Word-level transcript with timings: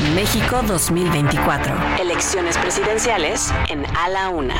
México 0.00 0.62
2024. 0.66 1.74
Elecciones 2.00 2.56
presidenciales 2.56 3.52
en 3.68 3.84
A 3.94 4.08
la 4.08 4.30
Una. 4.30 4.54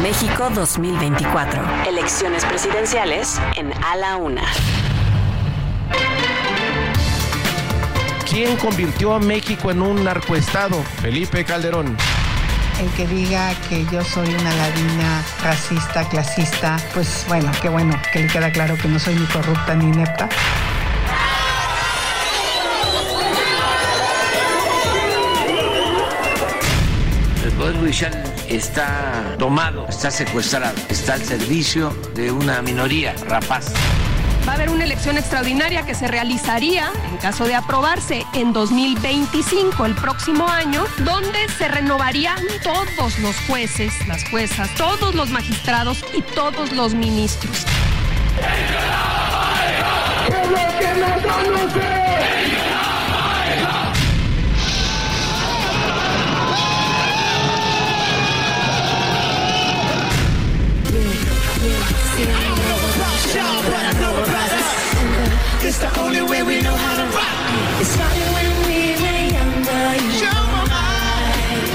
México 0.00 0.48
2024. 0.54 1.62
Elecciones 1.88 2.44
presidenciales 2.44 3.40
en 3.56 3.72
A 3.84 3.96
la 3.96 4.16
Una. 4.16 4.42
¿Quién 8.30 8.56
convirtió 8.58 9.12
a 9.12 9.18
México 9.18 9.72
en 9.72 9.82
un 9.82 10.04
narcoestado? 10.04 10.80
Felipe 11.02 11.44
Calderón. 11.44 11.96
El 12.80 12.90
que 12.92 13.06
diga 13.06 13.54
que 13.68 13.84
yo 13.92 14.02
soy 14.02 14.26
una 14.34 14.54
ladina 14.54 15.22
racista, 15.42 16.08
clasista, 16.08 16.78
pues 16.94 17.26
bueno, 17.28 17.52
qué 17.60 17.68
bueno 17.68 18.00
que 18.10 18.20
le 18.20 18.26
queda 18.26 18.50
claro 18.50 18.74
que 18.78 18.88
no 18.88 18.98
soy 18.98 19.16
ni 19.16 19.26
corrupta 19.26 19.74
ni 19.74 19.84
inepta. 19.84 20.26
El 27.44 27.52
Poder 27.52 27.76
Judicial 27.76 28.24
está 28.48 29.36
tomado, 29.38 29.86
está 29.86 30.10
secuestrado, 30.10 30.74
está 30.88 31.14
al 31.14 31.22
servicio 31.22 31.94
de 32.14 32.32
una 32.32 32.62
minoría 32.62 33.14
rapaz. 33.28 33.74
Va 34.50 34.54
a 34.54 34.56
haber 34.56 34.70
una 34.70 34.82
elección 34.82 35.16
extraordinaria 35.16 35.86
que 35.86 35.94
se 35.94 36.08
realizaría, 36.08 36.90
en 37.08 37.18
caso 37.18 37.44
de 37.44 37.54
aprobarse, 37.54 38.26
en 38.34 38.52
2025, 38.52 39.86
el 39.86 39.94
próximo 39.94 40.48
año, 40.48 40.82
donde 41.04 41.38
se 41.56 41.68
renovarían 41.68 42.36
todos 42.64 43.16
los 43.20 43.36
jueces, 43.46 43.92
las 44.08 44.28
juezas, 44.28 44.68
todos 44.74 45.14
los 45.14 45.30
magistrados 45.30 46.04
y 46.14 46.22
todos 46.22 46.72
los 46.72 46.94
ministros. 46.94 47.64
It's 65.62 65.78
the 65.78 66.00
only 66.00 66.22
way 66.22 66.42
we 66.42 66.60
know 66.62 66.74
how 66.74 66.94
to 66.96 67.04
rock. 67.16 67.80
It 67.80 67.84
started 67.84 68.28
when 68.34 68.50
we 68.66 68.78
were 69.02 69.22
younger. 69.36 69.82
You 70.18 70.30
know 70.32 70.46
my 70.54 70.64
mind. 70.72 71.66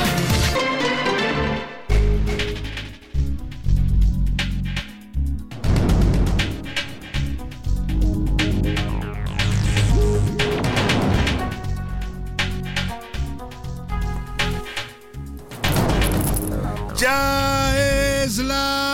Ya 16.97 17.75
es 18.23 18.37
la 18.39 18.84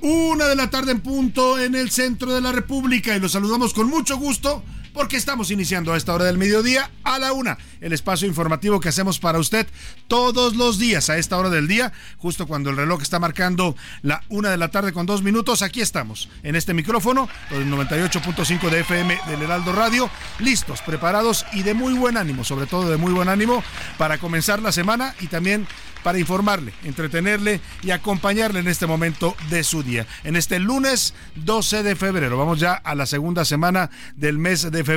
una 0.00 0.46
de 0.46 0.56
la 0.56 0.70
tarde 0.70 0.92
en 0.92 1.00
punto 1.00 1.58
en 1.58 1.74
el 1.74 1.90
centro 1.90 2.32
de 2.32 2.40
la 2.40 2.52
República 2.52 3.14
y 3.14 3.20
los 3.20 3.32
saludamos 3.32 3.74
con 3.74 3.88
mucho 3.88 4.16
gusto 4.16 4.62
porque 4.92 5.16
estamos 5.16 5.50
iniciando 5.50 5.92
a 5.92 5.96
esta 5.96 6.14
hora 6.14 6.24
del 6.24 6.38
mediodía 6.38 6.90
a 7.04 7.18
la 7.18 7.32
una, 7.32 7.58
el 7.80 7.92
espacio 7.92 8.28
informativo 8.28 8.80
que 8.80 8.88
hacemos 8.88 9.18
para 9.18 9.38
usted 9.38 9.66
todos 10.08 10.56
los 10.56 10.78
días 10.78 11.10
a 11.10 11.18
esta 11.18 11.36
hora 11.36 11.50
del 11.50 11.68
día, 11.68 11.92
justo 12.18 12.46
cuando 12.46 12.70
el 12.70 12.76
reloj 12.76 13.02
está 13.02 13.18
marcando 13.18 13.76
la 14.02 14.22
una 14.28 14.50
de 14.50 14.56
la 14.56 14.68
tarde 14.68 14.92
con 14.92 15.06
dos 15.06 15.22
minutos. 15.22 15.62
Aquí 15.62 15.80
estamos 15.80 16.28
en 16.42 16.56
este 16.56 16.74
micrófono, 16.74 17.28
el 17.50 17.66
98.5 17.70 18.70
de 18.70 18.80
FM 18.80 19.20
del 19.28 19.42
Heraldo 19.42 19.72
Radio, 19.72 20.10
listos, 20.38 20.82
preparados 20.82 21.46
y 21.52 21.62
de 21.62 21.74
muy 21.74 21.94
buen 21.94 22.16
ánimo, 22.16 22.44
sobre 22.44 22.66
todo 22.66 22.90
de 22.90 22.96
muy 22.96 23.12
buen 23.12 23.28
ánimo 23.28 23.62
para 23.98 24.18
comenzar 24.18 24.60
la 24.60 24.72
semana 24.72 25.14
y 25.20 25.26
también 25.26 25.66
para 26.02 26.18
informarle, 26.18 26.72
entretenerle 26.84 27.60
y 27.82 27.90
acompañarle 27.90 28.60
en 28.60 28.68
este 28.68 28.86
momento 28.86 29.36
de 29.50 29.64
su 29.64 29.82
día. 29.82 30.06
En 30.24 30.36
este 30.36 30.58
lunes 30.58 31.14
12 31.36 31.82
de 31.82 31.96
febrero, 31.96 32.38
vamos 32.38 32.58
ya 32.58 32.72
a 32.72 32.94
la 32.94 33.06
segunda 33.06 33.44
semana 33.44 33.90
del 34.16 34.38
mes 34.38 34.70
de 34.70 34.84
febrero, 34.84 34.89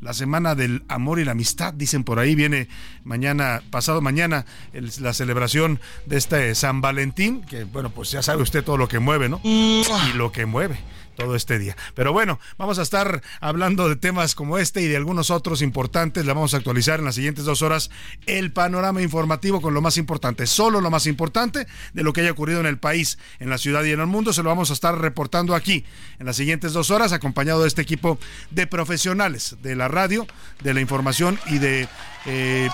la 0.00 0.12
semana 0.14 0.54
del 0.54 0.82
amor 0.88 1.18
y 1.20 1.24
la 1.24 1.32
amistad, 1.32 1.74
dicen 1.74 2.04
por 2.04 2.18
ahí, 2.18 2.34
viene 2.34 2.68
mañana, 3.04 3.62
pasado 3.70 4.00
mañana, 4.00 4.44
el- 4.72 4.90
la 5.00 5.12
celebración 5.12 5.80
de 6.06 6.16
este 6.16 6.54
San 6.54 6.80
Valentín, 6.80 7.42
que 7.42 7.64
bueno, 7.64 7.90
pues 7.90 8.10
ya 8.10 8.22
sabe 8.22 8.42
usted 8.42 8.64
todo 8.64 8.76
lo 8.76 8.88
que 8.88 8.98
mueve, 8.98 9.28
¿no? 9.28 9.40
Y 9.44 10.16
lo 10.16 10.32
que 10.32 10.46
mueve 10.46 10.78
todo 11.18 11.34
este 11.34 11.58
día. 11.58 11.76
Pero 11.94 12.12
bueno, 12.12 12.38
vamos 12.56 12.78
a 12.78 12.82
estar 12.82 13.22
hablando 13.40 13.88
de 13.88 13.96
temas 13.96 14.36
como 14.36 14.56
este 14.56 14.80
y 14.82 14.86
de 14.86 14.96
algunos 14.96 15.30
otros 15.30 15.62
importantes. 15.62 16.24
Le 16.24 16.32
vamos 16.32 16.54
a 16.54 16.58
actualizar 16.58 17.00
en 17.00 17.06
las 17.06 17.16
siguientes 17.16 17.44
dos 17.44 17.60
horas 17.60 17.90
el 18.26 18.52
panorama 18.52 19.02
informativo 19.02 19.60
con 19.60 19.74
lo 19.74 19.80
más 19.80 19.98
importante, 19.98 20.46
solo 20.46 20.80
lo 20.80 20.90
más 20.90 21.06
importante 21.06 21.66
de 21.92 22.02
lo 22.04 22.12
que 22.12 22.20
haya 22.20 22.30
ocurrido 22.30 22.60
en 22.60 22.66
el 22.66 22.78
país, 22.78 23.18
en 23.40 23.50
la 23.50 23.58
ciudad 23.58 23.82
y 23.82 23.90
en 23.90 24.00
el 24.00 24.06
mundo. 24.06 24.32
Se 24.32 24.44
lo 24.44 24.48
vamos 24.48 24.70
a 24.70 24.74
estar 24.74 24.96
reportando 24.96 25.56
aquí 25.56 25.84
en 26.20 26.26
las 26.26 26.36
siguientes 26.36 26.72
dos 26.72 26.92
horas, 26.92 27.12
acompañado 27.12 27.62
de 27.62 27.68
este 27.68 27.82
equipo 27.82 28.18
de 28.50 28.68
profesionales 28.68 29.56
de 29.60 29.74
la 29.74 29.88
radio, 29.88 30.24
de 30.62 30.72
la 30.72 30.80
información 30.80 31.38
y 31.46 31.58
de... 31.58 31.88
eh, 32.26 32.68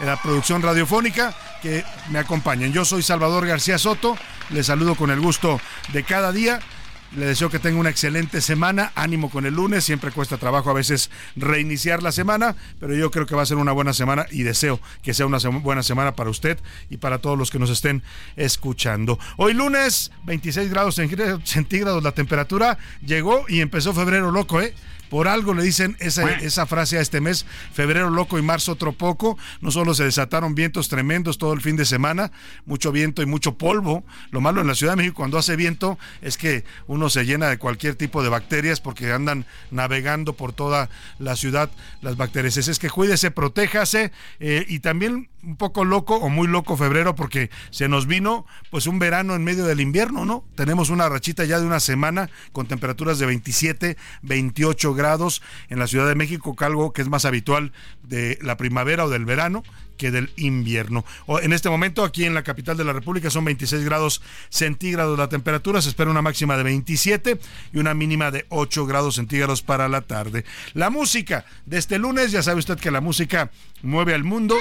la 0.00 0.16
producción 0.22 0.62
radiofónica 0.62 1.34
que 1.60 1.84
me 2.10 2.20
acompañan. 2.20 2.72
Yo 2.72 2.84
soy 2.84 3.02
Salvador 3.02 3.44
García 3.48 3.78
Soto, 3.78 4.16
les 4.50 4.66
saludo 4.66 4.94
con 4.94 5.10
el 5.10 5.18
gusto 5.18 5.60
de 5.92 6.04
cada 6.04 6.30
día. 6.30 6.60
Le 7.16 7.24
deseo 7.24 7.48
que 7.48 7.58
tenga 7.58 7.80
una 7.80 7.88
excelente 7.88 8.40
semana. 8.42 8.92
Ánimo 8.94 9.30
con 9.30 9.46
el 9.46 9.54
lunes. 9.54 9.82
Siempre 9.84 10.10
cuesta 10.10 10.36
trabajo 10.36 10.68
a 10.70 10.74
veces 10.74 11.10
reiniciar 11.36 12.02
la 12.02 12.12
semana, 12.12 12.54
pero 12.80 12.94
yo 12.94 13.10
creo 13.10 13.24
que 13.24 13.34
va 13.34 13.42
a 13.42 13.46
ser 13.46 13.56
una 13.56 13.72
buena 13.72 13.94
semana 13.94 14.26
y 14.30 14.42
deseo 14.42 14.78
que 15.02 15.14
sea 15.14 15.24
una 15.26 15.38
buena 15.38 15.82
semana 15.82 16.14
para 16.14 16.28
usted 16.28 16.58
y 16.90 16.98
para 16.98 17.18
todos 17.18 17.38
los 17.38 17.50
que 17.50 17.58
nos 17.58 17.70
estén 17.70 18.02
escuchando. 18.36 19.18
Hoy 19.38 19.54
lunes, 19.54 20.10
26 20.24 20.70
grados 20.70 20.98
centí- 20.98 21.40
centígrados 21.44 22.02
la 22.02 22.12
temperatura. 22.12 22.76
Llegó 23.04 23.46
y 23.48 23.60
empezó 23.62 23.94
febrero 23.94 24.30
loco, 24.30 24.60
¿eh? 24.60 24.74
Por 25.08 25.28
algo 25.28 25.54
le 25.54 25.62
dicen 25.62 25.96
esa, 26.00 26.30
esa 26.34 26.66
frase 26.66 26.98
a 26.98 27.00
este 27.00 27.20
mes, 27.20 27.46
febrero 27.72 28.10
loco 28.10 28.38
y 28.38 28.42
marzo 28.42 28.72
otro 28.72 28.92
poco. 28.92 29.38
No 29.60 29.70
solo 29.70 29.94
se 29.94 30.04
desataron 30.04 30.54
vientos 30.54 30.88
tremendos 30.88 31.38
todo 31.38 31.52
el 31.52 31.60
fin 31.60 31.76
de 31.76 31.84
semana, 31.84 32.30
mucho 32.66 32.92
viento 32.92 33.22
y 33.22 33.26
mucho 33.26 33.56
polvo. 33.56 34.04
Lo 34.30 34.40
malo 34.40 34.60
en 34.60 34.66
la 34.66 34.74
Ciudad 34.74 34.92
de 34.92 34.96
México 34.96 35.16
cuando 35.16 35.38
hace 35.38 35.56
viento 35.56 35.98
es 36.22 36.36
que 36.36 36.64
uno 36.86 37.08
se 37.10 37.24
llena 37.24 37.48
de 37.48 37.58
cualquier 37.58 37.94
tipo 37.94 38.22
de 38.22 38.28
bacterias 38.28 38.80
porque 38.80 39.12
andan 39.12 39.46
navegando 39.70 40.34
por 40.34 40.52
toda 40.52 40.88
la 41.18 41.36
ciudad 41.36 41.70
las 42.02 42.16
bacterias. 42.16 42.56
Es 42.56 42.78
que 42.78 42.90
cuídese, 42.90 43.30
protéjase 43.30 44.12
eh, 44.40 44.64
y 44.68 44.80
también 44.80 45.28
un 45.42 45.56
poco 45.56 45.84
loco 45.84 46.16
o 46.16 46.28
muy 46.28 46.48
loco 46.48 46.76
febrero 46.76 47.14
porque 47.14 47.50
se 47.70 47.88
nos 47.88 48.06
vino 48.06 48.44
pues 48.70 48.86
un 48.86 48.98
verano 48.98 49.34
en 49.34 49.44
medio 49.44 49.64
del 49.64 49.80
invierno, 49.80 50.24
¿no? 50.24 50.44
Tenemos 50.56 50.90
una 50.90 51.08
rachita 51.08 51.44
ya 51.44 51.60
de 51.60 51.66
una 51.66 51.80
semana 51.80 52.28
con 52.52 52.66
temperaturas 52.66 53.18
de 53.18 53.26
27, 53.26 53.96
28 54.22 54.94
grados 54.94 54.97
en 55.68 55.78
la 55.78 55.86
Ciudad 55.86 56.06
de 56.06 56.14
México, 56.14 56.54
algo 56.60 56.92
que 56.92 57.02
es 57.02 57.08
más 57.08 57.24
habitual 57.24 57.72
de 58.02 58.38
la 58.42 58.56
primavera 58.56 59.04
o 59.04 59.08
del 59.08 59.24
verano 59.24 59.62
que 59.98 60.10
del 60.10 60.30
invierno. 60.36 61.04
En 61.42 61.52
este 61.52 61.68
momento, 61.68 62.04
aquí 62.04 62.24
en 62.24 62.32
la 62.32 62.42
capital 62.42 62.76
de 62.76 62.84
la 62.84 62.94
República, 62.94 63.28
son 63.28 63.44
26 63.44 63.84
grados 63.84 64.22
centígrados 64.48 65.18
la 65.18 65.28
temperatura. 65.28 65.82
Se 65.82 65.90
espera 65.90 66.10
una 66.10 66.22
máxima 66.22 66.56
de 66.56 66.62
27 66.62 67.38
y 67.74 67.78
una 67.78 67.92
mínima 67.92 68.30
de 68.30 68.46
8 68.48 68.86
grados 68.86 69.16
centígrados 69.16 69.60
para 69.60 69.88
la 69.88 70.00
tarde. 70.02 70.44
La 70.72 70.88
música 70.88 71.44
de 71.66 71.78
este 71.78 71.98
lunes, 71.98 72.32
ya 72.32 72.42
sabe 72.42 72.60
usted 72.60 72.78
que 72.78 72.90
la 72.90 73.00
música 73.00 73.50
mueve 73.82 74.14
al 74.14 74.24
mundo. 74.24 74.56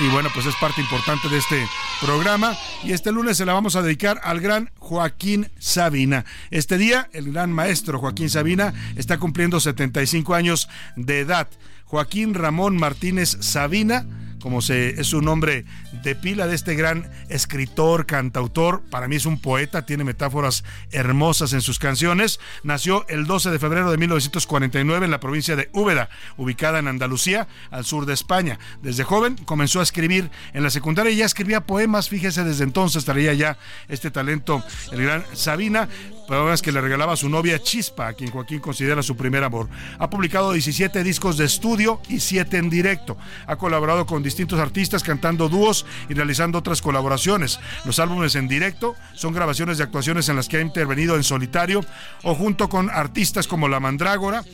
Y 0.00 0.08
bueno, 0.08 0.28
pues 0.34 0.44
es 0.44 0.54
parte 0.56 0.82
importante 0.82 1.28
de 1.28 1.38
este 1.38 1.66
programa. 2.00 2.56
Y 2.84 2.92
este 2.92 3.10
lunes 3.10 3.38
se 3.38 3.46
la 3.46 3.54
vamos 3.54 3.74
a 3.74 3.82
dedicar 3.82 4.20
al 4.22 4.40
gran 4.40 4.70
Joaquín 4.78 5.50
Sabina. 5.58 6.24
Este 6.50 6.76
día, 6.76 7.08
el 7.12 7.32
gran 7.32 7.52
maestro 7.52 7.98
Joaquín 7.98 8.28
Sabina 8.28 8.74
está 8.96 9.18
cumpliendo 9.18 9.60
75 9.60 10.34
años 10.34 10.68
de 10.96 11.20
edad. 11.20 11.48
Joaquín 11.84 12.34
Ramón 12.34 12.76
Martínez 12.76 13.36
Sabina 13.40 14.06
como 14.42 14.60
se, 14.60 15.00
es 15.00 15.06
su 15.06 15.22
nombre 15.22 15.64
de 16.02 16.14
pila 16.14 16.46
de 16.46 16.54
este 16.54 16.74
gran 16.74 17.10
escritor, 17.28 18.06
cantautor. 18.06 18.82
Para 18.90 19.08
mí 19.08 19.16
es 19.16 19.26
un 19.26 19.40
poeta, 19.40 19.86
tiene 19.86 20.04
metáforas 20.04 20.64
hermosas 20.90 21.52
en 21.52 21.60
sus 21.60 21.78
canciones. 21.78 22.40
Nació 22.62 23.06
el 23.08 23.26
12 23.26 23.50
de 23.50 23.58
febrero 23.58 23.90
de 23.90 23.98
1949 23.98 25.04
en 25.04 25.10
la 25.10 25.20
provincia 25.20 25.56
de 25.56 25.70
Úbeda, 25.72 26.08
ubicada 26.36 26.78
en 26.78 26.88
Andalucía, 26.88 27.48
al 27.70 27.84
sur 27.84 28.06
de 28.06 28.14
España. 28.14 28.58
Desde 28.82 29.04
joven 29.04 29.36
comenzó 29.44 29.80
a 29.80 29.84
escribir 29.84 30.30
en 30.52 30.62
la 30.62 30.70
secundaria 30.70 31.12
y 31.12 31.16
ya 31.16 31.26
escribía 31.26 31.62
poemas. 31.62 32.08
Fíjese, 32.08 32.44
desde 32.44 32.64
entonces 32.64 33.04
traía 33.04 33.32
ya 33.34 33.58
este 33.88 34.10
talento, 34.10 34.62
el 34.92 35.02
gran 35.02 35.24
Sabina 35.34 35.88
poemas 36.26 36.62
que 36.62 36.72
le 36.72 36.80
regalaba 36.80 37.12
a 37.12 37.16
su 37.16 37.28
novia 37.28 37.62
Chispa, 37.62 38.08
a 38.08 38.12
quien 38.14 38.30
Joaquín 38.30 38.60
considera 38.60 39.02
su 39.02 39.16
primer 39.16 39.44
amor. 39.44 39.68
Ha 39.98 40.08
publicado 40.08 40.52
17 40.52 41.02
discos 41.04 41.36
de 41.36 41.44
estudio 41.44 42.00
y 42.08 42.20
7 42.20 42.56
en 42.56 42.70
directo. 42.70 43.16
Ha 43.46 43.56
colaborado 43.56 44.06
con 44.06 44.22
distintos 44.22 44.58
artistas 44.58 45.02
cantando 45.02 45.48
dúos 45.48 45.84
y 46.08 46.14
realizando 46.14 46.58
otras 46.58 46.82
colaboraciones. 46.82 47.60
Los 47.84 47.98
álbumes 47.98 48.34
en 48.34 48.48
directo 48.48 48.94
son 49.14 49.32
grabaciones 49.32 49.78
de 49.78 49.84
actuaciones 49.84 50.28
en 50.28 50.36
las 50.36 50.48
que 50.48 50.58
ha 50.58 50.60
intervenido 50.60 51.16
en 51.16 51.24
solitario 51.24 51.84
o 52.22 52.34
junto 52.34 52.68
con 52.68 52.90
artistas 52.90 53.46
como 53.46 53.68
La 53.68 53.80
Mandrágora, 53.80 54.44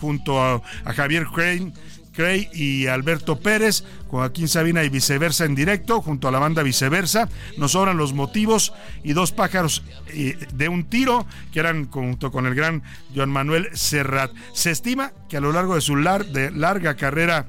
junto 0.00 0.42
a, 0.42 0.62
Javier 0.94 1.26
Crane, 1.26 1.72
Cray 2.12 2.48
y 2.52 2.86
Alberto 2.86 3.38
Pérez, 3.38 3.84
Joaquín 4.08 4.48
Sabina 4.48 4.82
y 4.82 4.88
viceversa 4.88 5.44
en 5.44 5.54
directo, 5.54 6.02
junto 6.02 6.28
a 6.28 6.30
la 6.32 6.38
banda 6.38 6.62
viceversa. 6.62 7.28
Nos 7.56 7.72
sobran 7.72 7.96
los 7.96 8.12
motivos 8.12 8.72
y 9.04 9.12
dos 9.12 9.32
pájaros 9.32 9.82
eh, 10.08 10.36
de 10.52 10.68
un 10.68 10.84
tiro, 10.84 11.26
que 11.52 11.60
eran 11.60 11.88
junto 11.88 12.32
con 12.32 12.46
el 12.46 12.54
gran 12.54 12.82
Joan 13.14 13.30
Manuel 13.30 13.68
Serrat. 13.74 14.32
Se 14.52 14.70
estima 14.70 15.12
que 15.28 15.36
a 15.36 15.40
lo 15.40 15.52
largo 15.52 15.76
de 15.76 15.80
su 15.80 15.96
larga 15.96 16.96
carrera 16.96 17.46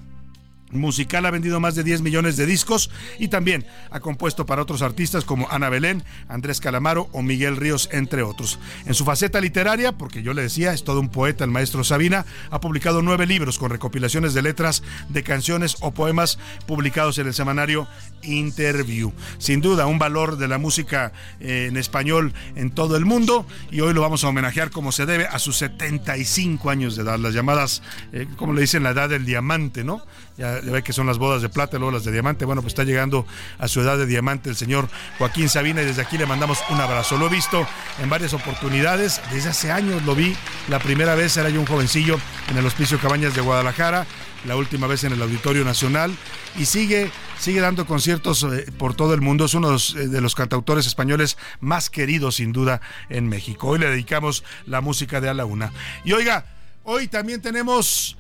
musical 0.72 1.26
ha 1.26 1.32
vendido 1.32 1.60
más 1.60 1.76
de 1.76 1.84
10 1.84 2.02
millones 2.02 2.38
de 2.38 2.46
discos 2.46 2.90
y 3.20 3.28
también 3.28 3.66
ha 3.90 4.00
compuesto 4.00 4.46
para 4.46 4.62
otros 4.62 4.82
artistas 4.82 5.26
como 5.26 5.50
Ana 5.50 5.70
Belén, 5.70 6.04
Andrés 6.28 6.60
Calamaro 6.60 7.10
o 7.12 7.22
Miguel 7.22 7.58
Ríos, 7.58 7.90
entre 7.92 8.24
otros. 8.24 8.60
En 8.86 8.94
su 8.94 9.06
faceta 9.06 9.42
literaria, 9.42 9.92
porque 9.92 10.24
yo 10.24 10.34
le 10.34 10.44
decía, 10.44 10.74
es 10.74 10.84
todo 10.84 11.00
un 11.00 11.10
poeta, 11.10 11.44
el 11.44 11.52
maestro 11.52 11.84
Sabina, 11.84 12.26
ha 12.50 12.62
publicado 12.62 13.02
nueve 13.02 13.26
libros 13.26 13.58
con 13.58 13.70
recopilaciones 13.70 14.34
de 14.34 14.42
letras 14.42 14.84
de 15.10 15.24
canciones 15.24 15.78
o 15.82 15.92
poemas 15.92 16.40
publicados 16.66 17.18
en 17.18 17.28
el 17.28 17.34
semanario 17.34 17.88
Interview. 18.24 19.14
Sin 19.40 19.62
duda, 19.62 19.88
un 19.88 20.00
valor 20.00 20.38
de 20.38 20.48
la 20.48 20.58
música 20.58 21.12
eh, 21.40 21.68
en 21.70 21.78
español 21.78 22.34
en 22.56 22.72
todo 22.72 22.96
el 22.96 23.06
mundo 23.06 23.46
y 23.72 23.82
hoy 23.82 23.94
lo 23.94 24.02
vamos 24.02 24.24
a 24.24 24.28
homenajear 24.28 24.70
como 24.70 24.92
se 24.92 25.06
debe 25.06 25.26
a 25.26 25.40
sus 25.40 25.58
75 25.58 26.70
años 26.70 26.96
de 26.96 27.04
edad, 27.04 27.18
las 27.20 27.34
llamadas, 27.34 27.82
eh, 28.14 28.28
como 28.38 28.54
le 28.54 28.62
dicen, 28.62 28.84
la 28.84 28.92
edad 28.92 29.10
del 29.10 29.26
diamante, 29.26 29.84
¿no? 29.84 30.04
Ya, 30.42 30.60
ve 30.60 30.82
que 30.82 30.92
son 30.92 31.06
las 31.06 31.20
bodas 31.20 31.42
de 31.42 31.50
plata, 31.50 31.78
luego 31.78 31.92
las 31.92 32.04
de 32.04 32.12
diamante. 32.12 32.46
Bueno, 32.46 32.62
pues 32.62 32.72
está 32.72 32.84
llegando 32.84 33.28
a 33.60 33.68
su 33.68 33.82
edad 33.82 33.98
de 33.98 34.06
diamante 34.06 34.50
el 34.50 34.56
señor 34.56 34.90
Joaquín 35.20 35.50
Sabina 35.50 35.82
y 35.84 35.86
desde 35.86 36.02
aquí 36.02 36.18
le 36.18 36.26
mandamos 36.26 36.60
un 36.70 36.82
abrazo. 36.82 37.18
Lo 37.18 37.28
he 37.28 37.30
visto 37.30 37.68
en 38.02 38.10
varias 38.10 38.34
oportunidades, 38.34 39.22
desde 39.32 39.50
hace 39.50 39.72
años 39.72 40.04
lo 40.04 40.16
vi. 40.16 40.36
La 40.68 40.80
primera 40.80 41.16
vez 41.16 41.38
era 41.38 41.50
yo 41.50 41.60
un 41.60 41.68
jovencillo 41.68 42.20
en 42.50 42.58
el 42.58 42.66
Hospicio 42.66 43.00
Cabañas 43.00 43.36
de 43.36 43.42
Guadalajara, 43.42 44.08
la 44.46 44.56
última 44.56 44.88
vez 44.88 45.04
en 45.04 45.14
el 45.14 45.22
Auditorio 45.22 45.64
Nacional 45.64 46.12
y 46.58 46.66
sigue 46.66 47.12
sigue 47.38 47.60
dando 47.60 47.86
conciertos 47.86 48.44
eh, 48.44 48.72
por 48.78 48.96
todo 48.96 49.14
el 49.14 49.22
mundo. 49.22 49.46
Es 49.46 49.54
uno 49.54 49.70
de 49.72 50.22
los, 50.22 50.36
cantautores 50.36 50.86
españoles 50.88 51.38
más 51.60 51.90
queridos, 51.90 52.36
sin 52.36 52.52
duda, 52.52 52.82
en 53.10 53.28
México. 53.28 53.68
Hoy 53.68 53.80
le 53.80 53.90
dedicamos 53.90 54.44
la 54.66 54.82
música 54.82 55.22
de 55.22 55.30
A 55.30 55.34
la 55.34 55.46
Una. 55.46 55.72
Y 56.04 56.14
oiga, 56.14 56.46
hoy 56.84 57.08
también 57.08 57.42
tenemos 57.42 58.18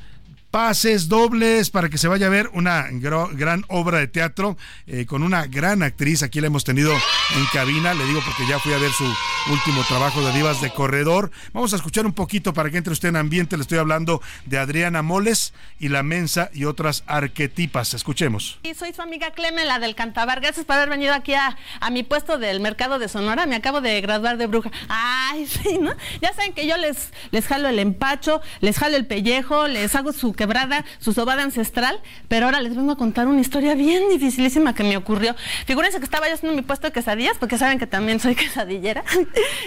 pases 0.51 1.07
dobles 1.07 1.69
para 1.69 1.89
que 1.89 1.98
se 1.98 2.09
vaya 2.09 2.27
a 2.27 2.30
ver 2.30 2.50
una 2.53 2.88
gran 2.92 3.63
obra 3.69 4.00
de 4.00 4.07
teatro 4.07 4.57
eh, 4.86 5.06
con 5.06 5.24
una 5.24 5.48
gran 5.48 5.81
actriz. 5.81 6.24
Aquí 6.24 6.42
la 6.42 6.48
hemos 6.48 6.65
tenido 6.65 6.92
en 6.94 7.45
cabina, 7.53 7.94
le 7.94 8.06
digo 8.06 8.19
porque 8.25 8.45
ya 8.45 8.59
fui 8.59 8.74
a 8.74 8.77
ver 8.77 8.92
su 8.92 9.06
último 9.50 9.83
trabajo 9.88 10.21
de 10.21 10.33
Divas 10.33 10.62
de 10.62 10.69
Corredor. 10.69 11.31
Vamos 11.53 11.74
a 11.74 11.77
escuchar 11.77 12.06
un 12.06 12.13
poquito 12.13 12.53
para 12.53 12.69
que 12.69 12.77
entre 12.77 12.94
usted 12.94 13.09
en 13.09 13.15
ambiente. 13.15 13.56
Le 13.56 13.62
estoy 13.62 13.77
hablando 13.77 14.21
de 14.45 14.59
Adriana 14.59 15.01
Moles 15.01 15.53
y 15.80 15.88
La 15.88 16.03
Mensa 16.03 16.50
y 16.53 16.65
otras 16.65 17.03
arquetipas. 17.07 17.94
Escuchemos. 17.94 18.59
Y 18.63 18.74
soy 18.74 18.94
su 18.94 19.01
amiga 19.01 19.31
Clemen, 19.31 19.68
la 19.68 19.80
del 19.80 19.95
Cantabar. 19.95 20.42
Gracias 20.42 20.65
por 20.65 20.75
haber 20.75 20.89
venido 20.89 21.13
aquí 21.13 21.33
a, 21.33 21.57
a 21.80 21.89
mi 21.89 22.03
puesto 22.03 22.38
del 22.38 22.59
mercado 22.59 23.00
de 23.00 23.07
Sonora. 23.07 23.45
Me 23.45 23.56
acabo 23.56 23.80
de 23.80 24.01
graduar 24.01 24.38
de 24.38 24.48
bruja. 24.48 24.69
Ay, 24.89 25.48
sí, 25.48 25.77
¿no? 25.80 25.94
Ya 26.21 26.33
saben 26.33 26.53
que 26.53 26.68
yo 26.68 26.75
les, 26.75 27.12
les 27.31 27.48
jalo 27.48 27.69
el 27.69 27.80
empacho, 27.80 28.42
les 28.59 28.77
jalo 28.77 28.98
el 28.98 29.06
pellejo, 29.06 29.68
les 29.68 29.95
hago 29.95 30.12
su 30.12 30.33
quebrada, 30.41 30.85
su 30.97 31.13
sobada 31.13 31.43
ancestral, 31.43 32.01
pero 32.27 32.47
ahora 32.47 32.61
les 32.61 32.75
vengo 32.75 32.93
a 32.93 32.95
contar 32.95 33.27
una 33.27 33.41
historia 33.41 33.75
bien 33.75 34.09
dificilísima 34.09 34.73
que 34.73 34.83
me 34.83 34.97
ocurrió. 34.97 35.35
Figúrense 35.67 35.99
que 35.99 36.03
estaba 36.03 36.27
yo 36.27 36.33
haciendo 36.33 36.55
mi 36.55 36.63
puesto 36.63 36.88
de 36.88 36.93
quesadillas, 36.93 37.38
porque 37.38 37.59
saben 37.59 37.77
que 37.77 37.85
también 37.85 38.19
soy 38.19 38.33
quesadillera 38.43 39.03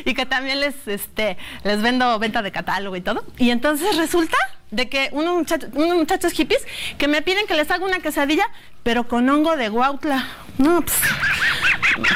y 0.04 0.14
que 0.14 0.26
también 0.26 0.58
les, 0.58 0.74
este, 0.88 1.36
les 1.62 1.80
vendo 1.80 2.18
venta 2.18 2.42
de 2.42 2.50
catálogo 2.50 2.96
y 2.96 3.02
todo. 3.02 3.24
Y 3.38 3.50
entonces 3.50 3.96
resulta 3.96 4.36
de 4.70 4.88
que 4.88 5.08
unos 5.12 5.34
muchachos, 5.34 5.70
unos 5.74 5.96
muchachos 5.96 6.32
hippies 6.32 6.62
que 6.98 7.08
me 7.08 7.22
piden 7.22 7.46
que 7.46 7.54
les 7.54 7.70
haga 7.70 7.84
una 7.84 8.00
quesadilla, 8.00 8.44
pero 8.82 9.08
con 9.08 9.28
hongo 9.28 9.56
de 9.56 9.68
guautla. 9.68 10.26
No, 10.56 10.82
pues, 10.82 10.96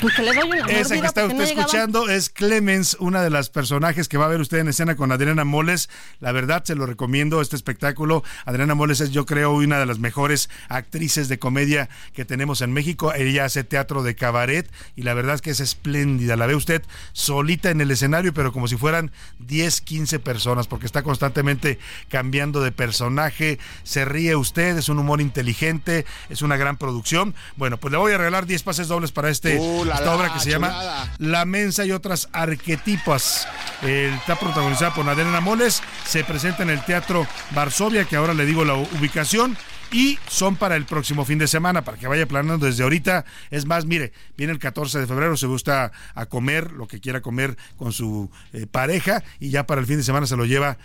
pues 0.00 0.14
que 0.14 0.22
le 0.22 0.32
doy 0.32 0.48
una 0.48 0.66
Esa 0.66 1.00
que 1.00 1.06
está 1.06 1.26
usted 1.26 1.40
escuchando 1.40 2.08
es 2.08 2.30
Clemens, 2.30 2.96
una 3.00 3.20
de 3.22 3.30
las 3.30 3.50
personajes 3.50 4.06
que 4.06 4.16
va 4.16 4.26
a 4.26 4.28
ver 4.28 4.40
usted 4.40 4.58
en 4.58 4.68
escena 4.68 4.94
con 4.94 5.10
Adriana 5.10 5.44
Moles. 5.44 5.88
La 6.20 6.30
verdad, 6.30 6.62
se 6.64 6.76
lo 6.76 6.86
recomiendo 6.86 7.40
este 7.40 7.56
espectáculo. 7.56 8.22
Adriana 8.44 8.76
Moles 8.76 9.00
es, 9.00 9.10
yo 9.10 9.26
creo, 9.26 9.52
una 9.54 9.80
de 9.80 9.86
las 9.86 9.98
mejores 9.98 10.50
actrices 10.68 11.28
de 11.28 11.40
comedia 11.40 11.88
que 12.12 12.24
tenemos 12.24 12.60
en 12.60 12.72
México. 12.72 13.12
Ella 13.12 13.46
hace 13.46 13.64
teatro 13.64 14.04
de 14.04 14.14
cabaret 14.14 14.70
y 14.94 15.02
la 15.02 15.14
verdad 15.14 15.34
es 15.34 15.42
que 15.42 15.50
es 15.50 15.60
espléndida. 15.60 16.36
La 16.36 16.46
ve 16.46 16.54
usted 16.54 16.82
solita 17.12 17.70
en 17.70 17.81
el 17.81 17.90
escenario, 17.90 18.32
pero 18.32 18.52
como 18.52 18.69
si 18.69 18.76
fueran 18.76 19.10
10, 19.40 19.81
15 19.81 20.20
personas, 20.20 20.69
porque 20.69 20.86
está 20.86 21.02
constantemente 21.02 21.81
cambiando 22.08 22.37
de 22.38 22.72
personaje. 22.72 23.58
Se 23.82 24.04
ríe 24.04 24.36
usted, 24.36 24.76
es 24.78 24.88
un 24.88 24.98
humor 24.98 25.20
inteligente, 25.20 26.06
es 26.30 26.42
una 26.42 26.56
gran 26.56 26.76
producción. 26.76 27.34
Bueno, 27.56 27.78
pues 27.78 27.90
le 27.90 27.98
voy 27.98 28.12
a 28.12 28.18
regalar 28.18 28.46
10 28.46 28.62
pases 28.62 28.88
dobles 28.88 29.10
para 29.10 29.28
este, 29.28 29.58
uh, 29.58 29.84
esta 29.84 30.14
obra 30.14 30.32
que 30.32 30.40
se 30.40 30.50
llama 30.50 31.10
La 31.18 31.44
Mensa 31.44 31.84
y 31.84 31.90
otras 31.90 32.28
arquetipas. 32.32 33.48
está 33.82 34.36
protagonizada 34.36 34.94
por 34.94 35.08
Adriana 35.08 35.40
Moles, 35.40 35.82
se 36.06 36.22
presenta 36.24 36.62
en 36.62 36.70
el 36.70 36.84
Teatro 36.84 37.26
Varsovia, 37.50 38.04
que 38.04 38.16
ahora 38.16 38.34
le 38.34 38.46
digo 38.46 38.64
la 38.64 38.74
ubicación 38.74 39.56
y 39.90 40.18
son 40.28 40.56
para 40.56 40.76
el 40.76 40.84
próximo 40.84 41.24
fin 41.24 41.38
de 41.38 41.48
semana, 41.48 41.82
para 41.82 41.96
que 41.96 42.06
vaya 42.06 42.26
planeando 42.26 42.66
desde 42.66 42.82
ahorita. 42.82 43.24
Es 43.50 43.66
más, 43.66 43.86
mire, 43.86 44.12
viene 44.36 44.52
el 44.52 44.58
14 44.58 45.00
de 45.00 45.06
febrero, 45.06 45.36
se 45.36 45.46
gusta 45.46 45.92
a 46.14 46.26
comer 46.26 46.72
lo 46.72 46.86
que 46.86 47.00
quiera 47.00 47.20
comer 47.20 47.56
con 47.76 47.92
su 47.92 48.30
eh, 48.52 48.66
pareja 48.70 49.22
y 49.40 49.50
ya 49.50 49.66
para 49.66 49.80
el 49.80 49.86
fin 49.86 49.96
de 49.96 50.02
semana 50.02 50.26
se 50.26 50.36
lo 50.36 50.44
lleva 50.44 50.78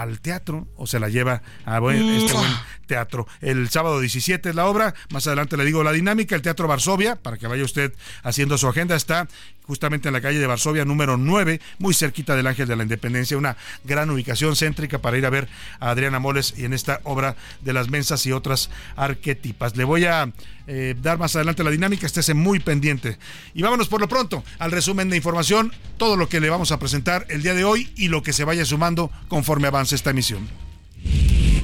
al 0.00 0.20
teatro 0.20 0.68
o 0.76 0.86
se 0.86 0.98
la 0.98 1.08
lleva 1.08 1.42
a 1.64 1.76
este 1.76 2.32
buen 2.32 2.52
teatro. 2.86 3.26
El 3.40 3.68
sábado 3.68 4.00
17 4.00 4.50
es 4.50 4.54
la 4.54 4.66
obra, 4.66 4.94
más 5.10 5.26
adelante 5.26 5.56
le 5.56 5.64
digo 5.64 5.82
la 5.82 5.92
dinámica, 5.92 6.34
el 6.34 6.42
Teatro 6.42 6.68
Varsovia, 6.68 7.16
para 7.16 7.36
que 7.36 7.46
vaya 7.46 7.64
usted 7.64 7.92
haciendo 8.22 8.58
su 8.58 8.68
agenda, 8.68 8.96
está 8.96 9.28
justamente 9.72 10.08
en 10.08 10.12
la 10.12 10.20
calle 10.20 10.38
de 10.38 10.46
Varsovia 10.46 10.84
número 10.84 11.16
9, 11.16 11.58
muy 11.78 11.94
cerquita 11.94 12.36
del 12.36 12.46
Ángel 12.46 12.68
de 12.68 12.76
la 12.76 12.82
Independencia, 12.82 13.38
una 13.38 13.56
gran 13.84 14.10
ubicación 14.10 14.54
céntrica 14.54 14.98
para 14.98 15.16
ir 15.16 15.24
a 15.24 15.30
ver 15.30 15.48
a 15.80 15.88
Adriana 15.88 16.18
Moles 16.18 16.52
y 16.58 16.66
en 16.66 16.74
esta 16.74 17.00
obra 17.04 17.36
de 17.62 17.72
las 17.72 17.88
mensas 17.88 18.26
y 18.26 18.32
otras 18.32 18.68
arquetipas. 18.96 19.74
Le 19.74 19.84
voy 19.84 20.04
a 20.04 20.30
eh, 20.66 20.94
dar 21.00 21.16
más 21.16 21.36
adelante 21.36 21.64
la 21.64 21.70
dinámica, 21.70 22.04
estése 22.04 22.34
muy 22.34 22.60
pendiente. 22.60 23.16
Y 23.54 23.62
vámonos 23.62 23.88
por 23.88 24.02
lo 24.02 24.08
pronto 24.08 24.44
al 24.58 24.72
resumen 24.72 25.08
de 25.08 25.16
información, 25.16 25.72
todo 25.96 26.18
lo 26.18 26.28
que 26.28 26.40
le 26.40 26.50
vamos 26.50 26.70
a 26.70 26.78
presentar 26.78 27.24
el 27.30 27.42
día 27.42 27.54
de 27.54 27.64
hoy 27.64 27.94
y 27.96 28.08
lo 28.08 28.22
que 28.22 28.34
se 28.34 28.44
vaya 28.44 28.66
sumando 28.66 29.10
conforme 29.28 29.68
avance 29.68 29.94
esta 29.94 30.10
emisión. 30.10 30.50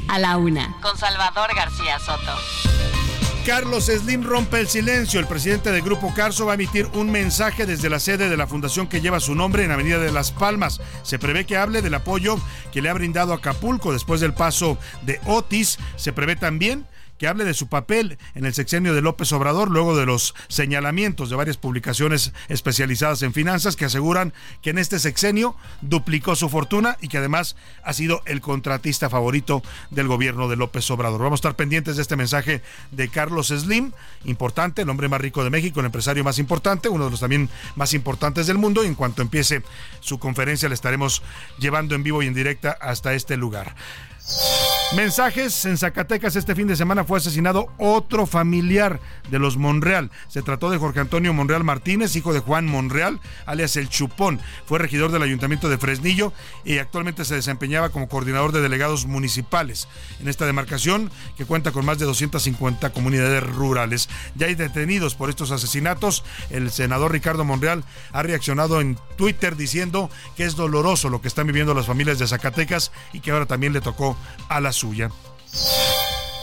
A 0.09 0.19
la 0.19 0.39
una, 0.39 0.81
con 0.81 0.97
Salvador 0.97 1.55
García 1.55 1.99
Soto. 1.99 2.78
Carlos 3.49 3.87
Slim 3.87 4.25
rompe 4.25 4.61
el 4.61 4.69
silencio. 4.69 5.19
El 5.19 5.27
presidente 5.27 5.73
del 5.73 5.81
Grupo 5.81 6.13
Carso 6.13 6.45
va 6.45 6.53
a 6.53 6.55
emitir 6.57 6.87
un 6.93 7.11
mensaje 7.11 7.65
desde 7.65 7.89
la 7.89 7.99
sede 7.99 8.29
de 8.29 8.37
la 8.37 8.47
fundación 8.47 8.89
que 8.89 9.01
lleva 9.01 9.21
su 9.21 9.35
nombre 9.35 9.65
en 9.65 9.71
Avenida 9.71 9.99
de 9.99 10.13
Las 10.13 10.33
Palmas. 10.33 10.83
Se 11.03 11.19
prevé 11.19 11.47
que 11.47 11.57
hable 11.57 11.81
del 11.81 11.95
apoyo 11.95 12.39
que 12.73 12.83
le 12.83 12.91
ha 12.91 12.93
brindado 12.93 13.33
Acapulco 13.33 13.91
después 13.91 14.21
del 14.21 14.35
paso 14.35 14.77
de 15.01 15.19
Otis. 15.25 15.79
Se 15.97 16.13
prevé 16.13 16.37
también 16.37 16.87
que 17.19 17.29
hable 17.29 17.45
de 17.45 17.55
su 17.55 17.69
papel 17.69 18.19
en 18.35 18.47
el 18.47 18.55
sexenio 18.55 18.95
de 18.95 19.03
López 19.03 19.33
Obrador, 19.33 19.71
luego 19.71 19.97
de 19.97 20.07
los 20.07 20.35
señalamientos 20.49 21.31
de 21.31 21.37
varias 21.37 21.57
publicaciones 21.57 22.33
especializadas 22.49 23.23
en 23.23 23.33
finanzas 23.33 23.77
que 23.77 23.85
aseguran 23.85 24.33
que 24.63 24.71
en 24.71 24.79
este 24.79 24.99
sexenio 24.99 25.57
duplicó 25.81 26.37
su 26.37 26.49
fortuna 26.49 26.97
y 27.01 27.09
que 27.09 27.19
además 27.19 27.57
ha 27.83 27.93
sido 27.93 28.23
el 28.25 28.41
contratista 28.41 29.11
favorito 29.11 29.63
del 29.91 30.09
gobierno 30.09 30.49
de 30.49 30.57
López 30.57 30.91
Obrador. 30.91 31.21
Vamos 31.21 31.39
a 31.39 31.43
estar 31.43 31.57
pendientes 31.57 31.97
de 31.97 32.03
este 32.03 32.17
mensaje 32.17 32.63
de 32.93 33.09
Carlos 33.09 33.49
Slim, 33.49 33.93
importante, 34.25 34.83
el 34.83 34.91
hombre 34.91 35.09
más 35.09 35.21
rico 35.21 35.43
de 35.43 35.51
México, 35.51 35.81
el 35.81 35.87
empresario 35.87 36.25
más 36.25 36.39
importante, 36.39 36.89
uno 36.89 37.07
de 37.07 37.11
los 37.11 37.21
también 37.21 37.49
más 37.77 37.95
importantes 37.95 38.47
del 38.47 38.59
mundo. 38.59 38.85
Y 38.85 38.87
en 38.87 38.95
cuanto 38.95 39.23
empiece 39.23 39.63
su 40.01 40.19
conferencia, 40.19 40.69
le 40.69 40.75
estaremos 40.75 41.23
llevando 41.59 41.95
en 41.95 42.03
vivo 42.03 42.23
y 42.23 42.27
en 42.27 42.35
directa 42.35 42.77
hasta 42.81 43.15
este 43.15 43.37
lugar. 43.37 43.75
Mensajes 44.97 45.67
en 45.67 45.77
Zacatecas 45.77 46.35
este 46.35 46.55
fin 46.55 46.67
de 46.67 46.75
semana 46.75 47.05
fue 47.05 47.19
asesinado 47.19 47.67
otro 47.77 48.25
familiar 48.25 49.01
de 49.31 49.39
los 49.39 49.59
Monreal. 49.59 50.11
Se 50.29 50.41
trató 50.41 50.71
de 50.71 50.79
Jorge 50.79 51.01
Antonio 51.01 51.35
Monreal 51.35 51.63
Martínez, 51.63 52.17
hijo 52.17 52.33
de 52.33 52.41
Juan 52.41 52.65
Monreal, 52.65 53.21
alias 53.45 53.77
El 53.77 53.91
Chupón. 53.91 54.41
Fue 54.65 54.79
regidor 54.79 55.13
del 55.13 55.23
Ayuntamiento 55.23 55.69
de 55.69 55.77
Fresnillo 55.77 56.33
y 56.65 56.79
actualmente 56.79 57.27
se 57.27 57.35
desempeñaba 57.35 57.91
como 57.91 58.09
coordinador 58.09 58.51
de 58.53 58.63
delegados 58.63 59.05
municipales 59.05 59.89
en 60.21 60.29
esta 60.29 60.47
demarcación 60.47 61.11
que 61.37 61.45
cuenta 61.45 61.71
con 61.71 61.85
más 61.85 61.99
de 61.99 62.07
250 62.07 62.91
comunidades 62.91 63.43
rurales. 63.43 64.09
Ya 64.37 64.47
hay 64.47 64.55
detenidos 64.55 65.15
por 65.15 65.29
estos 65.29 65.51
asesinatos. 65.51 66.25
El 66.49 66.71
senador 66.71 67.13
Ricardo 67.13 67.45
Monreal 67.45 67.85
ha 68.13 68.23
reaccionado 68.23 68.81
en 68.81 68.99
Twitter 69.17 69.55
diciendo 69.55 70.09
que 70.35 70.45
es 70.45 70.57
doloroso 70.57 71.11
lo 71.11 71.21
que 71.21 71.29
están 71.29 71.47
viviendo 71.47 71.75
las 71.75 71.87
familias 71.87 72.19
de 72.19 72.27
Zacatecas 72.27 72.91
y 73.13 73.21
que 73.21 73.33
ahora 73.33 73.45
también 73.45 73.75
le 73.75 73.83
tocó 73.83 74.17
a 74.49 74.61
la 74.61 74.73
Tetsuya. 74.79 75.11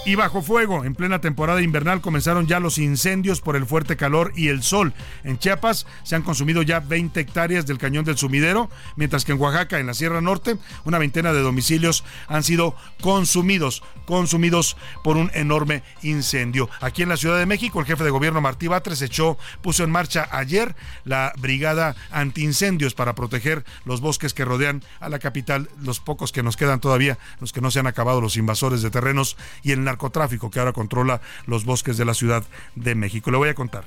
Y 0.07 0.13
bajo 0.13 0.43
fuego, 0.43 0.85
en 0.85 0.93
plena 0.93 1.19
temporada 1.19 1.63
invernal 1.63 1.99
comenzaron 1.99 2.45
ya 2.45 2.59
los 2.59 2.77
incendios 2.77 3.41
por 3.41 3.55
el 3.55 3.65
fuerte 3.65 3.97
calor 3.97 4.33
y 4.35 4.49
el 4.49 4.61
sol. 4.61 4.93
En 5.23 5.39
Chiapas 5.39 5.87
se 6.03 6.15
han 6.15 6.21
consumido 6.21 6.61
ya 6.61 6.79
20 6.79 7.19
hectáreas 7.19 7.65
del 7.65 7.79
cañón 7.79 8.05
del 8.05 8.15
sumidero, 8.15 8.69
mientras 8.97 9.25
que 9.25 9.31
en 9.31 9.41
Oaxaca, 9.41 9.79
en 9.79 9.87
la 9.87 9.95
Sierra 9.95 10.21
Norte, 10.21 10.59
una 10.83 10.99
veintena 10.99 11.33
de 11.33 11.41
domicilios 11.41 12.03
han 12.27 12.43
sido 12.43 12.75
consumidos, 13.01 13.81
consumidos 14.05 14.77
por 15.03 15.17
un 15.17 15.31
enorme 15.33 15.81
incendio. 16.03 16.69
Aquí 16.81 17.01
en 17.01 17.09
la 17.09 17.17
Ciudad 17.17 17.39
de 17.39 17.47
México, 17.47 17.79
el 17.79 17.87
jefe 17.87 18.03
de 18.03 18.11
gobierno 18.11 18.41
Martí 18.41 18.67
Batres 18.67 19.01
echó, 19.01 19.39
puso 19.63 19.83
en 19.83 19.89
marcha 19.89 20.29
ayer 20.31 20.75
la 21.03 21.33
brigada 21.39 21.95
antiincendios 22.11 22.93
para 22.93 23.15
proteger 23.15 23.65
los 23.85 24.01
bosques 24.01 24.35
que 24.35 24.45
rodean 24.45 24.83
a 24.99 25.09
la 25.09 25.17
capital, 25.17 25.67
los 25.81 25.99
pocos 25.99 26.31
que 26.31 26.43
nos 26.43 26.57
quedan 26.57 26.79
todavía, 26.79 27.17
los 27.39 27.51
que 27.53 27.61
no 27.61 27.71
se 27.71 27.79
han 27.79 27.87
acabado, 27.87 28.21
los 28.21 28.37
invasores 28.37 28.83
de 28.83 28.91
terrenos 28.91 29.35
y 29.63 29.71
el 29.71 29.83
narcotráfico 29.95 30.51
que 30.51 30.59
ahora 30.59 30.73
controla 30.73 31.21
los 31.45 31.63
bosques 31.63 31.97
de 31.97 32.05
la 32.05 32.13
Ciudad 32.13 32.43
de 32.75 32.95
México. 32.95 33.31
Le 33.31 33.37
voy 33.37 33.49
a 33.49 33.55
contar. 33.55 33.85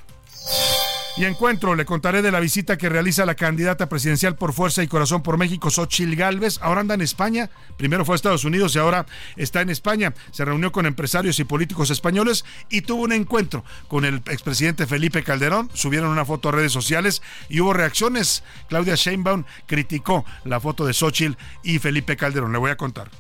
Y 1.19 1.25
encuentro, 1.25 1.75
le 1.75 1.85
contaré 1.85 2.23
de 2.23 2.31
la 2.31 2.39
visita 2.39 2.79
que 2.79 2.89
realiza 2.89 3.27
la 3.27 3.35
candidata 3.35 3.89
presidencial 3.89 4.37
por 4.37 4.53
Fuerza 4.53 4.85
y 4.85 4.87
Corazón 4.87 5.21
por 5.21 5.37
México, 5.37 5.69
Xochil 5.69 6.15
Gálvez. 6.15 6.61
Ahora 6.63 6.81
anda 6.81 6.95
en 6.95 7.01
España. 7.01 7.51
Primero 7.77 8.05
fue 8.05 8.15
a 8.15 8.17
Estados 8.17 8.45
Unidos 8.45 8.77
y 8.77 8.79
ahora 8.79 9.05
está 9.35 9.61
en 9.61 9.69
España. 9.69 10.15
Se 10.31 10.45
reunió 10.45 10.71
con 10.71 10.87
empresarios 10.87 11.41
y 11.41 11.45
políticos 11.45 11.91
españoles 11.91 12.45
y 12.71 12.83
tuvo 12.83 13.03
un 13.03 13.13
encuentro 13.13 13.65
con 13.89 14.05
el 14.05 14.23
expresidente 14.27 14.87
Felipe 14.87 15.25
Calderón. 15.25 15.69
Subieron 15.75 16.11
una 16.11 16.25
foto 16.25 16.51
a 16.51 16.53
redes 16.53 16.71
sociales 16.71 17.21
y 17.49 17.61
hubo 17.61 17.73
reacciones. 17.73 18.45
Claudia 18.69 18.95
Sheinbaum 18.95 19.43
criticó 19.67 20.25
la 20.45 20.61
foto 20.61 20.87
de 20.87 20.95
Xochil 20.95 21.37
y 21.65 21.81
Felipe 21.81 22.17
Calderón. 22.17 22.53
Le 22.53 22.59
voy 22.59 22.71
a 22.71 22.77
contar. 22.77 23.11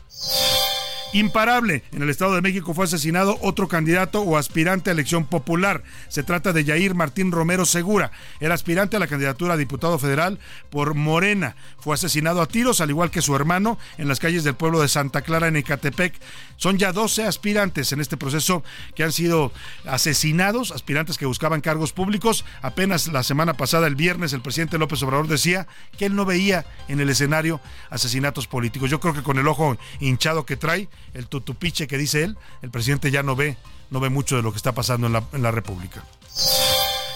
Imparable. 1.14 1.82
En 1.92 2.02
el 2.02 2.10
Estado 2.10 2.34
de 2.34 2.42
México 2.42 2.74
fue 2.74 2.84
asesinado 2.84 3.38
otro 3.40 3.66
candidato 3.66 4.20
o 4.20 4.36
aspirante 4.36 4.90
a 4.90 4.92
elección 4.92 5.24
popular. 5.24 5.82
Se 6.08 6.22
trata 6.22 6.52
de 6.52 6.64
Yair 6.64 6.94
Martín 6.94 7.32
Romero 7.32 7.64
Segura. 7.64 8.12
Era 8.40 8.54
aspirante 8.54 8.96
a 8.96 9.00
la 9.00 9.06
candidatura 9.06 9.54
a 9.54 9.56
diputado 9.56 9.98
federal 9.98 10.38
por 10.68 10.94
Morena. 10.94 11.56
Fue 11.78 11.94
asesinado 11.94 12.42
a 12.42 12.46
tiros, 12.46 12.82
al 12.82 12.90
igual 12.90 13.10
que 13.10 13.22
su 13.22 13.34
hermano, 13.34 13.78
en 13.96 14.06
las 14.06 14.20
calles 14.20 14.44
del 14.44 14.54
pueblo 14.54 14.82
de 14.82 14.88
Santa 14.88 15.22
Clara, 15.22 15.48
en 15.48 15.56
Ecatepec. 15.56 16.12
Son 16.56 16.76
ya 16.76 16.92
12 16.92 17.24
aspirantes 17.24 17.90
en 17.92 18.00
este 18.00 18.18
proceso 18.18 18.62
que 18.94 19.02
han 19.02 19.12
sido 19.12 19.50
asesinados, 19.86 20.72
aspirantes 20.72 21.16
que 21.16 21.24
buscaban 21.24 21.62
cargos 21.62 21.92
públicos. 21.94 22.44
Apenas 22.60 23.08
la 23.08 23.22
semana 23.22 23.54
pasada, 23.54 23.86
el 23.86 23.94
viernes, 23.94 24.34
el 24.34 24.42
presidente 24.42 24.76
López 24.76 25.02
Obrador 25.02 25.26
decía 25.26 25.68
que 25.96 26.04
él 26.04 26.14
no 26.14 26.26
veía 26.26 26.66
en 26.88 27.00
el 27.00 27.08
escenario 27.08 27.62
asesinatos 27.88 28.46
políticos. 28.46 28.90
Yo 28.90 29.00
creo 29.00 29.14
que 29.14 29.22
con 29.22 29.38
el 29.38 29.48
ojo 29.48 29.78
hinchado 30.00 30.44
que 30.44 30.58
trae, 30.58 30.88
el 31.14 31.26
tutupiche 31.26 31.86
que 31.86 31.98
dice 31.98 32.24
él, 32.24 32.36
el 32.62 32.70
presidente 32.70 33.10
ya 33.10 33.22
no 33.22 33.36
ve, 33.36 33.56
no 33.90 34.00
ve 34.00 34.08
mucho 34.08 34.36
de 34.36 34.42
lo 34.42 34.52
que 34.52 34.56
está 34.56 34.72
pasando 34.72 35.06
en 35.06 35.12
la, 35.12 35.24
en 35.32 35.42
la 35.42 35.50
República. 35.50 36.04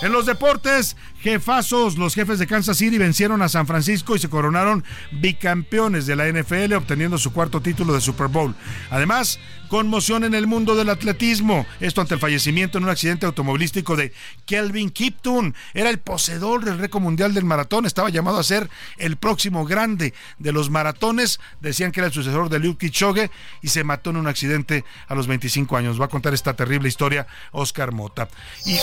En 0.02 0.10
los 0.10 0.26
deportes, 0.26 0.96
jefazos, 1.20 1.96
los 1.96 2.16
jefes 2.16 2.40
de 2.40 2.48
Kansas 2.48 2.76
City 2.76 2.98
vencieron 2.98 3.40
a 3.40 3.48
San 3.48 3.68
Francisco 3.68 4.16
y 4.16 4.18
se 4.18 4.28
coronaron 4.28 4.82
bicampeones 5.12 6.06
de 6.06 6.16
la 6.16 6.26
NFL, 6.26 6.72
obteniendo 6.74 7.18
su 7.18 7.32
cuarto 7.32 7.62
título 7.62 7.94
de 7.94 8.00
Super 8.00 8.26
Bowl. 8.26 8.52
Además, 8.90 9.38
conmoción 9.68 10.24
en 10.24 10.34
el 10.34 10.48
mundo 10.48 10.74
del 10.74 10.88
atletismo. 10.88 11.66
Esto 11.78 12.00
ante 12.00 12.14
el 12.14 12.20
fallecimiento 12.20 12.78
en 12.78 12.84
un 12.84 12.90
accidente 12.90 13.26
automovilístico 13.26 13.94
de 13.94 14.12
Kelvin 14.44 14.90
Kipton. 14.90 15.54
Era 15.72 15.88
el 15.88 16.00
poseedor 16.00 16.64
del 16.64 16.78
récord 16.78 17.00
mundial 17.00 17.32
del 17.32 17.44
maratón. 17.44 17.86
Estaba 17.86 18.10
llamado 18.10 18.38
a 18.38 18.42
ser 18.42 18.68
el 18.98 19.16
próximo 19.16 19.64
grande 19.64 20.14
de 20.40 20.50
los 20.50 20.68
maratones. 20.68 21.38
Decían 21.60 21.92
que 21.92 22.00
era 22.00 22.08
el 22.08 22.12
sucesor 22.12 22.48
de 22.48 22.58
Luke 22.58 22.86
Kipchoge 22.86 23.30
y 23.62 23.68
se 23.68 23.84
mató 23.84 24.10
en 24.10 24.16
un 24.16 24.26
accidente 24.26 24.84
a 25.06 25.14
los 25.14 25.28
25 25.28 25.76
años. 25.76 26.00
Va 26.00 26.06
a 26.06 26.08
contar 26.08 26.34
esta 26.34 26.54
terrible 26.54 26.88
historia 26.88 27.28
Oscar 27.52 27.92
Mota. 27.92 28.28
Y 28.66 28.76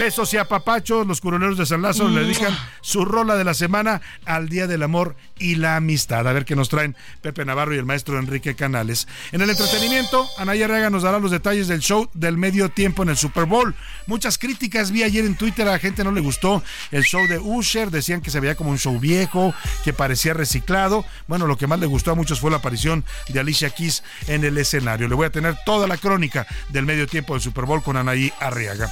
besos 0.00 0.32
y 0.32 0.38
apapachos. 0.38 0.61
Los 1.06 1.20
curoneros 1.20 1.58
de 1.58 1.66
San 1.66 1.82
Lázaro 1.82 2.08
le 2.08 2.22
dedican 2.22 2.56
su 2.82 3.04
rola 3.04 3.34
de 3.34 3.42
la 3.42 3.52
semana 3.52 4.00
al 4.24 4.48
Día 4.48 4.66
del 4.66 4.84
Amor 4.84 5.16
y 5.38 5.56
la 5.56 5.76
Amistad. 5.76 6.26
A 6.26 6.32
ver 6.32 6.44
qué 6.44 6.54
nos 6.54 6.68
traen 6.68 6.96
Pepe 7.20 7.44
Navarro 7.44 7.74
y 7.74 7.78
el 7.78 7.84
maestro 7.84 8.18
Enrique 8.18 8.54
Canales. 8.54 9.08
En 9.32 9.42
el 9.42 9.50
entretenimiento, 9.50 10.26
Anaya 10.38 10.68
Rega 10.68 10.88
nos 10.88 11.02
dará 11.02 11.18
los 11.18 11.32
detalles 11.32 11.66
del 11.66 11.80
show 11.80 12.08
del 12.14 12.38
medio 12.38 12.68
tiempo 12.68 13.02
en 13.02 13.08
el 13.08 13.16
Super 13.16 13.44
Bowl. 13.44 13.74
Muchas 14.06 14.38
críticas 14.38 14.92
vi 14.92 15.02
ayer 15.02 15.24
en 15.24 15.36
Twitter, 15.36 15.66
a 15.66 15.72
la 15.72 15.78
gente 15.78 16.04
no 16.04 16.12
le 16.12 16.20
gustó 16.20 16.62
el 16.92 17.02
show 17.02 17.26
de 17.26 17.38
Usher, 17.38 17.90
decían 17.90 18.20
que 18.20 18.30
se 18.30 18.38
veía 18.38 18.54
como 18.54 18.70
un 18.70 18.78
show 18.78 18.98
viejo, 19.00 19.52
que 19.84 19.92
parecía 19.92 20.32
reciclado. 20.32 21.04
Bueno, 21.26 21.46
lo 21.46 21.58
que 21.58 21.66
más 21.66 21.80
le 21.80 21.86
gustó 21.86 22.12
a 22.12 22.14
muchos 22.14 22.40
fue 22.40 22.50
la 22.50 22.58
aparición 22.58 23.04
de 23.28 23.40
Alicia 23.40 23.70
Keys 23.70 24.04
en 24.28 24.44
el 24.44 24.56
escenario. 24.58 25.08
Le 25.08 25.16
voy 25.16 25.26
a 25.26 25.30
tener 25.30 25.56
toda 25.66 25.88
la 25.88 25.96
crónica 25.96 26.46
del 26.68 26.86
medio 26.86 27.06
tiempo 27.08 27.34
del 27.34 27.42
Super 27.42 27.64
Bowl 27.64 27.82
con 27.82 27.96
Anaí 27.96 28.32
Arriaga. 28.40 28.90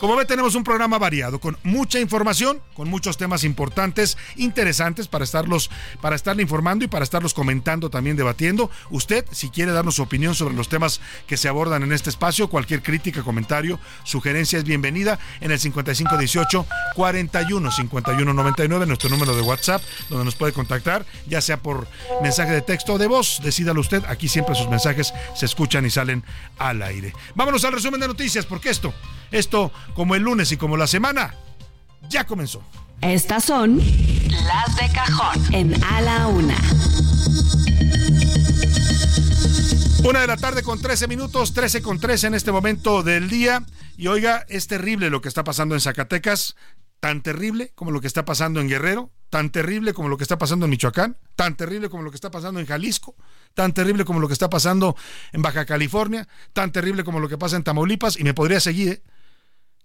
Como 0.00 0.16
ve, 0.16 0.24
tenemos 0.24 0.54
un 0.54 0.64
programa 0.64 0.96
variado, 0.96 1.40
con 1.40 1.58
mucha 1.62 2.00
información, 2.00 2.62
con 2.72 2.88
muchos 2.88 3.18
temas 3.18 3.44
importantes, 3.44 4.16
interesantes 4.36 5.08
para 5.08 5.24
estarlos, 5.24 5.70
para 6.00 6.16
estarle 6.16 6.40
informando 6.40 6.86
y 6.86 6.88
para 6.88 7.04
estarlos 7.04 7.34
comentando, 7.34 7.90
también 7.90 8.16
debatiendo. 8.16 8.70
Usted, 8.88 9.26
si 9.30 9.50
quiere 9.50 9.72
darnos 9.72 9.96
su 9.96 10.02
opinión 10.02 10.34
sobre 10.34 10.54
los 10.54 10.70
temas 10.70 11.02
que 11.26 11.36
se 11.36 11.48
abordan 11.48 11.82
en 11.82 11.92
este 11.92 12.08
espacio, 12.08 12.48
cualquier 12.48 12.82
crítica, 12.82 13.22
comentario, 13.22 13.78
sugerencia 14.02 14.58
es 14.58 14.64
bienvenida 14.64 15.18
en 15.42 15.50
el 15.50 15.60
5518 15.60 16.66
41 16.94 17.70
51 17.70 18.32
99, 18.32 18.86
nuestro 18.86 19.10
número 19.10 19.36
de 19.36 19.42
WhatsApp, 19.42 19.82
donde 20.08 20.24
nos 20.24 20.34
puede 20.34 20.54
contactar, 20.54 21.04
ya 21.26 21.42
sea 21.42 21.58
por 21.58 21.86
mensaje 22.22 22.52
de 22.52 22.62
texto 22.62 22.94
o 22.94 22.98
de 22.98 23.06
voz. 23.06 23.42
Decídalo 23.44 23.82
usted, 23.82 24.02
aquí 24.08 24.28
siempre 24.28 24.54
sus 24.54 24.70
mensajes 24.70 25.12
se 25.34 25.44
escuchan 25.44 25.84
y 25.84 25.90
salen 25.90 26.24
al 26.56 26.80
aire. 26.80 27.12
Vámonos 27.34 27.66
al 27.66 27.74
resumen 27.74 28.00
de 28.00 28.08
noticias, 28.08 28.46
porque 28.46 28.70
esto, 28.70 28.94
esto, 29.30 29.72
como 29.94 30.14
el 30.14 30.22
lunes 30.22 30.52
y 30.52 30.56
como 30.56 30.76
la 30.76 30.86
semana, 30.86 31.34
ya 32.08 32.26
comenzó. 32.26 32.62
Estas 33.00 33.44
son 33.44 33.78
las 33.78 34.76
de 34.76 34.92
cajón 34.92 35.54
en 35.54 35.84
A 35.84 36.00
la 36.02 36.26
Una. 36.26 36.56
Una 40.04 40.20
de 40.20 40.26
la 40.26 40.36
tarde 40.36 40.62
con 40.62 40.80
13 40.80 41.08
minutos, 41.08 41.52
13 41.52 41.82
con 41.82 42.00
13 42.00 42.28
en 42.28 42.34
este 42.34 42.52
momento 42.52 43.02
del 43.02 43.28
día. 43.28 43.64
Y 43.96 44.08
oiga, 44.08 44.44
es 44.48 44.66
terrible 44.66 45.10
lo 45.10 45.20
que 45.20 45.28
está 45.28 45.44
pasando 45.44 45.74
en 45.74 45.80
Zacatecas, 45.80 46.56
tan 47.00 47.22
terrible 47.22 47.72
como 47.74 47.90
lo 47.90 48.00
que 48.00 48.06
está 48.06 48.24
pasando 48.24 48.60
en 48.60 48.68
Guerrero, 48.68 49.10
tan 49.30 49.50
terrible 49.50 49.94
como 49.94 50.08
lo 50.08 50.16
que 50.16 50.24
está 50.24 50.38
pasando 50.38 50.66
en 50.66 50.70
Michoacán, 50.70 51.16
tan 51.36 51.56
terrible 51.56 51.88
como 51.88 52.02
lo 52.02 52.10
que 52.10 52.16
está 52.16 52.30
pasando 52.30 52.60
en 52.60 52.66
Jalisco, 52.66 53.14
tan 53.54 53.72
terrible 53.72 54.04
como 54.04 54.20
lo 54.20 54.26
que 54.26 54.34
está 54.34 54.50
pasando 54.50 54.96
en 55.32 55.42
Baja 55.42 55.64
California, 55.64 56.28
tan 56.52 56.72
terrible 56.72 57.04
como 57.04 57.20
lo 57.20 57.28
que 57.28 57.38
pasa 57.38 57.56
en 57.56 57.64
Tamaulipas, 57.64 58.18
y 58.18 58.24
me 58.24 58.34
podría 58.34 58.60
seguir. 58.60 58.88
¿eh? 58.88 59.02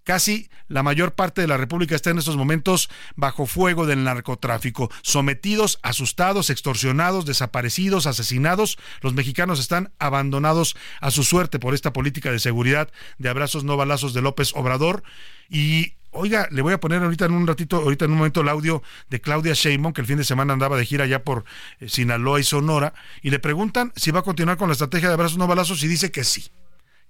Casi 0.05 0.51
la 0.67 0.83
mayor 0.83 1.15
parte 1.15 1.41
de 1.41 1.47
la 1.47 1.57
República 1.57 1.95
está 1.95 2.12
en 2.12 2.19
estos 2.19 2.38
momentos 2.38 2.91
bajo 3.15 3.47
fuego 3.47 3.88
del 3.88 4.03
narcotráfico, 4.03 4.91
sometidos, 5.01 5.79
asustados, 5.81 6.51
extorsionados, 6.51 7.25
desaparecidos, 7.25 8.05
asesinados. 8.05 8.77
Los 9.01 9.15
mexicanos 9.15 9.59
están 9.59 9.91
abandonados 9.97 10.77
a 11.01 11.09
su 11.09 11.24
suerte 11.24 11.57
por 11.57 11.74
esta 11.74 11.91
política 11.91 12.31
de 12.31 12.38
seguridad 12.38 12.91
de 13.17 13.29
abrazos 13.29 13.63
no 13.63 13.77
balazos 13.77 14.13
de 14.13 14.21
López 14.21 14.51
Obrador. 14.53 15.01
Y 15.50 15.93
oiga, 16.12 16.47
le 16.51 16.62
voy 16.62 16.74
a 16.74 16.79
poner 16.79 17.01
ahorita 17.01 17.25
en 17.25 17.31
un 17.31 17.47
ratito, 17.47 17.77
ahorita 17.77 18.05
en 18.05 18.12
un 18.12 18.19
momento 18.19 18.41
el 18.41 18.50
audio 18.50 18.83
de 19.09 19.21
Claudia 19.21 19.53
Sheinbaum, 19.55 19.91
que 19.91 20.01
el 20.01 20.07
fin 20.07 20.17
de 20.17 20.24
semana 20.24 20.53
andaba 20.53 20.77
de 20.77 20.85
gira 20.85 21.05
allá 21.05 21.24
por 21.24 21.45
eh, 21.79 21.89
Sinaloa 21.89 22.39
y 22.39 22.43
Sonora, 22.43 22.93
y 23.24 23.31
le 23.31 23.39
preguntan 23.39 23.91
si 23.95 24.12
va 24.12 24.19
a 24.19 24.24
continuar 24.24 24.57
con 24.57 24.69
la 24.69 24.74
estrategia 24.74 25.07
de 25.07 25.15
abrazos 25.15 25.39
no 25.39 25.47
balazos 25.47 25.83
y 25.83 25.88
dice 25.88 26.12
que 26.12 26.24
sí 26.24 26.51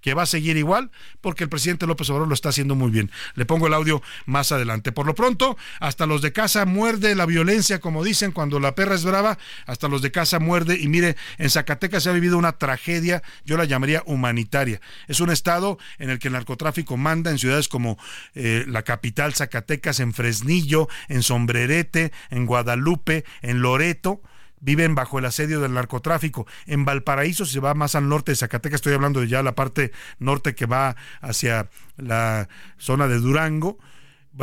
que 0.06 0.14
va 0.14 0.22
a 0.22 0.26
seguir 0.26 0.56
igual 0.56 0.92
porque 1.20 1.42
el 1.42 1.50
presidente 1.50 1.84
López 1.84 2.08
Obrador 2.10 2.28
lo 2.28 2.34
está 2.34 2.50
haciendo 2.50 2.76
muy 2.76 2.92
bien. 2.92 3.10
Le 3.34 3.44
pongo 3.44 3.66
el 3.66 3.74
audio 3.74 4.04
más 4.24 4.52
adelante. 4.52 4.92
Por 4.92 5.04
lo 5.04 5.16
pronto, 5.16 5.58
hasta 5.80 6.06
los 6.06 6.22
de 6.22 6.32
casa 6.32 6.64
muerde 6.64 7.16
la 7.16 7.26
violencia, 7.26 7.80
como 7.80 8.04
dicen, 8.04 8.30
cuando 8.30 8.60
la 8.60 8.76
perra 8.76 8.94
es 8.94 9.04
brava, 9.04 9.36
hasta 9.66 9.88
los 9.88 10.02
de 10.02 10.12
casa 10.12 10.38
muerde. 10.38 10.78
Y 10.80 10.86
mire, 10.86 11.16
en 11.38 11.50
Zacatecas 11.50 12.04
se 12.04 12.10
ha 12.10 12.12
vivido 12.12 12.38
una 12.38 12.52
tragedia, 12.52 13.24
yo 13.44 13.56
la 13.56 13.64
llamaría 13.64 14.04
humanitaria. 14.06 14.80
Es 15.08 15.18
un 15.18 15.30
estado 15.30 15.76
en 15.98 16.10
el 16.10 16.20
que 16.20 16.28
el 16.28 16.34
narcotráfico 16.34 16.96
manda 16.96 17.32
en 17.32 17.40
ciudades 17.40 17.66
como 17.66 17.98
eh, 18.36 18.64
la 18.68 18.82
capital 18.82 19.34
Zacatecas, 19.34 19.98
en 19.98 20.14
Fresnillo, 20.14 20.88
en 21.08 21.24
Sombrerete, 21.24 22.12
en 22.30 22.46
Guadalupe, 22.46 23.24
en 23.42 23.60
Loreto 23.60 24.22
viven 24.60 24.94
bajo 24.94 25.18
el 25.18 25.24
asedio 25.24 25.60
del 25.60 25.74
narcotráfico. 25.74 26.46
En 26.66 26.84
Valparaíso, 26.84 27.44
si 27.44 27.54
se 27.54 27.60
va 27.60 27.74
más 27.74 27.94
al 27.94 28.08
norte 28.08 28.32
de 28.32 28.36
Zacatecas, 28.36 28.78
estoy 28.78 28.94
hablando 28.94 29.20
de 29.20 29.28
ya 29.28 29.42
la 29.42 29.54
parte 29.54 29.92
norte 30.18 30.54
que 30.54 30.66
va 30.66 30.96
hacia 31.20 31.68
la 31.96 32.48
zona 32.78 33.08
de 33.08 33.18
Durango, 33.18 33.78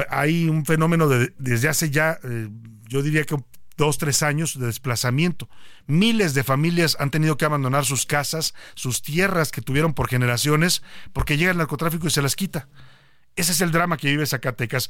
hay 0.10 0.50
un 0.50 0.65
fenómeno 0.65 1.08
de, 1.08 1.34
desde 1.38 1.70
hace 1.70 1.89
ya, 1.89 2.20
eh, 2.24 2.50
yo 2.88 3.01
diría 3.01 3.24
que 3.25 3.38
dos, 3.77 3.98
tres 3.98 4.24
años 4.24 4.60
de 4.60 4.67
desplazamiento. 4.67 5.50
Miles 5.86 6.34
de 6.34 6.43
familias 6.43 6.98
han 7.00 7.12
tenido 7.12 7.38
que 7.38 7.46
abandonar 7.46 7.86
sus 7.86 8.05
casas, 8.05 8.53
sus 8.75 9.01
tierras 9.01 9.51
que 9.51 9.62
tuvieron 9.62 9.93
por 9.93 10.10
generaciones, 10.10 10.84
porque 11.12 11.38
llega 11.38 11.51
el 11.51 11.58
narcotráfico 11.58 12.08
y 12.08 12.12
se 12.12 12.22
las 12.22 12.36
quita. 12.36 12.67
Ese 13.36 13.51
es 13.51 13.62
el 13.62 13.72
drama 13.72 13.98
que 13.98 14.10
vive 14.10 14.25
Zacatecas. 14.25 14.89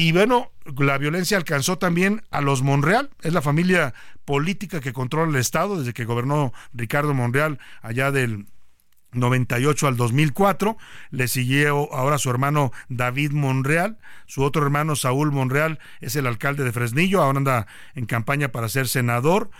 Y 0.00 0.12
bueno, 0.12 0.52
la 0.76 0.96
violencia 0.96 1.36
alcanzó 1.36 1.76
también 1.76 2.22
a 2.30 2.40
los 2.40 2.62
Monreal, 2.62 3.10
es 3.20 3.32
la 3.32 3.42
familia 3.42 3.94
política 4.24 4.80
que 4.80 4.92
controla 4.92 5.28
el 5.28 5.36
Estado 5.36 5.76
desde 5.76 5.92
que 5.92 6.04
gobernó 6.04 6.52
Ricardo 6.72 7.14
Monreal 7.14 7.58
allá 7.82 8.12
del 8.12 8.46
98 9.10 9.88
al 9.88 9.96
2004, 9.96 10.76
le 11.10 11.26
siguió 11.26 11.92
ahora 11.92 12.18
su 12.18 12.30
hermano 12.30 12.70
David 12.88 13.32
Monreal, 13.32 13.98
su 14.26 14.44
otro 14.44 14.62
hermano 14.62 14.94
Saúl 14.94 15.32
Monreal 15.32 15.80
es 16.00 16.14
el 16.14 16.28
alcalde 16.28 16.62
de 16.62 16.70
Fresnillo, 16.70 17.20
ahora 17.20 17.38
anda 17.38 17.66
en 17.96 18.06
campaña 18.06 18.52
para 18.52 18.68
ser 18.68 18.86
senador. 18.86 19.50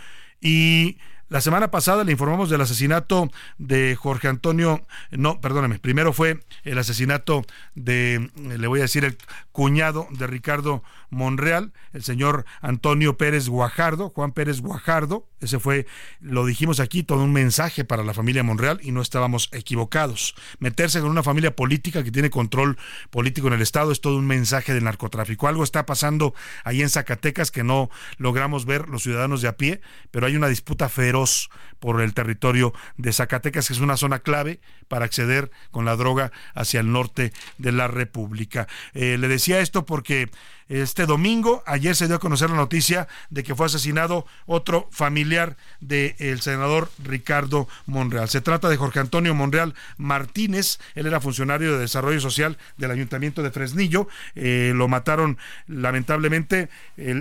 Y 0.41 0.99
la 1.29 1.41
semana 1.41 1.71
pasada 1.71 2.05
le 2.05 2.13
informamos 2.13 2.49
del 2.49 2.61
asesinato 2.61 3.31
de 3.59 3.97
Jorge 3.97 4.29
Antonio, 4.29 4.87
no, 5.11 5.41
perdóneme, 5.41 5.79
primero 5.79 6.13
fue 6.13 6.41
el 6.65 6.79
asesinato 6.79 7.45
de, 7.75 8.31
le 8.37 8.67
voy 8.67 8.81
a 8.81 8.83
decir, 8.83 9.05
el 9.05 9.19
cuñado 9.53 10.09
de 10.11 10.27
Ricardo 10.27 10.83
Monreal, 11.11 11.73
el 11.93 12.03
señor 12.03 12.45
Antonio 12.61 13.17
Pérez 13.17 13.49
Guajardo, 13.49 14.11
Juan 14.11 14.33
Pérez 14.33 14.61
Guajardo, 14.61 15.27
ese 15.41 15.59
fue, 15.59 15.87
lo 16.21 16.45
dijimos 16.45 16.81
aquí, 16.81 17.03
todo 17.03 17.23
un 17.23 17.33
mensaje 17.33 17.85
para 17.85 18.03
la 18.03 18.15
familia 18.15 18.43
Monreal 18.43 18.81
y 18.83 18.91
no 18.91 19.01
estábamos 19.01 19.49
equivocados. 19.53 20.35
Meterse 20.59 21.01
con 21.01 21.11
una 21.11 21.23
familia 21.23 21.55
política 21.55 22.03
que 22.03 22.11
tiene 22.11 22.31
control 22.31 22.77
político 23.11 23.47
en 23.47 23.53
el 23.55 23.63
Estado 23.63 23.93
es 23.93 24.01
todo 24.01 24.17
un 24.17 24.27
mensaje 24.27 24.75
del 24.75 24.85
narcotráfico. 24.85 25.47
Algo 25.47 25.63
está 25.63 25.87
pasando 25.87 26.35
ahí 26.65 26.83
en 26.83 26.91
Zacatecas 26.91 27.51
que 27.51 27.63
no 27.63 27.89
logramos 28.17 28.65
ver 28.65 28.89
los 28.89 29.05
ciudadanos 29.05 29.41
de 29.43 29.49
a 29.49 29.57
pie, 29.57 29.81
pero 30.11 30.27
hay 30.27 30.37
una 30.37 30.49
disputa 30.49 30.89
feroz 30.89 31.51
por 31.81 32.01
el 32.01 32.15
territorio 32.15 32.73
de 32.97 33.13
Zacatecas, 33.13 33.69
que 33.69 33.73
es 33.73 33.81
una 33.81 33.97
zona 33.97 34.21
clave 34.21 34.61
para 34.89 35.05
acceder 35.05 35.51
con 35.71 35.85
la 35.85 35.97
droga 35.97 36.33
hacia 36.55 36.81
el 36.81 36.93
norte 36.93 37.33
de 37.59 37.73
la 37.73 37.89
República. 37.89 38.67
Eh, 38.95 39.17
le 39.19 39.29
decía 39.29 39.61
esto 39.61 39.85
porque 39.85 40.31
este 40.69 41.07
domingo. 41.07 41.63
Ayer 41.67 41.97
se 41.97 42.07
dio 42.07 42.17
a 42.17 42.21
conocer 42.21 42.51
la 42.51 42.57
noticia 42.57 43.09
de 43.31 43.43
que 43.43 43.55
fue 43.55 43.67
asesinado 43.67 44.27
otro 44.47 44.89
familiar 44.91 45.57
del 45.81 46.41
senador 46.41 46.91
Ricardo 47.03 47.69
Monreal. 47.87 48.29
Se 48.29 48.41
trata 48.41 48.69
de 48.69 48.77
Jorge 48.77 49.01
Antonio 49.01 49.35
Monreal 49.35 49.75
Martínez. 49.97 50.79
Él 50.95 51.07
era 51.07 51.21
funcionario 51.21 51.73
de 51.73 51.81
desarrollo 51.81 52.21
social 52.21 52.59
del 52.77 52.91
Ayuntamiento 52.91 53.43
de 53.43 53.51
Fresnillo. 53.51 54.09
Eh, 54.35 54.73
lo 54.75 54.89
mataron 54.89 55.39
lamentablemente 55.67 56.69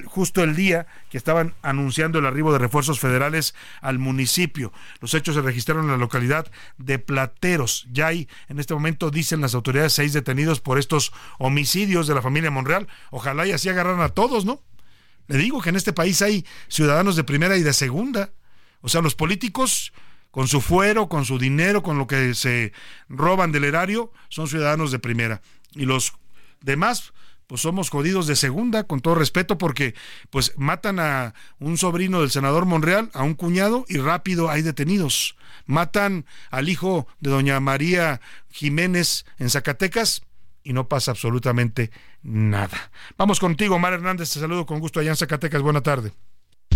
justo 0.06 0.44
el 0.44 0.56
día 0.56 0.88
que 1.10 1.18
estaban 1.18 1.54
anunciando 1.62 2.20
el 2.20 2.26
arribo 2.26 2.52
de 2.52 2.60
refuerzos 2.60 3.00
federales 3.00 3.56
al 3.82 4.00
municipio. 4.00 4.47
Los 5.00 5.14
hechos 5.14 5.36
se 5.36 5.42
registraron 5.42 5.86
en 5.86 5.92
la 5.92 5.98
localidad 5.98 6.52
de 6.78 7.00
Plateros. 7.00 7.88
Ya 7.92 8.08
hay, 8.08 8.28
en 8.48 8.60
este 8.60 8.74
momento, 8.74 9.10
dicen 9.12 9.42
las 9.42 9.56
autoridades, 9.56 9.94
seis 9.94 10.14
detenidos 10.14 10.60
por 10.60 10.80
estos 10.80 11.12
homicidios 11.40 12.08
de 12.08 12.16
la 12.16 12.22
familia 12.22 12.52
Monreal. 12.52 12.88
Ojalá 13.12 13.46
y 13.48 13.52
así 13.52 13.70
agarran 13.70 14.02
a 14.02 14.10
todos, 14.10 14.46
¿no? 14.46 14.62
Le 15.28 15.38
digo 15.38 15.62
que 15.62 15.70
en 15.70 15.76
este 15.76 15.94
país 15.94 16.22
hay 16.22 16.46
ciudadanos 16.68 17.16
de 17.16 17.24
primera 17.24 17.58
y 17.58 17.64
de 17.64 17.74
segunda. 17.74 18.32
O 18.82 18.90
sea, 18.90 19.02
los 19.02 19.16
políticos, 19.16 19.92
con 20.32 20.48
su 20.48 20.62
fuero, 20.62 21.10
con 21.10 21.26
su 21.26 21.38
dinero, 21.38 21.84
con 21.84 21.98
lo 21.98 22.08
que 22.08 22.34
se 22.34 22.72
roban 23.10 23.52
del 23.52 23.66
erario, 23.66 24.12
son 24.30 24.48
ciudadanos 24.48 24.92
de 24.92 25.00
primera. 25.00 25.42
Y 25.74 25.86
los 25.86 26.14
demás, 26.62 27.14
pues 27.48 27.62
somos 27.62 27.90
jodidos 27.90 28.28
de 28.28 28.36
segunda, 28.36 28.84
con 28.84 29.00
todo 29.00 29.16
respeto, 29.16 29.58
porque 29.58 29.96
pues 30.30 30.54
matan 30.58 31.00
a 31.00 31.34
un 31.60 31.78
sobrino 31.78 32.22
del 32.22 32.30
senador 32.30 32.66
Monreal, 32.66 33.10
a 33.14 33.24
un 33.24 33.34
cuñado, 33.34 33.86
y 33.88 33.98
rápido 33.98 34.50
hay 34.50 34.62
detenidos. 34.62 35.38
Matan 35.66 36.26
al 36.52 36.70
hijo 36.70 37.08
de 37.20 37.32
doña 37.32 37.60
María 37.60 38.22
Jiménez 38.50 39.26
en 39.40 39.50
Zacatecas, 39.50 40.22
y 40.64 40.74
no 40.74 40.90
pasa 40.90 41.12
absolutamente 41.12 41.92
nada. 42.22 42.92
Vamos 43.18 43.40
contigo, 43.40 43.80
Mar 43.80 43.94
Hernández, 43.94 44.34
te 44.34 44.40
saludo 44.42 44.66
con 44.66 44.80
gusto 44.80 45.00
allá 45.00 45.12
en 45.12 45.16
Zacatecas. 45.16 45.62
Buena 45.62 45.82
tarde. 45.82 46.12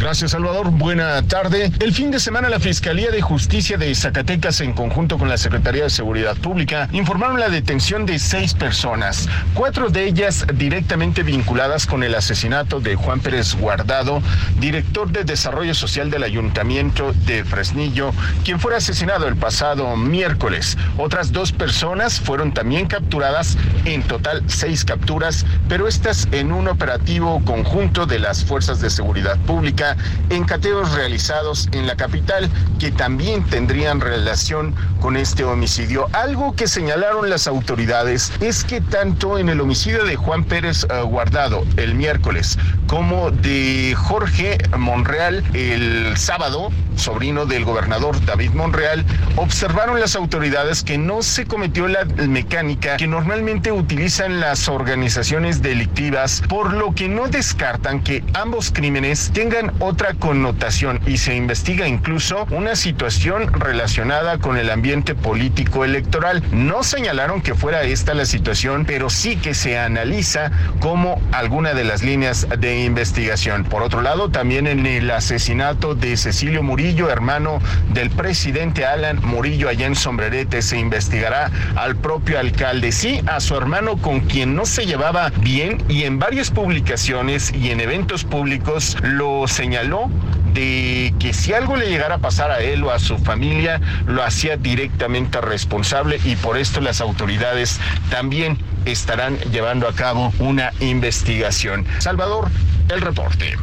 Gracias, 0.02 0.32
Salvador. 0.32 0.72
Buena 0.72 1.22
tarde. 1.28 1.72
El 1.80 1.94
fin 1.94 2.10
de 2.10 2.20
semana, 2.20 2.50
la 2.50 2.60
Fiscalía 2.60 3.12
de 3.12 3.22
Justicia 3.22 3.78
de 3.78 3.94
Zacatecas, 3.94 4.60
en 4.62 4.74
conjunto 4.74 5.20
con 5.20 5.30
la 5.30 5.38
Secretaría 5.38 5.84
de 5.84 5.92
Seguridad 5.92 6.36
Pública, 6.38 6.90
informaron 6.92 7.40
la 7.40 7.50
detención 7.50 8.08
de 8.08 8.18
seis 8.18 8.56
personas, 8.56 9.30
cuatro 9.54 9.92
de 9.92 10.06
ellas 10.06 10.48
directamente 10.56 11.22
vinculadas 11.22 11.86
con 11.86 12.02
el 12.02 12.16
asesinato 12.16 12.80
de 12.80 12.96
Juan 12.96 13.20
Pérez 13.20 13.54
Guardado, 13.54 14.24
director 14.60 15.12
de 15.12 15.24
Desarrollo 15.24 15.76
Social 15.76 16.10
del 16.10 16.24
Ayuntamiento 16.24 17.14
de 17.28 17.46
Fresnillo, 17.46 18.12
quien 18.44 18.60
fue 18.60 18.76
asesinado 18.76 19.28
el 19.28 19.36
pasado 19.36 19.96
miércoles. 19.98 20.80
Otras 20.98 21.32
dos 21.32 21.52
personas 21.52 22.20
fueron 22.20 22.56
también 22.56 22.88
capturadas, 22.88 23.56
en 23.86 24.02
total 24.02 24.42
seis 24.48 24.84
capturas, 24.84 25.46
pero 25.70 25.88
estas 25.88 26.28
en 26.32 26.52
un 26.52 26.68
operativo 26.68 27.40
conjunto 27.46 28.08
de 28.08 28.18
las 28.18 28.44
Fuerzas 28.44 28.82
de 28.82 28.90
Seguridad 28.90 29.38
Pública 29.46 29.81
en 30.30 30.44
cateos 30.44 30.92
realizados 30.94 31.68
en 31.72 31.88
la 31.88 31.96
capital 31.96 32.50
que 32.80 32.92
también 32.92 33.44
tendrían 33.46 34.02
relación 34.02 34.76
con 35.00 35.18
este 35.18 35.44
homicidio. 35.44 36.08
Algo 36.14 36.56
que 36.56 36.68
señalaron 36.68 37.30
las 37.30 37.48
autoridades 37.48 38.32
es 38.40 38.64
que 38.64 38.82
tanto 38.82 39.38
en 39.38 39.50
el 39.50 39.60
homicidio 39.62 40.06
de 40.06 40.16
Juan 40.16 40.44
Pérez 40.44 40.86
uh, 40.86 41.06
Guardado 41.06 41.66
el 41.78 41.96
miércoles 41.96 42.58
como 42.88 43.32
de 43.32 43.96
Jorge 43.98 44.58
Monreal 44.78 45.44
el 45.54 46.18
sábado, 46.18 46.70
sobrino 46.96 47.46
del 47.46 47.66
gobernador 47.66 48.24
David 48.26 48.52
Monreal, 48.52 49.06
observaron 49.38 50.00
las 50.00 50.16
autoridades 50.16 50.84
que 50.84 50.98
no 50.98 51.22
se 51.22 51.46
cometió 51.46 51.88
la 51.88 52.06
mecánica 52.06 52.98
que 52.98 53.08
normalmente 53.08 53.72
utilizan 53.72 54.40
las 54.40 54.68
organizaciones 54.68 55.62
delictivas, 55.62 56.44
por 56.50 56.74
lo 56.74 56.94
que 56.94 57.08
no 57.08 57.28
descartan 57.28 58.04
que 58.04 58.24
ambos 58.34 58.72
crímenes 58.72 59.32
tengan 59.34 59.71
otra 59.80 60.14
connotación 60.14 61.00
y 61.06 61.18
se 61.18 61.36
investiga 61.36 61.88
incluso 61.88 62.46
una 62.52 62.76
situación 62.76 63.52
relacionada 63.54 64.38
con 64.38 64.58
el 64.58 64.70
ambiente 64.70 65.16
político 65.16 65.86
electoral. 65.86 66.44
No 66.52 66.84
señalaron 66.84 67.42
que 67.42 67.56
fuera 67.56 67.84
esta 67.84 68.14
la 68.14 68.26
situación, 68.26 68.86
pero 68.86 69.10
sí 69.10 69.36
que 69.36 69.54
se 69.54 69.78
analiza 69.78 70.52
como 70.80 71.22
alguna 71.32 71.74
de 71.74 71.84
las 71.84 72.04
líneas 72.04 72.48
de 72.60 72.84
investigación. 72.84 73.64
Por 73.64 73.84
otro 73.84 74.02
lado, 74.02 74.30
también 74.30 74.68
en 74.68 74.86
el 74.86 75.10
asesinato 75.12 75.96
de 75.96 76.18
Cecilio 76.18 76.64
Murillo, 76.64 77.10
hermano 77.10 77.60
del 77.94 78.10
presidente 78.10 78.86
Alan 78.86 79.20
Murillo 79.24 79.70
allá 79.70 79.88
en 79.88 79.96
Sombrerete, 79.96 80.62
se 80.62 80.78
investigará 80.78 81.52
al 81.76 81.96
propio 81.96 82.40
alcalde, 82.40 82.92
sí, 82.92 83.22
a 83.28 83.40
su 83.40 83.56
hermano 83.56 83.98
con 83.98 84.22
quien 84.22 84.56
no 84.56 84.66
se 84.66 84.86
llevaba 84.86 85.32
bien 85.40 85.84
y 85.88 86.04
en 86.04 86.20
varias 86.20 86.52
publicaciones 86.52 87.54
y 87.54 87.72
en 87.72 87.80
eventos 87.80 88.24
públicos 88.24 88.98
lo 89.02 89.48
señaló 89.62 90.10
de 90.56 91.14
que 91.20 91.34
si 91.34 91.54
algo 91.54 91.76
le 91.76 91.88
llegara 91.88 92.16
a 92.16 92.18
pasar 92.18 92.50
a 92.50 92.62
él 92.62 92.84
o 92.84 92.90
a 92.90 92.98
su 92.98 93.20
familia, 93.20 93.80
lo 94.08 94.24
hacía 94.24 94.58
directamente 94.58 95.40
responsable 95.40 96.20
y 96.26 96.36
por 96.36 96.58
esto 96.58 96.82
las 96.82 97.00
autoridades 97.00 97.80
también 98.10 98.58
estarán 98.86 99.38
llevando 99.52 99.88
a 99.88 99.94
cabo 99.94 100.34
una 100.40 100.74
investigación. 100.80 101.86
Salvador, 102.00 102.50
el 102.90 103.02
reporte. 103.02 103.56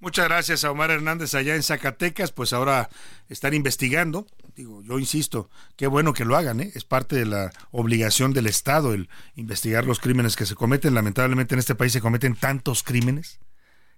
Muchas 0.00 0.26
gracias 0.26 0.64
a 0.64 0.72
Omar 0.72 0.90
Hernández 0.90 1.36
allá 1.36 1.54
en 1.54 1.62
Zacatecas, 1.62 2.32
pues 2.32 2.52
ahora 2.52 2.88
están 3.28 3.54
investigando. 3.54 4.26
Digo, 4.56 4.82
yo 4.82 4.98
insisto, 4.98 5.50
qué 5.76 5.86
bueno 5.86 6.14
que 6.14 6.24
lo 6.24 6.36
hagan, 6.36 6.60
¿eh? 6.60 6.72
es 6.74 6.82
parte 6.82 7.14
de 7.14 7.26
la 7.26 7.52
obligación 7.70 8.32
del 8.32 8.48
Estado 8.48 8.92
el 8.92 9.08
investigar 9.36 9.84
los 9.84 10.00
crímenes 10.00 10.34
que 10.34 10.46
se 10.46 10.56
cometen. 10.56 10.94
Lamentablemente 10.94 11.54
en 11.54 11.60
este 11.60 11.76
país 11.76 11.92
se 11.92 12.00
cometen 12.00 12.34
tantos 12.34 12.82
crímenes 12.82 13.38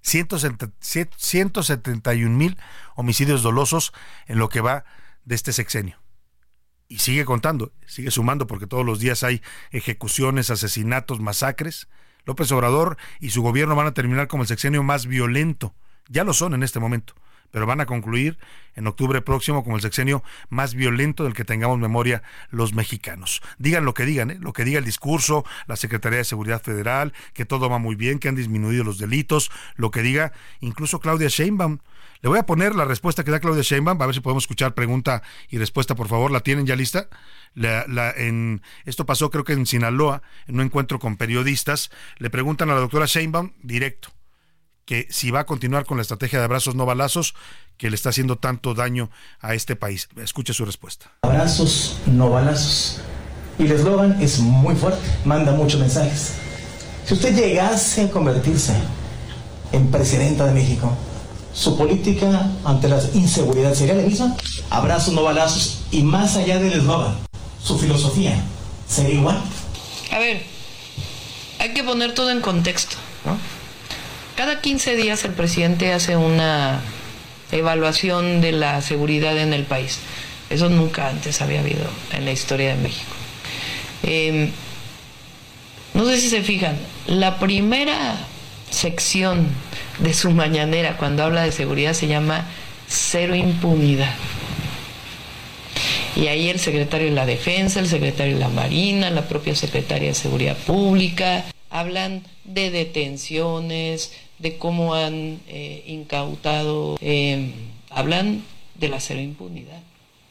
171 0.03 2.37
mil 2.37 2.59
homicidios 2.95 3.43
dolosos 3.43 3.93
en 4.27 4.39
lo 4.39 4.49
que 4.49 4.61
va 4.61 4.85
de 5.25 5.35
este 5.35 5.53
sexenio. 5.53 5.99
y 6.89 6.99
sigue 6.99 7.25
contando, 7.25 7.73
sigue 7.87 8.11
sumando 8.11 8.47
porque 8.49 8.67
todos 8.67 8.85
los 8.85 8.99
días 8.99 9.23
hay 9.23 9.43
ejecuciones, 9.71 10.51
asesinatos, 10.51 11.21
masacres. 11.21 11.89
López 12.25 12.51
Obrador 12.53 12.97
y 13.21 13.31
su 13.31 13.43
gobierno 13.43 13.77
van 13.77 13.87
a 13.87 13.95
terminar 13.95 14.29
como 14.29 14.43
el 14.43 14.49
sexenio 14.49 14.83
más 14.83 15.07
violento. 15.07 15.75
Ya 16.09 16.25
lo 16.25 16.33
son 16.33 16.55
en 16.55 16.63
este 16.63 16.81
momento, 16.81 17.15
pero 17.51 17.67
van 17.67 17.81
a 17.81 17.87
concluir 17.87 18.39
en 18.75 18.87
octubre 18.87 19.21
próximo 19.23 19.65
como 19.65 19.77
el 19.77 19.83
sexenio 19.83 20.23
más 20.49 20.75
violento 20.75 21.25
del 21.25 21.35
que 21.35 21.45
tengamos 21.45 21.79
memoria 21.79 22.23
los 22.51 22.75
mexicanos. 22.75 23.43
Digan 23.59 23.85
lo 23.85 23.95
que 23.95 24.05
digan, 24.05 24.31
¿eh? 24.31 24.39
lo 24.41 24.53
que 24.53 24.65
diga 24.65 24.79
el 24.79 24.85
discurso, 24.85 25.45
la 25.67 25.77
Secretaría 25.77 26.19
de 26.19 26.25
Seguridad 26.25 26.63
Federal, 26.63 27.13
que 27.35 27.45
todo 27.45 27.69
va 27.69 27.79
muy 27.79 27.95
bien, 27.95 28.19
que 28.19 28.29
han 28.29 28.37
disminuido 28.37 28.85
los 28.85 28.99
delitos, 28.99 29.51
lo 29.77 29.91
que 29.91 30.03
diga 30.03 30.33
incluso 30.61 31.01
Claudia 31.01 31.29
Sheinbaum. 31.29 31.79
Le 32.23 32.29
voy 32.29 32.39
a 32.39 32.45
poner 32.45 32.75
la 32.75 32.85
respuesta 32.85 33.25
que 33.25 33.31
da 33.31 33.41
Claudia 33.41 33.63
Sheinbaum, 33.63 34.01
a 34.01 34.07
ver 34.07 34.15
si 34.15 34.21
podemos 34.21 34.45
escuchar 34.45 34.75
pregunta 34.75 35.23
y 35.49 35.57
respuesta, 35.57 35.95
por 35.95 36.09
favor. 36.09 36.31
¿La 36.31 36.41
tienen 36.41 36.67
ya 36.67 36.77
lista? 36.77 37.09
La, 37.55 37.87
la, 37.89 38.11
en, 38.11 38.63
esto 38.85 39.07
pasó 39.07 39.31
creo 39.31 39.45
que 39.45 39.55
en 39.55 39.65
Sinaloa, 39.65 40.23
en 40.47 40.57
un 40.57 40.67
encuentro 40.67 40.99
con 40.99 41.17
periodistas. 41.17 41.91
Le 42.19 42.29
preguntan 42.29 42.69
a 42.71 42.75
la 42.75 42.81
doctora 42.81 43.07
Sheinbaum 43.07 43.53
directo 43.63 44.11
que 44.91 45.07
si 45.09 45.31
va 45.31 45.39
a 45.39 45.47
continuar 45.47 45.87
con 45.87 45.99
la 45.99 46.03
estrategia 46.03 46.41
de 46.41 46.47
abrazos 46.47 46.75
no 46.75 46.85
balazos 46.85 47.37
que 47.79 47.91
le 47.91 47.95
está 47.95 48.09
haciendo 48.09 48.39
tanto 48.39 48.75
daño 48.75 49.09
a 49.41 49.55
este 49.55 49.77
país. 49.77 50.09
Escuche 50.21 50.53
su 50.53 50.65
respuesta. 50.65 51.13
Abrazos 51.23 51.99
no 52.07 52.29
balazos. 52.29 52.99
Y 53.57 53.67
el 53.67 53.71
eslogan 53.71 54.21
es 54.21 54.41
muy 54.41 54.75
fuerte, 54.75 55.01
manda 55.25 55.53
muchos 55.53 55.79
mensajes. 55.79 56.33
Si 57.07 57.15
usted 57.15 57.37
llegase 57.37 58.07
a 58.07 58.11
convertirse 58.11 58.75
en 59.71 59.93
presidenta 59.93 60.45
de 60.47 60.55
México, 60.55 60.93
su 61.55 61.79
política 61.79 62.51
ante 62.65 62.89
la 62.89 63.01
inseguridad 63.15 63.75
sería 63.75 63.95
la 63.95 64.03
misma. 64.03 64.37
Abrazos, 64.71 65.15
no 65.15 65.23
balazos. 65.23 65.85
Y 65.93 66.03
más 66.03 66.35
allá 66.35 66.59
del 66.59 66.73
eslogan, 66.73 67.17
su 67.63 67.79
filosofía 67.79 68.43
sería 68.89 69.15
igual. 69.15 69.41
A 70.11 70.19
ver, 70.19 70.43
hay 71.61 71.75
que 71.75 71.85
poner 71.85 72.13
todo 72.13 72.33
en 72.33 72.41
contexto. 72.41 72.97
¿no? 73.25 73.60
Cada 74.41 74.63
15 74.63 74.97
días 74.97 75.23
el 75.27 75.33
presidente 75.33 75.93
hace 75.93 76.17
una 76.17 76.81
evaluación 77.53 78.41
de 78.41 78.53
la 78.53 78.81
seguridad 78.81 79.37
en 79.37 79.53
el 79.53 79.65
país. 79.65 79.99
Eso 80.49 80.71
nunca 80.71 81.11
antes 81.11 81.43
había 81.43 81.61
habido 81.61 81.85
en 82.15 82.25
la 82.25 82.33
historia 82.33 82.71
de 82.71 82.77
México. 82.77 83.13
Eh, 84.03 84.49
no 85.93 86.07
sé 86.07 86.19
si 86.19 86.31
se 86.31 86.43
fijan, 86.43 86.79
la 87.07 87.39
primera 87.39 88.17
sección 88.71 89.47
de 89.99 90.15
su 90.15 90.31
mañanera 90.31 90.97
cuando 90.97 91.23
habla 91.23 91.43
de 91.43 91.53
seguridad 91.53 91.93
se 91.93 92.07
llama 92.07 92.47
cero 92.89 93.35
impunidad. 93.35 94.15
Y 96.17 96.29
ahí 96.29 96.49
el 96.49 96.61
secretario 96.61 97.09
de 97.09 97.15
la 97.15 97.27
Defensa, 97.27 97.79
el 97.79 97.89
secretario 97.89 98.37
de 98.37 98.41
la 98.41 98.49
Marina, 98.49 99.11
la 99.11 99.29
propia 99.29 99.55
secretaria 99.55 100.09
de 100.09 100.15
Seguridad 100.15 100.57
Pública, 100.57 101.45
hablan 101.69 102.25
de 102.45 102.71
detenciones, 102.71 104.13
de 104.41 104.57
cómo 104.57 104.95
han 104.95 105.41
eh, 105.47 105.85
incautado, 105.87 106.99
eh, 107.01 107.53
hablan 107.91 108.43
de 108.75 108.89
la 108.89 108.99
cero 109.01 109.21
impunidad. 109.21 109.81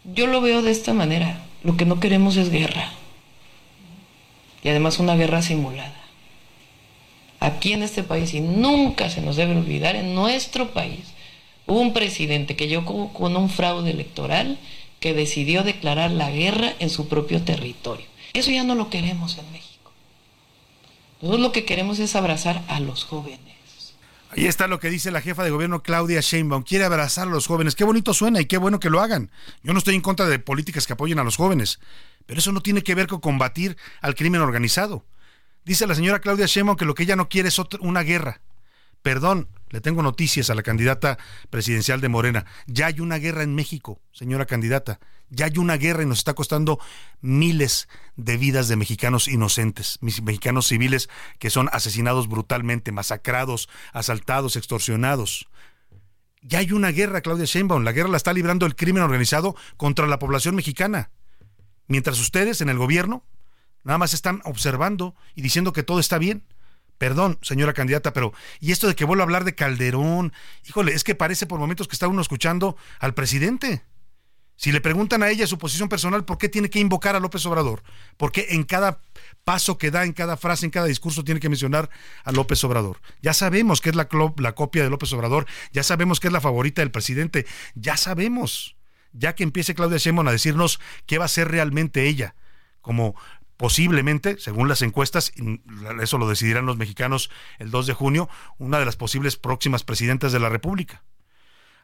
Yo 0.04 0.28
lo 0.28 0.42
veo 0.42 0.62
de 0.62 0.72
esta 0.72 0.94
manera. 0.94 1.46
Lo 1.64 1.78
que 1.78 1.86
no 1.86 2.00
queremos 2.00 2.36
es 2.38 2.50
guerra. 2.50 2.92
Y 4.64 4.70
además 4.70 5.00
una 5.00 5.16
guerra 5.16 5.42
simulada. 5.42 5.96
Aquí 7.40 7.74
en 7.74 7.84
este 7.84 8.04
país, 8.04 8.34
y 8.34 8.42
nunca 8.42 9.10
se 9.10 9.22
nos 9.22 9.36
debe 9.36 9.56
olvidar, 9.56 9.96
en 9.96 10.16
nuestro 10.16 10.72
país, 10.72 11.14
hubo 11.68 11.80
un 11.80 11.94
presidente 11.94 12.56
que 12.56 12.68
llegó 12.68 13.14
con 13.14 13.38
un 13.38 13.50
fraude 13.50 13.92
electoral 13.92 14.58
que 15.00 15.14
decidió 15.14 15.64
declarar 15.64 16.12
la 16.12 16.32
guerra 16.32 16.74
en 16.80 16.90
su 16.90 17.08
propio 17.08 17.42
territorio. 17.44 18.06
Eso 18.34 18.52
ya 18.52 18.64
no 18.64 18.76
lo 18.76 18.90
queremos 18.90 19.38
en 19.38 19.50
México. 19.52 19.92
Nosotros 21.22 21.42
lo 21.42 21.52
que 21.52 21.66
queremos 21.66 22.00
es 22.00 22.16
abrazar 22.16 22.64
a 22.68 22.80
los 22.80 23.06
jóvenes. 23.06 23.40
Ahí 24.32 24.46
está 24.46 24.68
lo 24.68 24.80
que 24.80 24.92
dice 24.92 25.10
la 25.10 25.22
jefa 25.22 25.44
de 25.44 25.50
gobierno 25.50 25.82
Claudia 25.82 26.22
Sheinbaum. 26.22 26.62
Quiere 26.62 26.86
abrazar 26.86 27.28
a 27.28 27.32
los 27.32 27.48
jóvenes. 27.48 27.74
Qué 27.74 27.84
bonito 27.84 28.14
suena 28.14 28.40
y 28.40 28.46
qué 28.46 28.58
bueno 28.58 28.80
que 28.80 28.92
lo 28.92 29.02
hagan. 29.02 29.32
Yo 29.64 29.74
no 29.74 29.80
estoy 29.80 29.96
en 29.96 30.02
contra 30.02 30.28
de 30.28 30.38
políticas 30.38 30.86
que 30.86 30.94
apoyen 30.94 31.18
a 31.18 31.24
los 31.24 31.36
jóvenes, 31.36 31.80
pero 32.28 32.40
eso 32.40 32.52
no 32.52 32.62
tiene 32.62 32.84
que 32.84 32.94
ver 32.94 33.08
con 33.08 33.22
combatir 33.22 33.76
al 34.02 34.14
crimen 34.14 34.42
organizado. 34.42 35.04
Dice 35.66 35.88
la 35.88 35.96
señora 35.96 36.20
Claudia 36.20 36.46
Sheinbaum 36.46 36.78
que 36.78 36.86
lo 36.86 36.94
que 36.94 37.04
ella 37.04 37.16
no 37.16 37.28
quiere 37.28 37.50
es 37.50 37.58
otra, 37.58 37.80
una 37.82 38.04
guerra. 38.04 38.42
Perdón, 39.02 39.48
le 39.70 39.82
tengo 39.82 40.02
noticias 40.02 40.50
a 40.50 40.56
la 40.56 40.64
candidata 40.64 41.18
presidencial 41.50 42.02
de 42.02 42.10
Morena. 42.10 42.46
Ya 42.68 42.88
hay 42.88 43.00
una 43.00 43.18
guerra 43.18 43.44
en 43.44 43.56
México, 43.56 44.02
señora 44.12 44.46
candidata. 44.46 45.00
Ya 45.30 45.46
hay 45.46 45.58
una 45.58 45.78
guerra 45.78 46.04
y 46.04 46.08
nos 46.08 46.20
está 46.20 46.34
costando 46.34 46.80
miles 47.22 47.88
de 48.16 48.38
vidas 48.38 48.68
de 48.68 48.76
mexicanos 48.76 49.28
inocentes, 49.28 50.00
mexicanos 50.02 50.68
civiles 50.68 51.10
que 51.38 51.52
son 51.52 51.70
asesinados 51.72 52.28
brutalmente, 52.28 52.92
masacrados, 52.92 53.70
asaltados, 53.94 54.56
extorsionados. 54.56 55.48
Ya 56.42 56.60
hay 56.60 56.72
una 56.72 56.90
guerra, 56.90 57.22
Claudia 57.22 57.46
Sheinbaum. 57.46 57.84
La 57.84 57.92
guerra 57.92 58.10
la 58.10 58.18
está 58.18 58.34
librando 58.34 58.66
el 58.66 58.76
crimen 58.76 59.04
organizado 59.04 59.56
contra 59.78 60.08
la 60.08 60.20
población 60.20 60.56
mexicana. 60.56 61.12
Mientras 61.88 62.20
ustedes 62.20 62.62
en 62.62 62.70
el 62.70 62.78
gobierno 62.78 63.24
nada 63.84 63.98
más 63.98 64.14
están 64.14 64.42
observando 64.46 65.16
y 65.36 65.42
diciendo 65.42 65.74
que 65.74 65.84
todo 65.84 66.00
está 66.00 66.18
bien. 66.18 66.44
Perdón, 67.00 67.40
señora 67.42 67.74
candidata, 67.74 68.12
pero 68.12 68.34
¿y 68.60 68.74
esto 68.74 68.88
de 68.88 68.94
que 68.94 69.06
vuelvo 69.06 69.24
a 69.24 69.24
hablar 69.24 69.46
de 69.46 69.56
Calderón? 69.56 70.34
Híjole, 70.68 70.94
es 70.94 71.06
que 71.06 71.16
parece 71.16 71.48
por 71.48 71.58
momentos 71.58 71.88
que 71.88 71.94
está 71.94 72.10
uno 72.10 72.22
escuchando 72.22 72.76
al 73.00 73.14
presidente. 73.14 73.84
Si 74.58 74.74
le 74.74 74.82
preguntan 74.82 75.24
a 75.24 75.30
ella 75.30 75.48
su 75.48 75.58
posición 75.58 75.88
personal, 75.88 76.26
¿por 76.26 76.38
qué 76.38 76.50
tiene 76.50 76.70
que 76.70 76.80
invocar 76.80 77.16
a 77.16 77.22
López 77.22 77.46
Obrador? 77.46 77.84
¿Por 78.18 78.34
qué 78.34 78.48
en 78.50 78.66
cada 78.66 79.00
paso 79.46 79.78
que 79.78 79.92
da, 79.92 80.04
en 80.04 80.12
cada 80.12 80.36
frase, 80.36 80.66
en 80.66 80.72
cada 80.72 80.88
discurso 80.88 81.24
tiene 81.24 81.40
que 81.40 81.48
mencionar 81.48 81.90
a 82.26 82.34
López 82.34 82.62
Obrador? 82.66 83.00
Ya 83.22 83.34
sabemos 83.34 83.80
que 83.80 83.92
es 83.92 83.96
la, 83.96 84.10
copia 84.10 84.84
de 84.84 84.90
López 84.90 85.14
Obrador, 85.14 85.46
ya 85.72 85.84
sabemos 85.84 86.20
que 86.20 86.28
es 86.28 86.34
la 86.34 86.42
favorita 86.42 86.82
del 86.82 86.92
presidente, 86.92 87.48
ya 87.76 87.96
sabemos. 87.96 88.76
Ya 89.14 89.34
que 89.34 89.44
empiece 89.44 89.74
Claudia 89.74 89.98
Sheinbaum 89.98 90.28
a 90.28 90.34
decirnos 90.34 90.82
qué 91.06 91.18
va 91.18 91.26
a 91.26 91.30
ser 91.30 91.48
realmente 91.50 92.08
ella, 92.08 92.36
como 92.82 93.16
posiblemente, 93.60 94.40
según 94.40 94.70
las 94.70 94.82
encuestas, 94.82 95.34
eso 96.02 96.18
lo 96.18 96.30
decidirán 96.30 96.66
los 96.66 96.78
mexicanos 96.78 97.30
el 97.58 97.72
2 97.72 97.88
de 97.88 97.94
junio, 97.94 98.30
una 98.58 98.80
de 98.80 98.86
las 98.86 98.96
posibles 98.96 99.36
próximas 99.36 99.84
presidentas 99.84 100.32
de 100.32 100.40
la 100.40 100.48
República. 100.48 101.04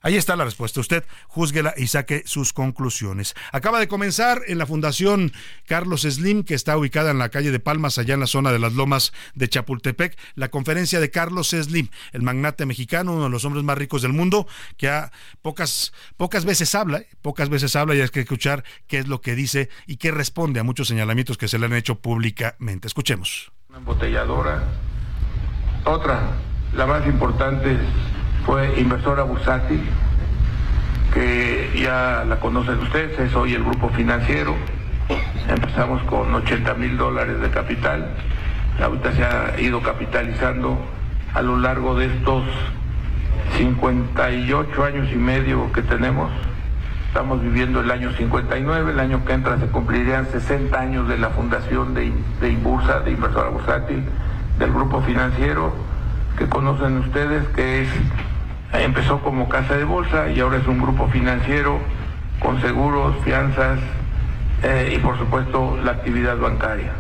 Ahí 0.06 0.18
está 0.18 0.36
la 0.36 0.46
respuesta. 0.46 0.80
Usted 0.80 1.04
júzguela 1.28 1.74
y 1.76 1.88
saque 1.88 2.22
sus 2.28 2.54
conclusiones. 2.54 3.34
Acaba 3.52 3.80
de 3.80 3.88
comenzar 3.88 4.44
en 4.46 4.60
la 4.60 4.68
Fundación 4.68 5.32
Carlos 5.66 6.04
Slim, 6.04 6.44
que 6.44 6.54
está 6.54 6.78
ubicada 6.78 7.10
en 7.10 7.18
la 7.18 7.30
calle 7.30 7.50
de 7.50 7.60
Palmas, 7.60 7.98
allá 7.98 8.14
en 8.14 8.20
la 8.20 8.28
zona 8.28 8.52
de 8.52 8.60
las 8.60 8.74
Lomas 8.74 9.14
de 9.34 9.50
Chapultepec, 9.50 10.16
la 10.36 10.50
conferencia 10.50 11.00
de 11.00 11.10
Carlos 11.10 11.50
Slim, 11.50 11.90
el 12.12 12.22
magnate 12.22 12.68
mexicano, 12.68 13.14
uno 13.14 13.24
de 13.24 13.30
los 13.32 13.46
hombres 13.46 13.64
más 13.64 13.80
ricos 13.80 14.04
del 14.04 14.14
mundo, 14.14 14.46
que 14.78 14.90
a 14.90 15.12
pocas, 15.42 15.92
pocas 16.18 16.46
veces 16.46 16.76
habla, 16.76 17.02
pocas 17.24 17.50
veces 17.50 17.76
habla 17.76 17.96
y 17.96 18.02
hay 18.02 18.10
que 18.10 18.20
escuchar 18.20 18.64
qué 18.86 19.00
es 19.00 19.08
lo 19.08 19.22
que 19.22 19.34
dice 19.34 19.70
y 19.88 19.98
qué 19.98 20.12
responde 20.12 20.60
a 20.60 20.64
muchos 20.64 20.88
señalamientos 20.88 21.40
que 21.40 21.48
se 21.48 21.58
le 21.58 21.66
han 21.66 21.74
hecho 21.74 21.96
públicamente. 21.96 22.88
Escuchemos. 22.88 23.52
Una 23.70 23.80
embotelladora. 23.80 24.66
Otra, 25.84 26.30
la 26.76 26.86
más 26.86 27.08
importante 27.08 27.80
fue 28.46 28.80
inversora 28.80 29.24
bursátil, 29.24 29.82
que 31.14 31.72
ya 31.82 32.24
la 32.28 32.40
conocen 32.40 32.80
ustedes, 32.80 33.20
es 33.20 33.36
hoy 33.36 33.54
el 33.54 33.64
grupo 33.64 33.90
financiero. 33.90 34.56
Empezamos 35.50 36.02
con 36.04 36.34
80 36.34 36.74
mil 36.76 36.98
dólares 36.98 37.42
de 37.42 37.50
capital, 37.50 38.08
ahorita 38.82 39.12
se 39.14 39.26
ha 39.26 39.60
ido 39.60 39.82
capitalizando 39.82 40.78
a 41.34 41.42
lo 41.42 41.58
largo 41.58 41.96
de 41.96 42.06
estos 42.06 42.44
58 43.58 44.84
años 44.84 45.12
y 45.12 45.16
medio 45.16 45.72
que 45.72 45.82
tenemos. 45.82 46.32
Estamos 47.08 47.42
viviendo 47.42 47.80
el 47.80 47.90
año 47.90 48.12
59, 48.12 48.92
el 48.92 49.00
año 49.00 49.24
que 49.26 49.34
entra 49.34 49.58
se 49.58 49.68
cumplirían 49.68 50.28
60 50.28 50.78
años 50.78 51.08
de 51.08 51.18
la 51.18 51.30
fundación 51.30 51.94
de, 51.94 52.12
de 52.42 52.50
de 52.50 53.12
Inversora 53.12 53.50
Bursátil, 53.50 54.04
del 54.60 54.72
grupo 54.72 55.02
financiero 55.02 55.74
que 56.38 56.48
conocen 56.48 56.98
ustedes, 56.98 57.48
que 57.50 57.84
es 57.84 57.90
Empezó 58.74 59.22
como 59.22 59.48
casa 59.48 59.78
de 59.78 59.84
bolsa 59.84 60.30
y 60.30 60.40
ahora 60.40 60.58
es 60.58 60.68
un 60.68 60.82
grupo 60.82 61.08
financiero 61.08 61.80
con 62.40 62.62
seguros, 62.62 63.16
fianzas 63.24 63.80
eh, 64.64 64.94
y 64.96 65.00
por 65.00 65.18
supuesto 65.18 65.78
la 65.84 65.92
actividad 65.92 66.38
bancaria. 66.38 66.92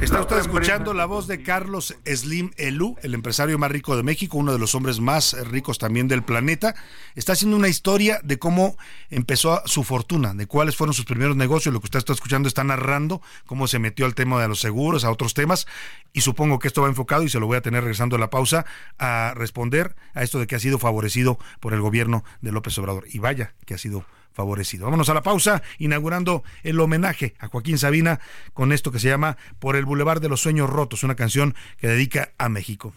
Está 0.00 0.20
usted 0.20 0.38
escuchando 0.38 0.94
la 0.94 1.06
voz 1.06 1.26
de 1.26 1.42
Carlos 1.42 1.96
Slim 2.06 2.52
Elú, 2.56 2.96
el 3.02 3.14
empresario 3.14 3.58
más 3.58 3.72
rico 3.72 3.96
de 3.96 4.04
México, 4.04 4.38
uno 4.38 4.52
de 4.52 4.58
los 4.60 4.76
hombres 4.76 5.00
más 5.00 5.36
ricos 5.48 5.78
también 5.78 6.06
del 6.06 6.22
planeta. 6.22 6.76
Está 7.16 7.32
haciendo 7.32 7.56
una 7.56 7.66
historia 7.66 8.20
de 8.22 8.38
cómo 8.38 8.76
empezó 9.10 9.60
su 9.64 9.82
fortuna, 9.82 10.34
de 10.34 10.46
cuáles 10.46 10.76
fueron 10.76 10.94
sus 10.94 11.04
primeros 11.04 11.34
negocios. 11.34 11.74
Lo 11.74 11.80
que 11.80 11.86
usted 11.86 11.98
está 11.98 12.12
escuchando 12.12 12.46
está 12.46 12.62
narrando 12.62 13.20
cómo 13.44 13.66
se 13.66 13.80
metió 13.80 14.06
al 14.06 14.14
tema 14.14 14.40
de 14.40 14.46
los 14.46 14.60
seguros, 14.60 15.02
a 15.02 15.10
otros 15.10 15.34
temas. 15.34 15.66
Y 16.12 16.20
supongo 16.20 16.60
que 16.60 16.68
esto 16.68 16.82
va 16.82 16.88
enfocado, 16.88 17.24
y 17.24 17.28
se 17.28 17.40
lo 17.40 17.48
voy 17.48 17.56
a 17.56 17.60
tener 17.60 17.82
regresando 17.82 18.14
a 18.14 18.20
la 18.20 18.30
pausa, 18.30 18.66
a 18.98 19.34
responder 19.34 19.96
a 20.14 20.22
esto 20.22 20.38
de 20.38 20.46
que 20.46 20.54
ha 20.54 20.60
sido 20.60 20.78
favorecido 20.78 21.40
por 21.58 21.74
el 21.74 21.80
gobierno 21.80 22.22
de 22.40 22.52
López 22.52 22.78
Obrador. 22.78 23.04
Y 23.10 23.18
vaya 23.18 23.52
que 23.66 23.74
ha 23.74 23.78
sido 23.78 24.02
favorecido. 24.02 24.17
Vámonos 24.36 25.08
a 25.08 25.14
la 25.14 25.22
pausa, 25.22 25.62
inaugurando 25.78 26.44
el 26.62 26.78
homenaje 26.80 27.34
a 27.38 27.48
Joaquín 27.48 27.78
Sabina 27.78 28.20
con 28.54 28.72
esto 28.72 28.92
que 28.92 29.00
se 29.00 29.08
llama 29.08 29.36
Por 29.58 29.76
el 29.76 29.84
Boulevard 29.84 30.20
de 30.20 30.28
los 30.28 30.40
Sueños 30.40 30.70
Rotos, 30.70 31.02
una 31.02 31.16
canción 31.16 31.54
que 31.78 31.88
dedica 31.88 32.32
a 32.38 32.48
México. 32.48 32.92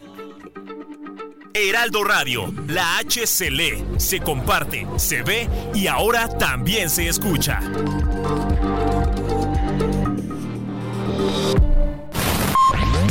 Heraldo 1.54 2.04
Radio, 2.04 2.54
la 2.68 2.98
H 3.00 3.28
se 3.28 3.52
lee, 3.52 3.84
se 3.98 4.20
comparte, 4.20 4.88
se 4.98 5.22
ve 5.22 5.50
y 5.74 5.88
ahora 5.88 6.30
también 6.38 6.90
se 6.90 7.08
escucha. 7.08 7.60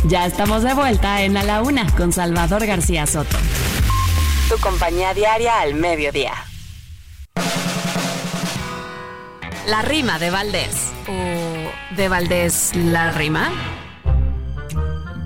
Ya 0.04 0.26
estamos 0.26 0.62
de 0.62 0.74
vuelta 0.74 1.22
en 1.22 1.36
A 1.36 1.42
la 1.42 1.62
Una 1.62 1.86
con 1.94 2.12
Salvador 2.12 2.66
García 2.66 3.06
Soto. 3.06 3.36
Tu 4.48 4.58
compañía 4.58 5.14
diaria 5.14 5.60
al 5.60 5.74
mediodía. 5.74 6.32
La 9.66 9.82
rima 9.82 10.18
de 10.18 10.30
Valdés. 10.30 10.92
¿O 11.08 11.94
de 11.96 12.08
Valdés 12.08 12.72
la 12.74 13.12
rima? 13.12 13.50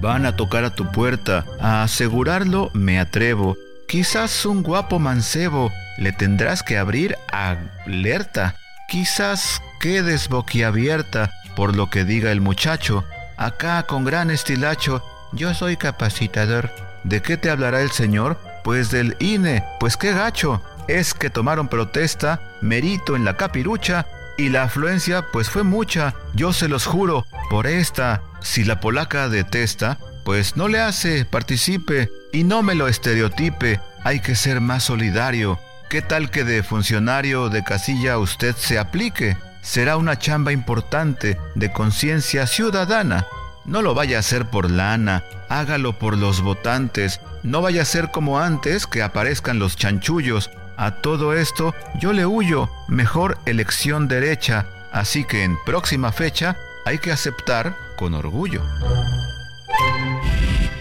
Van 0.01 0.27
a 0.27 0.37
tocar 0.37 0.65
a 0.65 0.75
tu 0.75 0.91
puerta, 0.91 1.45
a 1.61 1.83
asegurarlo 1.83 2.71
me 2.75 2.99
atrevo. 2.99 3.57
Quizás 3.89 4.45
un 4.45 4.63
guapo 4.63 4.99
mancebo 4.99 5.73
le 5.99 6.13
tendrás 6.13 6.63
que 6.63 6.79
abrir 6.79 7.17
alerta. 7.33 8.57
Quizás 8.89 9.63
quedes 9.81 10.29
boquiabierta 10.29 11.31
por 11.57 11.77
lo 11.77 11.89
que 11.89 12.05
diga 12.05 12.33
el 12.33 12.41
muchacho. 12.41 13.05
Acá 13.37 13.85
con 13.85 14.05
gran 14.05 14.31
estilacho, 14.31 15.03
yo 15.33 15.55
soy 15.55 15.77
capacitador. 15.77 16.71
¿De 17.05 17.23
qué 17.23 17.37
te 17.37 17.51
hablará 17.51 17.81
el 17.81 17.91
señor? 17.91 18.39
Pues 18.63 18.91
del 18.91 19.17
INE, 19.21 19.65
pues 19.79 19.97
qué 19.97 20.13
gacho. 20.13 20.63
Es 20.89 21.15
que 21.15 21.31
tomaron 21.31 21.69
protesta, 21.69 22.41
merito 22.61 23.17
en 23.17 23.25
la 23.25 23.37
capirucha, 23.37 24.07
y 24.37 24.49
la 24.49 24.65
afluencia 24.65 25.27
pues 25.33 25.49
fue 25.49 25.63
mucha, 25.63 26.15
yo 26.35 26.53
se 26.53 26.69
los 26.69 26.87
juro, 26.87 27.27
por 27.51 27.67
esta. 27.67 28.23
Si 28.41 28.65
la 28.65 28.81
polaca 28.81 29.29
detesta, 29.29 29.99
pues 30.25 30.57
no 30.57 30.69
le 30.69 30.81
hace, 30.81 31.25
participe, 31.25 32.11
y 32.33 32.45
no 32.45 32.63
me 32.63 32.75
lo 32.75 32.89
estereotipe, 32.89 33.81
hay 34.03 34.21
que 34.21 34.35
ser 34.35 34.61
más 34.61 34.83
solidario. 34.85 35.59
¿Qué 35.89 36.03
tal 36.03 36.31
que 36.31 36.45
de 36.45 36.63
funcionario 36.63 37.49
de 37.49 37.63
casilla 37.63 38.19
usted 38.19 38.57
se 38.57 38.79
aplique? 38.79 39.37
Será 39.63 39.97
una 39.97 40.19
chamba 40.19 40.53
importante 40.53 41.39
de 41.55 41.73
conciencia 41.73 42.47
ciudadana. 42.47 43.27
No 43.65 43.81
lo 43.81 43.95
vaya 43.95 44.17
a 44.17 44.21
hacer 44.21 44.47
por 44.47 44.71
lana, 44.71 45.25
hágalo 45.49 45.99
por 45.99 46.19
los 46.19 46.43
votantes. 46.43 47.21
No 47.43 47.63
vaya 47.63 47.83
a 47.83 47.87
ser 47.87 48.11
como 48.11 48.41
antes 48.41 48.87
que 48.87 49.03
aparezcan 49.03 49.59
los 49.59 49.77
chanchullos. 49.77 50.51
A 50.77 50.91
todo 50.91 51.35
esto 51.35 51.75
yo 51.99 52.13
le 52.13 52.27
huyo, 52.27 52.69
mejor 52.89 53.39
elección 53.47 54.09
derecha. 54.09 54.67
Así 54.93 55.25
que 55.25 55.45
en 55.45 55.57
próxima 55.65 56.13
fecha 56.13 56.57
hay 56.85 56.99
que 56.99 57.13
aceptar 57.13 57.77
con 57.97 58.15
orgullo. 58.15 58.63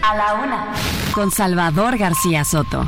A 0.02 0.16
la 0.16 0.34
Una 0.34 0.66
con 1.14 1.30
Salvador 1.30 1.96
García 1.96 2.44
Soto. 2.44 2.84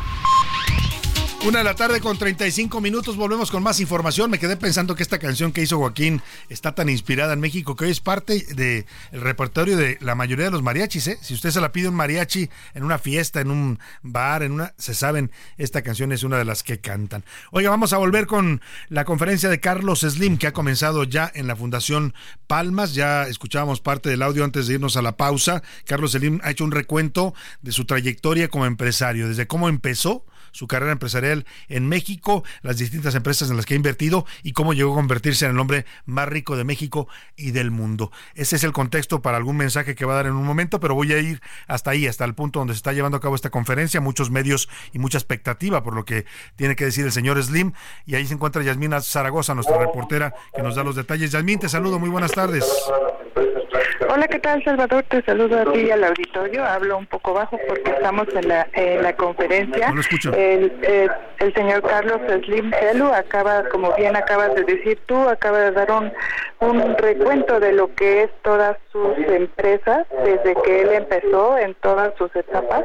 Una 1.45 1.59
de 1.59 1.65
la 1.65 1.75
tarde 1.75 2.01
con 2.01 2.19
35 2.19 2.81
minutos, 2.81 3.17
volvemos 3.17 3.53
con 3.53 3.63
más 3.63 3.79
información. 3.79 4.31
Me 4.31 4.39
quedé 4.39 4.57
pensando 4.57 4.97
que 4.97 5.05
esta 5.05 5.21
canción 5.21 5.53
que 5.53 5.63
hizo 5.63 5.79
Joaquín 5.79 6.21
está 6.49 6.75
tan 6.75 6.89
inspirada 6.89 7.35
en 7.35 7.41
México 7.41 7.77
que 7.77 7.85
hoy 7.85 7.91
es 7.93 8.01
parte 8.01 8.45
del 8.55 8.85
repertorio 9.13 9.77
de 9.77 9.97
la 10.01 10.17
mayoría 10.17 10.47
de 10.47 10.51
los 10.51 10.63
mariachis. 10.63 11.07
¿eh? 11.07 11.19
Si 11.21 11.35
usted 11.35 11.51
se 11.51 11.61
la 11.61 11.71
pide 11.71 11.89
un 11.89 11.95
mariachi 11.95 12.51
en 12.75 12.83
una 12.83 12.99
fiesta, 12.99 13.41
en 13.41 13.53
un 13.53 13.79
bar, 14.03 14.43
en 14.43 14.53
una, 14.53 14.75
se 14.77 14.93
saben, 14.93 15.31
esta 15.57 15.83
canción 15.83 16.11
es 16.11 16.25
una 16.25 16.37
de 16.37 16.45
las 16.45 16.65
que 16.65 16.81
cantan. 16.81 17.23
Oiga, 17.53 17.71
vamos 17.71 17.93
a 17.93 17.99
volver 17.99 18.27
con 18.27 18.61
la 18.89 19.05
conferencia 19.05 19.49
de 19.49 19.61
Carlos 19.61 20.01
Slim 20.01 20.39
que 20.39 20.49
ha 20.49 20.53
comenzado 20.53 21.05
ya 21.05 21.31
en 21.33 21.47
la 21.47 21.55
Fundación 21.55 22.15
Palmas. 22.49 22.95
Ya 22.95 23.29
escuchábamos 23.29 23.81
parte 23.81 24.11
del 24.11 24.23
audio 24.23 24.43
antes 24.43 24.67
de 24.67 24.75
irnos 24.75 24.97
a 24.97 25.03
la 25.03 25.17
pausa. 25.17 25.63
Carlos 25.85 26.13
Slim 26.13 26.41
ha 26.43 26.51
hecho 26.51 26.65
un 26.65 26.73
recuento 26.73 27.35
de 27.63 27.71
su 27.71 27.85
trayectoria 27.85 28.49
como 28.49 28.67
empresario, 28.67 29.29
desde 29.29 29.47
cómo 29.47 29.69
empezó 29.69 30.25
su 30.57 30.67
carrera 30.67 30.93
empresarial 30.93 31.45
en 31.69 31.87
México, 31.87 32.43
las 32.63 32.79
distintas 32.79 33.15
empresas 33.15 33.51
en 33.51 33.57
las 33.57 33.67
que 33.67 33.75
ha 33.75 33.77
invertido 33.77 34.25
y 34.43 34.53
cómo 34.53 34.73
llegó 34.73 34.93
a 34.93 34.97
convertirse 34.97 35.45
en 35.45 35.51
el 35.51 35.59
hombre 35.59 35.85
más 36.07 36.29
rico 36.29 36.57
de 36.57 36.65
México 36.65 37.09
y 37.37 37.51
del 37.51 37.71
mundo. 37.71 38.11
Ese 38.35 38.57
es 38.57 38.65
el 38.65 38.73
contexto 38.73 39.21
para 39.21 39.37
algún 39.37 39.59
mensaje 39.59 39.95
que 39.95 40.07
va 40.07 40.15
a 40.15 40.17
dar 40.17 40.27
en 40.27 40.33
un 40.33 40.45
momento, 40.45 40.81
pero 40.81 40.95
voy 40.95 41.13
a 41.13 41.19
ir 41.19 41.43
hasta 41.67 41.91
ahí, 41.91 42.07
hasta 42.07 42.25
el 42.25 42.35
punto 42.35 42.59
donde 42.59 42.73
se 42.73 42.79
está 42.79 42.95
llevando 42.95 43.19
a 43.19 43.21
cabo 43.21 43.35
esta 43.35 43.51
conferencia, 43.51 44.01
muchos 44.01 44.31
medios 44.31 44.69
y 44.95 44.99
mucha 44.99 45.19
expectativa 45.19 45.83
por 45.83 45.95
lo 45.95 46.07
que 46.07 46.25
tiene 46.57 46.75
que 46.75 46.87
decir 46.87 47.05
el 47.05 47.13
señor 47.13 47.43
Slim. 47.43 47.73
Y 48.07 48.15
ahí 48.15 48.27
se 48.27 48.35
encuentra 48.35 48.63
Yasmina 48.63 49.03
Zaragoza, 49.03 49.55
nuestra 49.55 49.79
reportera, 49.79 50.35
que 50.55 50.63
nos 50.63 50.75
da 50.75 50.83
los 50.83 50.97
detalles. 50.97 51.33
Yasmín, 51.33 51.59
te 51.59 51.69
saludo, 51.69 51.99
muy 51.99 52.09
buenas 52.09 52.33
tardes. 52.33 52.65
Hola, 54.09 54.29
¿qué 54.29 54.39
tal, 54.39 54.63
Salvador? 54.65 55.05
Te 55.09 55.23
saludo 55.23 55.61
a 55.61 55.73
ti 55.73 55.81
y 55.81 55.91
al 55.91 56.05
auditorio. 56.05 56.65
Hablo 56.65 56.99
un 56.99 57.07
poco 57.07 57.35
bajo 57.35 57.59
porque 57.67 57.91
estamos 57.91 58.27
en 58.35 58.49
la, 58.49 58.69
en 58.73 59.03
la 59.03 59.15
conferencia. 59.17 59.89
No 59.89 59.97
lo 59.97 60.01
escucho. 60.01 60.33
El, 60.33 60.73
el 61.39 61.55
señor 61.55 61.83
Carlos 61.83 62.21
Slim 62.45 62.73
Helu 62.73 63.07
acaba, 63.07 63.65
como 63.69 63.95
bien 63.97 64.17
acabas 64.17 64.55
de 64.55 64.65
decir 64.65 64.99
tú, 65.07 65.29
acaba 65.29 65.59
de 65.59 65.73
dar 65.73 65.91
un, 65.91 66.13
un 66.61 66.97
recuento 66.97 67.61
de 67.61 67.73
lo 67.73 67.95
que 67.95 68.25
es 68.25 68.31
todas 68.43 68.77
sus 68.93 69.17
empresas 69.19 70.07
desde 70.25 70.55
que 70.63 70.83
él 70.83 70.91
empezó 70.93 71.59
en 71.59 71.75
todas 71.75 72.15
sus 72.17 72.35
etapas. 72.35 72.85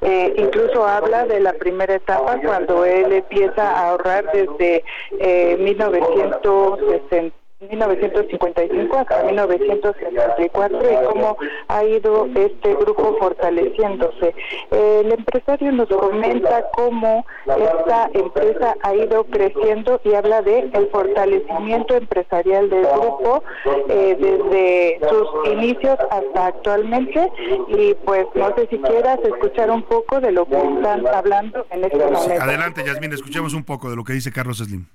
Eh, 0.00 0.34
incluso 0.36 0.86
habla 0.86 1.24
de 1.26 1.40
la 1.40 1.52
primera 1.52 1.94
etapa 1.94 2.38
cuando 2.44 2.84
él 2.84 3.12
empieza 3.12 3.70
a 3.70 3.90
ahorrar 3.90 4.30
desde 4.32 4.84
eh, 5.20 5.56
1960. 5.58 7.43
1955 7.70 8.96
hasta 8.96 9.22
1964 9.24 10.78
y 10.82 11.06
cómo 11.06 11.36
ha 11.68 11.84
ido 11.84 12.26
este 12.34 12.74
grupo 12.74 13.16
fortaleciéndose. 13.18 14.34
El 14.70 15.12
empresario 15.12 15.72
nos 15.72 15.88
comenta 15.88 16.68
cómo 16.72 17.24
esta 17.46 18.10
empresa 18.12 18.76
ha 18.82 18.94
ido 18.94 19.24
creciendo 19.24 20.00
y 20.04 20.14
habla 20.14 20.42
de 20.42 20.70
el 20.72 20.88
fortalecimiento 20.88 21.94
empresarial 21.96 22.70
del 22.70 22.86
grupo 22.86 23.42
eh, 23.88 24.16
desde 24.18 25.08
sus 25.08 25.52
inicios 25.52 25.96
hasta 26.10 26.46
actualmente 26.46 27.30
y 27.68 27.94
pues 28.04 28.26
no 28.34 28.54
sé 28.56 28.68
si 28.70 28.78
quieras 28.78 29.18
escuchar 29.24 29.70
un 29.70 29.82
poco 29.82 30.20
de 30.20 30.32
lo 30.32 30.46
que 30.46 30.56
están 30.56 31.06
hablando 31.06 31.66
en 31.70 31.84
este 31.84 31.98
momento. 31.98 32.42
Adelante, 32.42 32.84
Yasmín, 32.84 33.12
escuchemos 33.12 33.54
un 33.54 33.64
poco 33.64 33.90
de 33.90 33.96
lo 33.96 34.04
que 34.04 34.12
dice 34.12 34.32
Carlos 34.32 34.58
Slim. 34.58 34.86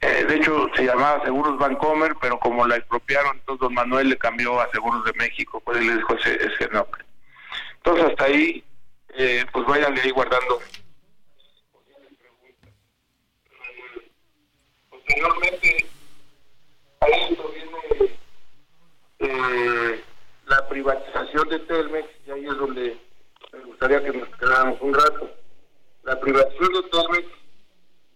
Eh, 0.00 0.24
de 0.28 0.36
hecho, 0.36 0.68
se 0.74 0.84
llamaba 0.84 1.24
Seguros 1.24 1.58
Bancomer, 1.58 2.14
pero 2.20 2.38
como 2.38 2.66
la 2.66 2.76
expropiaron, 2.76 3.36
entonces 3.38 3.60
don 3.60 3.74
Manuel 3.74 4.10
le 4.10 4.18
cambió 4.18 4.60
a 4.60 4.70
Seguros 4.70 5.04
de 5.04 5.12
México, 5.14 5.60
pues 5.64 5.82
le 5.84 5.94
dijo 5.96 6.14
ese, 6.16 6.34
ese 6.34 6.68
nombre. 6.68 7.02
Entonces, 7.76 8.04
hasta 8.10 8.24
ahí, 8.24 8.62
eh, 9.16 9.44
pues 9.52 9.66
váyanle 9.66 10.00
ahí 10.02 10.10
guardando. 10.10 10.60
Posteriormente, 14.90 15.86
a 17.00 17.06
eh, 19.18 20.04
la 20.46 20.68
privatización 20.68 21.48
de 21.48 21.58
Telmex, 21.60 22.08
y 22.26 22.30
ahí 22.32 22.44
es 22.44 22.56
donde 22.56 23.00
me 23.52 23.60
gustaría 23.64 24.02
que 24.02 24.12
nos 24.12 24.28
quedáramos 24.36 24.80
un 24.82 24.92
rato. 24.92 25.30
La 26.02 26.20
privatización 26.20 26.72
de 26.72 26.82
Telmex 26.90 27.45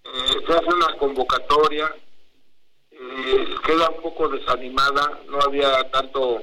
eh, 0.04 0.46
se 0.46 0.52
hace 0.52 0.66
una 0.66 0.96
convocatoria, 0.98 1.94
eh, 2.90 3.44
queda 3.64 3.90
un 3.90 4.02
poco 4.02 4.28
desanimada, 4.28 5.20
no 5.28 5.40
había 5.40 5.90
tanto 5.90 6.42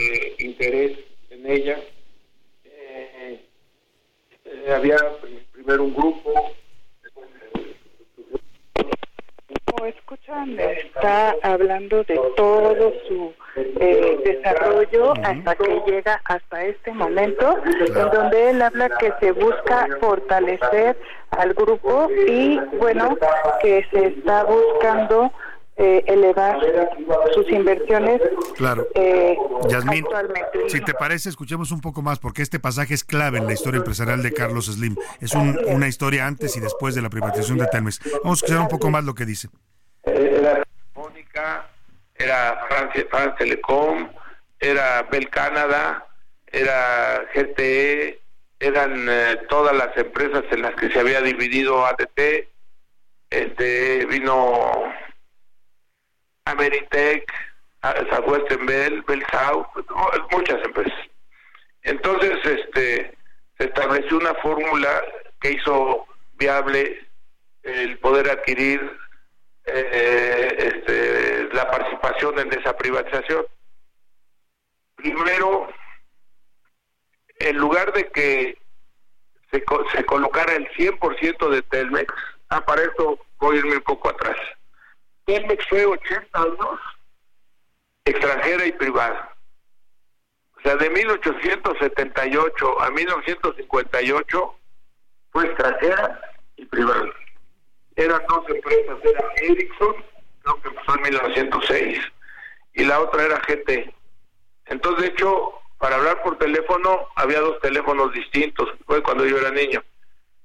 este, 0.00 0.44
interés 0.44 0.98
en 1.30 1.50
ella. 1.50 1.78
Eh, 2.64 3.44
eh, 4.44 4.72
había 4.74 4.96
primero 5.52 5.84
un 5.84 5.94
grupo. 5.94 6.52
Como 9.70 9.86
escuchan, 9.86 10.58
está 10.58 11.34
hablando 11.42 12.02
de 12.04 12.18
todo 12.36 12.92
su 13.06 13.32
eh, 13.56 14.18
desarrollo 14.24 15.12
hasta 15.22 15.54
que 15.56 15.82
llega 15.86 16.20
hasta 16.24 16.64
este 16.64 16.92
momento, 16.92 17.56
en 17.64 17.92
donde 17.92 18.50
él 18.50 18.62
habla 18.62 18.88
que 18.98 19.12
se 19.20 19.32
busca 19.32 19.86
fortalecer 20.00 20.96
al 21.30 21.54
grupo 21.54 22.08
y, 22.26 22.58
bueno, 22.78 23.16
que 23.62 23.86
se 23.92 24.06
está 24.06 24.44
buscando 24.44 25.32
eh, 25.82 26.04
elevar 26.06 26.58
sus 27.34 27.50
inversiones 27.50 28.20
Claro. 28.56 28.86
eh, 28.94 29.34
Yasmín, 29.68 30.04
si 30.68 30.80
te 30.82 30.92
parece, 30.92 31.30
escuchemos 31.30 31.72
un 31.72 31.80
poco 31.80 32.02
más, 32.02 32.18
porque 32.18 32.42
este 32.42 32.60
pasaje 32.60 32.92
es 32.92 33.02
clave 33.02 33.38
en 33.38 33.46
la 33.46 33.54
historia 33.54 33.78
empresarial 33.78 34.22
de 34.22 34.32
Carlos 34.32 34.66
Slim. 34.66 34.94
Es 35.20 35.32
un- 35.34 35.58
una 35.68 35.88
historia 35.88 36.26
antes 36.26 36.54
y 36.56 36.60
después 36.60 36.94
de 36.94 37.00
la 37.02 37.08
privatización 37.08 37.56
de 37.58 37.66
Telmex. 37.68 37.98
Vamos 38.22 38.42
a 38.42 38.44
escuchar 38.44 38.60
un 38.62 38.68
poco 38.68 38.90
más 38.90 39.04
lo 39.04 39.14
que 39.14 39.24
dice. 39.24 39.48
Era 40.04 40.62
Telefónica, 40.62 41.66
era 42.14 42.60
France 42.68 43.06
Telecom, 43.38 44.08
era 44.58 45.02
Bell 45.10 45.30
Canada, 45.30 46.06
era 46.52 47.22
GTE, 47.34 48.20
eran 48.58 49.06
eh, 49.08 49.38
todas 49.48 49.74
las 49.74 49.96
empresas 49.96 50.44
en 50.50 50.60
las 50.60 50.74
que 50.74 50.90
se 50.90 51.00
había 51.00 51.22
dividido 51.22 51.86
ADT, 51.86 52.48
este, 53.30 54.04
vino 54.06 54.70
Ameritech, 56.44 57.24
Southwestern 58.10 58.66
Bell, 58.66 59.02
Bell 59.02 59.24
South, 59.30 59.66
muchas 60.30 60.62
empresas. 60.64 60.98
Entonces, 61.82 62.38
este, 62.44 63.16
se 63.58 63.64
estableció 63.64 64.18
una 64.18 64.34
fórmula 64.34 65.02
que 65.40 65.52
hizo 65.52 66.06
viable 66.34 67.06
el 67.62 67.98
poder 67.98 68.30
adquirir 68.30 68.80
eh, 69.66 70.56
este, 70.58 71.54
la 71.54 71.70
participación 71.70 72.38
en 72.38 72.52
esa 72.58 72.76
privatización. 72.76 73.46
Primero, 74.96 75.68
en 77.38 77.56
lugar 77.56 77.92
de 77.92 78.10
que 78.10 78.58
se, 79.50 79.64
se 79.92 80.04
colocara 80.04 80.54
el 80.54 80.68
100% 80.72 81.48
de 81.48 81.62
Telmex, 81.62 82.12
ah, 82.50 82.64
para 82.64 82.82
esto 82.82 83.18
voy 83.38 83.56
a 83.56 83.58
irme 83.60 83.76
un 83.76 83.82
poco 83.82 84.10
atrás. 84.10 84.36
Telmex 85.26 85.66
fue 85.68 85.86
80 85.86 86.38
años 86.42 86.80
extranjera 88.04 88.66
y 88.66 88.72
privada. 88.72 89.34
O 90.56 90.62
sea, 90.62 90.76
de 90.76 90.90
1878 90.90 92.82
a 92.82 92.90
1958 92.90 94.54
fue 95.30 95.46
extranjera 95.46 96.20
y 96.56 96.66
privada. 96.66 97.08
Eran 97.96 98.22
dos 98.28 98.44
empresas, 98.48 98.98
era 99.02 99.24
Ericsson, 99.36 99.94
creo 100.42 100.62
que 100.62 100.68
empezó 100.68 100.96
en 100.96 101.02
1906, 101.02 101.98
y 102.74 102.84
la 102.84 103.00
otra 103.00 103.24
era 103.24 103.40
GT. 103.40 103.94
Entonces, 104.66 105.02
de 105.02 105.08
hecho, 105.08 105.52
para 105.78 105.96
hablar 105.96 106.22
por 106.22 106.38
teléfono 106.38 107.08
había 107.16 107.40
dos 107.40 107.58
teléfonos 107.60 108.12
distintos, 108.12 108.68
fue 108.86 109.02
cuando 109.02 109.24
yo 109.26 109.38
era 109.38 109.50
niño. 109.50 109.82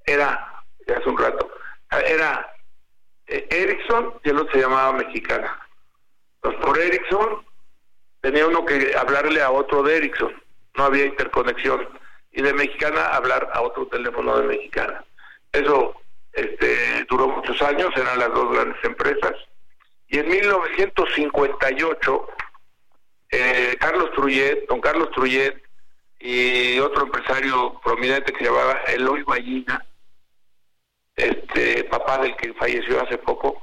Era, 0.06 0.64
ya 0.88 0.98
hace 0.98 1.10
un 1.10 1.18
rato, 1.18 1.52
era 2.08 2.55
Ericsson 3.28 4.14
y 4.24 4.30
el 4.30 4.50
se 4.52 4.60
llamaba 4.60 4.94
Mexicana. 4.94 5.60
Entonces, 6.36 6.66
por 6.66 6.80
Ericsson 6.80 7.46
tenía 8.22 8.48
uno 8.48 8.66
que 8.66 8.96
hablarle 8.96 9.42
a 9.42 9.52
otro 9.52 9.84
de 9.84 9.98
Ericsson, 9.98 10.34
no 10.76 10.86
había 10.86 11.06
interconexión. 11.06 11.88
Y 12.32 12.42
de 12.42 12.54
Mexicana 12.54 13.16
hablar 13.16 13.50
a 13.54 13.62
otro 13.62 13.88
teléfono 13.88 14.38
de 14.38 14.48
Mexicana. 14.48 15.06
Eso 15.54 15.96
este, 16.34 17.06
duró 17.10 17.30
muchos 17.30 17.62
años, 17.62 17.90
eran 17.96 18.20
las 18.20 18.34
dos 18.34 18.52
grandes 18.52 18.84
empresas. 18.84 19.34
Y 20.08 20.20
en 20.20 20.28
1958, 20.28 22.28
eh, 23.32 23.78
Carlos 23.80 24.12
Truyet, 24.12 24.68
don 24.68 24.82
Carlos 24.82 25.10
Truyet 25.12 25.64
y 26.20 26.78
otro 26.80 27.04
empresario 27.04 27.80
prominente 27.84 28.34
que 28.34 28.40
se 28.40 28.52
llamaba 28.52 28.82
Eloy 28.88 29.24
Ballina, 29.24 29.86
este 31.16 31.84
papá 31.86 32.18
del 32.20 32.36
que 32.36 32.54
falleció 32.54 33.02
hace 33.02 33.18
poco, 33.18 33.62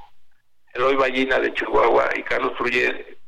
Eloy 0.75 0.97
Ballina 0.97 1.38
de 1.38 1.53
Chihuahua 1.53 2.11
y 2.17 2.23
Carlos 2.23 2.55
Truyet, 2.57 3.19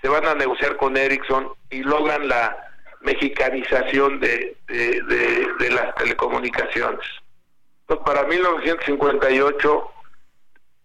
se 0.00 0.08
van 0.08 0.26
a 0.26 0.34
negociar 0.34 0.76
con 0.76 0.96
Ericsson 0.96 1.52
y 1.70 1.82
logran 1.82 2.28
la 2.28 2.56
mexicanización 3.00 4.20
de, 4.20 4.56
de, 4.66 5.70
las 5.70 5.94
telecomunicaciones. 5.96 7.06
Entonces, 7.82 8.04
para 8.04 8.26
1958, 8.26 9.90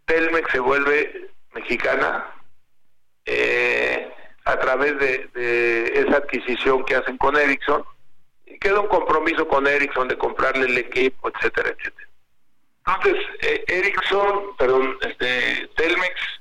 Telmex 0.05 0.51
se 0.51 0.59
vuelve 0.59 1.29
mexicana 1.53 2.25
eh, 3.25 4.11
a 4.45 4.59
través 4.59 4.97
de, 4.99 5.91
esa 5.95 6.17
adquisición 6.17 6.83
que 6.83 6.95
hacen 6.95 7.17
con 7.17 7.37
Ericsson 7.37 7.83
y 8.45 8.57
queda 8.59 8.81
un 8.81 8.87
compromiso 8.87 9.47
con 9.47 9.67
Ericsson 9.67 10.07
de 10.07 10.17
comprarle 10.17 10.65
el 10.65 10.77
equipo, 10.77 11.29
etcétera, 11.29 11.69
etcétera. 11.69 12.08
Entonces, 12.87 13.23
eh, 13.41 13.63
Ericsson, 13.67 14.55
perdón, 14.57 14.97
este, 15.01 15.67
Telmex 15.75 16.39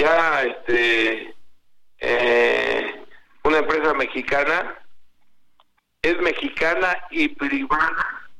ya 0.00 0.42
este 0.42 1.34
eh, 1.98 3.04
una 3.44 3.58
empresa 3.58 3.94
mexicana 3.94 4.76
es 6.00 6.18
mexicana 6.20 6.96
y 7.10 7.28
privada 7.28 8.30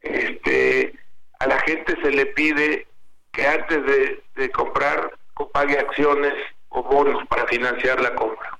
Este, 0.00 0.94
a 1.40 1.46
la 1.46 1.60
gente 1.60 2.00
se 2.00 2.10
le 2.10 2.26
pide 2.26 2.86
que 3.32 3.46
antes 3.46 3.84
de, 3.84 4.22
de 4.36 4.50
comprar 4.50 5.12
pague 5.52 5.78
acciones 5.78 6.34
o 6.68 6.82
bonos 6.82 7.26
para 7.28 7.46
financiar 7.46 8.00
la 8.00 8.14
compra. 8.14 8.58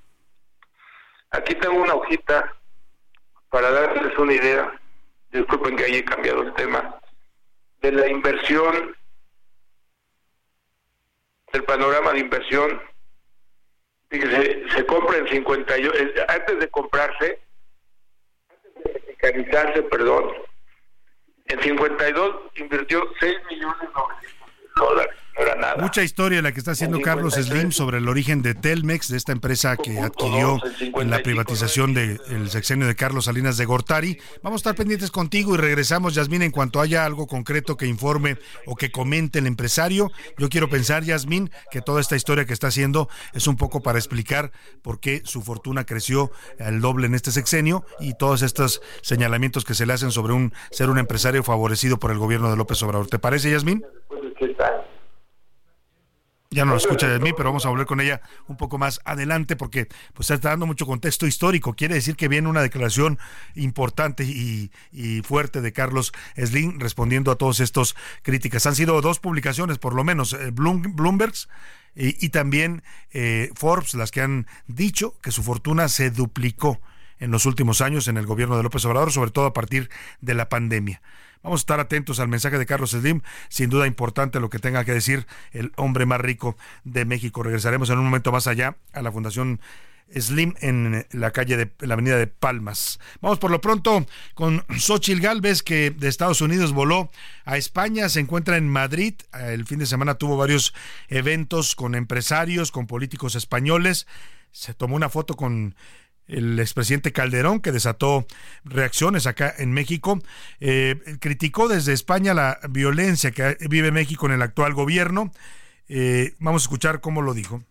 Aquí 1.30 1.54
tengo 1.56 1.76
una 1.76 1.94
hojita 1.94 2.56
para 3.50 3.70
darles 3.70 4.16
una 4.18 4.32
idea, 4.32 4.80
disculpen 5.38 5.76
que 5.76 5.84
haya 5.84 6.04
cambiado 6.04 6.42
el 6.42 6.54
tema, 6.54 6.98
de 7.80 7.92
la 7.92 8.08
inversión 8.08 8.96
el 11.54 11.64
panorama 11.64 12.12
de 12.12 12.20
inversión. 12.20 12.82
Se 14.10 14.86
compra 14.86 15.18
en 15.18 15.28
58, 15.28 15.92
antes 16.28 16.58
de 16.58 16.68
comprarse, 16.68 17.40
antes 18.48 18.84
de 18.84 18.92
mexicanizarse, 18.92 19.82
perdón, 19.82 20.32
en 21.46 21.60
52 21.60 22.36
invirtió 22.56 23.02
6 23.18 23.34
millones 23.50 23.88
de. 24.74 25.24
Mucha 25.78 26.02
historia 26.02 26.40
la 26.42 26.52
que 26.52 26.60
está 26.60 26.72
haciendo 26.72 27.00
Carlos 27.00 27.34
Slim 27.34 27.72
sobre 27.72 27.98
el 27.98 28.08
origen 28.08 28.42
de 28.42 28.54
Telmex, 28.54 29.08
de 29.08 29.16
esta 29.16 29.32
empresa 29.32 29.76
que 29.76 29.98
adquirió 29.98 30.60
en 30.80 31.10
la 31.10 31.22
privatización 31.22 31.92
del 31.92 32.50
sexenio 32.50 32.86
de 32.86 32.94
Carlos 32.94 33.24
Salinas 33.24 33.56
de 33.56 33.64
Gortari. 33.64 34.18
Vamos 34.42 34.58
a 34.58 34.62
estar 34.62 34.74
pendientes 34.76 35.10
contigo 35.10 35.54
y 35.54 35.58
regresamos, 35.58 36.14
Yasmín, 36.14 36.42
en 36.42 36.52
cuanto 36.52 36.80
haya 36.80 37.04
algo 37.04 37.26
concreto 37.26 37.76
que 37.76 37.86
informe 37.86 38.38
o 38.66 38.76
que 38.76 38.92
comente 38.92 39.40
el 39.40 39.46
empresario. 39.46 40.12
Yo 40.38 40.48
quiero 40.48 40.68
pensar, 40.68 41.02
Yasmín, 41.02 41.50
que 41.70 41.80
toda 41.80 42.00
esta 42.00 42.16
historia 42.16 42.44
que 42.44 42.52
está 42.52 42.68
haciendo 42.68 43.08
es 43.32 43.48
un 43.48 43.56
poco 43.56 43.82
para 43.82 43.98
explicar 43.98 44.52
por 44.82 45.00
qué 45.00 45.22
su 45.24 45.42
fortuna 45.42 45.84
creció 45.84 46.30
al 46.60 46.80
doble 46.80 47.06
en 47.06 47.14
este 47.14 47.32
sexenio 47.32 47.84
y 47.98 48.14
todos 48.14 48.42
estos 48.42 48.80
señalamientos 49.02 49.64
que 49.64 49.74
se 49.74 49.84
le 49.84 49.92
hacen 49.92 50.12
sobre 50.12 50.32
un 50.32 50.52
ser 50.70 50.90
un 50.90 50.98
empresario 50.98 51.42
favorecido 51.42 51.98
por 51.98 52.12
el 52.12 52.18
gobierno 52.18 52.50
de 52.50 52.56
López 52.56 52.80
Obrador. 52.84 53.08
¿Te 53.08 53.18
parece, 53.18 53.50
Yasmín? 53.50 53.84
Ya 56.54 56.64
no 56.64 56.70
lo 56.70 56.76
escucha 56.76 57.08
de 57.08 57.18
mí, 57.18 57.32
pero 57.36 57.50
vamos 57.50 57.66
a 57.66 57.68
volver 57.68 57.86
con 57.86 58.00
ella 58.00 58.22
un 58.46 58.56
poco 58.56 58.78
más 58.78 59.00
adelante 59.04 59.56
porque 59.56 59.88
pues 60.14 60.30
está 60.30 60.50
dando 60.50 60.66
mucho 60.66 60.86
contexto 60.86 61.26
histórico. 61.26 61.74
Quiere 61.74 61.94
decir 61.94 62.16
que 62.16 62.28
viene 62.28 62.48
una 62.48 62.62
declaración 62.62 63.18
importante 63.56 64.24
y, 64.24 64.70
fuerte 65.24 65.60
de 65.60 65.72
Carlos 65.72 66.12
Slim 66.36 66.78
respondiendo 66.78 67.30
a 67.30 67.36
todas 67.36 67.60
estas 67.60 67.94
críticas. 68.22 68.66
Han 68.66 68.76
sido 68.76 69.00
dos 69.00 69.18
publicaciones, 69.18 69.78
por 69.78 69.94
lo 69.94 70.04
menos, 70.04 70.32
eh, 70.32 70.52
Bloomberg 70.52 71.34
y, 71.96 72.28
también 72.30 72.82
eh, 73.12 73.50
Forbes, 73.54 73.94
las 73.94 74.10
que 74.10 74.20
han 74.20 74.46
dicho 74.66 75.18
que 75.20 75.32
su 75.32 75.42
fortuna 75.42 75.88
se 75.88 76.10
duplicó 76.10 76.80
en 77.18 77.30
los 77.30 77.46
últimos 77.46 77.80
años 77.80 78.08
en 78.08 78.16
el 78.16 78.26
gobierno 78.26 78.56
de 78.56 78.62
López 78.62 78.84
Obrador, 78.84 79.12
sobre 79.12 79.30
todo 79.30 79.46
a 79.46 79.52
partir 79.52 79.90
de 80.20 80.34
la 80.34 80.48
pandemia. 80.48 81.00
Vamos 81.44 81.60
a 81.60 81.62
estar 81.62 81.78
atentos 81.78 82.20
al 82.20 82.28
mensaje 82.28 82.58
de 82.58 82.64
Carlos 82.64 82.92
Slim, 82.92 83.20
sin 83.50 83.68
duda 83.68 83.86
importante 83.86 84.40
lo 84.40 84.48
que 84.48 84.58
tenga 84.58 84.82
que 84.86 84.94
decir 84.94 85.26
el 85.52 85.72
hombre 85.76 86.06
más 86.06 86.18
rico 86.18 86.56
de 86.84 87.04
México. 87.04 87.42
Regresaremos 87.42 87.90
en 87.90 87.98
un 87.98 88.06
momento 88.06 88.32
más 88.32 88.46
allá 88.46 88.78
a 88.94 89.02
la 89.02 89.12
Fundación 89.12 89.60
Slim 90.10 90.54
en 90.62 91.06
la 91.12 91.32
calle 91.32 91.58
de 91.58 91.70
la 91.80 91.94
avenida 91.94 92.16
de 92.16 92.28
Palmas. 92.28 92.98
Vamos 93.20 93.38
por 93.38 93.50
lo 93.50 93.60
pronto 93.60 94.06
con 94.32 94.64
Xochil 94.78 95.20
Galvez, 95.20 95.62
que 95.62 95.90
de 95.90 96.08
Estados 96.08 96.40
Unidos 96.40 96.72
voló 96.72 97.10
a 97.44 97.58
España, 97.58 98.08
se 98.08 98.20
encuentra 98.20 98.56
en 98.56 98.66
Madrid. 98.66 99.12
El 99.34 99.66
fin 99.66 99.80
de 99.80 99.86
semana 99.86 100.14
tuvo 100.14 100.38
varios 100.38 100.72
eventos 101.08 101.76
con 101.76 101.94
empresarios, 101.94 102.72
con 102.72 102.86
políticos 102.86 103.34
españoles. 103.34 104.06
Se 104.50 104.72
tomó 104.72 104.96
una 104.96 105.10
foto 105.10 105.36
con 105.36 105.74
el 106.26 106.58
expresidente 106.58 107.12
Calderón, 107.12 107.60
que 107.60 107.72
desató 107.72 108.26
reacciones 108.64 109.26
acá 109.26 109.54
en 109.56 109.72
México, 109.72 110.20
eh, 110.60 111.18
criticó 111.20 111.68
desde 111.68 111.92
España 111.92 112.34
la 112.34 112.58
violencia 112.70 113.30
que 113.30 113.56
vive 113.68 113.92
México 113.92 114.26
en 114.26 114.32
el 114.32 114.42
actual 114.42 114.74
gobierno. 114.74 115.32
Eh, 115.88 116.34
vamos 116.38 116.62
a 116.62 116.64
escuchar 116.64 117.00
cómo 117.00 117.22
lo 117.22 117.34
dijo. 117.34 117.62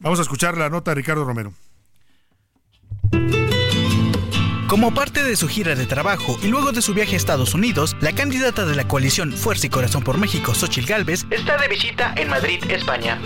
Vamos 0.00 0.18
a 0.20 0.22
escuchar 0.22 0.56
la 0.56 0.70
nota 0.70 0.92
de 0.92 0.94
Ricardo 0.96 1.24
Romero. 1.24 1.52
Como 4.68 4.92
parte 4.92 5.24
de 5.24 5.34
su 5.34 5.48
gira 5.48 5.74
de 5.74 5.86
trabajo 5.86 6.38
y 6.42 6.48
luego 6.48 6.72
de 6.72 6.82
su 6.82 6.92
viaje 6.92 7.14
a 7.14 7.16
Estados 7.16 7.54
Unidos, 7.54 7.96
la 8.00 8.12
candidata 8.12 8.66
de 8.66 8.76
la 8.76 8.86
coalición 8.86 9.32
Fuerza 9.32 9.66
y 9.66 9.70
Corazón 9.70 10.04
por 10.04 10.18
México, 10.18 10.54
Xochil 10.54 10.84
Gálvez, 10.84 11.24
está 11.30 11.56
de 11.56 11.68
visita 11.68 12.12
en 12.16 12.28
Madrid, 12.28 12.62
España. 12.68 13.18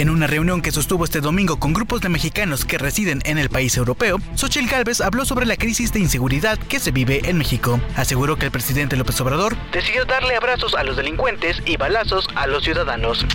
En 0.00 0.08
una 0.08 0.26
reunión 0.26 0.62
que 0.62 0.72
sostuvo 0.72 1.04
este 1.04 1.20
domingo 1.20 1.60
con 1.60 1.74
grupos 1.74 2.00
de 2.00 2.08
mexicanos 2.08 2.64
que 2.64 2.78
residen 2.78 3.20
en 3.26 3.36
el 3.36 3.50
país 3.50 3.76
europeo, 3.76 4.16
Xochitl 4.34 4.66
Gálvez 4.66 5.02
habló 5.02 5.26
sobre 5.26 5.44
la 5.44 5.56
crisis 5.56 5.92
de 5.92 6.00
inseguridad 6.00 6.56
que 6.56 6.80
se 6.80 6.90
vive 6.90 7.20
en 7.28 7.36
México. 7.36 7.78
Aseguró 7.96 8.36
que 8.36 8.46
el 8.46 8.50
presidente 8.50 8.96
López 8.96 9.20
Obrador 9.20 9.54
decidió 9.72 10.06
darle 10.06 10.36
abrazos 10.36 10.74
a 10.74 10.84
los 10.84 10.96
delincuentes 10.96 11.62
y 11.66 11.76
balazos 11.76 12.26
a 12.34 12.46
los 12.46 12.64
ciudadanos. 12.64 13.26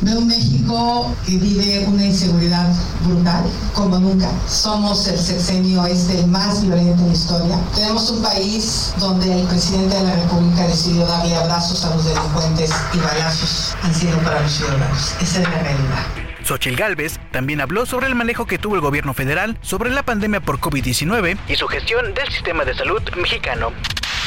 Veo 0.00 0.18
un 0.18 0.28
México 0.28 1.12
que 1.26 1.36
vive 1.38 1.84
una 1.88 2.04
inseguridad 2.04 2.72
brutal, 3.04 3.44
como 3.74 3.98
nunca. 3.98 4.30
Somos 4.46 5.08
el 5.08 5.18
sexenio 5.18 5.84
este 5.86 6.24
más 6.28 6.62
violento 6.62 7.02
en 7.02 7.08
la 7.08 7.14
historia. 7.14 7.58
Tenemos 7.74 8.08
un 8.10 8.22
país 8.22 8.94
donde 8.98 9.40
el 9.40 9.46
presidente 9.48 9.96
de 9.96 10.04
la 10.04 10.14
República 10.14 10.68
decidió 10.68 11.04
darle 11.04 11.34
abrazos 11.34 11.84
a 11.84 11.96
los 11.96 12.04
delincuentes 12.04 12.70
y 12.94 12.98
balazos 12.98 13.74
han 13.82 13.92
sido 13.92 14.16
para 14.18 14.40
los 14.40 14.52
ciudadanos. 14.52 15.14
Esa 15.20 15.40
es 15.40 15.48
la 15.48 15.58
realidad. 15.62 16.06
Xochitl 16.44 16.76
Gálvez 16.76 17.18
también 17.32 17.60
habló 17.60 17.84
sobre 17.84 18.06
el 18.06 18.14
manejo 18.14 18.46
que 18.46 18.58
tuvo 18.58 18.76
el 18.76 18.80
gobierno 18.80 19.14
federal 19.14 19.58
sobre 19.62 19.90
la 19.90 20.04
pandemia 20.04 20.40
por 20.40 20.60
COVID-19 20.60 21.36
y 21.48 21.56
su 21.56 21.66
gestión 21.66 22.14
del 22.14 22.28
sistema 22.28 22.64
de 22.64 22.74
salud 22.74 23.02
mexicano. 23.16 23.72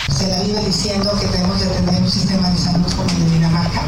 Se 0.09 0.27
la 0.27 0.41
vive 0.41 0.59
diciendo 0.65 1.17
que 1.19 1.27
tenemos 1.27 1.61
que 1.61 1.67
tener 1.67 2.01
un 2.01 2.11
sistema 2.11 2.49
de 2.49 2.57
salud 2.57 2.93
como 2.93 3.09
el 3.09 3.19
de 3.19 3.31
Dinamarca. 3.31 3.81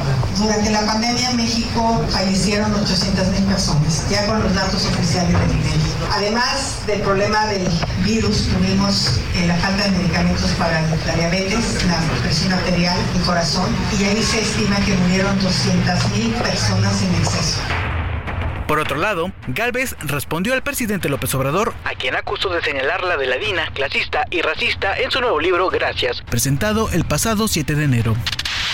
Durante 0.43 0.71
la 0.71 0.85
pandemia 0.85 1.29
en 1.29 1.37
México 1.37 2.03
fallecieron 2.09 2.73
800 2.75 3.27
mil 3.29 3.43
personas, 3.43 4.03
ya 4.09 4.25
con 4.27 4.43
los 4.43 4.53
datos 4.53 4.85
oficiales 4.87 5.31
del 5.31 5.51
INEGI. 5.51 5.93
Además 6.11 6.75
del 6.85 6.99
problema 6.99 7.45
del 7.47 7.65
virus, 8.03 8.49
tuvimos 8.49 9.21
eh, 9.35 9.47
la 9.47 9.55
falta 9.55 9.85
de 9.85 9.91
medicamentos 9.91 10.51
para 10.59 10.81
la 10.81 11.15
diabetes, 11.15 11.85
la 11.85 11.97
presión 12.21 12.51
arterial, 12.51 12.97
el 13.15 13.21
corazón, 13.21 13.73
y 13.97 14.03
ahí 14.03 14.21
se 14.21 14.41
estima 14.41 14.75
que 14.81 14.93
murieron 14.95 15.39
200 15.39 16.09
mil 16.11 16.33
personas 16.33 17.01
en 17.01 17.15
exceso. 17.15 17.59
Por 18.73 18.79
otro 18.79 18.97
lado, 18.97 19.31
Galvez 19.49 19.95
respondió 19.99 20.55
al 20.55 20.63
presidente 20.63 21.07
López 21.07 21.35
Obrador, 21.35 21.75
a 21.85 21.93
quien 21.93 22.15
acusó 22.15 22.49
de 22.49 22.59
señalarla 22.63 23.17
de 23.17 23.27
ladina, 23.27 23.69
clasista 23.71 24.25
y 24.31 24.41
racista 24.41 24.97
en 24.97 25.11
su 25.11 25.21
nuevo 25.21 25.39
libro 25.39 25.69
Gracias, 25.69 26.23
presentado 26.23 26.89
el 26.89 27.05
pasado 27.05 27.47
7 27.47 27.75
de 27.75 27.83
enero. 27.83 28.15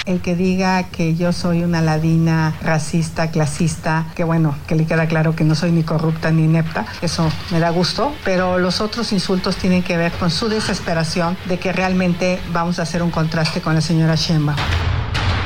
El 0.05 0.21
que 0.21 0.37
diga 0.37 0.83
que 0.83 1.17
yo 1.17 1.33
soy 1.33 1.65
una 1.65 1.81
ladina 1.81 2.55
racista, 2.61 3.29
clasista, 3.29 4.05
que 4.15 4.23
bueno, 4.23 4.57
que 4.69 4.75
le 4.75 4.85
queda 4.85 5.05
claro 5.05 5.35
que 5.35 5.43
no 5.43 5.53
soy 5.53 5.73
ni 5.73 5.83
corrupta 5.83 6.31
ni 6.31 6.45
inepta, 6.45 6.85
eso 7.01 7.29
me 7.51 7.59
da 7.59 7.69
gusto, 7.69 8.15
pero 8.23 8.57
los 8.57 8.79
otros 8.79 9.11
insultos 9.11 9.57
tienen 9.57 9.83
que 9.83 9.97
ver 9.97 10.13
con 10.13 10.31
su 10.31 10.47
desesperación 10.47 11.35
de 11.43 11.59
que 11.59 11.73
realmente 11.73 12.39
vamos 12.53 12.79
a 12.79 12.83
hacer 12.83 13.03
un 13.03 13.11
contraste 13.11 13.59
con 13.59 13.75
la 13.75 13.81
señora 13.81 14.15
Sheinbaum. 14.15 14.55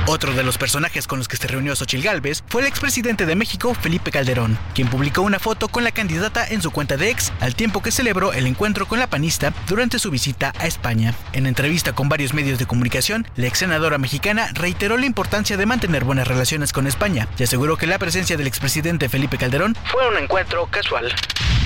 Otro 0.06 0.34
de 0.34 0.44
los 0.44 0.58
personajes 0.58 1.08
con 1.08 1.18
los 1.18 1.30
que 1.30 1.38
se 1.38 1.48
reunió 1.48 1.78
Xochil 1.78 2.04
Gálvez 2.04 2.44
fue 2.48 2.62
el 2.62 2.68
expresidente 2.68 3.26
de 3.26 3.38
México, 3.38 3.74
Felipe 3.74 4.12
Calderón, 4.12 4.60
quien 4.76 4.90
publicó 4.90 5.22
una 5.22 5.40
foto 5.40 5.70
con 5.70 5.86
la 5.86 5.92
candidata 5.92 6.46
en 6.46 6.62
su 6.62 6.72
cuenta 6.72 6.98
de 6.98 7.10
ex 7.10 7.32
al 7.40 7.56
tiempo 7.56 7.82
que 7.82 7.90
celebró 7.90 8.34
el 8.34 8.46
encuentro 8.46 8.86
con 8.86 9.00
la 9.00 9.08
panista 9.08 9.54
durante 9.66 10.00
su 10.00 10.12
visita 10.12 10.52
a 10.60 10.68
España. 10.68 11.14
En 11.32 11.48
entrevista 11.48 11.96
con 11.96 12.10
varios 12.10 12.34
medios 12.34 12.60
de 12.60 12.66
comunicación, 12.66 13.26
la 13.38 13.48
ex 13.48 13.60
senadora 13.60 13.98
mexicana 13.98 14.50
reiteró 14.54 14.98
la 14.98 15.06
importancia 15.06 15.56
de 15.56 15.66
mantener 15.66 16.04
buenas 16.04 16.28
relaciones 16.28 16.74
con 16.74 16.86
España 16.86 17.30
y 17.38 17.44
aseguró 17.44 17.78
que 17.78 17.88
la 17.88 17.98
presencia 17.98 18.36
del 18.36 18.48
expresidente 18.48 19.08
Felipe 19.08 19.38
Calderón 19.38 19.78
fue 19.86 20.06
un 20.10 20.18
encuentro 20.18 20.68
casual. 20.70 21.16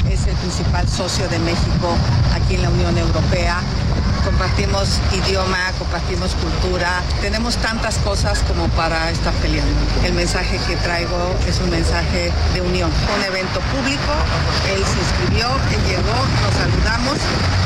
Es 0.07 0.27
el 0.27 0.35
principal 0.35 0.87
socio 0.87 1.27
de 1.27 1.39
México 1.39 1.97
aquí 2.33 2.53
en 2.53 2.61
la 2.61 2.69
Unión 2.69 2.99
Europea 2.99 3.63
compartimos 4.27 4.99
idioma, 5.13 5.71
compartimos 5.79 6.35
cultura, 6.35 7.01
tenemos 7.21 7.55
tantas 7.57 7.97
cosas 7.99 8.39
como 8.39 8.67
para 8.69 9.09
estar 9.09 9.33
peleando. 9.35 9.73
El 10.03 10.13
mensaje 10.13 10.59
que 10.67 10.75
traigo 10.75 11.33
es 11.47 11.61
un 11.61 11.69
mensaje 11.69 12.33
de 12.53 12.61
unión. 12.61 12.91
Un 13.17 13.23
evento 13.23 13.61
público, 13.71 14.11
él 14.69 14.83
se 14.83 14.99
inscribió, 14.99 15.47
él 15.71 15.81
llegó, 15.87 16.17
nos 16.43 16.53
saludamos 16.59 17.17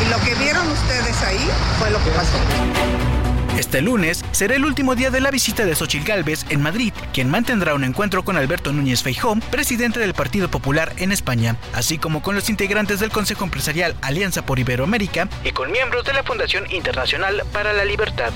y 0.05 0.09
lo 0.09 0.19
que 0.19 0.35
vieron 0.35 0.69
ustedes 0.69 1.19
ahí 1.23 1.49
fue 1.79 1.89
lo 1.89 1.97
que 2.03 2.11
pasó. 2.11 3.20
Este 3.57 3.81
lunes 3.81 4.23
será 4.31 4.55
el 4.55 4.65
último 4.65 4.95
día 4.95 5.11
de 5.11 5.19
la 5.19 5.29
visita 5.29 5.65
de 5.65 5.75
Xochitl 5.75 6.07
Gálvez 6.07 6.45
en 6.49 6.61
Madrid, 6.61 6.93
quien 7.13 7.29
mantendrá 7.29 7.75
un 7.75 7.83
encuentro 7.83 8.23
con 8.23 8.37
Alberto 8.37 8.71
Núñez 8.71 9.03
Feijóo, 9.03 9.35
presidente 9.51 9.99
del 9.99 10.13
Partido 10.13 10.49
Popular 10.49 10.93
en 10.97 11.11
España, 11.11 11.57
así 11.73 11.97
como 11.97 12.21
con 12.21 12.33
los 12.33 12.49
integrantes 12.49 12.99
del 12.99 13.11
Consejo 13.11 13.43
Empresarial 13.43 13.95
Alianza 14.01 14.45
por 14.45 14.59
Iberoamérica 14.59 15.27
y 15.43 15.51
con 15.51 15.71
miembros 15.71 16.05
de 16.05 16.13
la 16.13 16.23
Fundación 16.23 16.71
Internacional 16.71 17.43
para 17.51 17.73
la 17.73 17.83
Libertad. 17.83 18.31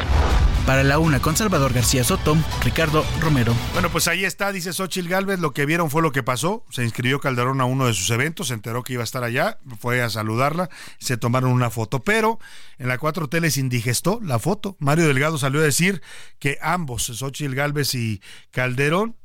Para 0.65 0.83
la 0.83 0.97
una 0.97 1.21
con 1.21 1.37
Salvador 1.37 1.73
García 1.73 2.03
Soto, 2.03 2.35
Ricardo 2.63 3.05
Romero. 3.21 3.53
Bueno, 3.73 3.91
pues 3.91 4.07
ahí 4.07 4.25
está, 4.25 4.51
dice 4.51 4.73
Xochitl 4.73 5.07
Galvez, 5.07 5.39
lo 5.39 5.53
que 5.53 5.67
vieron 5.67 5.91
fue 5.91 6.01
lo 6.01 6.11
que 6.11 6.23
pasó. 6.23 6.65
Se 6.71 6.83
inscribió 6.83 7.19
Calderón 7.19 7.61
a 7.61 7.65
uno 7.65 7.85
de 7.85 7.93
sus 7.93 8.09
eventos, 8.09 8.47
se 8.47 8.55
enteró 8.55 8.81
que 8.81 8.93
iba 8.93 9.03
a 9.03 9.05
estar 9.05 9.23
allá, 9.23 9.59
fue 9.79 10.01
a 10.01 10.09
saludarla, 10.09 10.69
se 10.97 11.17
tomaron 11.17 11.51
una 11.51 11.69
foto, 11.69 12.03
pero 12.03 12.39
en 12.77 12.87
la 12.87 12.99
4T 12.99 13.39
les 13.39 13.57
indigestó 13.57 14.19
la 14.21 14.39
foto. 14.39 14.75
Mario 14.79 15.07
Delgado 15.07 15.37
salió 15.37 15.61
a 15.61 15.63
decir 15.63 16.01
que 16.39 16.57
ambos, 16.61 17.05
Xochitl 17.05 17.55
Galvez 17.55 17.95
y 17.95 18.21
Calderón, 18.51 19.15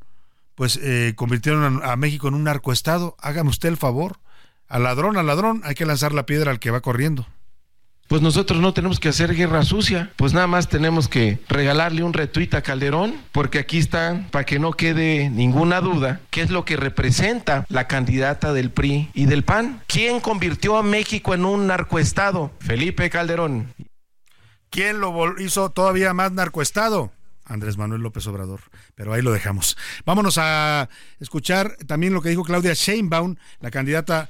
pues 0.55 0.79
eh, 0.83 1.15
convirtieron 1.17 1.83
a, 1.83 1.93
a 1.93 1.97
México 1.97 2.29
en 2.29 2.35
un 2.35 2.45
narcoestado. 2.45 3.17
Hágame 3.21 3.51
usted 3.51 3.69
el 3.69 3.77
favor. 3.77 4.19
Al 4.69 4.85
ladrón, 4.85 5.17
al 5.17 5.27
ladrón, 5.27 5.63
hay 5.65 5.75
que 5.75 5.87
lanzar 5.87 6.13
la 6.13 6.27
piedra 6.27 6.51
al 6.51 6.61
que 6.61 6.71
va 6.71 6.81
corriendo 6.81 7.27
pues 8.11 8.23
nosotros 8.23 8.59
no 8.61 8.75
tenemos 8.75 8.99
que 8.99 9.09
hacer 9.09 9.37
guerra 9.37 9.63
sucia, 9.63 10.11
pues 10.17 10.35
nada 10.35 10.49
más 10.49 10.69
tenemos 10.69 11.07
que 11.07 11.39
regalarle 11.49 12.03
un 12.03 12.13
retweet 12.13 12.53
a 12.55 12.61
Calderón, 12.61 13.15
porque 13.31 13.61
aquí 13.61 13.79
está, 13.79 14.27
para 14.33 14.45
que 14.45 14.59
no 14.59 14.73
quede 14.73 15.31
ninguna 15.31 15.81
duda, 15.81 16.21
qué 16.31 16.43
es 16.43 16.51
lo 16.51 16.65
que 16.65 16.77
representa 16.77 17.65
la 17.69 17.87
candidata 17.87 18.53
del 18.53 18.73
PRI 18.73 19.11
y 19.15 19.27
del 19.27 19.45
PAN. 19.45 19.85
¿Quién 19.87 20.19
convirtió 20.19 20.77
a 20.77 20.83
México 20.83 21.35
en 21.35 21.45
un 21.45 21.69
narcoestado? 21.69 22.51
Felipe 22.59 23.09
Calderón. 23.11 23.73
¿Quién 24.71 24.99
lo 24.99 25.41
hizo 25.41 25.71
todavía 25.71 26.13
más 26.13 26.33
narcoestado? 26.33 27.13
Andrés 27.51 27.77
Manuel 27.77 28.01
López 28.01 28.27
Obrador. 28.29 28.61
Pero 28.95 29.13
ahí 29.13 29.23
lo 29.23 29.33
dejamos. 29.33 29.77
Vámonos 30.05 30.39
a 30.39 30.89
escuchar 31.19 31.77
también 31.87 32.15
lo 32.15 32.23
que 32.23 32.29
dijo 32.29 32.45
Claudia 32.45 32.75
Sheinbaum, 32.75 33.37
la 33.61 33.71
candidata 33.71 34.29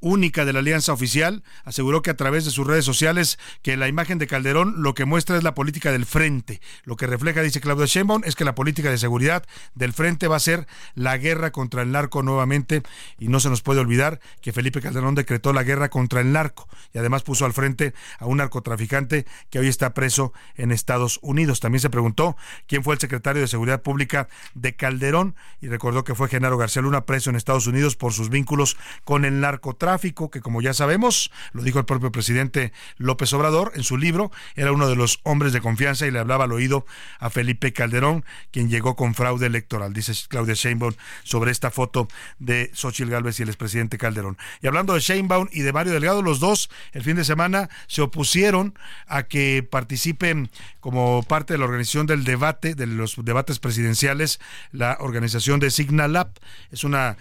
única 0.00 0.44
de 0.44 0.52
la 0.52 0.60
alianza 0.60 0.92
oficial. 0.92 1.42
Aseguró 1.64 2.02
que 2.02 2.10
a 2.10 2.16
través 2.16 2.44
de 2.44 2.50
sus 2.50 2.66
redes 2.66 2.84
sociales 2.84 3.38
que 3.62 3.76
la 3.76 3.88
imagen 3.88 4.18
de 4.18 4.26
Calderón 4.26 4.82
lo 4.82 4.94
que 4.94 5.04
muestra 5.04 5.36
es 5.36 5.42
la 5.42 5.54
política 5.54 5.92
del 5.92 6.06
frente. 6.06 6.60
Lo 6.84 6.96
que 6.96 7.06
refleja, 7.06 7.42
dice 7.42 7.60
Claudia 7.60 7.86
Sheinbaum, 7.86 8.22
es 8.24 8.34
que 8.34 8.44
la 8.44 8.54
política 8.54 8.90
de 8.90 8.98
seguridad 8.98 9.44
del 9.74 9.92
frente 9.92 10.28
va 10.28 10.36
a 10.36 10.40
ser 10.40 10.66
la 10.94 11.16
guerra 11.16 11.52
contra 11.52 11.82
el 11.82 11.92
narco 11.92 12.22
nuevamente. 12.22 12.82
Y 13.18 13.28
no 13.28 13.40
se 13.40 13.50
nos 13.50 13.62
puede 13.62 13.80
olvidar 13.80 14.20
que 14.40 14.52
Felipe 14.52 14.80
Calderón 14.80 15.14
decretó 15.14 15.52
la 15.52 15.62
guerra 15.62 15.88
contra 15.88 16.20
el 16.20 16.32
narco 16.32 16.68
y 16.92 16.98
además 16.98 17.22
puso 17.22 17.44
al 17.44 17.52
frente 17.52 17.94
a 18.18 18.26
un 18.26 18.38
narcotraficante 18.38 19.26
que 19.50 19.58
hoy 19.58 19.68
está 19.68 19.94
preso 19.94 20.32
en 20.56 20.72
Estados 20.72 21.18
Unidos. 21.22 21.60
También 21.60 21.80
se 21.80 21.90
preguntó 21.90 22.36
quién 22.66 22.82
fue 22.82 22.94
el 22.94 23.00
secretario 23.00 23.42
de 23.42 23.48
Seguridad 23.48 23.82
Pública 23.82 24.28
de 24.54 24.74
Calderón 24.76 25.34
y 25.60 25.68
recordó 25.68 26.04
que 26.04 26.14
fue 26.14 26.28
Genaro 26.28 26.58
García 26.58 26.82
Luna 26.82 27.04
preso 27.04 27.30
en 27.30 27.36
Estados 27.36 27.66
Unidos 27.66 27.96
por 27.96 28.12
sus 28.12 28.30
vínculos 28.30 28.76
con 29.04 29.24
el 29.24 29.40
narcotráfico, 29.68 30.30
que 30.30 30.40
como 30.40 30.62
ya 30.62 30.72
sabemos, 30.72 31.30
lo 31.52 31.62
dijo 31.62 31.78
el 31.78 31.84
propio 31.84 32.10
presidente 32.10 32.72
López 32.96 33.32
Obrador 33.32 33.72
en 33.74 33.82
su 33.82 33.96
libro, 33.96 34.30
era 34.56 34.72
uno 34.72 34.88
de 34.88 34.96
los 34.96 35.20
hombres 35.24 35.52
de 35.52 35.60
confianza 35.60 36.06
y 36.06 36.10
le 36.10 36.18
hablaba 36.18 36.44
al 36.44 36.52
oído 36.52 36.86
a 37.18 37.28
Felipe 37.28 37.72
Calderón, 37.72 38.24
quien 38.50 38.70
llegó 38.70 38.96
con 38.96 39.14
fraude 39.14 39.46
electoral, 39.46 39.92
dice 39.92 40.12
Claudia 40.28 40.54
Sheinbaum 40.54 40.94
sobre 41.22 41.50
esta 41.50 41.70
foto 41.70 42.08
de 42.38 42.70
Xochitl 42.72 43.10
Gálvez 43.10 43.38
y 43.40 43.42
el 43.42 43.48
expresidente 43.48 43.98
Calderón. 43.98 44.38
Y 44.62 44.66
hablando 44.66 44.94
de 44.94 45.00
Sheinbaum 45.00 45.48
y 45.52 45.60
de 45.60 45.72
Mario 45.72 45.92
Delgado, 45.92 46.22
los 46.22 46.40
dos 46.40 46.70
el 46.92 47.02
fin 47.02 47.16
de 47.16 47.24
semana 47.24 47.68
se 47.86 48.00
opusieron 48.00 48.78
a 49.06 49.24
que 49.24 49.66
participen 49.68 50.50
como 50.80 51.22
parte 51.22 51.52
de 51.52 51.58
la 51.58 51.66
organización 51.66 52.06
del 52.06 52.24
debate, 52.24 52.74
de 52.74 52.86
los 52.86 53.16
debates 53.22 53.58
presidenciales, 53.58 54.40
la 54.72 54.96
organización 55.00 55.60
de 55.60 55.70
Signalab. 55.70 56.30
Es 56.70 56.84
una 56.84 57.16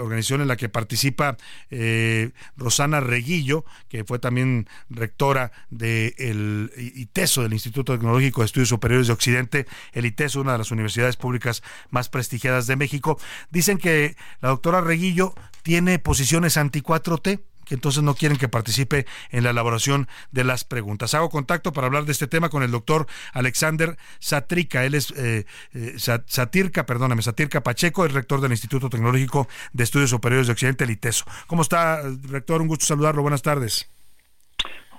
organización 0.00 0.40
en 0.40 0.48
la 0.48 0.56
que 0.56 0.68
participa 0.68 1.36
eh, 1.70 2.30
Rosana 2.56 3.00
Reguillo, 3.00 3.64
que 3.88 4.04
fue 4.04 4.18
también 4.18 4.68
rectora 4.88 5.52
del 5.70 6.72
ITESO, 6.76 7.42
del 7.42 7.52
Instituto 7.52 7.92
Tecnológico 7.94 8.40
de 8.40 8.46
Estudios 8.46 8.68
Superiores 8.68 9.06
de 9.06 9.12
Occidente, 9.12 9.66
el 9.92 10.06
ITESO, 10.06 10.40
una 10.40 10.52
de 10.52 10.58
las 10.58 10.70
universidades 10.70 11.16
públicas 11.16 11.62
más 11.90 12.08
prestigiadas 12.08 12.66
de 12.66 12.76
México. 12.76 13.18
Dicen 13.50 13.78
que 13.78 14.16
la 14.40 14.50
doctora 14.50 14.80
Reguillo 14.80 15.34
tiene 15.62 15.98
posiciones 15.98 16.56
anti-4T 16.56 17.40
entonces 17.70 18.02
no 18.02 18.14
quieren 18.14 18.38
que 18.38 18.48
participe 18.48 19.06
en 19.30 19.44
la 19.44 19.50
elaboración 19.50 20.08
de 20.32 20.44
las 20.44 20.64
preguntas. 20.64 21.14
Hago 21.14 21.30
contacto 21.30 21.72
para 21.72 21.86
hablar 21.86 22.04
de 22.04 22.12
este 22.12 22.26
tema 22.26 22.48
con 22.48 22.62
el 22.62 22.70
doctor 22.70 23.06
Alexander 23.32 23.96
Satrica. 24.18 24.84
Él 24.84 24.94
es 24.94 25.12
eh, 25.16 25.46
eh, 25.74 25.96
Satirca, 26.26 26.86
perdóname, 26.86 27.22
Satirca 27.22 27.62
Pacheco, 27.62 28.04
el 28.04 28.12
rector 28.12 28.40
del 28.40 28.52
Instituto 28.52 28.90
Tecnológico 28.90 29.48
de 29.72 29.84
Estudios 29.84 30.10
Superiores 30.10 30.46
de 30.46 30.52
Occidente, 30.52 30.84
el 30.84 30.90
ITESO. 30.90 31.24
¿Cómo 31.46 31.62
está, 31.62 32.02
rector? 32.28 32.60
Un 32.62 32.68
gusto 32.68 32.86
saludarlo. 32.86 33.22
Buenas 33.22 33.42
tardes. 33.42 33.88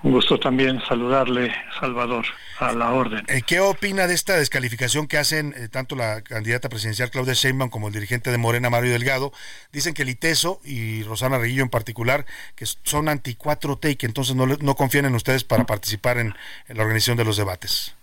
Un 0.02 0.12
gusto 0.12 0.40
también 0.40 0.80
saludarle, 0.88 1.54
Salvador, 1.78 2.24
a 2.58 2.72
la 2.72 2.90
orden. 2.92 3.22
Eh, 3.28 3.42
¿Qué 3.46 3.60
opina 3.60 4.06
de 4.06 4.14
esta 4.14 4.36
descalificación 4.36 5.06
que 5.06 5.18
hacen 5.18 5.52
eh, 5.54 5.68
tanto 5.68 5.94
la 5.94 6.22
candidata 6.22 6.70
presidencial 6.70 7.10
Claudia 7.10 7.34
Sheinbaum 7.34 7.68
como 7.68 7.88
el 7.88 7.94
dirigente 7.94 8.30
de 8.30 8.38
Morena, 8.38 8.70
Mario 8.70 8.92
Delgado? 8.92 9.30
Dicen 9.72 9.92
que 9.92 10.02
el 10.02 10.08
ITESO 10.08 10.60
y 10.64 11.02
Rosana 11.02 11.38
Reguillo 11.38 11.62
en 11.62 11.68
particular, 11.68 12.24
que 12.56 12.64
son 12.66 13.10
anti 13.10 13.34
4T 13.34 13.90
y 13.90 13.96
que 13.96 14.06
entonces 14.06 14.34
no, 14.34 14.46
no 14.46 14.74
confían 14.74 15.04
en 15.04 15.14
ustedes 15.14 15.44
para 15.44 15.66
participar 15.66 16.16
en, 16.16 16.34
en 16.68 16.76
la 16.78 16.82
organización 16.82 17.18
de 17.18 17.24
los 17.26 17.36
debates. 17.36 17.94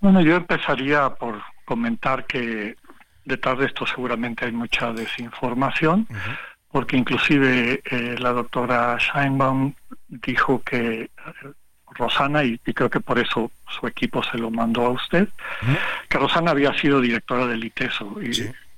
Bueno, 0.00 0.20
yo 0.20 0.34
empezaría 0.34 1.10
por 1.10 1.40
comentar 1.64 2.26
que 2.26 2.74
detrás 3.24 3.58
de 3.58 3.66
esto 3.66 3.86
seguramente 3.86 4.44
hay 4.44 4.52
mucha 4.52 4.92
desinformación, 4.92 6.08
porque 6.70 6.96
inclusive 6.96 7.82
eh, 7.84 8.16
la 8.18 8.32
doctora 8.32 8.98
Scheinbaum 8.98 9.74
dijo 10.12 10.62
que 10.62 11.10
Rosana, 11.94 12.44
y, 12.44 12.60
y 12.64 12.72
creo 12.72 12.90
que 12.90 13.00
por 13.00 13.18
eso 13.18 13.50
su 13.68 13.86
equipo 13.86 14.22
se 14.22 14.38
lo 14.38 14.50
mandó 14.50 14.86
a 14.86 14.90
usted, 14.90 15.28
que 16.08 16.18
Rosana 16.18 16.50
había 16.50 16.72
sido 16.78 17.00
directora 17.00 17.46
del 17.46 17.64
ITESO, 17.64 18.16
y, 18.22 18.30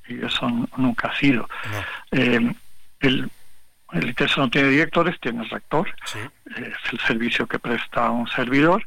y 0.08 0.24
eso 0.24 0.48
nunca 0.76 1.08
ha 1.08 1.16
sido. 1.18 1.48
Eh, 2.10 2.54
el, 3.00 3.30
el 3.92 4.08
ITESO 4.10 4.40
no 4.40 4.50
tiene 4.50 4.68
directores, 4.68 5.18
tiene 5.20 5.44
rector, 5.44 5.88
es 6.56 6.92
el 6.92 7.00
servicio 7.00 7.46
que 7.46 7.58
presta 7.58 8.10
un 8.10 8.26
servidor. 8.28 8.86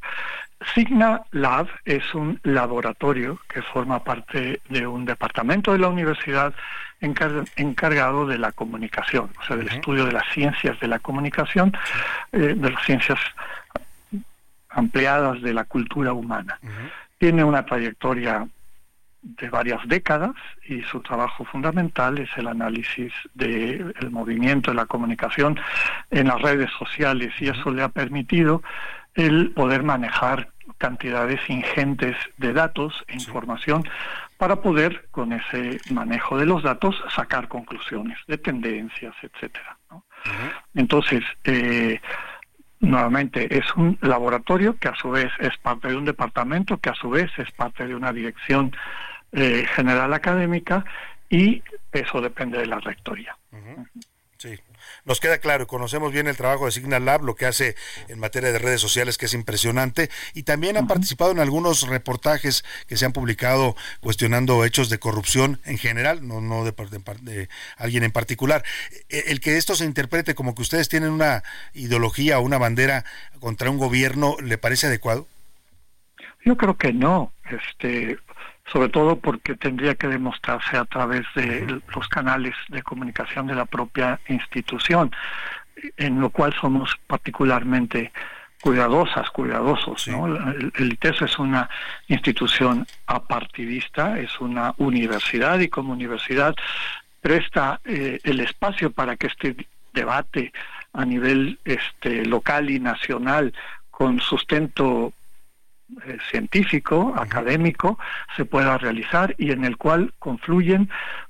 Signa 0.73 1.21
Lab 1.31 1.67
es 1.85 2.13
un 2.15 2.39
laboratorio 2.43 3.39
que 3.47 3.61
forma 3.61 4.03
parte 4.03 4.59
de 4.69 4.87
un 4.87 5.05
departamento 5.05 5.71
de 5.71 5.79
la 5.79 5.87
universidad 5.87 6.53
encar- 6.99 7.47
encargado 7.55 8.25
de 8.25 8.37
la 8.39 8.51
comunicación, 8.51 9.29
o 9.39 9.43
sea, 9.43 9.55
del 9.55 9.67
estudio 9.67 10.05
de 10.05 10.13
las 10.13 10.27
ciencias 10.33 10.79
de 10.79 10.87
la 10.87 10.99
comunicación, 10.99 11.73
eh, 12.31 12.55
de 12.57 12.71
las 12.71 12.83
ciencias 12.85 13.19
ampliadas 14.69 15.41
de 15.41 15.53
la 15.53 15.63
cultura 15.63 16.13
humana. 16.13 16.59
Tiene 17.17 17.43
una 17.43 17.65
trayectoria 17.65 18.47
de 19.21 19.49
varias 19.49 19.85
décadas 19.87 20.31
y 20.67 20.81
su 20.83 21.01
trabajo 21.01 21.43
fundamental 21.45 22.17
es 22.19 22.29
el 22.37 22.47
análisis 22.47 23.11
del 23.33 23.93
movimiento 24.11 24.71
de 24.71 24.75
la 24.75 24.85
comunicación 24.85 25.59
en 26.11 26.27
las 26.27 26.41
redes 26.41 26.69
sociales 26.77 27.33
y 27.39 27.49
eso 27.49 27.71
le 27.71 27.81
ha 27.83 27.89
permitido 27.89 28.61
el 29.17 29.51
poder 29.51 29.83
manejar 29.83 30.49
cantidades 30.77 31.41
ingentes 31.49 32.15
de 32.37 32.53
datos 32.53 33.03
e 33.07 33.15
información 33.15 33.83
para 34.37 34.61
poder 34.61 35.07
con 35.09 35.33
ese 35.33 35.79
manejo 35.91 36.37
de 36.37 36.45
los 36.45 36.61
datos 36.63 36.95
sacar 37.13 37.47
conclusiones 37.47 38.17
de 38.27 38.37
tendencias, 38.37 39.15
etcétera. 39.21 39.77
¿no? 39.89 40.05
Entonces, 40.75 41.23
eh, 41.43 41.99
nuevamente 42.79 43.57
es 43.57 43.75
un 43.75 43.97
laboratorio 44.01 44.77
que 44.77 44.87
a 44.87 44.95
su 44.95 45.09
vez 45.09 45.31
es 45.39 45.57
parte 45.57 45.87
de 45.87 45.95
un 45.95 46.05
departamento, 46.05 46.77
que 46.77 46.91
a 46.91 46.95
su 46.95 47.09
vez 47.09 47.31
es 47.37 47.51
parte 47.51 47.87
de 47.87 47.95
una 47.95 48.13
dirección 48.13 48.71
eh, 49.31 49.65
general 49.75 50.13
académica 50.13 50.85
y 51.27 51.63
eso 51.91 52.21
depende 52.21 52.59
de 52.59 52.67
la 52.67 52.79
rectoría. 52.79 53.35
Nos 55.07 55.19
queda 55.19 55.39
claro, 55.39 55.65
conocemos 55.65 56.11
bien 56.11 56.27
el 56.27 56.37
trabajo 56.37 56.65
de 56.65 56.71
Signal 56.71 57.05
Lab, 57.05 57.23
lo 57.23 57.35
que 57.35 57.47
hace 57.47 57.75
en 58.09 58.19
materia 58.19 58.51
de 58.51 58.59
redes 58.59 58.81
sociales, 58.81 59.17
que 59.17 59.25
es 59.25 59.33
impresionante, 59.33 60.11
y 60.35 60.43
también 60.43 60.77
han 60.77 60.85
participado 60.87 61.31
en 61.31 61.39
algunos 61.39 61.87
reportajes 61.87 62.63
que 62.87 62.97
se 62.97 63.05
han 63.05 63.13
publicado 63.13 63.75
cuestionando 64.01 64.63
hechos 64.65 64.89
de 64.89 64.99
corrupción 64.99 65.61
en 65.65 65.77
general, 65.77 66.27
no, 66.27 66.41
no 66.41 66.63
de, 66.63 66.73
par- 66.73 66.89
de 66.89 67.07
de 67.21 67.47
alguien 67.77 68.03
en 68.03 68.11
particular. 68.11 68.63
Eh, 69.09 69.23
El 69.27 69.39
que 69.39 69.57
esto 69.57 69.75
se 69.75 69.85
interprete 69.85 70.35
como 70.35 70.53
que 70.53 70.61
ustedes 70.61 70.89
tienen 70.89 71.11
una 71.11 71.43
ideología 71.73 72.37
o 72.37 72.41
una 72.41 72.57
bandera 72.57 73.05
contra 73.39 73.69
un 73.69 73.77
gobierno, 73.77 74.35
¿le 74.43 74.57
parece 74.57 74.87
adecuado? 74.87 75.25
Yo 76.43 76.57
creo 76.57 76.75
que 76.75 76.91
no, 76.91 77.31
este, 77.49 78.17
sobre 78.71 78.89
todo 78.89 79.17
porque 79.17 79.55
tendría 79.55 79.95
que 79.95 80.07
demostrarse 80.07 80.77
a 80.77 80.85
través 80.85 81.25
de 81.35 81.81
los 81.93 82.07
canales 82.07 82.55
de 82.69 82.83
comunicación 82.83 83.47
de 83.47 83.55
la 83.55 83.65
propia 83.65 84.19
institución, 84.27 85.11
en 85.95 86.19
lo 86.19 86.29
cual 86.29 86.53
somos 86.59 86.95
particularmente 87.07 88.11
cuidadosas, 88.61 89.29
cuidadosos. 89.29 90.07
¿no? 90.07 90.27
El, 90.27 90.71
el 90.75 90.93
ITESO 90.93 91.25
es 91.25 91.39
una 91.39 91.69
institución 92.07 92.85
apartidista, 93.05 94.19
es 94.19 94.39
una 94.39 94.73
universidad 94.77 95.59
y 95.59 95.69
como 95.69 95.93
universidad 95.93 96.55
presta 97.21 97.79
eh, 97.85 98.19
el 98.23 98.39
espacio 98.39 98.91
para 98.91 99.15
que 99.15 99.27
este 99.27 99.55
debate 99.93 100.51
a 100.93 101.05
nivel 101.05 101.59
este, 101.65 102.25
local 102.25 102.69
y 102.69 102.79
nacional 102.79 103.53
con 103.91 104.19
sustento 104.19 105.13
eh, 106.05 106.17
científico, 106.29 107.13
académico, 107.17 107.97
se 108.35 108.45
pueda 108.45 108.77
realizar 108.77 109.33
y 109.37 109.51
en 109.51 109.63
el 109.65 109.77
cual 109.77 110.13
confluyen 110.19 110.89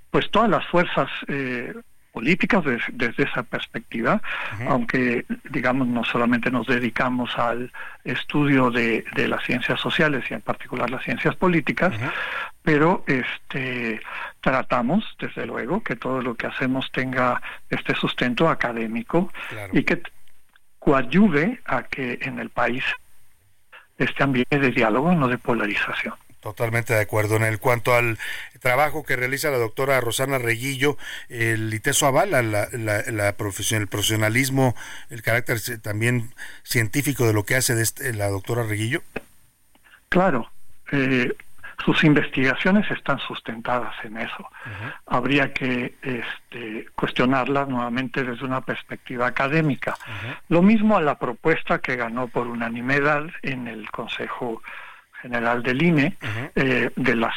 pues 0.09 0.29
todas 0.31 0.49
las 0.49 0.65
fuerzas 0.67 1.09
eh, 1.27 1.73
políticas 2.11 2.63
des- 2.65 2.81
desde 2.93 3.23
esa 3.25 3.43
perspectiva, 3.43 4.19
aunque 4.67 5.25
digamos 5.51 5.87
no 5.87 6.03
solamente 6.03 6.49
nos 6.49 6.65
dedicamos 6.65 7.37
al 7.37 7.71
estudio 8.03 8.71
de, 8.71 9.05
de 9.13 9.27
las 9.27 9.43
ciencias 9.43 9.79
sociales 9.79 10.25
y 10.31 10.33
en 10.33 10.41
particular 10.41 10.89
las 10.89 11.03
ciencias 11.03 11.35
políticas, 11.35 11.93
pero 12.63 13.03
este 13.05 14.01
tratamos 14.41 15.15
desde 15.19 15.45
luego 15.45 15.83
que 15.83 15.95
todo 15.95 16.21
lo 16.23 16.33
que 16.35 16.47
hacemos 16.47 16.91
tenga 16.91 17.39
este 17.69 17.93
sustento 17.93 18.49
académico 18.49 19.31
y 19.77 19.83
que 19.83 20.01
coadyuve 20.79 21.59
a 21.65 21.83
que 21.83 22.17
en 22.21 22.39
el 22.39 22.49
país 22.49 22.83
este 23.97 24.23
ambiente 24.23 24.59
de 24.59 24.71
diálogo, 24.71 25.11
no 25.13 25.27
de 25.27 25.37
polarización. 25.37 26.13
Totalmente 26.39 26.93
de 26.93 27.01
acuerdo. 27.01 27.35
En 27.35 27.43
el 27.43 27.59
cuanto 27.59 27.95
al 27.95 28.17
trabajo 28.61 29.03
que 29.03 29.15
realiza 29.15 29.49
la 29.49 29.57
doctora 29.57 29.99
Rosana 29.99 30.37
Reguillo, 30.37 30.97
el 31.29 31.73
ITESO 31.73 32.05
avala 32.05 32.41
la, 32.41 32.67
la, 32.71 33.01
la 33.11 33.35
profesión, 33.35 33.81
el 33.81 33.87
profesionalismo, 33.87 34.75
el 35.09 35.23
carácter 35.23 35.57
ci- 35.57 35.81
también 35.81 36.33
científico 36.63 37.25
de 37.25 37.33
lo 37.33 37.43
que 37.43 37.55
hace 37.55 37.75
de 37.75 37.83
este- 37.83 38.13
la 38.13 38.29
doctora 38.29 38.63
Reguillo. 38.63 39.01
Claro, 40.09 40.49
eh, 40.91 41.33
sus 41.83 42.03
investigaciones 42.03 42.89
están 42.91 43.19
sustentadas 43.19 43.93
en 44.03 44.17
eso. 44.17 44.49
Habría 45.05 45.53
que 45.53 45.95
este, 46.01 46.87
cuestionarlas 46.95 47.67
nuevamente 47.67 48.23
desde 48.23 48.45
una 48.45 48.61
perspectiva 48.61 49.27
académica. 49.27 49.95
Lo 50.49 50.61
mismo 50.61 50.97
a 50.97 51.01
la 51.01 51.19
propuesta 51.19 51.79
que 51.79 51.95
ganó 51.95 52.27
por 52.27 52.47
unanimidad 52.47 53.27
en 53.41 53.67
el 53.67 53.89
Consejo 53.91 54.61
General 55.21 55.63
del 55.63 55.81
INE, 55.81 56.17
eh, 56.55 56.91
de 56.95 57.15
las 57.15 57.35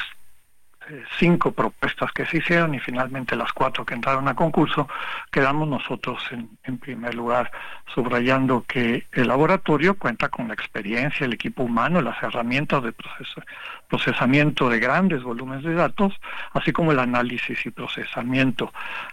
cinco 1.18 1.52
propuestas 1.52 2.12
que 2.12 2.26
se 2.26 2.38
hicieron 2.38 2.74
y 2.74 2.78
finalmente 2.78 3.36
las 3.36 3.52
cuatro 3.52 3.84
que 3.84 3.94
entraron 3.94 4.28
a 4.28 4.34
concurso, 4.34 4.88
quedamos 5.30 5.68
nosotros 5.68 6.22
en, 6.30 6.48
en 6.64 6.78
primer 6.78 7.14
lugar 7.14 7.50
subrayando 7.94 8.64
que 8.66 9.06
el 9.12 9.28
laboratorio 9.28 9.94
cuenta 9.98 10.28
con 10.28 10.48
la 10.48 10.54
experiencia, 10.54 11.26
el 11.26 11.32
equipo 11.32 11.62
humano, 11.64 12.00
las 12.00 12.22
herramientas 12.22 12.82
de 12.82 12.92
proceso- 12.92 13.42
procesamiento 13.88 14.68
de 14.68 14.78
grandes 14.78 15.22
volúmenes 15.22 15.64
de 15.64 15.74
datos, 15.74 16.14
así 16.52 16.72
como 16.72 16.92
el 16.92 16.98
análisis 16.98 17.64
y 17.66 17.70
procesamiento 17.70 18.72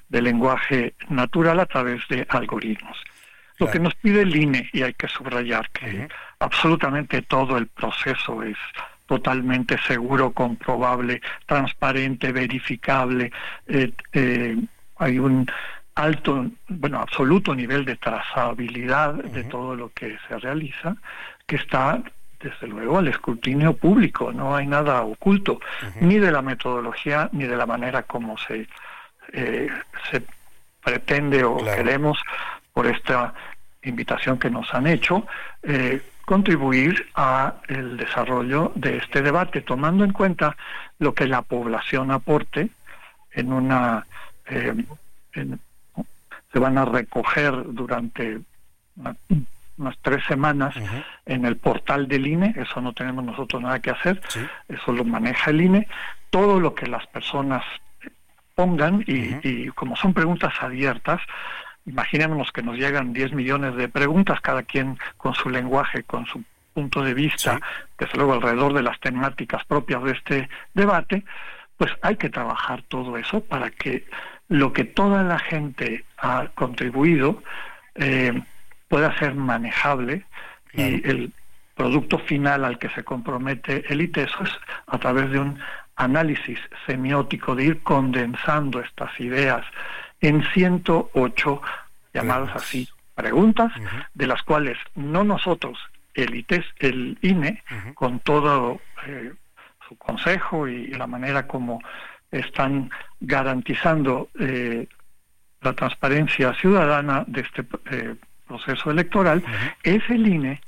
del 0.10 0.26
lenguaje 0.26 0.94
natural 1.10 1.60
a 1.60 1.66
través 1.66 2.08
de 2.10 2.26
algoritmos. 2.30 2.98
Lo 3.60 3.72
que 3.72 3.80
nos 3.80 3.96
pide 3.96 4.22
el 4.22 4.36
INE, 4.36 4.70
y 4.72 4.84
hay 4.84 4.94
que 4.94 5.08
subrayar 5.08 5.70
que 5.72 6.08
absolutamente 6.40 7.24
todo 7.24 7.58
el 7.58 7.66
proceso 7.66 8.44
es 8.44 8.58
totalmente 9.08 9.78
seguro, 9.88 10.32
comprobable, 10.32 11.22
transparente, 11.46 12.32
verificable, 12.32 13.32
eh, 13.66 13.92
eh, 14.14 14.58
hay 14.98 15.20
un 15.20 15.50
alto, 15.96 16.46
bueno, 16.68 17.00
absoluto 17.00 17.56
nivel 17.56 17.84
de 17.86 17.96
trazabilidad 17.96 19.16
de 19.16 19.44
todo 19.46 19.76
lo 19.76 19.90
que 19.90 20.18
se 20.28 20.38
realiza, 20.38 20.96
que 21.48 21.56
está 21.56 22.04
desde 22.40 22.68
luego 22.68 23.00
al 23.00 23.08
escrutinio 23.08 23.76
público, 23.76 24.32
no 24.32 24.56
hay 24.56 24.68
nada 24.68 25.02
oculto, 25.02 25.60
ni 26.02 26.20
de 26.20 26.32
la 26.32 26.44
metodología 26.44 27.30
ni 27.32 27.46
de 27.46 27.58
la 27.58 27.66
manera 27.66 28.04
como 28.04 28.38
se, 28.38 28.68
eh, 29.34 29.70
se 30.12 30.22
pretende 30.84 31.44
o 31.44 31.58
queremos 31.58 32.20
por 32.74 32.86
esta 32.86 33.34
invitación 33.82 34.38
que 34.38 34.52
nos 34.52 34.72
han 34.74 34.86
hecho, 34.86 35.26
eh, 35.64 36.02
contribuir 36.38 37.08
a 37.16 37.54
el 37.70 37.96
desarrollo 37.96 38.74
de 38.76 38.98
este 38.98 39.22
debate, 39.22 39.62
tomando 39.62 40.04
en 40.04 40.12
cuenta 40.12 40.58
lo 41.00 41.14
que 41.14 41.26
la 41.26 41.42
población 41.42 42.12
aporte 42.12 42.68
en 43.32 43.54
una 43.54 44.06
eh, 44.50 44.74
en- 45.34 45.60
se 46.52 46.60
van 46.60 46.78
a 46.78 46.84
recoger 46.84 47.54
durante 47.74 48.40
una- 48.98 49.16
unas 49.78 49.98
tres 50.02 50.22
semanas 50.26 50.76
en 51.26 51.46
el 51.46 51.56
portal 51.56 52.10
del 52.10 52.28
INE, 52.28 52.54
eso 52.58 52.82
no 52.82 52.92
tenemos 52.92 53.24
nosotros 53.24 53.62
nada 53.62 53.80
que 53.82 53.92
hacer, 53.92 54.20
eso 54.68 54.92
lo 54.92 55.06
maneja 55.06 55.52
el 55.52 55.62
INE, 55.62 55.88
todo 56.30 56.60
lo 56.60 56.76
que 56.76 56.88
las 56.88 57.08
personas 57.08 57.64
pongan 58.56 59.02
y, 59.08 59.36
y 59.44 59.68
como 59.70 59.96
son 59.96 60.14
preguntas 60.14 60.54
abiertas, 60.60 61.22
imaginémonos 61.88 62.52
que 62.52 62.62
nos 62.62 62.78
llegan 62.78 63.14
10 63.14 63.34
millones 63.34 63.76
de 63.76 63.88
preguntas, 63.88 64.42
cada 64.42 64.64
quien 64.64 65.00
con 65.18 65.34
su 65.34 65.50
lenguaje, 65.50 66.04
con 66.04 66.26
su 66.26 66.44
punto 66.74 67.02
de 67.02 67.14
vista, 67.14 67.60
desde 67.98 68.18
luego 68.18 68.34
alrededor 68.34 68.74
de 68.74 68.84
las 68.84 69.00
temáticas 69.00 69.66
propias 69.66 70.04
de 70.04 70.12
este 70.12 70.50
debate, 70.74 71.24
pues 71.78 71.92
hay 72.02 72.18
que 72.18 72.30
trabajar 72.30 72.84
todo 72.84 73.18
eso 73.18 73.44
para 73.44 73.72
que 73.72 74.06
lo 74.50 74.74
que 74.74 74.84
toda 74.84 75.24
la 75.24 75.40
gente 75.40 76.04
ha 76.18 76.48
contribuido 76.54 77.42
eh, 77.96 78.42
pueda 78.88 79.18
ser 79.18 79.34
manejable 79.34 80.26
y 80.74 80.82
el 81.08 81.32
producto 81.76 82.20
final 82.20 82.66
al 82.66 82.80
que 82.80 82.90
se 82.90 83.04
compromete 83.04 83.86
el 83.92 84.02
ITESO 84.02 84.44
es 84.44 84.52
a 84.88 84.98
través 84.98 85.32
de 85.32 85.40
un 85.40 85.60
análisis 85.96 86.60
semiótico, 86.86 87.56
de 87.56 87.66
ir 87.66 87.84
condensando 87.84 88.80
estas 88.80 89.20
ideas 89.20 89.66
en 90.22 90.44
108 90.54 91.62
llamadas 92.14 92.56
así 92.56 92.88
preguntas, 93.16 93.72
de 94.14 94.28
las 94.28 94.44
cuales 94.44 94.78
no 94.96 95.24
nosotros, 95.24 95.78
el 96.14 96.36
ITES, 96.36 96.66
el 96.80 97.18
INE, 97.22 97.64
con 97.96 98.20
todo 98.20 98.80
eh, 99.08 99.34
su 99.88 99.96
consejo 99.98 100.68
y 100.68 100.88
la 100.90 101.08
manera 101.08 101.48
como 101.48 101.80
están 102.32 102.92
garantizando 103.20 104.30
eh, 104.40 104.88
la 105.62 105.74
transparencia 105.74 106.54
ciudadana 106.56 107.24
de 107.28 107.42
este 107.42 107.66
eh, 107.92 108.16
proceso 108.48 108.92
electoral, 108.92 109.44
es 109.84 110.04
el 110.10 110.28
INE 110.28 110.62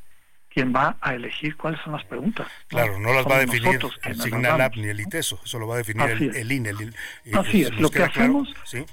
quien 0.50 0.74
va 0.76 0.98
a 1.02 1.14
elegir 1.14 1.56
cuáles 1.56 1.80
son 1.82 1.94
las 1.94 2.04
preguntas. 2.06 2.48
Claro, 2.68 3.00
no 3.00 3.14
las 3.14 3.26
va 3.28 3.36
a 3.36 3.40
definir 3.40 3.80
el 4.04 4.16
Signalab 4.16 4.50
mandamos. 4.72 4.78
ni 4.78 4.88
el 4.90 5.00
ITESO, 5.02 5.40
eso 5.46 5.60
lo 5.60 5.68
va 5.68 5.76
a 5.76 5.78
definir 5.78 6.10
el, 6.10 6.52
INE. 6.52 6.70
el- 6.72 6.96
Así 7.38 7.62
es, 7.62 7.72
¿nos 7.74 7.82
lo 7.82 7.90
que 7.92 7.98
claro? 7.98 8.12
hacemos 8.12 8.50
Sí. 8.64 8.84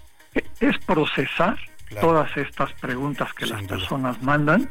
Es 0.60 0.76
procesar 0.78 1.56
Claro. 1.88 2.08
todas 2.08 2.36
estas 2.36 2.72
preguntas 2.72 3.32
que 3.32 3.46
las 3.46 3.62
personas 3.62 4.20
mandan 4.20 4.68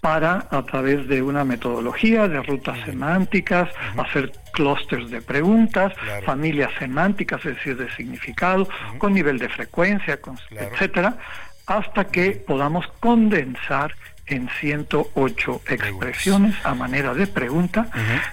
para, 0.00 0.46
a 0.52 0.62
través 0.62 1.08
de 1.08 1.20
una 1.20 1.42
metodología 1.44 2.28
de 2.28 2.40
rutas 2.42 2.78
semánticas, 2.84 3.68
hacer 3.98 4.30
clústeres 4.52 5.10
de 5.10 5.20
preguntas, 5.20 5.92
familias 6.24 6.70
semánticas, 6.78 7.44
es 7.44 7.56
decir, 7.56 7.76
de 7.76 7.90
significado, 7.96 8.68
con 8.98 9.14
nivel 9.14 9.38
de 9.38 9.48
frecuencia, 9.48 10.20
con- 10.20 10.38
etcétera, 10.50 11.16
hasta 11.66 12.04
que 12.04 12.32
podamos 12.32 12.86
condensar 13.00 13.92
en 14.26 14.48
108 14.60 15.60
expresiones 15.68 16.54
a 16.64 16.74
manera 16.74 17.14
de 17.14 17.26
pregunta 17.26 17.88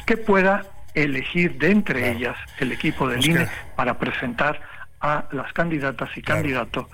que 0.06 0.16
pueda 0.18 0.64
elegir 0.94 1.58
de 1.58 1.72
entre 1.72 2.12
ellas 2.12 2.38
el 2.60 2.72
equipo 2.74 3.08
del 3.08 3.26
INE 3.26 3.48
para 3.76 3.98
presentar 3.98 4.62
a 5.02 5.26
las 5.32 5.52
candidatas 5.54 6.10
y 6.16 6.22
candidatos 6.22 6.86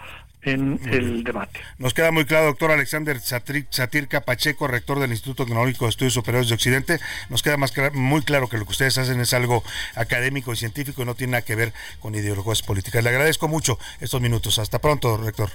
en 0.44 0.80
el 0.86 1.24
debate. 1.26 1.60
Nos 1.78 1.94
queda 1.94 2.12
muy 2.12 2.24
claro, 2.24 2.46
doctor 2.46 2.72
Alexander 2.72 3.20
Satirka 3.20 4.22
Pacheco, 4.22 4.68
rector 4.68 4.98
del 5.00 5.12
Instituto 5.12 5.44
Tecnológico 5.46 5.86
de 5.86 5.90
Estudios 5.90 6.14
Superiores 6.14 6.48
de 6.48 6.56
Occidente. 6.56 7.00
Nos 7.30 7.44
queda 7.44 7.58
más 7.58 7.72
clara- 7.74 7.92
muy 7.94 8.22
claro 8.22 8.48
que 8.48 8.58
lo 8.58 8.64
que 8.66 8.72
ustedes 8.72 8.98
hacen 8.98 9.20
es 9.20 9.34
algo 9.34 9.62
académico 9.96 10.54
y 10.54 10.56
científico 10.56 11.02
y 11.02 11.06
no 11.06 11.16
tiene 11.16 11.32
nada 11.32 11.42
que 11.44 11.56
ver 11.56 11.74
con 12.00 12.16
ideologías 12.16 12.62
políticas. 12.62 13.04
Le 13.04 13.10
agradezco 13.10 13.48
mucho 13.50 13.78
estos 14.00 14.22
minutos. 14.22 14.58
Hasta 14.60 14.80
pronto, 14.80 15.18
rector. 15.18 15.50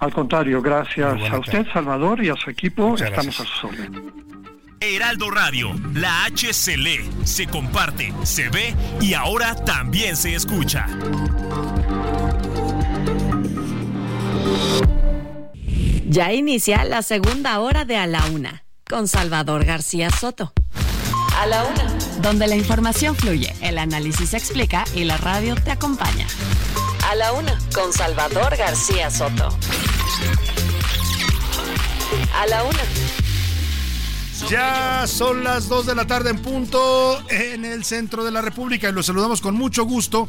Al 0.00 0.12
contrario, 0.12 0.60
gracias 0.60 1.22
a 1.30 1.38
usted, 1.38 1.64
Salvador, 1.72 2.22
y 2.24 2.28
a 2.30 2.34
su 2.34 2.50
equipo. 2.50 2.88
Muchas 2.88 3.08
Estamos 3.10 3.36
gracias. 3.38 3.48
a 3.48 3.60
sus 3.60 3.64
órdenes. 3.64 4.02
Heraldo 4.80 5.30
Radio, 5.30 5.72
la 5.94 6.24
H 6.24 6.52
se 6.52 6.76
lee, 6.76 7.08
se 7.24 7.46
comparte, 7.46 8.12
se 8.24 8.48
ve 8.50 8.74
y 9.00 9.14
ahora 9.14 9.54
también 9.64 10.16
se 10.16 10.34
escucha. 10.34 10.86
Ya 16.08 16.32
inicia 16.32 16.84
la 16.84 17.02
segunda 17.02 17.60
hora 17.60 17.84
de 17.84 17.96
A 17.96 18.06
la 18.06 18.24
Una 18.26 18.64
con 18.88 19.08
Salvador 19.08 19.64
García 19.64 20.10
Soto. 20.10 20.52
A 21.38 21.46
la 21.46 21.64
Una. 21.64 21.92
Donde 22.22 22.46
la 22.46 22.56
información 22.56 23.14
fluye, 23.14 23.54
el 23.60 23.76
análisis 23.76 24.30
se 24.30 24.36
explica 24.36 24.84
y 24.94 25.04
la 25.04 25.16
radio 25.18 25.54
te 25.54 25.70
acompaña. 25.70 26.26
A 27.10 27.14
la 27.14 27.32
Una 27.32 27.58
con 27.74 27.92
Salvador 27.92 28.56
García 28.56 29.10
Soto. 29.10 29.48
A 32.34 32.46
la 32.46 32.64
Una. 32.64 32.82
Ya 34.48 35.06
son 35.06 35.44
las 35.44 35.68
2 35.68 35.86
de 35.86 35.94
la 35.94 36.06
tarde 36.06 36.30
en 36.30 36.38
punto 36.38 37.22
en 37.30 37.64
el 37.64 37.84
centro 37.84 38.24
de 38.24 38.30
la 38.30 38.42
República 38.42 38.88
y 38.88 38.92
los 38.92 39.06
saludamos 39.06 39.40
con 39.40 39.54
mucho 39.54 39.84
gusto. 39.84 40.28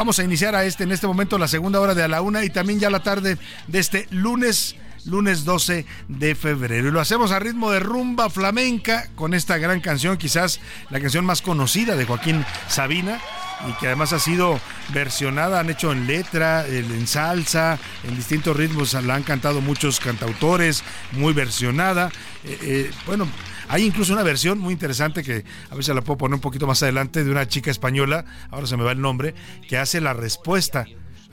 Vamos 0.00 0.18
a 0.18 0.24
iniciar 0.24 0.54
a 0.54 0.64
este 0.64 0.84
en 0.84 0.92
este 0.92 1.06
momento 1.06 1.36
la 1.36 1.46
segunda 1.46 1.78
hora 1.78 1.94
de 1.94 2.02
a 2.02 2.08
la 2.08 2.22
una 2.22 2.42
y 2.42 2.48
también 2.48 2.80
ya 2.80 2.88
la 2.88 3.02
tarde 3.02 3.36
de 3.66 3.78
este 3.78 4.08
lunes 4.10 4.74
lunes 5.04 5.44
12 5.44 5.84
de 6.08 6.34
febrero. 6.34 6.88
Y 6.88 6.90
lo 6.90 7.02
hacemos 7.02 7.32
a 7.32 7.38
ritmo 7.38 7.70
de 7.70 7.80
rumba 7.80 8.30
flamenca 8.30 9.08
con 9.14 9.34
esta 9.34 9.58
gran 9.58 9.82
canción, 9.82 10.16
quizás 10.16 10.58
la 10.88 11.00
canción 11.00 11.26
más 11.26 11.42
conocida 11.42 11.96
de 11.96 12.06
Joaquín 12.06 12.46
Sabina 12.66 13.20
y 13.68 13.72
que 13.74 13.88
además 13.88 14.14
ha 14.14 14.18
sido 14.18 14.58
versionada, 14.94 15.60
han 15.60 15.68
hecho 15.68 15.92
en 15.92 16.06
letra, 16.06 16.66
en 16.66 17.06
salsa, 17.06 17.78
en 18.02 18.16
distintos 18.16 18.56
ritmos, 18.56 18.94
la 18.94 19.16
han 19.16 19.22
cantado 19.22 19.60
muchos 19.60 20.00
cantautores, 20.00 20.82
muy 21.12 21.34
versionada. 21.34 22.10
Eh, 22.44 22.58
eh, 22.62 22.90
bueno, 23.04 23.28
hay 23.70 23.86
incluso 23.86 24.12
una 24.12 24.24
versión 24.24 24.58
muy 24.58 24.72
interesante 24.72 25.22
que 25.22 25.44
a 25.70 25.76
veces 25.76 25.94
la 25.94 26.02
puedo 26.02 26.18
poner 26.18 26.34
un 26.34 26.40
poquito 26.40 26.66
más 26.66 26.82
adelante 26.82 27.22
de 27.22 27.30
una 27.30 27.46
chica 27.46 27.70
española, 27.70 28.24
ahora 28.50 28.66
se 28.66 28.76
me 28.76 28.82
va 28.82 28.90
el 28.90 29.00
nombre, 29.00 29.32
que 29.68 29.78
hace 29.78 30.00
la 30.00 30.12
respuesta 30.12 30.86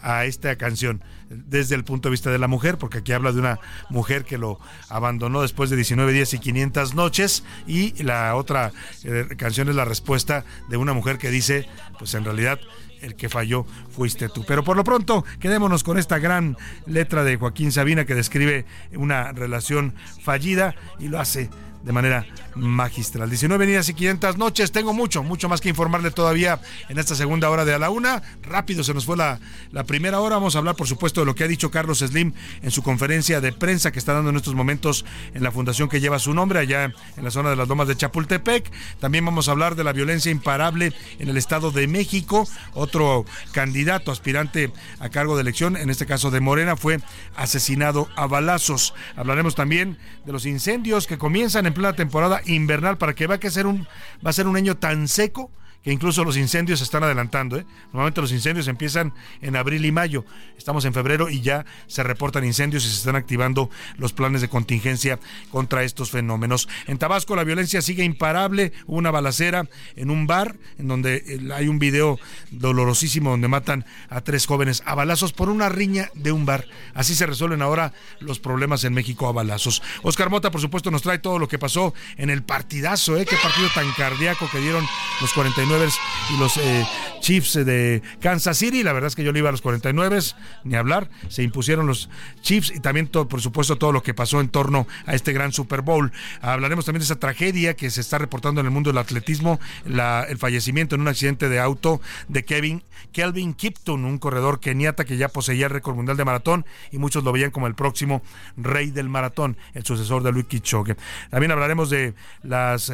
a 0.04 0.26
esta 0.26 0.56
canción 0.56 1.04
desde 1.32 1.74
el 1.74 1.84
punto 1.84 2.10
de 2.10 2.12
vista 2.12 2.30
de 2.30 2.38
la 2.38 2.48
mujer, 2.48 2.78
porque 2.78 3.00
aquí 3.00 3.12
habla 3.12 3.32
de 3.32 3.40
una 3.40 3.60
mujer 3.90 4.24
que 4.24 4.38
lo 4.38 4.60
abandonó 4.88 5.42
después 5.42 5.72
de 5.72 5.78
19 5.78 6.14
días 6.14 6.32
y 6.36 6.38
500 6.38 6.94
noches, 6.94 7.44
y 7.66 8.04
la 8.04 8.36
otra 8.36 8.72
eh, 9.04 9.26
canción 9.36 9.68
es 9.70 9.76
la 9.76 9.86
respuesta 9.86 10.46
de 10.70 10.78
una 10.78 10.94
mujer 10.94 11.18
que 11.18 11.32
dice, 11.32 11.68
pues 11.98 12.14
en 12.14 12.24
realidad 12.24 12.60
el 13.02 13.16
que 13.16 13.30
falló 13.30 13.66
fuiste 13.90 14.30
tú. 14.30 14.46
Pero 14.48 14.64
por 14.64 14.78
lo 14.78 14.84
pronto, 14.84 15.26
quedémonos 15.40 15.84
con 15.84 15.98
esta 15.98 16.20
gran 16.20 16.56
letra 16.86 17.24
de 17.24 17.38
Joaquín 17.38 17.72
Sabina 17.72 18.06
que 18.06 18.14
describe 18.14 18.66
una 18.96 19.32
relación 19.32 19.96
fallida 20.24 20.76
y 21.00 21.08
lo 21.08 21.20
hace 21.20 21.50
de 21.84 21.92
manera 21.92 22.26
magistral. 22.58 23.30
19 23.30 23.66
días 23.66 23.90
y 23.90 23.94
500 23.94 24.38
noches. 24.38 24.72
Tengo 24.72 24.94
mucho, 24.94 25.24
mucho 25.24 25.50
más 25.50 25.62
que 25.62 25.70
informarle 25.70 26.12
todavía 26.12 26.60
en 26.90 26.98
esta 26.98 27.16
segunda 27.16 27.50
hora 27.50 27.66
de 27.66 27.74
a 27.74 27.80
la 27.80 27.90
una. 27.90 28.22
Rápido 28.42 28.84
se 28.84 28.94
nos 28.94 29.06
fue 29.06 29.18
la, 29.18 29.40
la 29.72 29.84
primera 29.84 30.20
hora. 30.20 30.36
Vamos 30.36 30.56
a 30.56 30.60
hablar, 30.60 30.76
por 30.76 30.88
supuesto, 30.88 31.22
de 31.22 31.26
lo 31.26 31.36
que 31.36 31.44
ha 31.44 31.48
dicho 31.48 31.72
Carlos 31.72 32.00
Slim 32.00 32.34
en 32.62 32.72
su 32.72 32.84
conferencia 32.84 33.42
de 33.42 33.54
prensa 33.54 33.92
que 33.92 34.00
está 34.00 34.14
dando 34.14 34.30
en 34.30 34.36
estos 34.36 34.56
momentos 34.56 35.06
en 35.34 35.44
la 35.44 35.52
fundación 35.52 35.90
que 35.90 36.00
lleva 36.00 36.20
su 36.20 36.34
nombre, 36.34 36.60
allá 36.60 36.94
en 37.18 37.24
la 37.24 37.32
zona 37.32 37.50
de 37.50 37.56
las 37.56 37.68
Lomas 37.68 37.88
de 37.88 37.96
Chapultepec. 37.96 38.72
También 39.00 39.26
vamos 39.26 39.48
a 39.48 39.52
hablar 39.52 39.76
de 39.76 39.84
la 39.84 39.94
violencia 39.94 40.32
imparable 40.32 40.94
en 41.20 41.30
el 41.30 41.38
Estado 41.38 41.72
de 41.72 41.88
México. 41.88 42.48
Otro 42.74 43.26
candidato, 43.52 44.12
aspirante 44.12 44.72
a 45.00 45.10
cargo 45.10 45.36
de 45.36 45.42
elección, 45.42 45.78
en 45.78 45.90
este 45.90 46.06
caso 46.06 46.32
de 46.32 46.40
Morena, 46.40 46.76
fue 46.76 47.00
asesinado 47.36 48.08
a 48.16 48.28
balazos. 48.28 48.94
Hablaremos 49.16 49.56
también 49.56 49.98
de 50.26 50.32
los 50.32 50.46
incendios 50.46 51.08
que 51.08 51.18
comienzan 51.18 51.66
en 51.66 51.74
plena 51.74 51.94
temporada 51.94 52.42
invernal 52.48 52.98
para 52.98 53.16
que 53.16 53.28
vea 53.28 53.40
que 53.40 53.52
ser 53.52 53.68
un, 53.68 53.88
va 54.26 54.30
a 54.30 54.34
ser 54.34 54.48
un 54.48 54.56
año 54.56 54.78
tan 54.78 55.08
seco 55.08 55.52
incluso 55.92 56.24
los 56.24 56.38
incendios 56.38 56.80
se 56.80 56.86
están 56.86 57.04
adelantando. 57.04 57.58
¿eh? 57.58 57.66
Normalmente 57.94 58.22
los 58.22 58.32
incendios 58.32 58.68
empiezan 58.68 59.14
en 59.42 59.56
abril 59.56 59.86
y 59.86 59.92
mayo. 59.92 60.26
Estamos 60.58 60.86
en 60.86 60.94
febrero 60.94 61.30
y 61.30 61.42
ya 61.42 61.66
se 61.88 62.04
reportan 62.04 62.46
incendios 62.46 62.86
y 62.86 62.90
se 62.90 62.96
están 62.96 63.16
activando 63.16 63.70
los 63.98 64.14
planes 64.14 64.42
de 64.42 64.50
contingencia 64.50 65.20
contra 65.52 65.84
estos 65.84 66.12
fenómenos. 66.12 66.68
En 66.88 66.98
Tabasco 66.98 67.36
la 67.36 67.44
violencia 67.44 67.82
sigue 67.82 68.04
imparable. 68.04 68.74
Hubo 68.86 68.98
una 68.98 69.12
balacera 69.12 69.68
en 69.96 70.10
un 70.10 70.28
bar 70.28 70.58
en 70.78 70.88
donde 70.88 71.24
eh, 71.26 71.40
hay 71.54 71.68
un 71.68 71.80
video 71.80 72.20
dolorosísimo 72.52 73.30
donde 73.30 73.48
matan 73.48 73.86
a 74.10 74.22
tres 74.22 74.46
jóvenes 74.46 74.84
a 74.86 74.96
balazos 74.96 75.34
por 75.34 75.50
una 75.50 75.70
riña 75.70 76.10
de 76.16 76.32
un 76.32 76.46
bar. 76.46 76.66
Así 76.94 77.16
se 77.16 77.26
resuelven 77.26 77.62
ahora 77.62 77.94
los 78.20 78.40
problemas 78.40 78.84
en 78.84 78.94
México 78.94 79.28
a 79.28 79.32
balazos. 79.32 79.82
Oscar 80.04 80.30
Mota, 80.30 80.52
por 80.52 80.62
supuesto, 80.62 80.92
nos 80.92 81.02
trae 81.02 81.20
todo 81.20 81.40
lo 81.40 81.48
que 81.48 81.60
pasó 81.60 81.94
en 82.18 82.30
el 82.30 82.44
partidazo, 82.44 83.18
¿eh? 83.18 83.26
Qué 83.26 83.36
partido 83.42 83.70
tan 83.74 83.92
cardíaco 83.94 84.50
que 84.52 84.60
dieron 84.60 84.86
los 85.22 85.34
49 85.34 85.77
y 85.86 86.38
los 86.38 86.58
eh, 86.58 86.86
Chiefs 87.20 87.54
de 87.54 88.02
Kansas 88.20 88.58
City. 88.58 88.84
La 88.84 88.94
verdad 88.94 89.08
es 89.08 89.16
que 89.16 89.24
yo 89.24 89.32
le 89.32 89.40
iba 89.40 89.50
a 89.50 89.52
los 89.52 89.62
49, 89.62 90.20
ni 90.64 90.76
hablar. 90.76 91.10
Se 91.30 91.44
impusieron 91.44 91.88
los 91.88 92.10
Chiefs 92.42 92.72
y 92.76 92.80
también, 92.80 93.08
todo, 93.08 93.28
por 93.28 93.42
supuesto, 93.42 93.78
todo 93.78 93.92
lo 93.92 94.04
que 94.04 94.14
pasó 94.14 94.40
en 94.40 94.50
torno 94.50 94.88
a 95.06 95.16
este 95.16 95.34
gran 95.34 95.52
Super 95.52 95.82
Bowl. 95.82 96.12
Hablaremos 96.42 96.86
también 96.86 97.02
de 97.02 97.06
esa 97.06 97.20
tragedia 97.20 97.76
que 97.76 97.90
se 97.90 98.02
está 98.02 98.18
reportando 98.18 98.62
en 98.62 98.68
el 98.68 98.72
mundo 98.72 98.90
del 98.90 98.98
atletismo, 98.98 99.60
el 99.86 100.38
fallecimiento 100.38 100.96
en 100.96 101.02
un 101.02 101.08
accidente 101.08 101.50
de 101.50 101.60
auto 101.60 102.02
de 102.28 102.46
Kevin 102.46 102.84
Kelvin 103.12 103.54
Kipton, 103.54 104.06
un 104.06 104.18
corredor 104.18 104.60
keniata 104.60 105.06
que 105.06 105.18
ya 105.18 105.30
poseía 105.30 105.66
el 105.66 105.72
récord 105.72 105.96
mundial 105.96 106.18
de 106.18 106.26
maratón 106.26 106.66
y 106.92 106.98
muchos 106.98 107.24
lo 107.24 107.32
veían 107.32 107.52
como 107.52 107.68
el 107.68 107.76
próximo 107.76 108.22
rey 108.58 108.92
del 108.92 109.10
maratón, 109.10 109.58
el 109.74 109.86
sucesor 109.86 110.24
de 110.24 110.32
Luis 110.32 110.46
Kichogue. 110.46 110.96
También 111.30 111.52
hablaremos 111.52 111.90
de 111.90 112.14
los 112.44 112.92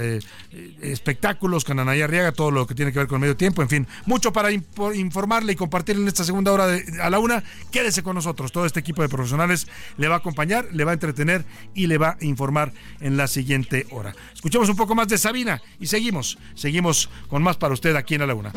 espectáculos 0.82 1.64
con 1.66 1.80
Anaya 1.80 2.06
Arriaga, 2.06 2.32
todo 2.32 2.52
lo 2.52 2.68
que 2.68 2.76
tiene 2.76 2.92
que 2.92 3.00
ver 3.00 3.08
con 3.08 3.22
medio 3.22 3.36
tiempo, 3.36 3.62
en 3.62 3.70
fin, 3.70 3.88
mucho 4.06 4.12
Mucho 4.14 4.32
para 4.32 4.51
informarle 4.51 5.53
y 5.53 5.55
compartir 5.55 5.95
en 5.95 6.07
esta 6.07 6.24
segunda 6.24 6.51
hora 6.51 6.68
de, 6.68 7.01
a 7.01 7.09
la 7.09 7.18
una. 7.18 7.43
Quédese 7.72 8.03
con 8.03 8.14
nosotros. 8.14 8.51
Todo 8.51 8.68
este 8.68 8.80
equipo 8.80 9.01
de 9.01 9.09
profesionales 9.09 9.66
le 9.97 10.07
va 10.07 10.14
a 10.14 10.18
acompañar, 10.20 10.68
le 10.72 10.84
va 10.84 10.91
a 10.91 10.93
entretener 10.93 11.43
y 11.74 11.88
le 11.88 11.97
va 11.97 12.16
a 12.22 12.24
informar 12.24 12.74
en 12.99 13.18
la 13.18 13.26
siguiente 13.26 13.88
hora. 13.89 14.14
Escuchemos 14.32 14.70
un 14.70 14.76
poco 14.76 14.93
más 14.93 15.07
de 15.07 15.18
Sabina 15.18 15.64
y 15.80 15.88
seguimos. 15.88 16.38
Seguimos 16.53 17.09
con 17.28 17.41
más 17.41 17.57
para 17.57 17.74
usted 17.74 17.95
aquí 17.95 18.14
en 18.14 18.22
a 18.22 18.28
la 18.28 18.36
una. 18.36 18.51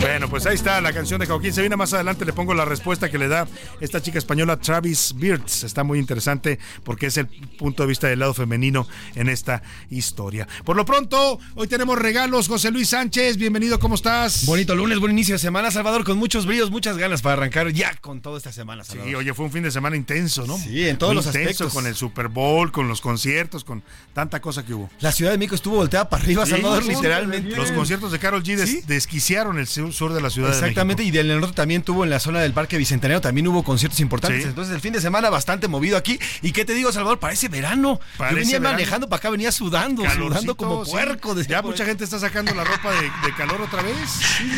Bueno, 0.00 0.28
pues 0.28 0.46
ahí 0.46 0.56
está 0.56 0.80
la 0.80 0.92
canción 0.92 1.20
de 1.20 1.26
Joaquín 1.26 1.52
Sabina. 1.52 1.76
Más 1.76 1.92
adelante 1.92 2.24
le 2.24 2.32
pongo 2.32 2.52
la 2.52 2.64
respuesta 2.64 3.08
que 3.08 3.18
le 3.18 3.28
da 3.28 3.46
esta 3.80 4.02
chica 4.02 4.18
española 4.18 4.56
Travis 4.56 5.14
Beards. 5.16 5.62
Está 5.62 5.84
muy 5.84 6.00
interesante 6.00 6.58
porque 6.82 7.06
es 7.06 7.18
el 7.18 7.28
punto 7.28 7.84
de 7.84 7.86
vista 7.86 8.08
del 8.08 8.18
lado 8.18 8.34
femenino 8.34 8.88
en 9.14 9.28
esta 9.28 9.62
historia. 9.90 10.48
Por 10.64 10.74
lo 10.74 10.84
pronto, 10.84 11.38
hoy 11.54 11.68
tenemos 11.68 11.96
regalos. 12.00 12.48
José 12.48 12.72
Luis 12.72 12.88
Sánchez, 12.88 13.36
bienvenido, 13.36 13.78
¿cómo 13.78 13.94
estás? 13.94 14.44
Bonito 14.44 14.71
lunes, 14.74 14.98
buen 14.98 15.12
inicio 15.12 15.34
de 15.34 15.38
semana, 15.38 15.70
Salvador, 15.70 16.04
con 16.04 16.18
muchos 16.18 16.46
brillos, 16.46 16.70
muchas 16.70 16.96
ganas 16.98 17.22
para 17.22 17.34
arrancar 17.34 17.70
ya 17.72 17.94
con 17.96 18.20
toda 18.20 18.38
esta 18.38 18.52
semana, 18.52 18.84
Salvador. 18.84 19.08
Sí, 19.10 19.14
oye, 19.14 19.34
fue 19.34 19.44
un 19.46 19.52
fin 19.52 19.62
de 19.62 19.70
semana 19.70 19.96
intenso, 19.96 20.46
¿no? 20.46 20.56
Sí, 20.58 20.88
en 20.88 20.98
todos 20.98 21.12
Muy 21.14 21.16
los 21.16 21.26
intenso, 21.26 21.48
aspectos. 21.50 21.72
Con 21.74 21.86
el 21.86 21.94
Super 21.94 22.28
Bowl, 22.28 22.70
con 22.72 22.88
los 22.88 23.00
conciertos, 23.00 23.64
con 23.64 23.82
tanta 24.14 24.40
cosa 24.40 24.64
que 24.64 24.74
hubo. 24.74 24.90
La 25.00 25.12
Ciudad 25.12 25.32
de 25.32 25.38
México 25.38 25.54
estuvo 25.54 25.76
volteada 25.76 26.08
para 26.08 26.22
arriba, 26.22 26.44
Sí, 26.44 26.52
Salvador, 26.52 26.82
sí, 26.84 26.90
literalmente. 26.90 27.56
Los 27.56 27.72
conciertos 27.72 28.12
de 28.12 28.18
Carol 28.18 28.42
G 28.42 28.56
des- 28.56 28.70
Sí. 28.70 28.82
desquiciaron 28.86 29.58
el 29.58 29.66
sur, 29.66 29.92
sur 29.92 30.12
de 30.12 30.20
la 30.20 30.30
Ciudad 30.30 30.50
Exactamente, 30.52 31.02
de 31.02 31.08
y 31.08 31.10
del 31.10 31.28
norte 31.40 31.54
también 31.56 31.82
tuvo 31.82 32.04
en 32.04 32.10
la 32.10 32.20
zona 32.20 32.40
del 32.40 32.52
Parque 32.52 32.78
Bicentenario, 32.78 33.20
también 33.20 33.46
hubo 33.48 33.62
conciertos 33.62 34.00
importantes. 34.00 34.42
Sí. 34.42 34.48
Entonces, 34.48 34.74
el 34.74 34.80
fin 34.80 34.92
de 34.92 35.00
semana 35.00 35.30
bastante 35.30 35.68
movido 35.68 35.96
aquí. 35.96 36.18
¿Y 36.42 36.52
qué 36.52 36.64
te 36.64 36.74
digo, 36.74 36.92
Salvador? 36.92 37.18
Parece 37.18 37.48
verano. 37.48 38.00
Parece 38.16 38.34
Yo 38.36 38.40
venía 38.40 38.58
verano. 38.58 38.72
manejando 38.78 39.08
para 39.08 39.18
acá, 39.18 39.30
venía 39.30 39.52
sudando, 39.52 40.02
sudando 40.10 40.54
como 40.56 40.84
sí. 40.84 40.90
puerco. 40.92 41.40
Ya 41.42 41.62
mucha 41.62 41.84
gente 41.84 42.04
está 42.04 42.18
sacando 42.18 42.54
la 42.54 42.64
ropa 42.64 42.90
de, 42.92 43.02
de 43.02 43.34
calor 43.36 43.60
otra 43.62 43.82
vez. 43.82 43.94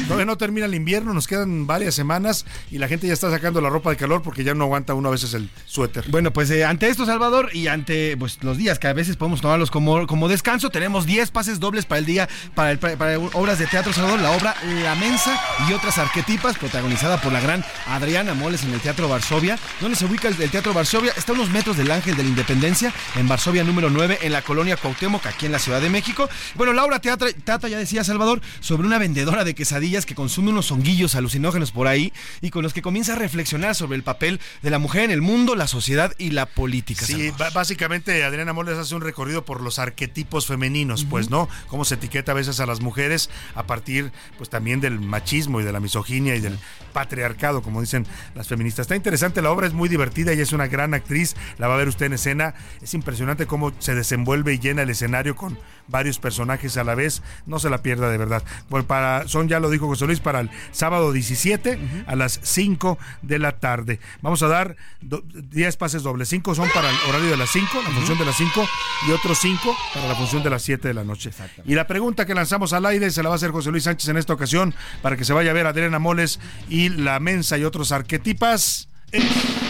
Todavía 0.04 0.26
no 0.26 0.36
termina 0.36 0.66
el 0.66 0.74
invierno, 0.74 1.12
nos 1.14 1.26
quedan 1.26 1.66
varias 1.66 1.94
semanas 1.94 2.44
y 2.70 2.78
la 2.78 2.88
gente 2.88 3.06
ya 3.06 3.12
está 3.12 3.30
sacando 3.30 3.60
la 3.60 3.70
ropa 3.70 3.90
de 3.90 3.96
calor 3.96 4.22
porque 4.22 4.44
ya 4.44 4.54
no 4.54 4.64
aguanta 4.64 4.94
uno 4.94 5.08
a 5.08 5.12
veces 5.12 5.32
el 5.34 5.48
suéter. 5.66 6.04
Bueno, 6.08 6.32
pues 6.32 6.50
eh, 6.50 6.64
ante 6.64 6.88
esto, 6.88 7.06
Salvador, 7.06 7.50
y 7.54 7.68
ante 7.68 8.16
pues, 8.16 8.38
los 8.42 8.56
días 8.58 8.78
que 8.78 8.86
a 8.88 8.92
veces 8.92 9.16
podemos 9.16 9.40
tomarlos 9.40 9.70
como, 9.70 10.06
como 10.06 10.28
descanso, 10.28 10.70
tenemos 10.70 11.06
10 11.06 11.30
pases 11.30 11.58
dobles 11.60 11.86
para 11.86 11.98
el 12.00 12.06
día, 12.06 12.28
para, 12.54 12.70
el- 12.72 12.78
para- 12.78 13.18
obras 13.18 13.58
de 13.58 13.66
teatro, 13.66 13.92
Salvador, 13.92 14.20
la 14.20 14.30
obra 14.32 14.54
La 14.82 14.94
Mensa 14.96 15.40
y 15.68 15.72
otras 15.72 15.96
arquetipas, 15.98 16.58
protagonizada 16.58 17.20
por 17.20 17.32
la 17.32 17.40
gran 17.40 17.64
Adriana 17.86 18.34
Moles 18.34 18.62
en 18.64 18.72
el 18.74 18.80
Teatro 18.80 19.08
Varsovia. 19.08 19.58
¿Dónde 19.80 19.96
se 19.96 20.04
ubica 20.04 20.28
el, 20.28 20.36
Teatro 20.50 20.74
Varsovia? 20.74 21.12
Está 21.16 21.32
a 21.32 21.34
unos 21.34 21.50
metros 21.50 21.76
del 21.76 21.90
Ángel 21.90 22.16
de 22.16 22.22
la 22.24 22.28
Independencia, 22.28 22.92
en 23.16 23.26
Varsovia 23.28 23.64
número 23.64 23.90
9, 23.90 24.18
en 24.22 24.32
la 24.32 24.42
colonia 24.42 24.76
Cuauhtémoc, 24.76 25.24
aquí 25.26 25.46
en 25.46 25.52
la 25.52 25.58
Ciudad 25.58 25.80
de 25.80 25.88
México. 25.90 26.28
Bueno, 26.56 26.72
la 26.72 26.84
obra 26.84 27.00
teatra- 27.00 27.34
trata, 27.44 27.68
ya 27.68 27.78
decía 27.78 28.04
Salvador, 28.04 28.40
sobre 28.60 28.86
una 28.86 28.98
vendedora 28.98 29.44
de 29.44 29.54
quesadillas 29.54 29.93
que 30.02 30.16
consume 30.16 30.50
unos 30.50 30.70
honguillos 30.72 31.14
alucinógenos 31.14 31.70
por 31.70 31.86
ahí 31.86 32.12
y 32.40 32.50
con 32.50 32.64
los 32.64 32.74
que 32.74 32.82
comienza 32.82 33.12
a 33.12 33.16
reflexionar 33.16 33.76
sobre 33.76 33.96
el 33.96 34.02
papel 34.02 34.40
de 34.62 34.70
la 34.70 34.80
mujer 34.80 35.04
en 35.04 35.10
el 35.12 35.22
mundo, 35.22 35.54
la 35.54 35.68
sociedad 35.68 36.12
y 36.18 36.30
la 36.30 36.46
política. 36.46 37.06
Sí, 37.06 37.32
básicamente 37.54 38.24
Adriana 38.24 38.52
Moles 38.52 38.76
hace 38.76 38.94
un 38.94 39.02
recorrido 39.02 39.44
por 39.44 39.60
los 39.60 39.78
arquetipos 39.78 40.46
femeninos, 40.46 41.04
pues, 41.04 41.30
¿no? 41.30 41.48
Cómo 41.68 41.84
se 41.84 41.94
etiqueta 41.94 42.32
a 42.32 42.34
veces 42.34 42.58
a 42.58 42.66
las 42.66 42.80
mujeres 42.80 43.30
a 43.54 43.64
partir, 43.64 44.10
pues, 44.36 44.50
también 44.50 44.80
del 44.80 44.98
machismo 44.98 45.60
y 45.60 45.64
de 45.64 45.72
la 45.72 45.78
misoginia 45.78 46.34
y 46.34 46.40
del 46.40 46.58
patriarcado, 46.92 47.62
como 47.62 47.80
dicen 47.80 48.06
las 48.34 48.48
feministas. 48.48 48.84
Está 48.84 48.96
interesante, 48.96 49.42
la 49.42 49.50
obra 49.50 49.66
es 49.66 49.72
muy 49.72 49.88
divertida, 49.88 50.32
ella 50.32 50.42
es 50.42 50.52
una 50.52 50.66
gran 50.66 50.94
actriz, 50.94 51.36
la 51.58 51.68
va 51.68 51.74
a 51.74 51.78
ver 51.78 51.88
usted 51.88 52.06
en 52.06 52.14
escena. 52.14 52.54
Es 52.82 52.94
impresionante 52.94 53.46
cómo 53.46 53.72
se 53.78 53.94
desenvuelve 53.94 54.54
y 54.54 54.58
llena 54.58 54.82
el 54.82 54.90
escenario 54.90 55.36
con 55.36 55.58
varios 55.88 56.18
personajes 56.18 56.76
a 56.76 56.84
la 56.84 56.94
vez. 56.94 57.22
No 57.46 57.58
se 57.58 57.70
la 57.70 57.82
pierda 57.82 58.10
de 58.10 58.18
verdad. 58.18 58.42
Pues 58.68 58.84
para, 58.84 59.28
son, 59.28 59.48
ya 59.48 59.60
lo 59.60 59.70
dijo 59.70 59.86
José 59.86 60.06
Luis, 60.06 60.20
para 60.20 60.40
el 60.40 60.50
sábado 60.72 61.12
17 61.12 61.78
a 62.06 62.16
las 62.16 62.40
5 62.42 62.98
de 63.22 63.38
la 63.38 63.52
tarde. 63.58 64.00
Vamos 64.22 64.42
a 64.42 64.48
dar 64.48 64.76
do- 65.00 65.22
10 65.26 65.76
pases 65.76 66.02
dobles. 66.02 66.28
5 66.28 66.54
son 66.54 66.68
para 66.70 66.90
el 66.90 66.96
horario 67.08 67.30
de 67.30 67.36
las 67.36 67.50
5, 67.50 67.68
la 67.82 67.90
función 67.90 68.18
de 68.18 68.24
las 68.24 68.36
5, 68.36 68.66
y 69.08 69.12
otros 69.12 69.38
5 69.38 69.76
para 69.94 70.08
la 70.08 70.14
función 70.14 70.42
de 70.42 70.50
las 70.50 70.62
7 70.62 70.88
de 70.88 70.94
la 70.94 71.04
noche. 71.04 71.30
Y 71.66 71.74
la 71.74 71.86
pregunta 71.86 72.26
que 72.26 72.34
lanzamos 72.34 72.72
al 72.72 72.86
aire 72.86 73.10
se 73.10 73.22
la 73.22 73.28
va 73.28 73.34
a 73.34 73.36
hacer 73.36 73.50
José 73.50 73.70
Luis 73.70 73.84
Sánchez 73.84 74.08
en 74.08 74.16
esta 74.16 74.32
ocasión 74.32 74.74
para 75.02 75.16
que 75.16 75.24
se 75.24 75.32
vaya 75.32 75.50
a 75.50 75.54
ver 75.54 75.66
a 75.66 75.70
Adriana 75.70 75.98
Moles 75.98 76.40
y 76.68 76.88
la 76.88 77.20
Mensa 77.20 77.58
y 77.58 77.64
otros 77.64 77.92
arquetipas. 77.92 78.88
es- 79.12 79.63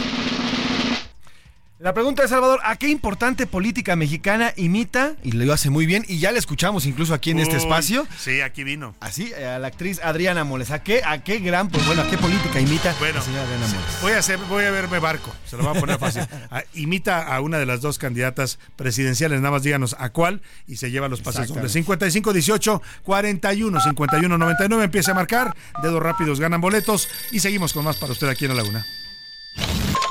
La 1.85 1.93
pregunta 1.93 2.22
de 2.22 2.28
Salvador, 2.28 2.61
¿a 2.64 2.76
qué 2.76 2.89
importante 2.89 3.47
política 3.47 3.95
mexicana 3.95 4.55
imita? 4.57 5.16
Y 5.22 5.32
lo 5.32 5.53
hace 5.53 5.68
muy 5.68 5.85
bien, 5.85 6.03
y 6.09 6.18
ya 6.18 6.32
la 6.32 6.39
escuchamos 6.39 6.87
incluso 6.87 7.12
aquí 7.12 7.32
en 7.32 7.41
este 7.41 7.59
espacio. 7.59 8.07
Sí, 8.18 8.41
aquí 8.41 8.64
vino. 8.64 8.95
Así, 9.01 9.35
eh, 9.37 9.45
a 9.45 9.59
la 9.59 9.66
actriz 9.66 10.01
Adriana 10.03 10.45
Moles. 10.45 10.70
¿A 10.70 10.82
qué, 10.82 11.03
a 11.05 11.22
qué 11.22 11.41
gran, 11.41 11.68
pues 11.68 11.85
bueno, 11.85 12.01
a 12.01 12.09
qué 12.09 12.16
política 12.16 12.59
imita 12.59 12.97
Bueno, 12.99 13.16
la 13.16 13.20
señora 13.20 13.43
Adriana 13.43 13.66
Moles? 13.66 13.99
Voy 14.01 14.12
a 14.12 14.18
hacer, 14.18 14.39
voy 14.49 14.64
a 14.64 14.70
verme 14.70 14.99
barco, 14.99 15.30
se 15.45 15.59
lo 15.59 15.64
voy 15.64 15.76
a 15.76 15.80
poner 15.80 15.99
fácil. 15.99 16.22
Ah, 16.51 16.62
imita 16.72 17.35
a 17.35 17.41
una 17.43 17.59
de 17.59 17.66
las 17.66 17.82
dos 17.82 17.99
candidatas 17.99 18.59
presidenciales, 18.76 19.41
nada 19.41 19.51
más 19.51 19.62
díganos 19.62 19.95
a 19.99 20.09
cuál 20.09 20.41
y 20.66 20.76
se 20.76 20.91
lleva 20.91 21.11
los 21.11 21.20
pases 21.20 21.49
dobles. 21.49 21.70
55 21.72 22.32
18 22.32 22.82
41 23.03 23.80
51 23.80 24.39
99 24.39 24.85
empieza 24.85 25.11
a 25.11 25.14
marcar, 25.14 25.55
dedos 25.82 26.03
rápidos 26.03 26.41
ganan 26.41 26.62
boletos 26.62 27.09
y 27.30 27.41
seguimos 27.41 27.74
con 27.74 27.85
más 27.85 27.99
para 27.99 28.12
usted 28.12 28.28
aquí 28.28 28.47
en 28.47 28.53
la 28.53 28.62
Laguna. 28.62 28.87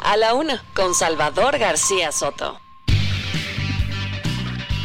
A 0.06 0.18
la 0.18 0.34
una, 0.34 0.64
con 0.74 0.94
Salvador 0.94 1.58
García 1.58 2.12
Soto. 2.12 2.60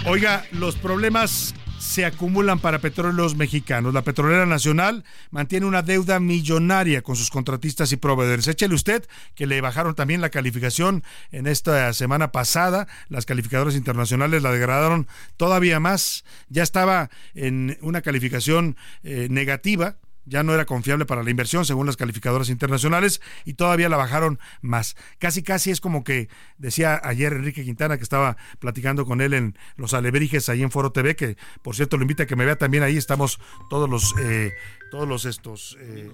Oiga, 0.07 0.45
los 0.53 0.77
problemas 0.77 1.55
se 1.79 2.05
acumulan 2.05 2.59
para 2.59 2.81
petróleos 2.81 3.35
mexicanos. 3.35 3.95
La 3.95 4.03
petrolera 4.03 4.47
nacional 4.47 5.05
mantiene 5.31 5.67
una 5.67 5.83
deuda 5.83 6.21
millonaria 6.21 7.03
con 7.03 7.17
sus 7.17 7.31
contratistas 7.31 7.93
y 7.93 7.97
proveedores. 7.97 8.47
Échele 8.47 8.75
usted 8.75 9.07
que 9.35 9.47
le 9.47 9.61
bajaron 9.61 9.95
también 9.95 10.21
la 10.21 10.31
calificación 10.31 11.03
en 11.33 11.47
esta 11.47 11.93
semana 11.95 12.31
pasada. 12.31 12.89
Las 13.09 13.27
calificadoras 13.27 13.75
internacionales 13.75 14.43
la 14.43 14.53
degradaron 14.53 15.09
todavía 15.37 15.81
más. 15.81 16.25
Ya 16.49 16.63
estaba 16.63 17.11
en 17.35 17.79
una 17.81 18.03
calificación 18.03 18.77
eh, 19.03 19.29
negativa 19.31 19.97
ya 20.29 20.43
no 20.43 20.55
era 20.55 20.65
confiable 20.65 21.07
para 21.07 21.23
la 21.23 21.31
inversión 21.31 21.65
según 21.65 21.87
las 21.87 21.97
calificadoras 21.97 22.49
internacionales 22.49 23.21
y 23.45 23.55
todavía 23.55 23.89
la 23.89 23.97
bajaron 23.97 24.39
más. 24.61 24.97
Casi 25.19 25.43
casi 25.43 25.71
es 25.71 25.81
como 25.81 26.05
que 26.05 26.29
decía 26.59 27.01
ayer 27.03 27.33
Enrique 27.33 27.65
Quintana 27.65 27.97
que 27.97 28.03
estaba 28.03 28.37
platicando 28.59 29.05
con 29.05 29.21
él 29.21 29.35
en 29.35 29.57
Los 29.77 29.95
Alebrijes 29.95 30.49
ahí 30.49 30.63
en 30.63 30.71
Foro 30.71 30.93
TV, 30.93 31.17
que 31.17 31.37
por 31.63 31.75
cierto 31.75 31.97
lo 31.97 32.03
invita 32.03 32.25
a 32.25 32.27
que 32.27 32.37
me 32.37 32.45
vea 32.45 32.57
también 32.57 32.83
ahí, 32.83 32.97
estamos 32.97 33.41
todos 33.71 33.89
los 33.89 34.15
eh, 34.21 34.53
todos 34.91 35.09
los 35.09 35.25
estos 35.25 35.77
eh, 35.81 36.11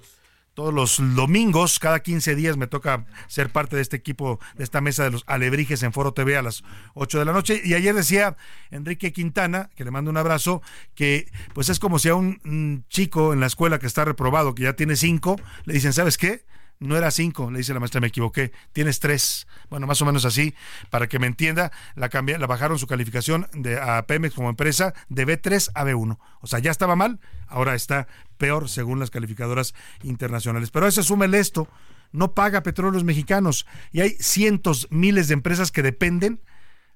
todos 0.54 0.72
los 0.72 1.00
domingos, 1.14 1.78
cada 1.78 2.00
15 2.00 2.34
días 2.34 2.56
me 2.56 2.66
toca 2.66 3.04
ser 3.26 3.50
parte 3.50 3.76
de 3.76 3.82
este 3.82 3.96
equipo, 3.96 4.38
de 4.56 4.64
esta 4.64 4.80
mesa 4.80 5.04
de 5.04 5.10
los 5.10 5.24
alebrijes 5.26 5.82
en 5.82 5.92
Foro 5.92 6.14
TV 6.14 6.36
a 6.36 6.42
las 6.42 6.62
8 6.94 7.18
de 7.18 7.24
la 7.24 7.32
noche. 7.32 7.60
Y 7.64 7.74
ayer 7.74 7.94
decía 7.94 8.36
Enrique 8.70 9.12
Quintana, 9.12 9.70
que 9.74 9.84
le 9.84 9.90
mando 9.90 10.10
un 10.10 10.16
abrazo, 10.16 10.62
que 10.94 11.30
pues 11.52 11.68
es 11.68 11.78
como 11.78 11.98
si 11.98 12.08
a 12.08 12.14
un, 12.14 12.40
un 12.44 12.84
chico 12.88 13.32
en 13.32 13.40
la 13.40 13.46
escuela 13.46 13.78
que 13.78 13.86
está 13.86 14.04
reprobado, 14.04 14.54
que 14.54 14.62
ya 14.62 14.74
tiene 14.74 14.96
5, 14.96 15.40
le 15.64 15.74
dicen, 15.74 15.92
¿sabes 15.92 16.16
qué? 16.16 16.44
No 16.80 16.96
era 16.96 17.10
5, 17.10 17.50
le 17.50 17.58
dice 17.58 17.72
la 17.72 17.80
maestra, 17.80 18.00
me 18.00 18.08
equivoqué, 18.08 18.52
tienes 18.72 19.00
3. 19.00 19.46
Bueno, 19.70 19.86
más 19.86 20.02
o 20.02 20.04
menos 20.04 20.24
así, 20.24 20.54
para 20.90 21.08
que 21.08 21.18
me 21.18 21.26
entienda, 21.26 21.72
la, 21.94 22.10
la 22.12 22.46
bajaron 22.46 22.78
su 22.78 22.86
calificación 22.86 23.46
de, 23.52 23.80
a 23.80 24.06
Pemex 24.06 24.34
como 24.34 24.50
empresa 24.50 24.92
de 25.08 25.26
B3 25.26 25.70
a 25.74 25.84
B1. 25.84 26.18
O 26.40 26.46
sea, 26.46 26.58
ya 26.58 26.70
estaba 26.70 26.96
mal, 26.96 27.20
ahora 27.46 27.74
está 27.74 28.06
peor 28.36 28.68
según 28.68 28.98
las 28.98 29.10
calificadoras 29.10 29.74
internacionales. 30.02 30.70
Pero 30.70 30.86
a 30.86 30.88
eso 30.88 31.02
súmele 31.02 31.38
esto, 31.38 31.68
no 32.12 32.34
paga 32.34 32.62
petróleos 32.62 33.04
mexicanos 33.04 33.66
y 33.92 34.00
hay 34.00 34.10
cientos, 34.20 34.88
miles 34.90 35.28
de 35.28 35.34
empresas 35.34 35.72
que 35.72 35.82
dependen 35.82 36.40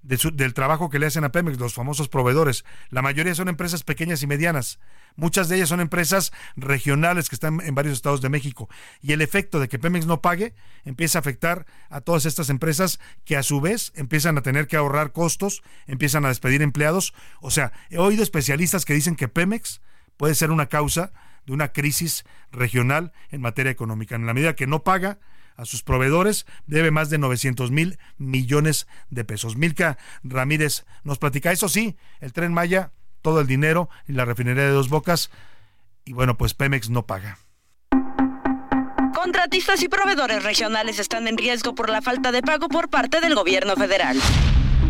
del 0.09 0.55
trabajo 0.55 0.89
que 0.89 0.99
le 0.99 1.07
hacen 1.07 1.25
a 1.25 1.33
Pemex, 1.33 1.59
los 1.59 1.75
famosos 1.75 2.09
proveedores. 2.09 2.65
La 2.89 3.03
mayoría 3.03 3.35
son 3.35 3.49
empresas 3.49 3.83
pequeñas 3.83 4.23
y 4.23 4.27
medianas. 4.27 4.79
Muchas 5.17 5.49
de 5.49 5.57
ellas 5.57 5.69
son 5.69 5.81
empresas 5.81 6.33
regionales 6.57 7.29
que 7.29 7.37
están 7.37 7.61
en 7.61 7.75
varios 7.75 7.95
estados 7.95 8.23
de 8.23 8.29
México. 8.29 8.69
Y 9.03 9.13
el 9.13 9.21
efecto 9.21 9.61
de 9.61 9.69
que 9.69 9.79
Pemex 9.79 10.07
no 10.07 10.23
pague 10.23 10.55
empieza 10.85 11.19
a 11.19 11.21
afectar 11.21 11.67
a 11.91 12.01
todas 12.01 12.25
estas 12.25 12.51
empresas 12.51 13.01
que 13.25 13.37
a 13.37 13.43
su 13.43 13.61
vez 13.61 13.93
empiezan 13.97 14.39
a 14.39 14.43
tener 14.43 14.67
que 14.67 14.77
ahorrar 14.77 15.13
costos, 15.13 15.63
empiezan 15.87 16.25
a 16.25 16.29
despedir 16.29 16.63
empleados. 16.63 17.15
O 17.41 17.51
sea, 17.51 17.73
he 17.91 17.99
oído 17.99 18.23
especialistas 18.23 18.85
que 18.85 18.95
dicen 18.95 19.17
que 19.17 19.29
Pemex 19.29 19.83
puede 20.17 20.35
ser 20.35 20.51
una 20.51 20.67
causa 20.67 21.13
de 21.47 21.53
una 21.53 21.73
crisis 21.73 22.25
regional 22.53 23.13
en 23.31 23.41
materia 23.41 23.73
económica. 23.73 24.15
En 24.15 24.27
la 24.27 24.35
medida 24.35 24.55
que 24.55 24.67
no 24.67 24.85
paga, 24.85 25.19
a 25.59 25.67
sus 25.67 25.83
proveedores, 25.83 26.47
debe 26.67 26.91
más 26.91 27.11
de 27.11 27.19
900 27.19 27.71
mil 27.71 27.99
millones 28.17 28.87
de 29.11 29.25
pesos. 29.25 29.57
Milka 29.57 29.99
Ramírez 30.23 30.87
nos 31.03 31.19
platica, 31.19 31.53
eso 31.53 31.69
sí, 31.69 31.97
el 32.21 32.33
tren 32.33 32.55
Maya, 32.55 32.93
todo 33.21 33.41
el 33.41 33.47
dinero 33.47 33.91
y 34.07 34.13
la 34.13 34.25
refinería 34.25 34.63
de 34.63 34.71
dos 34.71 34.89
bocas, 34.89 35.31
y 36.05 36.13
bueno, 36.13 36.39
pues 36.39 36.55
Pemex 36.55 36.89
no 36.89 37.05
paga. 37.05 37.39
Contratistas 39.15 39.83
y 39.83 39.89
proveedores 39.89 40.45
regionales 40.45 41.01
están 41.01 41.27
en 41.27 41.37
riesgo 41.37 41.75
por 41.75 41.91
la 41.91 42.03
falta 42.03 42.31
de 42.31 42.41
pago 42.41 42.69
por 42.69 42.89
parte 42.89 43.21
del 43.21 43.35
gobierno 43.35 43.75
federal. 43.75 44.17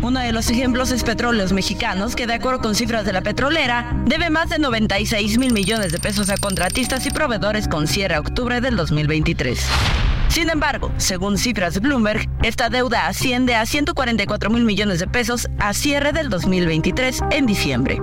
Uno 0.01 0.21
de 0.21 0.31
los 0.31 0.49
ejemplos 0.49 0.91
es 0.91 1.03
Petróleos 1.03 1.51
Mexicanos, 1.51 2.15
que 2.15 2.25
de 2.25 2.33
acuerdo 2.33 2.61
con 2.61 2.73
cifras 2.73 3.05
de 3.05 3.11
la 3.11 3.21
petrolera, 3.21 4.01
debe 4.05 4.29
más 4.29 4.49
de 4.49 4.57
96 4.57 5.37
mil 5.37 5.51
millones 5.51 5.91
de 5.91 5.99
pesos 5.99 6.29
a 6.29 6.37
contratistas 6.37 7.05
y 7.05 7.11
proveedores 7.11 7.67
con 7.67 7.85
cierre 7.85 8.15
a 8.15 8.21
octubre 8.21 8.61
del 8.61 8.77
2023. 8.77 9.59
Sin 10.29 10.49
embargo, 10.49 10.89
según 10.97 11.37
cifras 11.37 11.81
Bloomberg, 11.81 12.29
esta 12.43 12.69
deuda 12.69 13.07
asciende 13.07 13.55
a 13.55 13.65
144 13.65 14.49
mil 14.49 14.63
millones 14.63 14.99
de 14.99 15.07
pesos 15.07 15.49
a 15.59 15.73
cierre 15.73 16.13
del 16.13 16.29
2023 16.29 17.19
en 17.31 17.45
diciembre. 17.45 17.99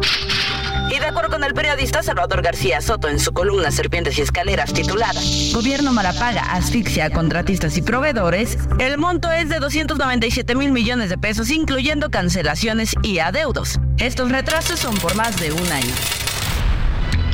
Y 0.91 0.99
de 0.99 1.07
acuerdo 1.07 1.31
con 1.31 1.45
el 1.45 1.55
periodista 1.55 2.03
Salvador 2.03 2.43
García 2.43 2.81
Soto 2.81 3.09
en 3.09 3.19
su 3.19 3.33
columna 3.33 3.71
Serpientes 3.71 4.19
y 4.19 4.23
Escaleras 4.23 4.73
titulada 4.73 5.21
Gobierno 5.53 5.93
malapaga 5.93 6.53
asfixia 6.53 7.07
a 7.07 7.11
contratistas 7.11 7.77
y 7.77 7.83
proveedores, 7.83 8.59
el 8.79 8.99
monto 8.99 9.31
es 9.31 9.49
de 9.49 9.59
297 9.59 10.55
mil 10.55 10.73
millones 10.73 11.11
de 11.11 11.19
pesos 11.19 11.51
incluyendo 11.51 12.11
cancelaciones 12.11 12.95
y 13.03 13.19
adeudos. 13.19 13.79
Estos 13.99 14.31
retrasos 14.31 14.79
son 14.79 14.97
por 14.97 15.15
más 15.17 15.39
de 15.41 15.53
un 15.53 15.73
año. 15.73 16.26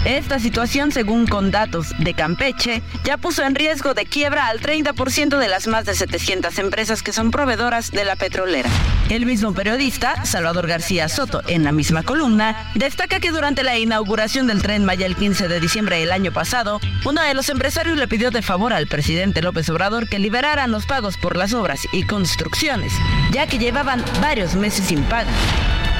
Esta 0.04 0.40
situación, 0.40 0.90
según 0.90 1.28
con 1.28 1.52
datos 1.52 1.94
de 1.96 2.12
Campeche, 2.14 2.82
ya 3.04 3.18
puso 3.18 3.44
en 3.44 3.54
riesgo 3.54 3.94
de 3.94 4.04
quiebra 4.04 4.48
al 4.48 4.60
30% 4.60 5.38
de 5.38 5.48
las 5.48 5.68
más 5.68 5.84
de 5.84 5.94
700 5.94 6.58
empresas 6.58 7.04
que 7.04 7.12
son 7.12 7.30
proveedoras 7.30 7.92
de 7.92 8.04
la 8.04 8.16
petrolera. 8.16 8.68
El 9.10 9.26
mismo 9.26 9.54
periodista, 9.54 10.24
Salvador 10.24 10.66
García 10.66 11.08
Soto, 11.08 11.40
en 11.46 11.62
la 11.62 11.70
misma 11.70 12.02
columna, 12.02 12.72
destaca 12.74 13.20
que 13.20 13.30
durante 13.30 13.62
la 13.62 13.78
inauguración 13.78 14.48
del 14.48 14.60
tren 14.60 14.84
Maya 14.84 15.06
el 15.06 15.14
15 15.14 15.46
de 15.46 15.60
diciembre 15.60 16.00
del 16.00 16.10
año 16.10 16.32
pasado, 16.32 16.80
uno 17.04 17.22
de 17.22 17.34
los 17.34 17.48
empresarios 17.48 17.96
le 17.96 18.08
pidió 18.08 18.32
de 18.32 18.42
favor 18.42 18.72
al 18.72 18.88
presidente 18.88 19.40
López 19.40 19.68
Obrador 19.70 20.08
que 20.08 20.18
liberaran 20.18 20.72
los 20.72 20.84
pagos 20.84 21.16
por 21.16 21.36
las 21.36 21.54
obras 21.54 21.86
y 21.92 22.02
construcciones, 22.02 22.92
ya 23.30 23.46
que 23.46 23.58
llevaban 23.58 24.04
varios 24.20 24.56
meses 24.56 24.86
sin 24.86 25.04
pago. 25.04 25.30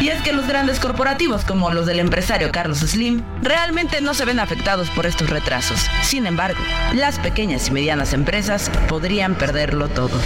Y 0.03 0.09
es 0.09 0.21
que 0.23 0.33
los 0.33 0.49
grandes 0.49 0.81
corporativos 0.81 1.45
como 1.45 1.71
los 1.73 1.87
del 1.87 2.01
empresario 2.01 2.51
Carlos 2.51 2.79
Slim 2.79 3.23
realmente 3.41 4.01
no 4.01 4.15
se 4.15 4.25
ven 4.25 4.41
afectados 4.41 4.91
por 4.91 5.07
estos 5.07 5.31
retrasos. 5.31 5.87
Sin 6.03 6.27
embargo, 6.27 6.59
las 6.93 7.21
pequeñas 7.21 7.69
y 7.69 7.71
medianas 7.71 8.13
empresas 8.13 8.69
podrían 8.89 9.37
perderlo 9.37 9.89
todo. 9.89 10.21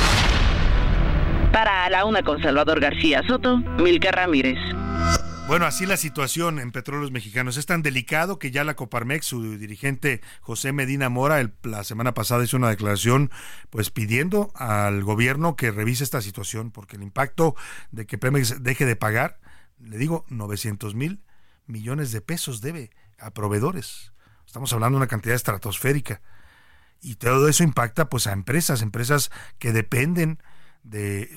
Para 1.53 1.91
la 1.91 2.07
una 2.07 2.23
con 2.23 2.43
Salvador 2.43 2.81
García 2.81 3.21
Soto, 3.29 3.59
Milka 3.59 4.11
Ramírez. 4.13 4.57
Bueno, 5.47 5.67
así 5.67 5.85
la 5.85 5.99
situación 5.99 6.59
en 6.59 6.73
Petróleos 6.73 7.13
Mexicanos 7.13 7.59
es 7.59 7.67
tan 7.67 7.83
delicado 7.83 8.39
que 8.39 8.51
ya 8.51 8.65
la 8.65 8.75
Coparmex, 8.77 9.27
su 9.27 9.59
dirigente 9.59 10.23
José 10.41 10.73
Medina 10.73 11.11
Mora, 11.11 11.39
el- 11.41 11.53
la 11.65 11.85
semana 11.85 12.15
pasada 12.15 12.43
hizo 12.43 12.57
una 12.57 12.71
declaración 12.71 13.31
pues 13.69 13.91
pidiendo 13.91 14.51
al 14.57 15.05
gobierno 15.05 15.55
que 15.55 15.71
revise 15.71 16.03
esta 16.03 16.23
situación 16.23 16.71
porque 16.71 16.97
el 16.97 17.03
impacto 17.03 17.55
de 17.93 18.07
que 18.07 18.17
Pemex 18.19 18.63
deje 18.63 18.87
de 18.87 18.97
pagar, 18.97 19.39
le 19.79 19.99
digo, 19.99 20.25
900 20.29 20.95
mil 20.95 21.23
millones 21.67 22.13
de 22.13 22.21
pesos 22.21 22.61
debe 22.61 22.91
a 23.19 23.31
proveedores. 23.31 24.13
Estamos 24.47 24.73
hablando 24.73 24.97
de 24.97 25.03
una 25.03 25.09
cantidad 25.09 25.35
estratosférica. 25.35 26.21
Y 27.01 27.17
todo 27.17 27.49
eso 27.49 27.63
impacta 27.63 28.09
pues 28.09 28.27
a 28.27 28.33
empresas, 28.33 28.83
empresas 28.83 29.31
que 29.59 29.73
dependen 29.73 30.39
de 30.83 31.31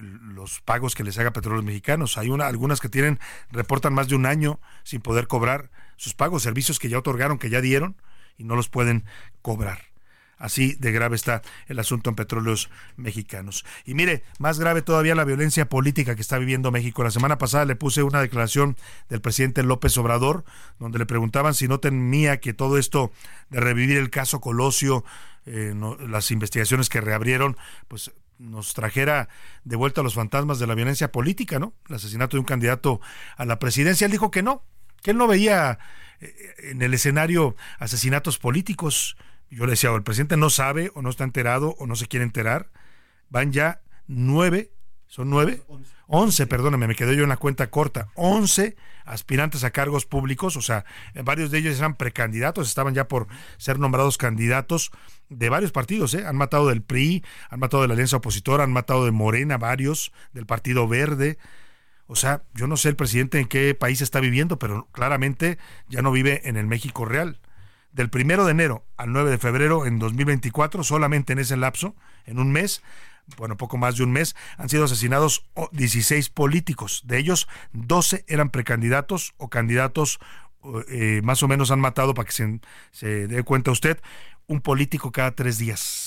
los 0.00 0.60
pagos 0.60 0.94
que 0.94 1.04
les 1.04 1.18
haga 1.18 1.32
Petróleos 1.32 1.64
Mexicanos. 1.64 2.18
Hay 2.18 2.30
una, 2.30 2.46
algunas 2.46 2.80
que 2.80 2.88
tienen, 2.88 3.20
reportan 3.50 3.92
más 3.92 4.08
de 4.08 4.16
un 4.16 4.26
año 4.26 4.60
sin 4.82 5.00
poder 5.00 5.26
cobrar 5.26 5.70
sus 5.96 6.14
pagos, 6.14 6.42
servicios 6.42 6.78
que 6.78 6.88
ya 6.88 6.98
otorgaron, 6.98 7.38
que 7.38 7.50
ya 7.50 7.60
dieron, 7.60 7.96
y 8.36 8.44
no 8.44 8.56
los 8.56 8.68
pueden 8.68 9.04
cobrar. 9.42 9.93
Así 10.38 10.74
de 10.78 10.92
grave 10.92 11.16
está 11.16 11.42
el 11.66 11.78
asunto 11.78 12.10
en 12.10 12.16
petróleos 12.16 12.70
mexicanos. 12.96 13.64
Y 13.84 13.94
mire, 13.94 14.22
más 14.38 14.58
grave 14.58 14.82
todavía 14.82 15.14
la 15.14 15.24
violencia 15.24 15.68
política 15.68 16.14
que 16.14 16.22
está 16.22 16.38
viviendo 16.38 16.70
México. 16.70 17.04
La 17.04 17.10
semana 17.10 17.38
pasada 17.38 17.64
le 17.64 17.76
puse 17.76 18.02
una 18.02 18.20
declaración 18.20 18.76
del 19.08 19.20
presidente 19.20 19.62
López 19.62 19.96
Obrador, 19.98 20.44
donde 20.78 20.98
le 20.98 21.06
preguntaban 21.06 21.54
si 21.54 21.68
no 21.68 21.80
temía 21.80 22.40
que 22.40 22.52
todo 22.52 22.78
esto 22.78 23.12
de 23.50 23.60
revivir 23.60 23.96
el 23.96 24.10
caso 24.10 24.40
Colosio, 24.40 25.04
eh, 25.46 25.74
las 26.08 26.30
investigaciones 26.30 26.88
que 26.88 27.00
reabrieron, 27.00 27.56
pues 27.88 28.12
nos 28.38 28.74
trajera 28.74 29.28
de 29.64 29.76
vuelta 29.76 30.00
a 30.00 30.04
los 30.04 30.14
fantasmas 30.14 30.58
de 30.58 30.66
la 30.66 30.74
violencia 30.74 31.12
política, 31.12 31.58
¿no? 31.58 31.74
El 31.88 31.96
asesinato 31.96 32.36
de 32.36 32.40
un 32.40 32.46
candidato 32.46 33.00
a 33.36 33.44
la 33.44 33.58
presidencia. 33.58 34.06
Él 34.06 34.12
dijo 34.12 34.30
que 34.30 34.42
no, 34.42 34.64
que 35.02 35.12
él 35.12 35.16
no 35.16 35.26
veía 35.26 35.78
eh, 36.20 36.54
en 36.70 36.82
el 36.82 36.94
escenario 36.94 37.56
asesinatos 37.78 38.38
políticos. 38.38 39.16
Yo 39.54 39.66
le 39.66 39.72
decía, 39.72 39.92
o 39.92 39.96
el 39.96 40.02
presidente 40.02 40.36
no 40.36 40.50
sabe, 40.50 40.90
o 40.94 41.02
no 41.02 41.10
está 41.10 41.24
enterado, 41.24 41.76
o 41.78 41.86
no 41.86 41.94
se 41.94 42.08
quiere 42.08 42.24
enterar. 42.24 42.70
Van 43.30 43.52
ya 43.52 43.82
nueve, 44.06 44.72
¿son 45.06 45.30
nueve? 45.30 45.62
Once, 46.06 46.46
perdóname, 46.46 46.88
me 46.88 46.96
quedé 46.96 47.16
yo 47.16 47.22
en 47.22 47.28
la 47.28 47.36
cuenta 47.36 47.70
corta. 47.70 48.08
Once 48.14 48.76
aspirantes 49.04 49.64
a 49.64 49.70
cargos 49.70 50.06
públicos, 50.06 50.56
o 50.56 50.62
sea, 50.62 50.84
varios 51.22 51.50
de 51.50 51.58
ellos 51.58 51.78
eran 51.78 51.94
precandidatos, 51.94 52.68
estaban 52.68 52.94
ya 52.94 53.06
por 53.06 53.28
ser 53.56 53.78
nombrados 53.78 54.18
candidatos 54.18 54.90
de 55.28 55.48
varios 55.48 55.72
partidos, 55.72 56.14
¿eh? 56.14 56.26
Han 56.26 56.36
matado 56.36 56.68
del 56.68 56.82
PRI, 56.82 57.24
han 57.48 57.60
matado 57.60 57.82
de 57.82 57.88
la 57.88 57.94
Alianza 57.94 58.16
Opositora, 58.16 58.64
han 58.64 58.72
matado 58.72 59.04
de 59.04 59.12
Morena 59.12 59.56
varios, 59.56 60.12
del 60.32 60.46
Partido 60.46 60.88
Verde. 60.88 61.38
O 62.06 62.16
sea, 62.16 62.42
yo 62.54 62.66
no 62.66 62.76
sé 62.76 62.88
el 62.88 62.96
presidente 62.96 63.38
en 63.38 63.46
qué 63.46 63.74
país 63.74 64.00
está 64.00 64.20
viviendo, 64.20 64.58
pero 64.58 64.88
claramente 64.92 65.58
ya 65.88 66.02
no 66.02 66.12
vive 66.12 66.48
en 66.48 66.56
el 66.56 66.66
México 66.66 67.04
real. 67.04 67.40
Del 67.94 68.10
primero 68.10 68.44
de 68.44 68.50
enero 68.50 68.84
al 68.96 69.12
9 69.12 69.30
de 69.30 69.38
febrero 69.38 69.86
en 69.86 70.00
2024, 70.00 70.82
solamente 70.82 71.32
en 71.32 71.38
ese 71.38 71.56
lapso, 71.56 71.94
en 72.26 72.40
un 72.40 72.50
mes, 72.50 72.82
bueno, 73.36 73.56
poco 73.56 73.78
más 73.78 73.96
de 73.96 74.02
un 74.02 74.10
mes, 74.10 74.34
han 74.58 74.68
sido 74.68 74.84
asesinados 74.84 75.46
oh, 75.54 75.68
16 75.70 76.28
políticos. 76.30 77.02
De 77.06 77.18
ellos, 77.18 77.46
12 77.72 78.24
eran 78.26 78.50
precandidatos 78.50 79.34
o 79.36 79.48
candidatos, 79.48 80.18
eh, 80.88 81.20
más 81.22 81.44
o 81.44 81.48
menos 81.48 81.70
han 81.70 81.78
matado, 81.78 82.14
para 82.14 82.26
que 82.26 82.60
se 82.90 83.28
dé 83.28 83.42
cuenta 83.44 83.70
usted, 83.70 84.00
un 84.48 84.60
político 84.60 85.12
cada 85.12 85.36
tres 85.36 85.58
días. 85.58 86.03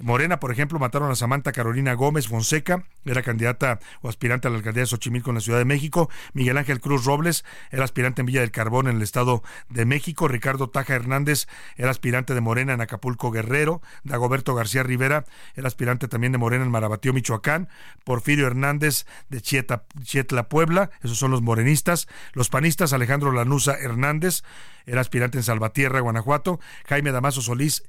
Morena, 0.00 0.40
por 0.40 0.50
ejemplo, 0.50 0.78
mataron 0.78 1.10
a 1.10 1.14
Samantha 1.14 1.52
Carolina 1.52 1.92
Gómez 1.92 2.26
Fonseca, 2.26 2.84
era 3.04 3.22
candidata 3.22 3.80
o 4.00 4.08
aspirante 4.08 4.48
a 4.48 4.50
la 4.50 4.56
alcaldía 4.56 4.82
de 4.82 4.86
Xochimilco 4.86 5.30
en 5.30 5.34
la 5.34 5.40
Ciudad 5.40 5.58
de 5.58 5.66
México. 5.66 6.08
Miguel 6.32 6.56
Ángel 6.56 6.80
Cruz 6.80 7.04
Robles 7.04 7.44
era 7.70 7.84
aspirante 7.84 8.22
en 8.22 8.26
Villa 8.26 8.40
del 8.40 8.50
Carbón 8.50 8.88
en 8.88 8.96
el 8.96 9.02
Estado 9.02 9.42
de 9.68 9.84
México. 9.84 10.26
Ricardo 10.26 10.70
Taja 10.70 10.94
Hernández 10.94 11.48
era 11.76 11.90
aspirante 11.90 12.34
de 12.34 12.40
Morena 12.40 12.72
en 12.72 12.80
Acapulco 12.80 13.30
Guerrero. 13.30 13.82
Dagoberto 14.02 14.54
García 14.54 14.82
Rivera 14.82 15.24
era 15.54 15.66
aspirante 15.66 16.08
también 16.08 16.32
de 16.32 16.38
Morena 16.38 16.64
en 16.64 16.70
Marabatío, 16.70 17.12
Michoacán. 17.12 17.68
Porfirio 18.04 18.46
Hernández 18.46 19.06
de 19.28 19.42
Chieta, 19.42 19.84
Chietla, 20.02 20.48
Puebla. 20.48 20.90
Esos 21.02 21.18
son 21.18 21.30
los 21.30 21.42
morenistas. 21.42 22.08
Los 22.32 22.48
panistas, 22.48 22.92
Alejandro 22.92 23.32
Lanusa 23.32 23.74
Hernández 23.78 24.42
era 24.86 25.00
aspirante 25.00 25.38
en 25.38 25.44
Salvatierra, 25.44 26.00
Guanajuato. 26.00 26.58
Jaime 26.88 27.12
Damaso 27.12 27.42
Solís 27.42 27.84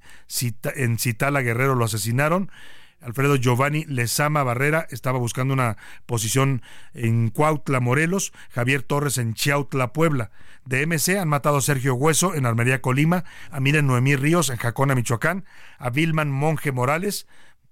en 0.76 1.00
Citala 1.00 1.42
Guerrero 1.42 1.76
lo 1.76 1.86
asesinaron. 2.02 2.52
Alfredo 3.00 3.36
Giovanni 3.36 3.86
Lezama 3.86 4.44
Barrera 4.44 4.86
estaba 4.92 5.18
buscando 5.18 5.56
una 5.56 5.78
posición 6.06 6.62
en 6.94 7.30
Cuautla, 7.30 7.80
Morelos. 7.80 8.32
Javier 8.52 8.84
Torres 8.84 9.18
en 9.18 9.34
Chiautla, 9.34 9.92
Puebla. 9.92 10.30
De 10.66 10.86
MC 10.86 11.18
han 11.18 11.28
matado 11.28 11.58
a 11.58 11.62
Sergio 11.62 11.96
Hueso 11.96 12.36
en 12.36 12.46
Almería, 12.46 12.82
Colima. 12.82 13.24
A 13.50 13.60
Miren 13.60 13.88
Noemí 13.88 14.16
Ríos 14.16 14.50
en 14.52 14.58
Jacona, 14.58 14.94
Michoacán. 14.94 15.46
A 15.80 15.90
Vilman 15.90 16.30
Monje 16.30 16.72
Morales 16.72 17.28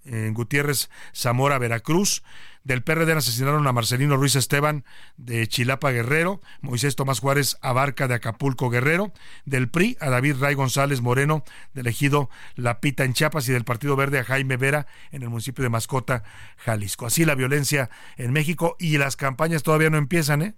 en 0.10 0.34
Gutiérrez, 0.34 0.89
Zamora, 1.14 1.57
Veracruz. 1.57 2.24
Del 2.64 2.84
PRD 2.84 3.14
asesinaron 3.14 3.66
a 3.68 3.72
Marcelino 3.72 4.18
Ruiz 4.18 4.36
Esteban 4.36 4.84
de 5.16 5.47
Chilapa 5.47 5.91
Guerrero, 5.91 6.41
Moisés 6.62 6.95
Tomás 6.95 7.20
Juárez 7.20 7.57
Abarca 7.62 8.07
de 8.07 8.16
Acapulco 8.16 8.70
Guerrero, 8.70 9.14
del 9.45 9.70
PRI 9.70 9.97
a 10.01 10.10
David 10.10 10.36
Ray 10.39 10.55
González 10.55 11.01
Moreno 11.01 11.43
del 11.74 11.88
ejido 11.88 12.30
La 12.55 12.82
Pita 12.82 13.05
en 13.05 13.14
Chiapas 13.14 13.47
y 13.47 13.53
del 13.53 13.64
Partido 13.64 13.95
Verde 13.95 14.20
a 14.20 14.26
Jaime 14.26 14.57
Vera 14.57 14.88
en 15.12 15.24
el 15.24 15.30
municipio 15.30 15.64
de 15.64 15.70
Mascota, 15.70 16.24
Jalisco. 16.57 17.05
Así 17.05 17.24
la 17.24 17.36
violencia 17.36 17.89
en 18.18 18.34
México 18.34 18.76
y 18.78 18.97
las 18.97 19.16
campañas 19.16 19.64
todavía 19.64 19.89
no 19.89 19.97
empiezan, 19.97 20.41
¿eh? 20.41 20.53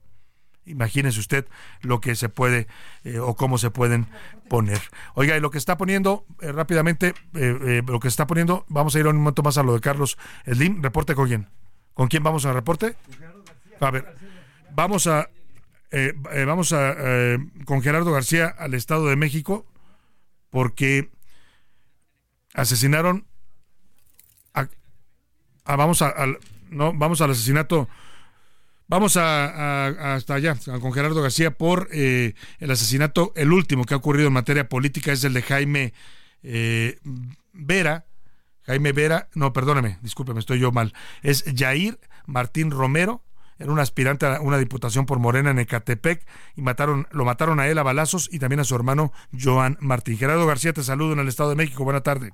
Imagínese 0.66 1.20
usted 1.20 1.47
lo 1.82 1.99
que 2.01 2.16
se 2.16 2.30
puede 2.30 2.68
eh, 3.03 3.20
o 3.20 3.36
cómo 3.36 3.57
se 3.57 3.72
pueden 3.72 4.07
poner. 4.47 4.80
Oiga, 5.16 5.36
y 5.36 5.39
lo 5.39 5.49
que 5.49 5.57
está 5.57 5.78
poniendo 5.78 6.26
eh, 6.39 6.51
rápidamente, 6.51 7.14
eh, 7.34 7.82
lo 7.86 7.99
que 7.99 8.07
está 8.07 8.28
poniendo, 8.28 8.66
vamos 8.68 8.95
a 8.95 8.99
ir 8.99 9.07
un 9.07 9.16
momento 9.18 9.41
más 9.43 9.57
a 9.57 9.64
lo 9.64 9.74
de 9.74 9.80
Carlos 9.82 10.18
Slim. 10.45 10.82
¿Reporte 10.84 11.16
con 11.16 11.28
quién? 11.28 11.49
¿Con 11.93 12.07
quién 12.07 12.24
vamos 12.24 12.45
al 12.45 12.53
reporte? 12.53 12.95
A 13.80 13.91
ver, 13.91 14.16
vamos 14.76 15.07
a, 15.07 15.30
vamos 16.45 16.72
a, 16.74 16.95
con 17.66 17.82
Gerardo 17.82 18.12
García 18.12 18.47
al 18.47 18.76
Estado 18.76 19.07
de 19.07 19.16
México 19.16 19.66
porque 20.51 21.09
asesinaron 22.53 23.26
a, 24.53 24.68
a- 25.66 25.76
vamos 25.76 26.01
a, 26.01 26.09
al, 26.09 26.38
no, 26.70 26.93
vamos 26.93 27.22
al 27.22 27.32
asesinato 27.32 27.89
Vamos 28.92 29.16
a, 29.16 30.16
hasta 30.16 30.34
allá, 30.34 30.58
con 30.82 30.92
Gerardo 30.92 31.22
García, 31.22 31.52
por 31.52 31.88
eh, 31.94 32.34
el 32.60 32.72
asesinato, 32.72 33.32
el 33.38 33.54
último 33.54 33.86
que 33.86 33.94
ha 33.94 33.98
ocurrido 33.98 34.28
en 34.28 34.34
materia 34.34 34.68
política 34.68 35.14
es 35.14 35.24
el 35.24 35.34
de 35.34 35.42
Jaime 35.44 35.94
eh, 36.44 37.00
Vera. 37.54 38.06
Jaime 38.64 38.92
Vera, 38.92 39.30
no, 39.34 39.54
perdóneme, 39.54 39.98
discúlpeme, 40.02 40.42
estoy 40.42 40.60
yo 40.60 40.74
mal. 40.74 40.94
Es 41.22 41.46
Jair 41.56 42.02
Martín 42.26 42.70
Romero, 42.70 43.24
era 43.60 43.72
un 43.72 43.80
aspirante 43.80 44.26
a 44.26 44.42
una 44.42 44.58
diputación 44.58 45.06
por 45.06 45.20
Morena 45.20 45.52
en 45.52 45.60
Ecatepec 45.60 46.28
y 46.58 46.62
mataron, 46.62 47.08
lo 47.12 47.24
mataron 47.24 47.62
a 47.62 47.70
él 47.70 47.78
a 47.78 47.84
balazos 47.84 48.28
y 48.30 48.39
también 48.39 48.60
a 48.60 48.66
su 48.66 48.76
hermano 48.76 49.14
Joan 49.42 49.78
Martín. 49.80 50.18
Gerardo 50.18 50.46
García, 50.46 50.74
te 50.74 50.84
saludo 50.84 51.14
en 51.14 51.20
el 51.20 51.30
Estado 51.30 51.52
de 51.52 51.56
México. 51.56 51.86
Buena 51.86 52.02
tarde. 52.02 52.34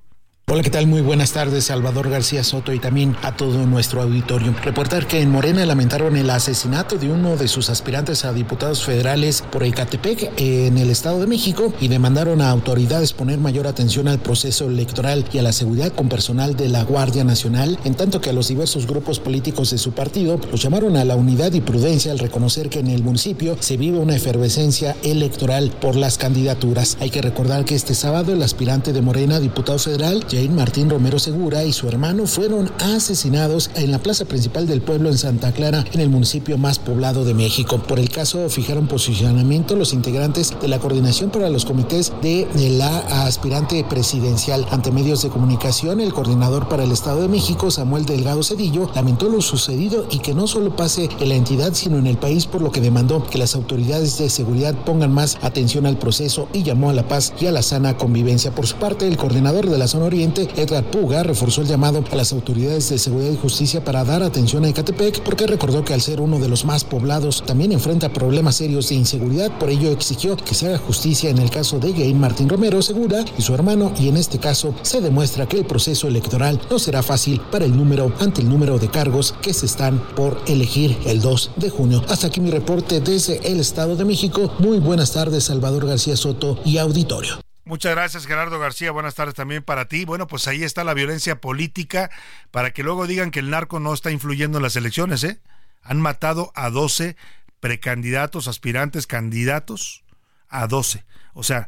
Hola, 0.50 0.64
¿qué 0.64 0.70
tal? 0.70 0.88
Muy 0.88 1.02
buenas 1.02 1.34
tardes, 1.34 1.66
Salvador 1.66 2.10
García 2.10 2.42
Soto 2.42 2.72
y 2.72 2.80
también 2.80 3.18
a 3.22 3.36
todo 3.36 3.66
nuestro 3.66 4.02
auditorio. 4.02 4.56
Reportar 4.64 5.06
que 5.06 5.20
en 5.20 5.30
Morena 5.30 5.66
lamentaron 5.66 6.16
el 6.16 6.30
asesinato 6.30 6.98
de 6.98 7.12
uno 7.12 7.36
de 7.36 7.50
sus 7.50 7.70
aspirantes 7.70 8.24
a 8.24 8.32
diputados 8.32 8.86
federales 8.86 9.44
por 9.52 9.64
Ecatepec 9.64 10.32
en 10.38 10.78
el 10.78 10.90
Estado 10.90 11.20
de 11.20 11.28
México 11.28 11.74
y 11.82 11.90
demandaron 11.90 12.40
a 12.40 12.50
autoridades 12.50 13.12
poner 13.12 13.40
mayor 13.40 13.68
atención 13.68 14.08
al 14.08 14.20
proceso 14.20 14.70
electoral 14.70 15.26
y 15.34 15.40
a 15.40 15.42
la 15.42 15.52
seguridad 15.52 15.92
con 15.92 16.08
personal 16.08 16.56
de 16.56 16.70
la 16.70 16.86
Guardia 16.86 17.26
Nacional, 17.26 17.78
en 17.84 17.96
tanto 17.96 18.22
que 18.22 18.30
a 18.30 18.34
los 18.34 18.48
diversos 18.48 18.88
grupos 18.88 19.20
políticos 19.20 19.72
de 19.72 19.78
su 19.78 19.92
partido 19.92 20.40
los 20.50 20.62
llamaron 20.62 20.96
a 20.96 21.04
la 21.04 21.18
unidad 21.18 21.52
y 21.52 21.60
prudencia 21.60 22.14
al 22.14 22.20
reconocer 22.20 22.70
que 22.70 22.80
en 22.80 22.88
el 22.88 23.04
municipio 23.04 23.58
se 23.60 23.76
vive 23.76 24.00
una 24.00 24.16
efervescencia 24.16 24.96
electoral 25.04 25.72
por 25.82 25.98
las 25.98 26.18
candidaturas. 26.18 26.96
Hay 27.02 27.10
que 27.10 27.22
recordar 27.22 27.66
que 27.66 27.76
este 27.76 27.94
sábado 27.94 28.32
el 28.32 28.42
aspirante 28.42 28.94
de 28.94 29.02
Morena, 29.02 29.42
diputado 29.42 29.78
federal, 29.78 30.26
Martín 30.46 30.90
Romero 30.90 31.18
Segura 31.18 31.66
y 31.66 31.74
su 31.74 31.88
hermano 31.88 32.28
fueron 32.28 32.70
asesinados 32.80 33.72
en 33.74 33.92
la 33.92 33.98
plaza 33.98 34.26
principal 34.26 34.68
del 34.68 34.82
pueblo 34.82 35.10
en 35.10 35.18
Santa 35.18 35.52
Clara, 35.52 35.84
en 35.92 36.00
el 36.00 36.10
municipio 36.10 36.60
más 36.60 36.78
poblado 36.78 37.26
de 37.26 37.34
México. 37.34 37.80
Por 37.80 37.98
el 37.98 38.10
caso 38.10 38.48
fijaron 38.48 38.88
posicionamiento 38.88 39.76
los 39.76 39.94
integrantes 39.94 40.54
de 40.62 40.68
la 40.68 40.78
coordinación 40.78 41.32
para 41.32 41.50
los 41.50 41.66
comités 41.66 42.14
de, 42.22 42.48
de 42.54 42.70
la 42.70 43.00
aspirante 43.26 43.84
presidencial. 43.84 44.66
Ante 44.70 44.92
medios 44.92 45.24
de 45.24 45.30
comunicación, 45.30 46.00
el 46.02 46.14
coordinador 46.14 46.70
para 46.70 46.84
el 46.84 46.92
Estado 46.92 47.24
de 47.24 47.30
México, 47.30 47.72
Samuel 47.72 48.06
Delgado 48.06 48.44
Cedillo, 48.44 48.92
lamentó 48.94 49.30
lo 49.30 49.42
sucedido 49.42 50.06
y 50.12 50.20
que 50.20 50.36
no 50.36 50.46
solo 50.46 50.76
pase 50.76 51.10
en 51.20 51.30
la 51.30 51.36
entidad, 51.36 51.74
sino 51.74 51.98
en 51.98 52.06
el 52.06 52.18
país, 52.18 52.46
por 52.46 52.62
lo 52.62 52.72
que 52.72 52.82
demandó 52.82 53.26
que 53.26 53.40
las 53.40 53.56
autoridades 53.56 54.20
de 54.20 54.30
seguridad 54.30 54.76
pongan 54.86 55.12
más 55.12 55.40
atención 55.42 55.88
al 55.88 55.98
proceso 55.98 56.48
y 56.54 56.62
llamó 56.62 56.92
a 56.92 56.94
la 56.94 57.08
paz 57.08 57.34
y 57.42 57.48
a 57.48 57.52
la 57.52 57.64
sana 57.64 57.98
convivencia. 57.98 58.54
Por 58.54 58.68
su 58.68 58.76
parte, 58.76 59.08
el 59.08 59.18
coordinador 59.18 59.70
de 59.70 59.78
la 59.78 59.88
zona 59.88 60.06
oriente, 60.06 60.27
Edgar 60.36 60.84
Puga, 60.92 61.24
reforzó 61.24 61.62
el 61.62 61.68
llamado 61.68 62.04
a 62.12 62.16
las 62.16 62.34
autoridades 62.34 62.90
de 62.90 62.98
seguridad 62.98 63.32
y 63.32 63.38
justicia 63.38 63.84
para 63.84 64.04
dar 64.04 64.24
atención 64.24 64.66
a 64.66 64.70
Ecatepec, 64.70 65.22
porque 65.22 65.48
recordó 65.48 65.84
que 65.84 65.94
al 65.94 66.02
ser 66.02 66.22
uno 66.22 66.40
de 66.40 66.50
los 66.50 66.66
más 66.66 66.84
poblados, 66.84 67.44
también 67.46 67.72
enfrenta 67.72 68.14
problemas 68.14 68.56
serios 68.56 68.90
de 68.90 68.96
inseguridad. 68.96 69.58
Por 69.58 69.70
ello, 69.70 69.92
exigió 69.92 70.36
que 70.36 70.54
se 70.54 70.68
haga 70.68 70.78
justicia 70.78 71.30
en 71.30 71.38
el 71.38 71.50
caso 71.50 71.80
de 71.80 71.94
Gain 71.94 72.20
Martín 72.20 72.50
Romero 72.50 72.82
Segura 72.82 73.24
y 73.38 73.42
su 73.42 73.54
hermano, 73.54 73.92
y 74.00 74.10
en 74.10 74.18
este 74.18 74.40
caso 74.40 74.74
se 74.82 75.02
demuestra 75.02 75.48
que 75.48 75.58
el 75.58 75.66
proceso 75.66 76.08
electoral 76.08 76.60
no 76.70 76.80
será 76.80 77.02
fácil 77.04 77.42
para 77.52 77.66
el 77.66 77.76
número 77.76 78.12
ante 78.20 78.42
el 78.42 78.50
número 78.50 78.80
de 78.80 78.90
cargos 78.90 79.34
que 79.42 79.54
se 79.54 79.66
están 79.66 80.00
por 80.16 80.42
elegir 80.48 80.98
el 81.06 81.22
2 81.22 81.52
de 81.56 81.70
junio. 81.70 82.04
Hasta 82.10 82.28
aquí 82.28 82.42
mi 82.42 82.52
reporte 82.52 83.00
desde 83.02 83.40
el 83.50 83.60
Estado 83.60 83.96
de 83.96 84.06
México. 84.06 84.52
Muy 84.60 84.80
buenas 84.80 85.12
tardes, 85.12 85.46
Salvador 85.46 85.88
García 85.88 86.16
Soto 86.16 86.58
y 86.66 86.78
auditorio. 86.78 87.47
Muchas 87.68 87.94
gracias, 87.94 88.26
Gerardo 88.26 88.60
García. 88.60 88.92
Buenas 88.92 89.16
tardes 89.16 89.36
también 89.36 89.62
para 89.62 89.90
ti. 89.90 90.06
Bueno, 90.06 90.26
pues 90.26 90.48
ahí 90.48 90.64
está 90.64 90.86
la 90.86 90.94
violencia 90.94 91.42
política 91.42 92.10
para 92.50 92.72
que 92.72 92.82
luego 92.82 93.08
digan 93.08 93.30
que 93.30 93.40
el 93.40 93.50
narco 93.50 93.82
no 93.82 93.94
está 93.94 94.10
influyendo 94.10 94.58
en 94.60 94.64
las 94.64 94.78
elecciones, 94.78 95.22
¿eh? 95.26 95.42
Han 95.84 96.00
matado 96.00 96.54
a 96.56 96.70
12 96.70 97.18
precandidatos, 97.60 98.48
aspirantes, 98.48 99.06
candidatos, 99.06 100.06
a 100.48 100.66
12. 100.68 101.04
O 101.34 101.44
sea, 101.44 101.68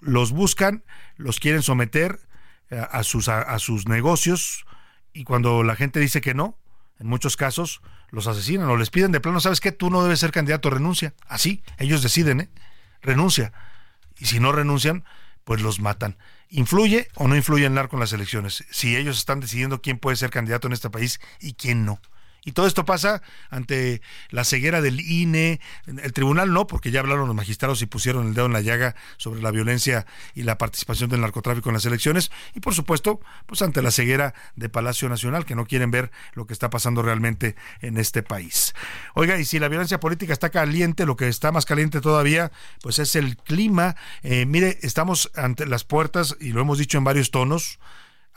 los 0.00 0.32
buscan, 0.32 0.84
los 1.16 1.38
quieren 1.38 1.60
someter 1.60 2.18
eh, 2.70 2.82
a 2.90 3.02
sus, 3.02 3.28
a, 3.28 3.58
sus 3.58 3.86
negocios 3.88 4.64
y 5.12 5.24
cuando 5.24 5.62
la 5.62 5.76
gente 5.76 6.00
dice 6.00 6.22
que 6.22 6.32
no, 6.32 6.58
en 6.98 7.08
muchos 7.08 7.36
casos 7.36 7.82
los 8.08 8.26
asesinan 8.26 8.70
o 8.70 8.76
les 8.78 8.88
piden 8.88 9.12
de 9.12 9.20
plano, 9.20 9.40
¿sabes 9.40 9.60
qué? 9.60 9.70
Tú 9.70 9.90
no 9.90 10.02
debes 10.02 10.18
ser 10.18 10.32
candidato, 10.32 10.70
renuncia. 10.70 11.12
Así, 11.26 11.62
ellos 11.76 12.02
deciden, 12.02 12.40
¿eh? 12.40 12.50
Renuncia. 13.02 13.52
Y 14.18 14.24
si 14.24 14.40
no 14.40 14.50
renuncian, 14.50 15.04
pues 15.46 15.62
los 15.62 15.78
matan. 15.78 16.18
¿Influye 16.48 17.08
o 17.14 17.28
no 17.28 17.36
influye 17.36 17.66
el 17.66 17.74
narco 17.74 17.94
en 17.94 18.00
las 18.00 18.12
elecciones? 18.12 18.64
Si 18.72 18.96
ellos 18.96 19.16
están 19.16 19.38
decidiendo 19.38 19.80
quién 19.80 19.96
puede 19.96 20.16
ser 20.16 20.30
candidato 20.30 20.66
en 20.66 20.72
este 20.72 20.90
país 20.90 21.20
y 21.40 21.52
quién 21.54 21.84
no. 21.86 22.00
Y 22.46 22.52
todo 22.52 22.68
esto 22.68 22.84
pasa 22.84 23.22
ante 23.50 24.00
la 24.30 24.44
ceguera 24.44 24.80
del 24.80 25.00
INE, 25.00 25.60
el 25.86 26.12
tribunal 26.12 26.52
no, 26.52 26.68
porque 26.68 26.92
ya 26.92 27.00
hablaron 27.00 27.26
los 27.26 27.36
magistrados 27.36 27.82
y 27.82 27.86
pusieron 27.86 28.28
el 28.28 28.34
dedo 28.34 28.46
en 28.46 28.52
la 28.52 28.60
llaga 28.60 28.94
sobre 29.16 29.42
la 29.42 29.50
violencia 29.50 30.06
y 30.32 30.44
la 30.44 30.56
participación 30.56 31.10
del 31.10 31.22
narcotráfico 31.22 31.68
en 31.70 31.74
las 31.74 31.84
elecciones, 31.86 32.30
y 32.54 32.60
por 32.60 32.72
supuesto, 32.72 33.20
pues 33.46 33.62
ante 33.62 33.82
la 33.82 33.90
ceguera 33.90 34.32
de 34.54 34.68
Palacio 34.68 35.08
Nacional, 35.08 35.44
que 35.44 35.56
no 35.56 35.66
quieren 35.66 35.90
ver 35.90 36.12
lo 36.34 36.46
que 36.46 36.52
está 36.52 36.70
pasando 36.70 37.02
realmente 37.02 37.56
en 37.80 37.98
este 37.98 38.22
país. 38.22 38.74
Oiga, 39.14 39.40
y 39.40 39.44
si 39.44 39.58
la 39.58 39.66
violencia 39.66 39.98
política 39.98 40.32
está 40.32 40.50
caliente, 40.50 41.04
lo 41.04 41.16
que 41.16 41.26
está 41.26 41.50
más 41.50 41.66
caliente 41.66 42.00
todavía, 42.00 42.52
pues 42.80 43.00
es 43.00 43.16
el 43.16 43.36
clima. 43.38 43.96
Eh, 44.22 44.46
mire, 44.46 44.78
estamos 44.82 45.32
ante 45.34 45.66
las 45.66 45.82
puertas, 45.82 46.36
y 46.38 46.52
lo 46.52 46.60
hemos 46.60 46.78
dicho 46.78 46.96
en 46.96 47.02
varios 47.02 47.32
tonos, 47.32 47.80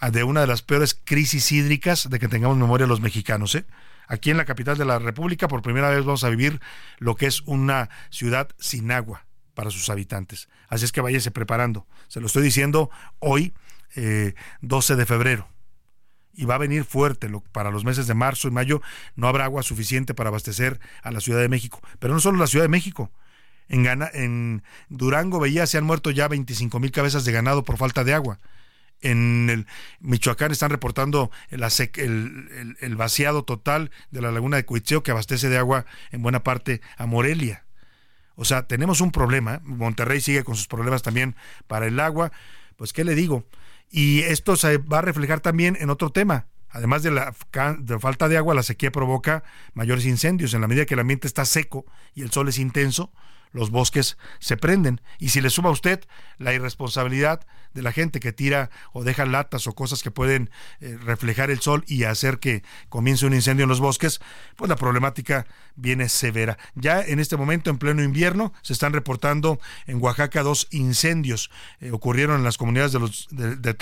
de 0.02 0.24
una 0.24 0.42
de 0.42 0.48
las 0.48 0.64
peores 0.64 1.00
crisis 1.04 1.52
hídricas 1.52 2.10
de 2.10 2.18
que 2.18 2.28
tengamos 2.28 2.58
memoria 2.58 2.88
los 2.88 3.02
mexicanos, 3.02 3.54
¿eh? 3.54 3.66
Aquí 4.10 4.32
en 4.32 4.38
la 4.38 4.44
capital 4.44 4.78
de 4.78 4.84
la 4.84 5.00
República 5.00 5.48
por 5.48 5.62
primera 5.62 5.90
vez 5.90 6.04
vamos 6.04 6.26
a 6.26 6.30
vivir 6.30 6.60
lo 6.98 7.16
que 7.16 7.28
es 7.28 7.42
una 7.42 7.90
ciudad 8.10 8.50
sin 8.60 8.92
agua 8.92 9.26
para 9.54 9.70
sus 9.70 9.90
habitantes. 9.90 10.50
Así 10.68 10.84
es 10.84 10.92
que 10.92 11.00
váyase 11.00 11.32
preparando. 11.32 11.88
Se 12.08 12.20
lo 12.20 12.26
estoy 12.26 12.44
diciendo 12.44 12.90
hoy, 13.20 13.54
eh, 13.96 14.34
12 14.62 14.96
de 14.96 15.06
febrero. 15.06 15.48
Y 16.34 16.46
va 16.46 16.56
a 16.56 16.60
venir 16.60 16.86
fuerte 16.86 17.30
lo, 17.30 17.42
para 17.42 17.70
los 17.70 17.86
meses 17.86 18.08
de 18.08 18.14
marzo 18.14 18.48
y 18.48 18.52
mayo. 18.52 18.82
No 19.16 19.28
habrá 19.28 19.46
agua 19.46 19.62
suficiente 19.62 20.14
para 20.14 20.30
abastecer 20.30 20.80
a 21.04 21.12
la 21.12 21.20
Ciudad 21.20 21.42
de 21.42 21.50
México. 21.50 21.82
Pero 22.00 22.14
no 22.14 22.20
solo 22.20 22.40
la 22.40 22.48
Ciudad 22.48 22.64
de 22.66 22.70
México. 22.70 23.12
En, 23.68 23.84
Gana, 23.84 24.10
en 24.14 24.64
Durango 24.88 25.40
veía 25.40 25.68
se 25.68 25.78
han 25.78 25.84
muerto 25.84 26.10
ya 26.10 26.28
25 26.28 26.80
mil 26.80 26.92
cabezas 26.92 27.26
de 27.26 27.32
ganado 27.32 27.64
por 27.64 27.78
falta 27.78 28.04
de 28.04 28.14
agua 28.14 28.40
en 29.02 29.50
el 29.50 29.68
Michoacán 30.00 30.52
están 30.52 30.70
reportando 30.70 31.32
el, 31.50 32.96
vaciado 32.96 33.44
total 33.44 33.92
de 34.12 34.22
la 34.22 34.32
laguna 34.32 34.58
de 34.58 34.66
Cuitzeo 34.66 35.04
que 35.04 35.12
abastece 35.12 35.50
de 35.50 35.58
agua 35.58 35.86
en 36.12 36.22
buena 36.22 36.44
parte 36.44 36.82
a 36.98 37.06
Morelia. 37.06 37.66
O 38.36 38.46
sea, 38.46 38.68
tenemos 38.68 39.02
un 39.02 39.12
problema. 39.12 39.62
Monterrey 39.64 40.22
sigue 40.22 40.44
con 40.44 40.56
sus 40.56 40.68
problemas 40.68 41.02
también 41.02 41.36
para 41.68 41.88
el 41.88 42.00
agua. 42.00 42.32
Pues, 42.78 42.94
¿qué 42.94 43.04
le 43.04 43.16
digo? 43.16 43.46
Y 43.92 44.22
esto 44.22 44.56
se 44.56 44.78
va 44.78 45.00
a 45.00 45.02
reflejar 45.02 45.42
también 45.42 45.78
en 45.80 45.90
otro 45.90 46.12
tema. 46.12 46.48
Además 46.70 47.04
de 47.04 47.12
la 47.12 47.34
falta 48.00 48.30
de 48.30 48.38
agua, 48.38 48.54
la 48.54 48.64
sequía 48.64 48.92
provoca 48.92 49.44
mayores 49.74 50.06
incendios. 50.06 50.54
En 50.54 50.62
la 50.62 50.68
medida 50.68 50.86
que 50.86 50.94
el 50.94 51.00
ambiente 51.00 51.28
está 51.28 51.44
seco 51.44 51.86
y 52.14 52.22
el 52.22 52.32
sol 52.32 52.48
es 52.48 52.60
intenso, 52.60 53.12
los 53.52 53.72
bosques 53.72 54.18
se 54.40 54.58
prenden. 54.58 55.02
Y 55.18 55.30
si 55.30 55.42
le 55.42 55.50
suma 55.50 55.70
a 55.70 55.74
usted 55.74 56.04
la 56.38 56.54
irresponsabilidad 56.54 57.46
de 57.74 57.82
la 57.82 57.92
gente 57.92 58.20
que 58.20 58.32
tira 58.34 58.70
o 58.94 59.04
deja 59.04 59.26
latas 59.26 59.68
o 59.68 59.74
cosas 59.74 60.04
que 60.04 60.12
pueden 60.12 60.50
eh, 60.80 60.98
reflejar 61.02 61.52
el 61.52 61.60
sol 61.60 61.84
y 61.88 62.04
hacer 62.04 62.40
que 62.40 62.64
comience 62.90 63.26
un 63.26 63.34
incendio 63.34 63.64
en 63.64 63.70
los 63.70 63.80
bosques, 63.80 64.20
pues 64.56 64.70
la 64.70 64.76
problemática 64.76 65.46
viene 65.76 66.10
severa. 66.10 66.58
Ya 66.76 67.02
en 67.02 67.20
este 67.20 67.38
momento, 67.38 67.70
en 67.70 67.78
pleno 67.78 68.04
invierno, 68.04 68.54
se 68.62 68.74
están 68.74 68.94
reportando 68.94 69.60
en 69.88 70.02
Oaxaca 70.02 70.44
dos 70.44 70.68
incendios. 70.72 71.52
Eh, 71.80 71.92
ocurrieron 71.92 72.38
en 72.38 72.44
las 72.44 72.58
comunidades 72.58 72.92
de 72.92 73.00
los 73.00 73.28
de, 73.32 73.56
de 73.56 73.74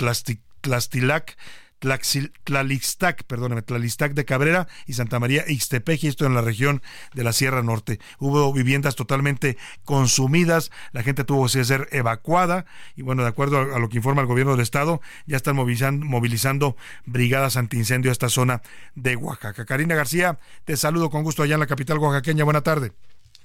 Tlastilac, 1.78 2.32
Tlalixtac, 2.44 3.24
perdóneme, 3.24 3.62
Tlalixtac 3.62 4.12
de 4.12 4.24
Cabrera 4.24 4.68
y 4.86 4.94
Santa 4.94 5.18
María 5.18 5.44
Ixtepeji, 5.46 6.08
esto 6.08 6.26
en 6.26 6.34
la 6.34 6.40
región 6.40 6.82
de 7.14 7.24
la 7.24 7.32
Sierra 7.32 7.62
Norte. 7.62 8.00
Hubo 8.18 8.52
viviendas 8.52 8.96
totalmente 8.96 9.56
consumidas, 9.84 10.70
la 10.92 11.02
gente 11.02 11.24
tuvo 11.24 11.46
que 11.46 11.64
ser 11.64 11.88
evacuada 11.92 12.66
y 12.96 13.02
bueno, 13.02 13.22
de 13.22 13.28
acuerdo 13.28 13.74
a, 13.74 13.78
lo 13.78 13.88
que 13.88 13.96
informa 13.96 14.22
el 14.22 14.28
gobierno 14.28 14.52
del 14.52 14.62
estado, 14.62 15.00
ya 15.26 15.36
están 15.36 15.56
movilizando, 15.56 16.04
movilizando 16.04 16.76
brigadas 17.06 17.56
antiincendio 17.56 18.10
a 18.10 18.12
esta 18.12 18.28
zona 18.28 18.62
de 18.94 19.16
Oaxaca. 19.16 19.64
Karina 19.64 19.94
García, 19.94 20.38
te 20.64 20.76
saludo 20.76 21.10
con 21.10 21.22
gusto 21.22 21.42
allá 21.42 21.54
en 21.54 21.60
la 21.60 21.66
capital 21.66 21.98
oaxaqueña. 21.98 22.44
Buena 22.44 22.62
tarde. 22.62 22.92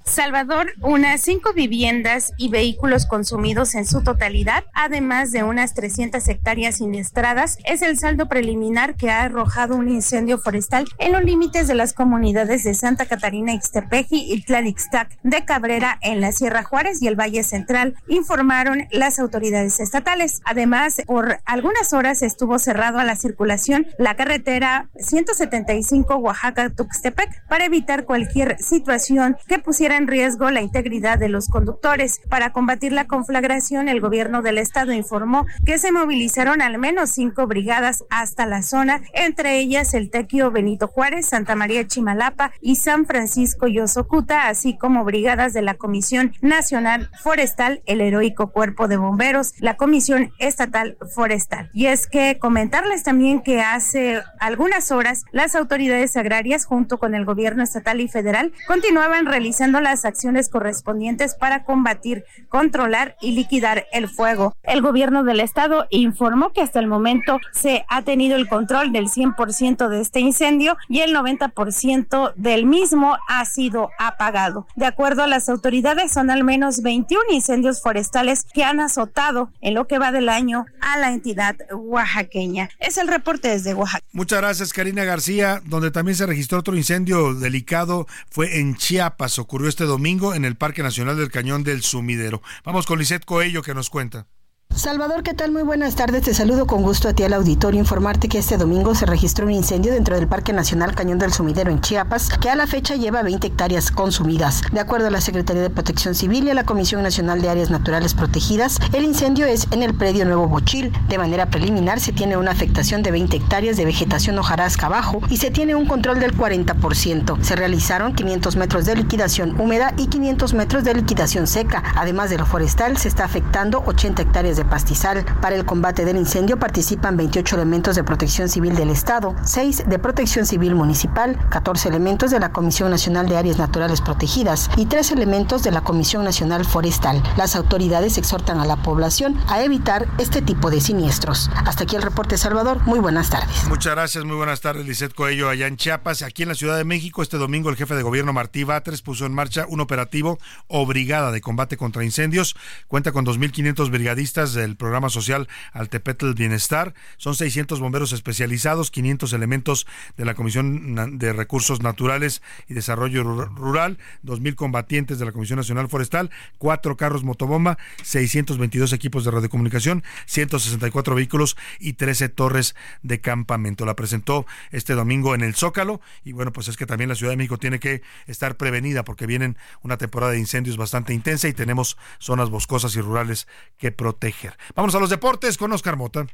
Salvador, 0.05 0.73
unas 0.81 1.21
cinco 1.21 1.53
viviendas 1.53 2.33
y 2.37 2.49
vehículos 2.49 3.05
consumidos 3.05 3.73
en 3.73 3.85
su 3.85 4.03
totalidad, 4.03 4.65
además 4.73 5.31
de 5.31 5.43
unas 5.43 5.73
300 5.73 6.27
hectáreas 6.27 6.77
siniestradas, 6.77 7.57
es 7.65 7.81
el 7.81 7.97
saldo 7.97 8.27
preliminar 8.27 8.95
que 8.95 9.09
ha 9.09 9.23
arrojado 9.23 9.75
un 9.75 9.89
incendio 9.89 10.37
forestal 10.37 10.85
en 10.99 11.13
los 11.13 11.23
límites 11.23 11.67
de 11.67 11.75
las 11.75 11.93
comunidades 11.93 12.63
de 12.63 12.73
Santa 12.73 13.05
Catarina 13.05 13.53
Ixtepeji 13.53 14.33
y 14.33 14.41
Tlalixtac 14.43 15.17
de 15.23 15.45
Cabrera 15.45 15.97
en 16.01 16.19
la 16.19 16.31
Sierra 16.31 16.63
Juárez 16.63 17.01
y 17.01 17.07
el 17.07 17.19
Valle 17.19 17.43
Central, 17.43 17.95
informaron 18.07 18.87
las 18.91 19.19
autoridades 19.19 19.79
estatales. 19.79 20.41
Además, 20.45 21.01
por 21.07 21.39
algunas 21.45 21.93
horas 21.93 22.21
estuvo 22.21 22.59
cerrado 22.59 22.99
a 22.99 23.03
la 23.03 23.15
circulación 23.15 23.87
la 23.97 24.15
carretera 24.15 24.89
175 24.97 26.15
Oaxaca-Tuxtepec 26.17 27.47
para 27.47 27.65
evitar 27.65 28.05
cualquier 28.05 28.61
situación 28.61 29.37
que 29.47 29.59
pusiera 29.59 29.92
en 29.93 30.07
riesgo 30.07 30.49
la 30.51 30.61
integridad 30.61 31.17
de 31.17 31.29
los 31.29 31.47
conductores. 31.47 32.21
Para 32.29 32.51
combatir 32.51 32.91
la 32.91 33.07
conflagración, 33.07 33.89
el 33.89 34.01
gobierno 34.01 34.41
del 34.41 34.57
estado 34.57 34.91
informó 34.93 35.45
que 35.65 35.77
se 35.77 35.91
movilizaron 35.91 36.61
al 36.61 36.77
menos 36.77 37.11
cinco 37.11 37.47
brigadas 37.47 38.03
hasta 38.09 38.45
la 38.45 38.63
zona, 38.63 39.01
entre 39.13 39.59
ellas 39.59 39.93
el 39.93 40.09
Tequio 40.09 40.51
Benito 40.51 40.87
Juárez, 40.87 41.27
Santa 41.27 41.55
María 41.55 41.87
Chimalapa 41.87 42.51
y 42.61 42.75
San 42.75 43.05
Francisco 43.05 43.67
Yosocuta, 43.67 44.47
así 44.47 44.77
como 44.77 45.03
brigadas 45.03 45.53
de 45.53 45.61
la 45.61 45.75
Comisión 45.75 46.33
Nacional 46.41 47.09
Forestal, 47.21 47.81
el 47.85 48.01
Heroico 48.01 48.51
Cuerpo 48.51 48.87
de 48.87 48.97
Bomberos, 48.97 49.53
la 49.59 49.75
Comisión 49.77 50.31
Estatal 50.39 50.97
Forestal. 51.13 51.69
Y 51.73 51.87
es 51.87 52.07
que 52.07 52.37
comentarles 52.39 53.03
también 53.03 53.41
que 53.41 53.61
hace 53.61 54.21
algunas 54.39 54.91
horas 54.91 55.25
las 55.31 55.55
autoridades 55.55 56.15
agrarias 56.15 56.65
junto 56.65 56.97
con 56.97 57.15
el 57.15 57.25
gobierno 57.25 57.63
estatal 57.63 58.01
y 58.01 58.07
federal 58.07 58.53
continuaban 58.67 59.25
realizando 59.25 59.79
las 59.83 60.05
acciones 60.05 60.49
correspondientes 60.49 61.35
para 61.35 61.63
combatir, 61.63 62.25
controlar 62.49 63.15
y 63.21 63.33
liquidar 63.33 63.85
el 63.91 64.07
fuego. 64.07 64.55
El 64.63 64.81
gobierno 64.81 65.23
del 65.23 65.39
estado 65.39 65.85
informó 65.89 66.51
que 66.51 66.61
hasta 66.61 66.79
el 66.79 66.87
momento 66.87 67.39
se 67.51 67.85
ha 67.89 68.01
tenido 68.01 68.35
el 68.35 68.47
control 68.47 68.91
del 68.91 69.07
100% 69.07 69.89
de 69.89 70.01
este 70.01 70.19
incendio 70.19 70.77
y 70.89 71.01
el 71.01 71.15
90% 71.15 72.33
del 72.35 72.65
mismo 72.65 73.17
ha 73.27 73.45
sido 73.45 73.89
apagado. 73.99 74.67
De 74.75 74.85
acuerdo 74.85 75.23
a 75.23 75.27
las 75.27 75.49
autoridades, 75.49 76.11
son 76.11 76.29
al 76.29 76.43
menos 76.43 76.81
21 76.81 77.23
incendios 77.31 77.81
forestales 77.81 78.45
que 78.53 78.63
han 78.63 78.79
azotado 78.79 79.51
en 79.61 79.73
lo 79.73 79.87
que 79.87 79.99
va 79.99 80.11
del 80.11 80.29
año 80.29 80.65
a 80.81 80.97
la 80.97 81.11
entidad 81.11 81.55
oaxaqueña. 81.71 82.69
Es 82.79 82.97
el 82.97 83.07
reporte 83.07 83.49
desde 83.49 83.73
Oaxaca. 83.73 84.03
Muchas 84.11 84.39
gracias, 84.39 84.73
Karina 84.73 85.03
García. 85.03 85.61
Donde 85.65 85.91
también 85.91 86.15
se 86.15 86.25
registró 86.25 86.59
otro 86.59 86.75
incendio 86.75 87.33
delicado 87.33 88.07
fue 88.29 88.59
en 88.59 88.75
Chiapas. 88.75 89.39
Ocurrió 89.39 89.69
este 89.73 89.85
domingo 89.85 90.35
en 90.35 90.45
el 90.45 90.55
Parque 90.55 90.83
Nacional 90.83 91.17
del 91.17 91.31
Cañón 91.31 91.63
del 91.63 91.81
Sumidero. 91.81 92.43
Vamos 92.63 92.85
con 92.85 92.99
Lisette 92.99 93.25
Coello 93.25 93.63
que 93.63 93.73
nos 93.73 93.89
cuenta. 93.89 94.27
Salvador, 94.75 95.21
¿qué 95.21 95.35
tal? 95.35 95.51
Muy 95.51 95.61
buenas 95.61 95.93
tardes. 95.93 96.23
Te 96.23 96.33
saludo 96.33 96.65
con 96.65 96.81
gusto 96.81 97.07
a 97.07 97.13
ti 97.13 97.21
al 97.21 97.33
auditorio. 97.33 97.79
Informarte 97.79 98.27
que 98.27 98.39
este 98.39 98.57
domingo 98.57 98.95
se 98.95 99.05
registró 99.05 99.45
un 99.45 99.51
incendio 99.51 99.93
dentro 99.93 100.15
del 100.15 100.27
Parque 100.27 100.51
Nacional 100.51 100.95
Cañón 100.95 101.19
del 101.19 101.31
Sumidero 101.31 101.69
en 101.69 101.79
Chiapas, 101.79 102.29
que 102.39 102.49
a 102.49 102.55
la 102.55 102.65
fecha 102.65 102.95
lleva 102.95 103.21
20 103.21 103.45
hectáreas 103.45 103.91
consumidas. 103.91 104.63
De 104.71 104.79
acuerdo 104.79 105.07
a 105.07 105.11
la 105.11 105.21
Secretaría 105.21 105.61
de 105.61 105.69
Protección 105.69 106.15
Civil 106.15 106.45
y 106.45 106.49
a 106.49 106.55
la 106.55 106.63
Comisión 106.63 107.03
Nacional 107.03 107.39
de 107.39 107.49
Áreas 107.49 107.69
Naturales 107.69 108.15
Protegidas, 108.15 108.79
el 108.93 109.03
incendio 109.03 109.45
es 109.45 109.67
en 109.69 109.83
el 109.83 109.93
predio 109.93 110.25
Nuevo 110.25 110.47
Bochil. 110.47 110.91
De 111.07 111.19
manera 111.19 111.51
preliminar, 111.51 111.99
se 111.99 112.11
tiene 112.11 112.35
una 112.35 112.51
afectación 112.51 113.03
de 113.03 113.11
20 113.11 113.37
hectáreas 113.37 113.77
de 113.77 113.85
vegetación 113.85 114.39
hojarasca 114.39 114.87
abajo 114.87 115.21
y 115.29 115.37
se 115.37 115.51
tiene 115.51 115.75
un 115.75 115.85
control 115.85 116.19
del 116.19 116.35
40%. 116.35 117.43
Se 117.43 117.55
realizaron 117.55 118.15
500 118.15 118.55
metros 118.55 118.85
de 118.85 118.95
liquidación 118.95 119.61
húmeda 119.61 119.93
y 119.97 120.07
500 120.07 120.55
metros 120.55 120.83
de 120.83 120.95
liquidación 120.95 121.45
seca. 121.45 121.83
Además 121.95 122.31
de 122.31 122.39
lo 122.39 122.47
forestal, 122.47 122.97
se 122.97 123.07
está 123.07 123.23
afectando 123.23 123.83
80 123.85 124.23
hectáreas 124.23 124.57
de 124.57 124.62
pastizal. 124.69 125.25
Para 125.41 125.55
el 125.55 125.65
combate 125.65 126.05
del 126.05 126.17
incendio 126.17 126.57
participan 126.57 127.17
28 127.17 127.55
elementos 127.55 127.95
de 127.95 128.03
protección 128.03 128.49
civil 128.49 128.75
del 128.75 128.89
Estado, 128.89 129.35
6 129.43 129.83
de 129.87 129.99
protección 129.99 130.45
civil 130.45 130.75
municipal, 130.75 131.39
14 131.49 131.89
elementos 131.89 132.31
de 132.31 132.39
la 132.39 132.51
Comisión 132.51 132.89
Nacional 132.91 133.27
de 133.27 133.37
Áreas 133.37 133.57
Naturales 133.57 134.01
Protegidas 134.01 134.69
y 134.77 134.85
3 134.85 135.11
elementos 135.11 135.63
de 135.63 135.71
la 135.71 135.81
Comisión 135.81 136.23
Nacional 136.23 136.65
Forestal. 136.65 137.21
Las 137.37 137.55
autoridades 137.55 138.17
exhortan 138.17 138.59
a 138.59 138.65
la 138.65 138.77
población 138.77 139.37
a 139.47 139.61
evitar 139.63 140.07
este 140.17 140.41
tipo 140.41 140.71
de 140.71 140.81
siniestros. 140.81 141.49
Hasta 141.65 141.83
aquí 141.83 141.95
el 141.95 142.01
reporte 142.01 142.37
Salvador. 142.37 142.81
Muy 142.85 142.99
buenas 142.99 143.29
tardes. 143.29 143.65
Muchas 143.67 143.93
gracias, 143.93 144.23
muy 144.23 144.35
buenas 144.35 144.61
tardes, 144.61 144.85
Lisette 144.85 145.13
Coello, 145.13 145.49
allá 145.49 145.67
en 145.67 145.77
Chiapas. 145.77 146.21
Aquí 146.21 146.43
en 146.43 146.49
la 146.49 146.55
Ciudad 146.55 146.77
de 146.77 146.83
México, 146.83 147.21
este 147.21 147.37
domingo, 147.37 147.69
el 147.69 147.75
jefe 147.75 147.95
de 147.95 148.03
gobierno 148.03 148.33
Martí 148.33 148.63
Batres 148.63 149.01
puso 149.01 149.25
en 149.25 149.33
marcha 149.33 149.65
un 149.67 149.79
operativo 149.79 150.39
o 150.67 150.85
brigada 150.85 151.31
de 151.31 151.41
combate 151.41 151.77
contra 151.77 152.03
incendios. 152.03 152.55
Cuenta 152.87 153.11
con 153.11 153.25
2.500 153.25 153.89
brigadistas 153.89 154.52
del 154.53 154.75
programa 154.75 155.09
social 155.09 155.47
Altepetl 155.71 156.33
Bienestar. 156.33 156.93
Son 157.17 157.35
600 157.35 157.79
bomberos 157.79 158.11
especializados, 158.13 158.91
500 158.91 159.33
elementos 159.33 159.87
de 160.17 160.25
la 160.25 160.33
Comisión 160.33 161.17
de 161.19 161.33
Recursos 161.33 161.81
Naturales 161.81 162.41
y 162.67 162.73
Desarrollo 162.73 163.23
Ru- 163.23 163.55
Rural, 163.55 163.97
2.000 164.23 164.55
combatientes 164.55 165.19
de 165.19 165.25
la 165.25 165.31
Comisión 165.31 165.57
Nacional 165.57 165.89
Forestal, 165.89 166.29
4 166.57 166.97
carros 166.97 167.23
motobomba, 167.23 167.77
622 168.03 168.93
equipos 168.93 169.25
de 169.25 169.31
radiocomunicación, 169.31 170.03
164 170.25 171.15
vehículos 171.15 171.55
y 171.79 171.93
13 171.93 172.29
torres 172.29 172.75
de 173.01 173.21
campamento. 173.21 173.85
La 173.85 173.95
presentó 173.95 174.45
este 174.71 174.93
domingo 174.93 175.35
en 175.35 175.41
el 175.41 175.55
Zócalo 175.55 176.01
y 176.23 176.31
bueno, 176.33 176.51
pues 176.51 176.67
es 176.67 176.77
que 176.77 176.85
también 176.85 177.09
la 177.09 177.15
Ciudad 177.15 177.31
de 177.31 177.37
México 177.37 177.57
tiene 177.57 177.79
que 177.79 178.01
estar 178.27 178.57
prevenida 178.57 179.03
porque 179.03 179.25
vienen 179.25 179.57
una 179.81 179.97
temporada 179.97 180.33
de 180.33 180.39
incendios 180.39 180.77
bastante 180.77 181.13
intensa 181.13 181.47
y 181.47 181.53
tenemos 181.53 181.97
zonas 182.19 182.49
boscosas 182.49 182.95
y 182.95 183.01
rurales 183.01 183.47
que 183.77 183.91
proteger. 183.91 184.42
Vamos 184.75 184.95
a 184.95 184.99
los 184.99 185.09
deportes 185.09 185.57
con 185.57 185.71
Oscar 185.71 185.97
Mota. 185.97 186.25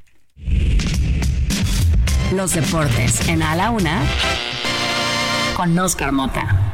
Los 2.34 2.54
deportes 2.54 3.28
en 3.28 3.42
A 3.42 3.56
la 3.56 3.72
Una 3.72 4.04
con 5.56 5.78
Oscar 5.78 6.12
Mota. 6.12 6.69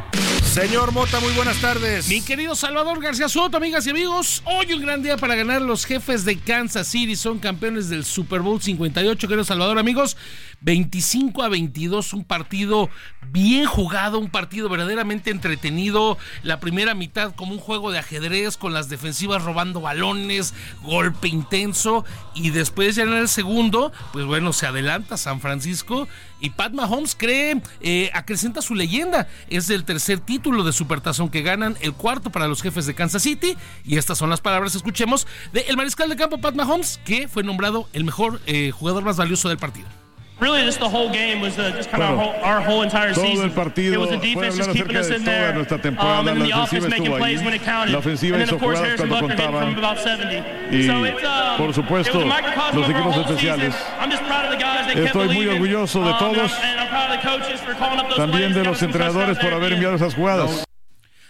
Señor 0.56 0.94
Mota, 0.94 1.20
muy 1.20 1.34
buenas 1.34 1.60
tardes. 1.60 2.08
Mi 2.08 2.22
querido 2.22 2.56
Salvador 2.56 3.02
García 3.02 3.28
Soto, 3.28 3.58
amigas 3.58 3.86
y 3.88 3.90
amigos, 3.90 4.42
hoy 4.46 4.72
un 4.72 4.82
gran 4.82 5.04
día 5.04 5.18
para 5.18 5.36
ganar 5.36 5.62
los 5.62 5.84
jefes 5.84 6.24
de 6.24 6.40
Kansas 6.40 6.88
City, 6.88 7.18
son 7.18 7.40
campeones 7.40 7.90
del 7.90 8.06
Super 8.06 8.40
Bowl 8.40 8.62
58, 8.62 9.28
querido 9.28 9.44
Salvador, 9.44 9.78
amigos, 9.78 10.16
25 10.62 11.44
a 11.44 11.50
22, 11.50 12.14
un 12.14 12.24
partido 12.24 12.90
bien 13.32 13.66
jugado, 13.66 14.18
un 14.18 14.30
partido 14.30 14.70
verdaderamente 14.70 15.30
entretenido, 15.30 16.18
la 16.42 16.62
primera 16.62 16.96
mitad 16.96 17.36
como 17.36 17.52
un 17.52 17.60
juego 17.60 17.92
de 17.92 18.00
ajedrez 18.00 18.56
con 18.56 18.74
las 18.74 18.88
defensivas 18.88 19.44
robando 19.44 19.82
balones, 19.82 20.54
golpe 20.84 21.28
intenso. 21.28 22.06
Y 22.34 22.52
después 22.52 22.96
ya 22.96 23.04
en 23.04 23.12
el 23.12 23.28
segundo, 23.28 23.92
pues 24.14 24.26
bueno, 24.26 24.54
se 24.54 24.68
adelanta 24.68 25.18
San 25.18 25.42
Francisco 25.42 26.08
y 26.40 26.52
Pat 26.52 26.74
Mahomes 26.74 27.16
cree, 27.16 27.62
eh, 27.82 28.10
acrecenta 28.14 28.62
su 28.62 28.76
leyenda. 28.76 29.28
Es 29.50 29.70
el 29.70 29.84
tercer 29.84 30.20
título 30.20 30.64
de 30.64 30.74
Supertazón 30.74 31.30
que 31.30 31.42
ganan, 31.42 31.78
el 31.82 31.94
cuarto 31.94 32.32
para 32.32 32.48
los 32.48 32.62
jefes 32.62 32.86
de 32.86 32.94
Kansas 32.94 33.24
City. 33.24 33.58
Y 33.84 33.98
estas 33.98 34.18
son 34.18 34.30
las 34.30 34.42
palabras, 34.42 34.76
escuchemos, 34.76 35.28
de 35.54 35.62
el 35.62 35.78
mariscal 35.78 36.10
de 36.10 36.16
campo 36.16 36.38
Pat 36.38 36.56
Mahomes, 36.56 37.00
que 37.06 37.28
fue 37.28 37.44
nombrado 37.44 37.88
el 37.94 38.04
mejor 38.04 38.42
eh, 38.46 38.72
jugador 38.72 39.04
más 39.04 39.18
valioso 39.18 39.50
del 39.50 39.58
partido. 39.58 40.05
Really, 40.40 40.64
just 40.64 40.80
the 40.80 40.90
whole 40.90 41.10
game 41.10 41.40
was 41.40 41.58
uh, 41.58 41.72
just 41.72 41.90
kind 41.90 42.04
of 42.04 42.10
our 42.10 42.18
whole, 42.26 42.44
our 42.44 42.62
whole 42.62 42.82
entire 42.82 43.14
season. 43.14 43.50
it 43.50 43.98
was 43.98 44.10
the 44.10 44.18
defense 44.18 44.58
just 44.58 44.72
keeping 44.72 44.96
us 44.98 45.10
in 45.10 45.24
there, 45.24 45.54
um, 45.54 46.28
and 46.28 46.28
then 46.28 46.40
the 46.40 46.52
offense 46.52 46.88
making 46.88 47.06
plays 47.16 47.42
when 47.42 47.54
it 47.54 47.62
counted. 47.62 47.96
And 47.96 48.42
then, 48.42 48.50
of 48.50 48.60
course, 48.60 48.80
Harrison 48.80 49.10
contaba. 49.10 49.60
from 49.62 49.78
about 49.78 49.98
70. 50.00 50.36
Y, 50.36 50.86
so 50.86 51.04
it's, 51.06 51.24
um, 51.24 51.58
por 51.58 51.70
supuesto, 51.72 52.08
it 52.10 52.16
was 52.16 52.24
a 52.24 52.26
microcosm 52.26 52.82
los 52.82 52.90
equipos 52.90 53.14
whole 53.14 53.24
especiales. 53.24 53.74
season. 53.74 54.00
I'm 54.00 54.12
just 54.12 54.24
proud 54.24 54.46
of 54.46 54.52
the 54.52 54.58
guys 54.58 54.76
Estoy 54.96 55.34
muy 55.34 55.46
orgulloso 55.48 56.04
de 56.04 56.12
Um, 56.12 56.20
todos. 56.20 56.52
and 56.52 56.64
I'm- 56.64 56.72
and 56.72 56.80
I'm 56.82 56.88
proud 56.90 57.12
of 57.12 57.22
the 57.22 57.28
coaches 57.28 57.60
for 57.62 57.74
calling 57.76 58.00
up 58.00 58.10
those 58.10 58.18
También 58.18 58.52
plays, 58.52 58.56
de 58.56 58.64
los 58.64 58.82
entrenadores 58.82 59.38
por 59.40 59.54
haber 59.54 59.70
the 59.70 59.76
enviado 59.76 59.96
esas 59.96 60.14
jugadas. 60.16 60.64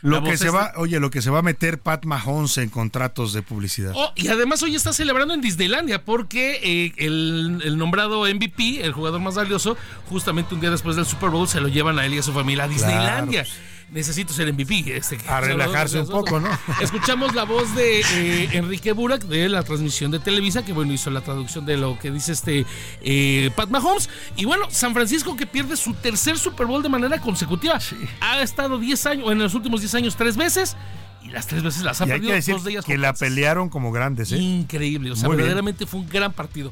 Lo 0.05 0.23
que 0.23 0.37
se 0.37 0.49
va, 0.49 0.73
oye, 0.77 0.99
lo 0.99 1.09
que 1.09 1.21
se 1.21 1.29
va 1.29 1.39
a 1.39 1.41
meter 1.41 1.79
Pat 1.79 2.05
Mahomes 2.05 2.57
en 2.59 2.69
contratos 2.69 3.33
de 3.33 3.41
publicidad. 3.41 3.91
Oh, 3.95 4.11
y 4.15 4.27
además 4.27 4.61
hoy 4.61 4.75
está 4.75 4.93
celebrando 4.93 5.33
en 5.33 5.41
Disneylandia 5.41 6.05
porque 6.05 6.59
eh, 6.63 6.93
el, 6.97 7.61
el 7.63 7.77
nombrado 7.77 8.21
MVP, 8.21 8.83
el 8.83 8.93
jugador 8.93 9.19
más 9.19 9.35
valioso, 9.35 9.77
justamente 10.09 10.53
un 10.53 10.61
día 10.61 10.69
después 10.69 10.95
del 10.95 11.05
Super 11.05 11.29
Bowl 11.29 11.47
se 11.47 11.59
lo 11.59 11.69
llevan 11.69 11.97
a 11.97 12.05
él 12.05 12.13
y 12.13 12.19
a 12.19 12.23
su 12.23 12.33
familia 12.33 12.65
a 12.65 12.67
Disneylandia. 12.67 13.45
Necesito 13.91 14.33
ser 14.33 14.51
MVP. 14.51 14.97
Este, 14.97 15.17
A 15.27 15.41
relajarse 15.41 15.99
un 15.99 16.07
poco, 16.07 16.39
¿no? 16.39 16.49
Escuchamos 16.81 17.35
la 17.35 17.43
voz 17.43 17.73
de 17.75 18.01
eh, 18.01 18.49
Enrique 18.53 18.91
Burak 18.93 19.23
de 19.23 19.47
la 19.47 19.63
transmisión 19.63 20.11
de 20.11 20.19
Televisa, 20.19 20.65
que 20.65 20.73
bueno, 20.73 20.91
hizo 20.91 21.09
la 21.11 21.21
traducción 21.21 21.65
de 21.65 21.77
lo 21.77 21.97
que 21.99 22.11
dice 22.11 22.31
este 22.31 22.65
eh, 23.01 23.51
Pat 23.55 23.69
Mahomes. 23.69 24.09
Y 24.35 24.45
bueno, 24.45 24.65
San 24.69 24.93
Francisco 24.93 25.35
que 25.35 25.45
pierde 25.45 25.77
su 25.77 25.93
tercer 25.93 26.37
Super 26.37 26.65
Bowl 26.67 26.81
de 26.83 26.89
manera 26.89 27.19
consecutiva. 27.21 27.79
Ha 28.21 28.41
estado 28.41 28.79
10 28.79 29.05
años, 29.05 29.31
en 29.31 29.39
los 29.39 29.53
últimos 29.53 29.81
10 29.81 29.95
años, 29.95 30.15
tres 30.15 30.35
veces. 30.35 30.75
Y 31.23 31.29
las 31.29 31.47
tres 31.47 31.63
veces 31.63 31.81
las 31.83 32.01
ha 32.01 32.05
perdido, 32.05 32.29
que 32.29 32.35
decir 32.35 32.53
dos 32.53 32.63
de 32.63 32.71
ellas 32.71 32.85
que 32.85 32.97
la 32.99 33.13
pelearon 33.13 33.69
como 33.69 33.91
grandes, 33.91 34.31
¿eh? 34.31 34.37
Increíble, 34.37 35.11
o 35.11 35.15
sea, 35.15 35.27
Muy 35.27 35.37
bien. 35.37 35.45
verdaderamente 35.45 35.87
fue 35.87 36.01
un 36.01 36.09
gran 36.09 36.33
partido. 36.33 36.71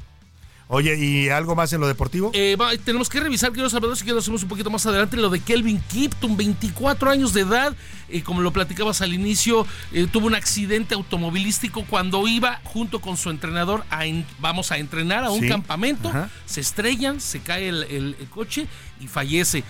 Oye, 0.76 0.98
¿y 0.98 1.30
algo 1.30 1.56
más 1.56 1.72
en 1.72 1.82
lo 1.82 1.88
deportivo? 1.88 2.32
Eh, 2.34 2.56
va, 2.60 2.76
tenemos 2.78 3.08
que 3.08 3.20
revisar, 3.20 3.52
queridos 3.52 3.74
Salvador, 3.74 3.96
si 3.96 4.04
que 4.06 4.12
lo 4.12 4.18
hacemos 4.18 4.42
un 4.42 4.50
poquito 4.50 4.72
más 4.72 4.84
adelante, 4.88 5.18
lo 5.18 5.30
de 5.30 5.40
Kelvin 5.40 5.80
Kipton, 5.82 6.36
24 6.36 7.12
años 7.12 7.32
de 7.32 7.42
edad, 7.42 7.76
eh, 8.10 8.24
como 8.24 8.42
lo 8.42 8.52
platicabas 8.52 9.00
al 9.04 9.14
inicio, 9.14 9.68
eh, 9.92 10.08
tuvo 10.12 10.26
un 10.26 10.34
accidente 10.34 10.96
automovilístico 10.96 11.86
cuando 11.88 12.28
iba 12.28 12.60
junto 12.64 13.02
con 13.02 13.18
su 13.18 13.30
entrenador 13.30 13.84
a 13.92 14.08
en- 14.08 14.26
vamos 14.40 14.72
a 14.72 14.80
entrenar 14.80 15.24
a 15.24 15.30
un 15.30 15.42
Sí, 15.42 15.48
campamento, 15.48 16.10
ajá. 16.10 16.32
se 16.48 16.62
estrellan, 16.62 17.22
se 17.22 17.42
cae 17.42 17.70
el, 17.70 17.84
el- 17.84 18.16
el 18.20 18.28
coche 18.30 18.66
y 19.00 19.06
fallece. 19.06 19.64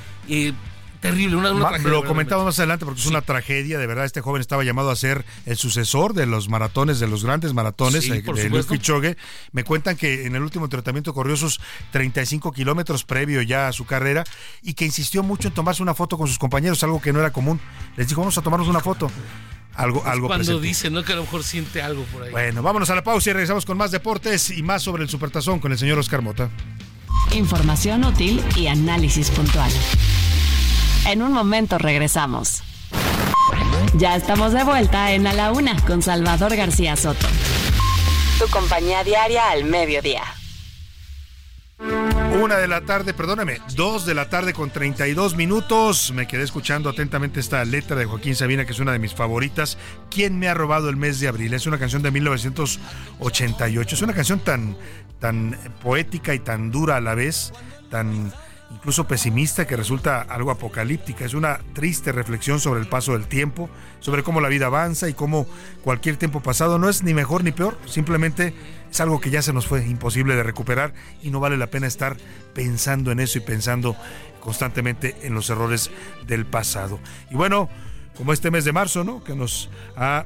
Eh, 1.03 1.09
Terrible, 1.09 1.35
una, 1.35 1.67
tragedia. 1.67 1.89
Lo 1.91 2.05
comentamos 2.05 2.45
más 2.45 2.57
adelante 2.59 2.85
porque 2.85 3.01
es 3.01 3.07
una 3.07 3.21
tragedia, 3.21 3.77
de 3.77 3.88
verdad. 3.88 4.05
Este 4.05 4.21
joven 4.21 4.39
estaba 4.39 4.63
llamado 4.63 4.89
a 4.89 4.95
ser 4.95 5.25
el 5.45 5.57
sucesor 5.57 6.13
de 6.13 6.25
los 6.25 6.47
maratones, 6.47 6.99
de 6.99 7.07
los 7.07 7.25
grandes 7.25 7.53
maratones 7.53 8.07
de, 8.09 8.21
de 8.21 8.49
Luis 8.49 8.65
Pichogue. 8.65 9.17
Me 9.51 9.65
cuentan 9.65 9.97
que 9.97 10.25
en 10.25 10.35
el 10.35 10.41
último 10.41 10.69
tratamiento 10.69 11.13
corrió 11.13 11.35
sus 11.35 11.59
35 11.91 12.53
kilómetros 12.53 13.03
previo 13.03 13.41
ya 13.41 13.67
a 13.67 13.73
su 13.73 13.85
carrera 13.85 14.23
y 14.61 14.75
que 14.75 14.85
insistió 14.85 15.23
mucho 15.23 15.49
en 15.49 15.53
tomarse 15.53 15.84
una 15.84 15.93
foto 15.93 16.17
con 16.17 16.27
sus 16.27 16.39
compañeros, 16.39 16.81
algo 16.84 17.01
que 17.01 17.11
no 17.11 17.19
era 17.19 17.34
común. 17.34 17.59
Les 17.97 18.07
dijo, 18.07 18.21
vamos 18.21 18.38
a 18.38 18.41
tomarnos 18.41 18.69
una 18.69 18.80
foto. 18.80 19.11
Algo, 19.75 20.05
algo 20.05 20.27
cuando 20.27 20.59
dice, 20.59 20.89
¿no? 20.89 21.03
Que 21.03 21.13
a 21.13 21.15
lo 21.15 21.23
mejor 21.23 21.43
siente 21.43 21.81
algo 21.81 22.03
por 22.03 22.23
ahí. 22.23 22.31
Bueno, 22.31 22.61
vámonos 22.61 22.89
a 22.91 22.95
la 22.95 23.03
pausa 23.03 23.31
y 23.31 23.34
regresamos 23.34 23.65
con 23.65 23.75
más 23.75 23.91
deportes 23.91 24.51
y 24.51 24.61
más 24.61 24.84
sobre 24.84 25.03
el 25.03 25.09
Supertazón 25.09 25.59
con 25.59 25.71
el 25.71 25.77
señor 25.77 25.97
Oscar 25.97 26.21
Mota. 26.21 26.49
Información 27.34 28.03
útil 28.03 28.43
y 28.55 28.67
análisis 28.67 29.31
puntual. 29.31 29.71
En 31.05 31.21
un 31.21 31.34
momento 31.34 31.77
regresamos. 31.77 32.63
Ya 33.95 34.15
estamos 34.15 34.53
de 34.53 34.63
vuelta 34.63 35.11
en 35.11 35.27
A 35.27 35.34
la 35.34 35.51
Una 35.51 35.75
con 35.85 36.01
Salvador 36.01 36.55
García 36.55 36.95
Soto. 36.95 37.27
Tu 38.39 38.47
compañía 38.49 39.03
diaria 39.03 39.51
al 39.51 39.65
mediodía. 39.65 40.23
Una 42.41 42.57
de 42.57 42.67
la 42.67 42.81
tarde, 42.81 43.13
perdóname, 43.13 43.59
dos 43.75 44.05
de 44.05 44.15
la 44.15 44.30
tarde 44.30 44.53
con 44.53 44.69
32 44.71 45.35
minutos. 45.35 46.11
Me 46.13 46.25
quedé 46.25 46.43
escuchando 46.43 46.89
atentamente 46.89 47.41
esta 47.41 47.63
letra 47.65 47.97
de 47.97 48.05
Joaquín 48.05 48.35
Sabina, 48.35 48.65
que 48.65 48.71
es 48.71 48.80
una 48.80 48.93
de 48.93 48.99
mis 48.99 49.13
favoritas. 49.13 49.77
¿Quién 50.09 50.39
me 50.39 50.47
ha 50.47 50.53
robado 50.53 50.89
el 50.89 50.95
mes 50.95 51.19
de 51.19 51.27
abril? 51.27 51.53
Es 51.53 51.67
una 51.67 51.77
canción 51.77 52.01
de 52.01 52.11
1988. 52.11 53.95
Es 53.95 54.01
una 54.01 54.13
canción 54.13 54.39
tan, 54.39 54.77
tan 55.19 55.59
poética 55.81 56.34
y 56.34 56.39
tan 56.39 56.71
dura 56.71 56.95
a 56.95 57.01
la 57.01 57.13
vez, 57.13 57.53
tan 57.91 58.34
incluso 58.73 59.07
pesimista 59.07 59.67
que 59.67 59.77
resulta 59.77 60.21
algo 60.21 60.51
apocalíptica. 60.51 61.25
Es 61.25 61.33
una 61.33 61.59
triste 61.73 62.11
reflexión 62.11 62.59
sobre 62.59 62.81
el 62.81 62.87
paso 62.87 63.13
del 63.13 63.27
tiempo, 63.27 63.69
sobre 63.99 64.23
cómo 64.23 64.41
la 64.41 64.49
vida 64.49 64.65
avanza 64.65 65.07
y 65.07 65.13
cómo 65.13 65.45
cualquier 65.83 66.17
tiempo 66.17 66.41
pasado 66.41 66.79
no 66.79 66.89
es 66.89 67.03
ni 67.03 67.13
mejor 67.13 67.43
ni 67.43 67.51
peor, 67.51 67.77
simplemente 67.85 68.53
es 68.91 69.01
algo 69.01 69.19
que 69.19 69.29
ya 69.29 69.41
se 69.41 69.53
nos 69.53 69.67
fue 69.67 69.85
imposible 69.87 70.35
de 70.35 70.43
recuperar 70.43 70.93
y 71.21 71.29
no 71.29 71.39
vale 71.39 71.57
la 71.57 71.67
pena 71.67 71.87
estar 71.87 72.17
pensando 72.53 73.11
en 73.11 73.19
eso 73.19 73.37
y 73.37 73.41
pensando 73.41 73.95
constantemente 74.39 75.15
en 75.23 75.33
los 75.33 75.49
errores 75.49 75.89
del 76.27 76.45
pasado. 76.45 76.99
Y 77.31 77.35
bueno, 77.35 77.69
como 78.17 78.33
este 78.33 78.51
mes 78.51 78.65
de 78.65 78.71
marzo, 78.71 79.03
¿no? 79.03 79.23
Que 79.23 79.35
nos 79.35 79.69
ha 79.95 80.25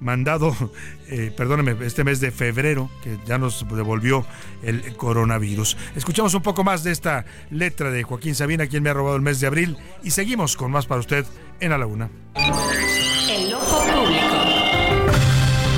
mandado, 0.00 0.54
eh, 1.08 1.32
perdóneme, 1.36 1.76
este 1.86 2.04
mes 2.04 2.20
de 2.20 2.30
febrero, 2.30 2.90
que 3.02 3.18
ya 3.26 3.38
nos 3.38 3.66
devolvió 3.68 4.26
el 4.62 4.96
coronavirus. 4.96 5.76
Escuchamos 5.94 6.34
un 6.34 6.42
poco 6.42 6.64
más 6.64 6.84
de 6.84 6.92
esta 6.92 7.24
letra 7.50 7.90
de 7.90 8.02
Joaquín 8.02 8.34
Sabina, 8.34 8.66
quien 8.66 8.82
me 8.82 8.90
ha 8.90 8.94
robado 8.94 9.16
el 9.16 9.22
mes 9.22 9.40
de 9.40 9.46
abril, 9.46 9.76
y 10.02 10.10
seguimos 10.10 10.56
con 10.56 10.70
más 10.70 10.86
para 10.86 11.00
usted 11.00 11.24
en 11.60 11.72
A 11.72 11.78
la 11.78 11.86
Una. 11.86 12.10
El 12.34 13.54
ojo 13.54 13.78
público. 13.80 14.36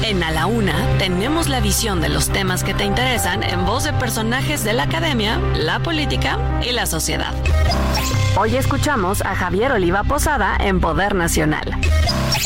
En 0.02 0.22
A 0.22 0.30
la 0.30 0.46
Una 0.46 0.74
tenemos 0.98 1.48
la 1.48 1.60
visión 1.60 2.00
de 2.00 2.08
los 2.08 2.30
temas 2.30 2.64
que 2.64 2.72
te 2.72 2.84
interesan 2.84 3.42
en 3.42 3.66
voz 3.66 3.84
de 3.84 3.92
personajes 3.92 4.64
de 4.64 4.72
la 4.72 4.84
academia, 4.84 5.38
la 5.54 5.80
política 5.80 6.38
y 6.66 6.72
la 6.72 6.86
sociedad. 6.86 7.34
Hoy 8.36 8.56
escuchamos 8.56 9.20
a 9.22 9.34
Javier 9.34 9.72
Oliva 9.72 10.04
Posada 10.04 10.56
en 10.60 10.80
Poder 10.80 11.14
Nacional. 11.14 11.78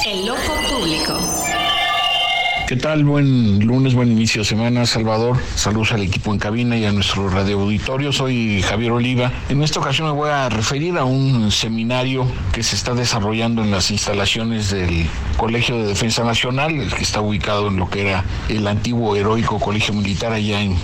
El 0.07 0.29
ojo 0.29 0.55
público. 0.71 1.62
¿Qué 2.73 2.79
tal? 2.79 3.05
Buen 3.05 3.67
lunes, 3.67 3.93
buen 3.95 4.11
inicio 4.11 4.41
de 4.41 4.45
semana, 4.47 4.87
Salvador. 4.87 5.37
Saludos 5.57 5.93
al 5.93 6.01
equipo 6.01 6.33
en 6.33 6.39
cabina 6.39 6.75
y 6.79 6.87
a 6.87 6.93
nuestro 6.93 7.29
radio 7.29 7.61
auditorio. 7.61 8.13
Soy 8.13 8.63
Javier 8.63 8.93
Oliva. 8.93 9.31
En 9.51 9.63
esta 9.63 9.79
ocasión 9.79 10.07
me 10.07 10.15
voy 10.15 10.31
a 10.31 10.49
referir 10.49 10.97
a 10.97 11.05
un 11.05 11.51
seminario 11.53 12.25
que 12.51 12.63
se 12.63 12.75
está 12.75 12.95
desarrollando 12.95 13.63
en 13.63 13.73
las 13.73 13.91
instalaciones 13.91 14.71
del 14.71 15.07
Colegio 15.37 15.77
de 15.77 15.87
Defensa 15.87 16.25
Nacional, 16.25 16.91
que 16.97 17.03
está 17.03 17.21
ubicado 17.21 17.69
en 17.69 17.77
lo 17.77 17.91
que 17.91 18.09
era 18.09 18.25
el 18.49 18.67
antiguo 18.67 19.17
heroico 19.17 19.61
Colegio 19.61 19.93
Militar 19.93 20.33
allá 20.33 20.63
en 20.63 20.75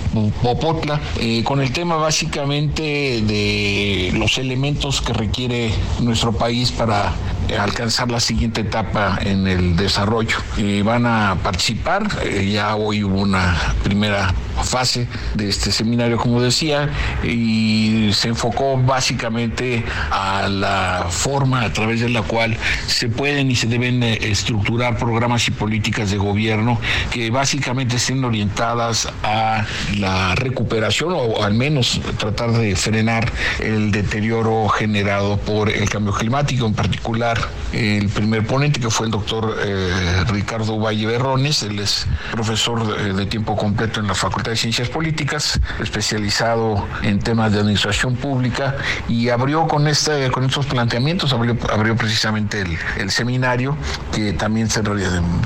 Popotla, 0.43 1.01
eh, 1.19 1.43
con 1.43 1.63
el 1.63 1.73
tema 1.73 1.97
básicamente 1.97 3.23
de 3.23 4.13
los 4.13 4.37
elementos 4.37 5.01
que 5.01 5.15
requiere 5.15 5.71
nuestro 6.03 6.33
país 6.33 6.71
para 6.71 7.15
alcanzar 7.57 8.11
la 8.11 8.21
siguiente 8.21 8.63
etapa 8.63 9.19
en 9.23 9.47
el 9.47 9.77
desarrollo. 9.77 10.37
Eh, 10.57 10.83
van 10.85 11.07
a 11.07 11.37
participar, 11.43 12.07
eh, 12.23 12.51
ya 12.53 12.77
hoy 12.77 13.05
hubo 13.05 13.21
una 13.21 13.57
primera 13.83 14.35
fase 14.63 15.07
de 15.35 15.49
este 15.49 15.71
seminario, 15.71 16.17
como 16.19 16.41
decía, 16.43 16.91
y 17.23 18.11
se 18.13 18.29
enfocó 18.29 18.77
básicamente 18.77 19.85
a 20.11 20.49
la 20.49 21.07
forma 21.09 21.63
a 21.63 21.73
través 21.73 22.01
de 22.01 22.09
la 22.09 22.23
cual 22.23 22.57
se 22.87 23.09
pueden 23.09 23.51
y 23.51 23.57
se 23.57 23.67
deben 23.67 24.03
eh, 24.03 24.19
estructurar 24.23 24.99
programas 24.99 25.47
y 25.49 25.53
políticas 25.53 26.11
de 26.11 26.19
gobierno 26.19 26.79
que 27.11 27.31
básicamente 27.31 27.97
estén 27.97 28.25
orientadas 28.25 29.09
a 29.23 29.65
la 29.97 30.35
recuperación 30.35 31.13
o 31.15 31.43
al 31.43 31.55
menos 31.55 32.01
tratar 32.19 32.53
de 32.53 32.77
frenar 32.77 33.31
el 33.61 33.91
deterioro 33.91 34.69
generado 34.69 35.37
por 35.39 35.71
el 35.71 35.89
cambio 35.89 36.13
climático, 36.13 36.67
en 36.67 36.75
particular 36.75 37.38
el 37.73 38.09
primer 38.09 38.47
ponente 38.47 38.81
que 38.81 38.91
fue 38.91 39.07
el 39.07 39.13
doctor 39.13 39.59
eh, 39.63 40.25
Ricardo 40.29 40.79
Valle 40.79 41.07
Berrones, 41.07 41.63
él 41.63 41.79
es 41.79 42.07
profesor 42.33 42.97
de, 43.15 43.27
tiempo 43.27 43.57
completo 43.57 44.01
en 44.01 44.07
la 44.07 44.15
Facultad 44.15 44.53
de 44.53 44.57
Ciencias 44.57 44.89
Políticas, 44.89 45.61
especializado 45.81 46.87
en 47.03 47.19
temas 47.19 47.53
de 47.53 47.61
administración 47.61 48.17
pública 48.17 48.77
y 49.07 49.29
abrió 49.29 49.67
con 49.67 49.87
este, 49.87 50.31
con 50.31 50.45
estos 50.45 50.67
planteamientos, 50.67 51.33
abrió, 51.33 51.97
precisamente 51.97 52.65
el, 52.97 53.11
seminario 53.11 53.77
que 54.13 54.33
también 54.33 54.71
se 54.71 54.83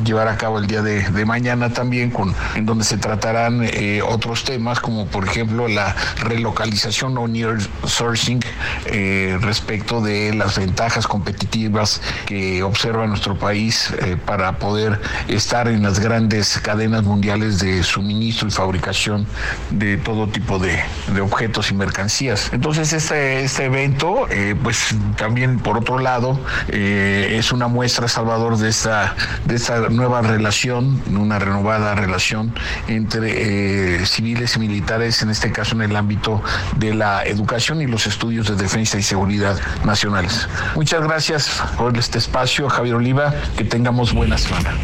llevará 0.05 0.33
a 0.33 0.37
cabo 0.37 0.59
el 0.59 0.67
día 0.67 0.83
de, 0.83 1.09
de 1.11 1.25
mañana 1.25 1.73
también, 1.73 2.11
con, 2.11 2.35
en 2.55 2.67
donde 2.67 2.85
se 2.85 2.99
tratarán 2.99 3.63
eh, 3.65 4.01
otros 4.03 4.45
temas 4.45 4.81
como 4.81 5.07
por 5.07 5.27
ejemplo 5.27 5.69
la 5.69 5.95
relocalización 6.19 7.17
o 7.19 7.27
near 7.27 7.59
sourcing 7.87 8.41
eh, 8.87 9.39
respecto 9.41 10.01
de 10.01 10.35
las 10.35 10.59
ventajas 10.59 11.07
competitivas 11.07 11.82
que 12.27 12.63
observa 12.63 13.07
nuestro 13.07 13.37
país 13.37 13.93
eh, 13.99 14.17
para 14.25 14.59
poder 14.59 15.01
estar 15.29 15.69
en 15.69 15.83
las 15.83 15.99
grandes 15.99 16.59
cadenas 16.59 17.03
mundiales 17.03 17.59
de 17.59 17.83
suministro 17.83 18.49
y 18.49 18.51
fabricación 18.51 19.27
de 19.71 19.97
todo 19.97 20.29
tipo 20.29 20.59
de, 20.59 20.83
objetos 21.21 21.71
y 21.71 21.75
mercancías. 21.75 22.51
Entonces 22.53 22.93
este, 22.93 23.43
este 23.45 23.65
evento, 23.67 24.27
eh, 24.31 24.55
pues 24.63 24.95
también 25.17 25.59
por 25.59 25.79
otro 25.79 25.99
lado, 25.99 26.39
eh, 26.69 27.37
es 27.39 27.53
una 27.53 27.69
muestra, 27.69 28.09
Salvador, 28.09 28.57
de 28.59 28.69
esta, 28.69 29.15
de 29.45 29.57
esta 29.57 29.89
nueva 29.89 30.23
relación, 30.23 31.03
una 31.15 31.39
renovada 31.39 31.95
relación 31.95 32.55
entre 32.89 34.05
civiles 34.07 34.57
y 34.57 34.59
militares, 34.59 35.23
en 35.23 35.31
este 35.31 35.53
caso 35.53 35.75
en 35.75 35.83
el 35.83 35.97
ámbito 35.97 36.43
de 36.77 36.95
la 36.95 37.25
educación 37.25 37.81
y 37.81 37.87
los 37.87 38.07
estudios 38.07 38.49
de 38.49 38.57
defensa 38.57 38.99
y 38.99 39.03
seguridad 39.03 39.59
nacionales. 39.85 40.49
Muchas 40.75 41.03
gracias 41.03 41.63
por 41.77 41.97
este 41.97 42.19
espacio, 42.19 42.69
Javier 42.69 42.97
Oliva, 42.97 43.35
que 43.57 43.65
tengamos 43.65 44.13
buena 44.13 44.39
semana. 44.39 44.75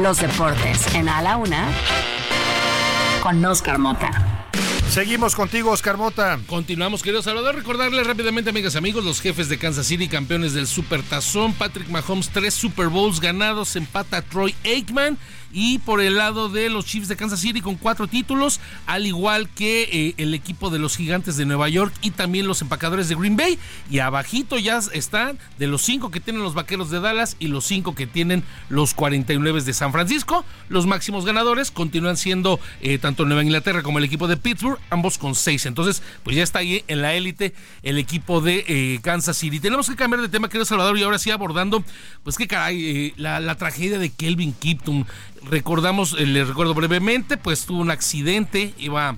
Los 0.00 0.20
deportes 0.20 0.94
en 0.94 1.08
A 1.08 1.22
la 1.22 1.36
Una 1.36 1.66
con 3.22 3.44
Oscar 3.44 3.78
Mota. 3.78 4.10
Seguimos 4.90 5.34
contigo, 5.34 5.70
Oscar 5.70 5.96
Mota. 5.96 6.38
Continuamos, 6.46 7.02
querido 7.02 7.22
Salvador. 7.22 7.54
Recordarles 7.54 8.06
rápidamente, 8.06 8.50
amigas 8.50 8.74
y 8.74 8.78
amigos, 8.78 9.02
los 9.04 9.22
jefes 9.22 9.48
de 9.48 9.56
Kansas 9.56 9.86
City, 9.86 10.06
campeones 10.06 10.52
del 10.52 10.66
Super 10.66 11.02
Tazón. 11.02 11.54
Patrick 11.54 11.88
Mahomes, 11.88 12.28
tres 12.28 12.52
Super 12.52 12.88
Bowls 12.88 13.18
ganados. 13.18 13.74
Empata 13.76 14.20
Troy 14.20 14.54
Aikman. 14.64 15.16
Y 15.52 15.78
por 15.78 16.00
el 16.00 16.16
lado 16.16 16.48
de 16.48 16.70
los 16.70 16.86
Chiefs 16.86 17.08
de 17.08 17.16
Kansas 17.16 17.40
City 17.40 17.60
con 17.60 17.76
cuatro 17.76 18.06
títulos, 18.06 18.60
al 18.86 19.06
igual 19.06 19.48
que 19.48 19.88
eh, 19.92 20.14
el 20.16 20.34
equipo 20.34 20.70
de 20.70 20.78
los 20.78 20.96
Gigantes 20.96 21.36
de 21.36 21.44
Nueva 21.44 21.68
York 21.68 21.92
y 22.02 22.10
también 22.10 22.46
los 22.46 22.62
empacadores 22.62 23.08
de 23.08 23.14
Green 23.14 23.36
Bay. 23.36 23.58
Y 23.90 23.98
abajito 23.98 24.58
ya 24.58 24.80
están 24.92 25.38
de 25.58 25.66
los 25.66 25.82
cinco 25.82 26.10
que 26.10 26.20
tienen 26.20 26.42
los 26.42 26.54
Vaqueros 26.54 26.90
de 26.90 27.00
Dallas 27.00 27.36
y 27.38 27.48
los 27.48 27.64
cinco 27.64 27.94
que 27.94 28.06
tienen 28.06 28.44
los 28.68 28.94
49 28.94 29.62
de 29.62 29.72
San 29.72 29.92
Francisco. 29.92 30.44
Los 30.68 30.86
máximos 30.86 31.24
ganadores 31.24 31.70
continúan 31.70 32.16
siendo 32.16 32.58
eh, 32.80 32.98
tanto 32.98 33.24
Nueva 33.24 33.42
Inglaterra 33.42 33.82
como 33.82 33.98
el 33.98 34.04
equipo 34.04 34.28
de 34.28 34.36
Pittsburgh, 34.36 34.78
ambos 34.90 35.18
con 35.18 35.34
seis. 35.34 35.66
Entonces, 35.66 36.02
pues 36.22 36.36
ya 36.36 36.42
está 36.42 36.60
ahí 36.60 36.84
en 36.88 37.02
la 37.02 37.14
élite 37.14 37.54
el 37.82 37.98
equipo 37.98 38.40
de 38.40 38.64
eh, 38.66 39.00
Kansas 39.02 39.36
City. 39.36 39.60
Tenemos 39.60 39.88
que 39.88 39.96
cambiar 39.96 40.22
de 40.22 40.28
tema, 40.28 40.48
querido 40.48 40.64
Salvador, 40.64 40.96
y 40.98 41.02
ahora 41.02 41.18
sí 41.18 41.30
abordando, 41.30 41.84
pues 42.24 42.36
qué 42.36 42.46
caray, 42.46 43.12
la, 43.16 43.40
la 43.40 43.56
tragedia 43.56 43.98
de 43.98 44.10
Kelvin 44.10 44.52
Kipton 44.52 45.06
recordamos, 45.48 46.12
les 46.18 46.48
recuerdo 46.48 46.74
brevemente, 46.74 47.36
pues 47.36 47.66
tuvo 47.66 47.80
un 47.80 47.90
accidente, 47.90 48.74
iba 48.78 49.16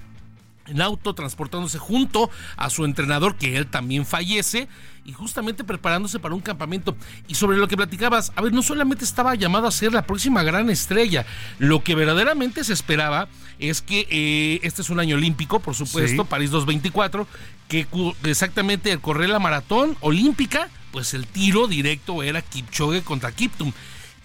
en 0.66 0.80
auto, 0.80 1.14
transportándose 1.14 1.78
junto 1.78 2.30
a 2.56 2.70
su 2.70 2.84
entrenador, 2.84 3.36
que 3.36 3.56
él 3.56 3.66
también 3.66 4.06
fallece, 4.06 4.68
y 5.04 5.12
justamente 5.12 5.64
preparándose 5.64 6.18
para 6.18 6.34
un 6.34 6.40
campamento. 6.40 6.96
Y 7.28 7.34
sobre 7.34 7.58
lo 7.58 7.68
que 7.68 7.76
platicabas, 7.76 8.32
a 8.36 8.42
ver, 8.42 8.52
no 8.52 8.62
solamente 8.62 9.04
estaba 9.04 9.34
llamado 9.34 9.66
a 9.66 9.70
ser 9.70 9.92
la 9.92 10.06
próxima 10.06 10.42
gran 10.42 10.70
estrella, 10.70 11.26
lo 11.58 11.82
que 11.82 11.94
verdaderamente 11.94 12.64
se 12.64 12.72
esperaba 12.72 13.28
es 13.58 13.82
que 13.82 14.06
eh, 14.10 14.60
este 14.62 14.82
es 14.82 14.90
un 14.90 15.00
año 15.00 15.16
olímpico, 15.16 15.60
por 15.60 15.74
supuesto, 15.74 16.24
París 16.24 16.50
224, 16.50 17.26
que 17.68 17.86
exactamente 18.24 18.92
al 18.92 19.00
correr 19.00 19.28
la 19.28 19.38
maratón 19.38 19.96
olímpica, 20.00 20.70
pues 20.90 21.12
el 21.14 21.26
tiro 21.26 21.66
directo 21.66 22.22
era 22.22 22.40
Kipchoge 22.40 23.02
contra 23.02 23.32
Kiptum. 23.32 23.72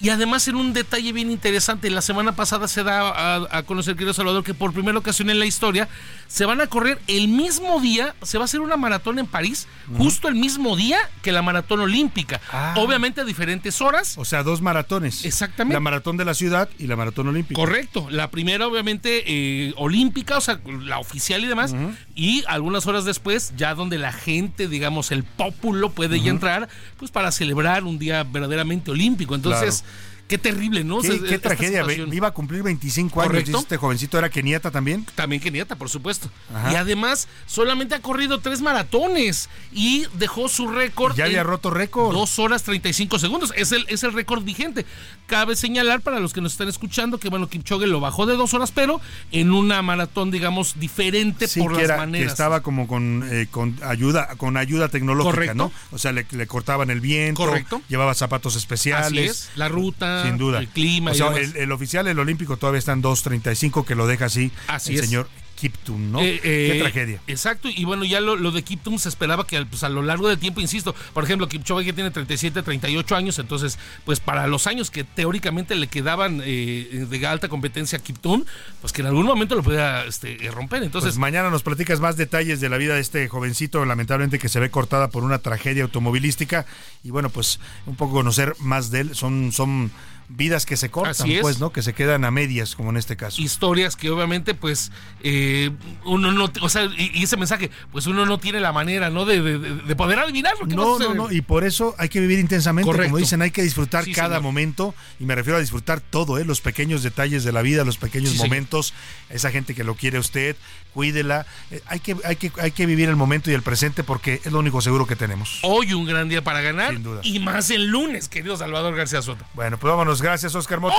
Y 0.01 0.09
además 0.09 0.47
en 0.47 0.55
un 0.55 0.71
detalle 0.71 1.11
bien 1.11 1.30
interesante, 1.30 1.89
la 1.89 2.01
semana 2.01 2.34
pasada 2.34 2.69
se 2.69 2.84
da 2.84 3.45
a, 3.51 3.63
conocer, 3.63 3.95
querido 3.95 4.13
Salvador, 4.13 4.45
que 4.45 4.53
por 4.53 4.71
primera 4.71 4.97
ocasión 4.97 5.30
en 5.30 5.39
la 5.39 5.45
historia 5.45 5.89
se 6.27 6.45
van 6.45 6.61
a 6.61 6.67
correr 6.67 7.01
el 7.07 7.27
mismo 7.27 7.81
día, 7.81 8.15
se 8.21 8.38
va 8.38 8.43
a 8.43 8.45
hacer 8.45 8.61
una 8.61 8.77
maratón 8.77 9.19
en 9.19 9.26
París, 9.26 9.67
justo 9.97 10.30
el 10.30 10.35
mismo 10.35 10.77
día 10.77 10.99
que 11.21 11.34
la 11.34 11.41
maratón 11.41 11.81
olímpica. 11.81 12.39
Ah. 12.49 12.76
Obviamente 12.77 13.19
a 13.21 13.23
diferentes 13.26 13.81
horas. 13.81 14.17
O 14.17 14.23
sea, 14.23 14.43
dos 14.43 14.61
maratones. 14.61 15.26
Exactamente. 15.26 15.73
La 15.73 15.81
maratón 15.81 16.15
de 16.15 16.23
la 16.23 16.34
ciudad 16.34 16.69
y 16.77 16.88
la 16.88 16.95
maratón 16.95 17.27
olímpica. 17.27 17.59
Correcto. 17.59 18.07
La 18.09 18.31
primera 18.31 18.67
obviamente 18.67 19.23
eh, 19.26 19.73
olímpica, 19.76 20.38
o 20.38 20.41
sea, 20.41 20.61
la 20.65 20.99
oficial 20.99 21.43
y 21.43 21.47
demás. 21.47 21.76
Y 22.15 22.45
algunas 22.47 22.88
horas 22.88 23.03
después, 23.03 23.51
ya 23.57 23.76
donde 23.76 23.97
la 23.97 24.13
gente, 24.13 24.69
digamos, 24.69 25.11
el 25.11 25.23
pópulo 25.23 25.89
puede 25.89 26.21
ya 26.21 26.30
entrar, 26.30 26.69
pues 26.97 27.11
para 27.11 27.31
celebrar 27.34 27.84
un 27.84 27.99
día 27.99 28.23
verdaderamente 28.23 28.91
olímpico. 28.91 29.35
Entonces... 29.35 29.84
Qué 30.30 30.38
terrible, 30.38 30.84
¿no? 30.84 31.01
Qué, 31.01 31.39
tragedia. 31.39 31.84
Iba 32.11 32.27
a 32.27 32.31
cumplir 32.31 32.61
25 32.61 33.22
años. 33.23 33.49
Este 33.49 33.77
jovencito 33.77 34.19
era 34.19 34.30
Keniata 34.30 34.69
también. 34.69 35.03
También 35.15 35.41
Keniata, 35.41 35.76
por 35.76 35.89
supuesto. 35.89 36.30
Y 36.72 36.76
además, 36.76 37.27
solamente 37.47 37.95
ha 37.95 37.99
corrido 37.99 38.39
tres 38.39 38.61
maratones 38.61 39.49
y 39.73 40.06
dejó 40.19 40.47
su 40.47 40.68
récord. 40.68 41.15
Ya 41.15 41.26
había 41.26 41.41
roto 41.41 41.72
récord. 41.72 42.14
Dos 42.14 42.38
horas 42.38 42.61
35 42.61 43.18
segundos. 43.18 43.51
Es 43.56 43.72
el, 43.72 43.85
es 43.88 44.03
el 44.03 44.14
récord 44.14 44.43
vigente. 44.43 44.85
Cabe 45.26 45.56
señalar 45.56 46.01
para 46.01 46.19
los 46.19 46.31
que 46.31 46.41
nos 46.41 46.51
están 46.51 46.68
escuchando 46.68 47.19
que, 47.19 47.30
bueno, 47.30 47.49
Kipchoge 47.49 47.88
lo 47.88 47.99
bajó 47.99 48.27
de 48.27 48.35
dos 48.35 48.53
horas, 48.53 48.72
pero 48.72 49.01
en 49.31 49.51
una 49.51 49.81
maratón, 49.81 50.30
digamos, 50.30 50.80
diferente 50.80 51.47
por 51.57 51.72
las 51.72 51.97
maneras. 51.97 52.27
Que 52.27 52.31
estaba 52.31 52.61
como 52.61 52.88
con, 52.88 53.27
eh, 53.31 53.47
con 53.49 53.76
ayuda 53.84 54.35
con 54.38 54.57
ayuda 54.57 54.89
tecnológica, 54.89 55.56
¿no? 55.56 55.72
O 55.91 55.97
sea, 55.97 56.11
le, 56.11 56.26
cortaban 56.45 56.91
el 56.91 57.01
viento. 57.01 57.43
Correcto. 57.43 57.81
Llevaba 57.89 58.14
zapatos 58.14 58.56
especiales. 58.56 59.49
La 59.56 59.69
ruta 59.69 60.19
sin 60.24 60.38
duda. 60.38 60.60
el 60.60 60.68
clima. 60.68 61.12
O 61.12 61.14
sea, 61.14 61.36
el, 61.36 61.72
oficial, 61.72 62.08
el 62.08 62.20
olímpico, 62.20 62.58
todavía 62.58 62.80
está 62.80 62.94
en 62.94 63.04
2.35, 63.04 63.86
que 63.86 63.96
lo 63.96 64.08
deja 64.08 64.26
así, 64.26 64.52
así 64.68 64.96
el 64.98 65.06
señor 65.06 65.28
Kiptum, 65.60 66.11
¿no? 66.11 66.22
Eh, 66.22 66.40
Qué 66.41 66.77
eh, 66.77 66.80
tragedia. 66.80 67.22
Exacto, 67.27 67.68
y 67.69 67.84
bueno, 67.84 68.06
ya 68.06 68.22
lo, 68.22 68.52
de 68.52 68.64
Kiptum 68.64 68.98
se 68.98 69.10
esperaba 69.10 69.45
que 69.45 69.65
pues, 69.65 69.84
a 69.84 69.90
lo 69.90 70.02
largo 70.02 70.30
del 70.30 70.38
tiempo, 70.38 70.61
insisto, 70.61 70.95
por 71.14 71.23
ejemplo, 71.23 71.49
Kipchoge 71.49 71.84
que 71.84 71.94
tiene 71.94 72.11
37, 72.11 72.64
38 72.64 73.15
años, 73.15 73.40
entonces, 73.40 73.77
pues 74.06 74.19
para 74.19 74.48
los 74.48 74.68
años 74.68 74.90
que 74.90 75.03
teóricamente 75.03 75.76
le 75.76 75.88
quedaban 75.88 76.41
eh, 76.45 77.06
de 77.10 77.27
alta 77.27 77.49
competencia 77.49 77.99
a 77.99 78.02
Kiptum, 78.02 78.45
pues 78.80 78.94
que 78.94 79.02
en 79.02 79.07
algún 79.07 79.26
momento 79.26 79.56
lo 79.56 79.64
pudiera 79.64 80.06
este, 80.06 80.38
romper. 80.52 80.84
Entonces, 80.84 81.10
pues 81.10 81.18
mañana 81.18 81.49
nos 81.49 81.64
platicas 81.64 81.99
más 81.99 82.15
detalles 82.15 82.61
de 82.61 82.69
la 82.69 82.77
vida 82.77 82.95
de 82.95 83.02
este 83.02 83.27
jovencito, 83.27 83.84
lamentablemente 83.86 84.40
que 84.40 84.48
se 84.48 84.60
ve 84.60 84.69
cortada 84.69 85.10
por 85.10 85.23
una 85.23 85.40
tragedia 85.40 85.84
automovilística, 85.84 86.65
y 87.03 87.11
bueno, 87.11 87.30
pues 87.30 87.60
un 87.86 87.95
poco 87.95 88.14
conocer 88.14 88.56
más 88.60 88.91
de 88.91 89.02
él, 89.02 89.15
son, 89.15 89.52
son 89.52 89.91
vidas 90.30 90.68
que 90.68 90.77
se 90.77 90.89
cortan, 90.89 91.27
pues, 91.41 91.60
¿no? 91.60 91.72
Que 91.72 91.81
se 91.81 91.93
quedan 91.93 92.23
a 92.23 92.31
medias, 92.31 92.76
como 92.76 92.91
en 92.91 92.97
este 92.97 93.18
caso. 93.18 93.41
Historias 93.41 93.95
que 93.95 94.11
obviamente, 94.11 94.53
pues, 94.53 94.91
eh, 95.23 95.72
uno 96.06 96.31
no, 96.31 96.51
o 96.61 96.69
sea, 96.69 96.85
y, 96.97 97.23
ese 97.23 97.35
mensaje, 97.35 97.72
pues 97.91 98.06
uno 98.06 98.26
no 98.26 98.38
tiene 98.38 98.60
la 98.60 98.72
manera, 98.72 99.10
¿no? 99.10 99.26
De, 99.26 99.41
de, 99.41 99.95
poder 99.95 100.19
adivinar 100.19 100.53
lo 100.60 100.68
que 100.68 100.76
no, 100.76 100.99
no, 100.99 101.14
no, 101.15 101.31
y 101.31 101.41
por 101.41 101.64
eso 101.64 101.95
hay 101.97 102.10
que 102.10 102.19
vivir 102.22 102.39
intensamente, 102.39 102.89
como 102.89 103.18
dicen, 103.18 103.41
hay 103.41 103.51
que 103.51 103.64
disfrutar 103.64 104.06
cada 104.11 104.39
momento, 104.39 104.93
y 105.19 105.26
me 105.26 105.35
refiero 105.35 105.57
a 105.57 105.61
disfrutar 105.61 105.99
todo, 105.99 106.38
¿eh? 106.38 106.45
Los 106.45 106.61
pequeños 106.61 107.01
detalles 107.01 107.43
de 107.43 107.51
la 107.51 107.64
vida, 107.64 107.84
los 107.84 107.97
pequeños 107.97 108.35
momentos, 108.35 108.93
esa 109.30 109.49
gente 109.49 109.73
que 109.73 109.84
lo 109.84 109.95
quiere 109.95 110.18
a 110.18 110.19
usted, 110.22 110.56
cuídela, 110.93 111.45
eh, 111.72 111.81
hay, 111.88 111.99
que, 111.99 112.15
hay, 112.23 112.35
que, 112.35 112.51
hay 112.60 112.72
que 112.72 112.85
vivir 112.85 113.10
el 113.10 113.15
momento 113.15 113.51
y 113.51 113.53
el 113.53 113.61
presente 113.61 114.03
porque 114.03 114.41
es 114.43 114.51
lo 114.51 114.60
único 114.60 114.81
seguro 114.81 115.07
que 115.07 115.15
tenemos. 115.15 115.60
Hoy 115.64 115.93
un 115.93 116.06
gran 116.06 116.30
día 116.30 116.43
para 116.43 116.61
ganar, 116.61 116.93
Sin 116.93 117.03
duda. 117.03 117.22
y 117.23 117.39
más 117.39 117.69
el 117.72 117.88
lunes, 117.88 118.30
querido 118.30 118.57
Salvador 118.57 118.95
García 118.95 119.22
Soto. 119.22 119.45
Bueno, 119.53 119.77
pues 119.77 119.89
vámonos 119.89 120.19
Gracias, 120.22 120.56
Oscar 120.56 120.80
Mota. 120.80 120.96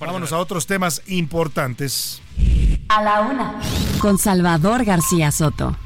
Vámonos 0.00 0.32
a 0.32 0.38
otros 0.38 0.66
temas 0.66 1.02
importantes. 1.06 2.20
A 2.88 3.02
la 3.02 3.20
una, 3.22 3.54
con 4.00 4.18
Salvador 4.18 4.84
García 4.84 5.30
Soto. 5.30 5.76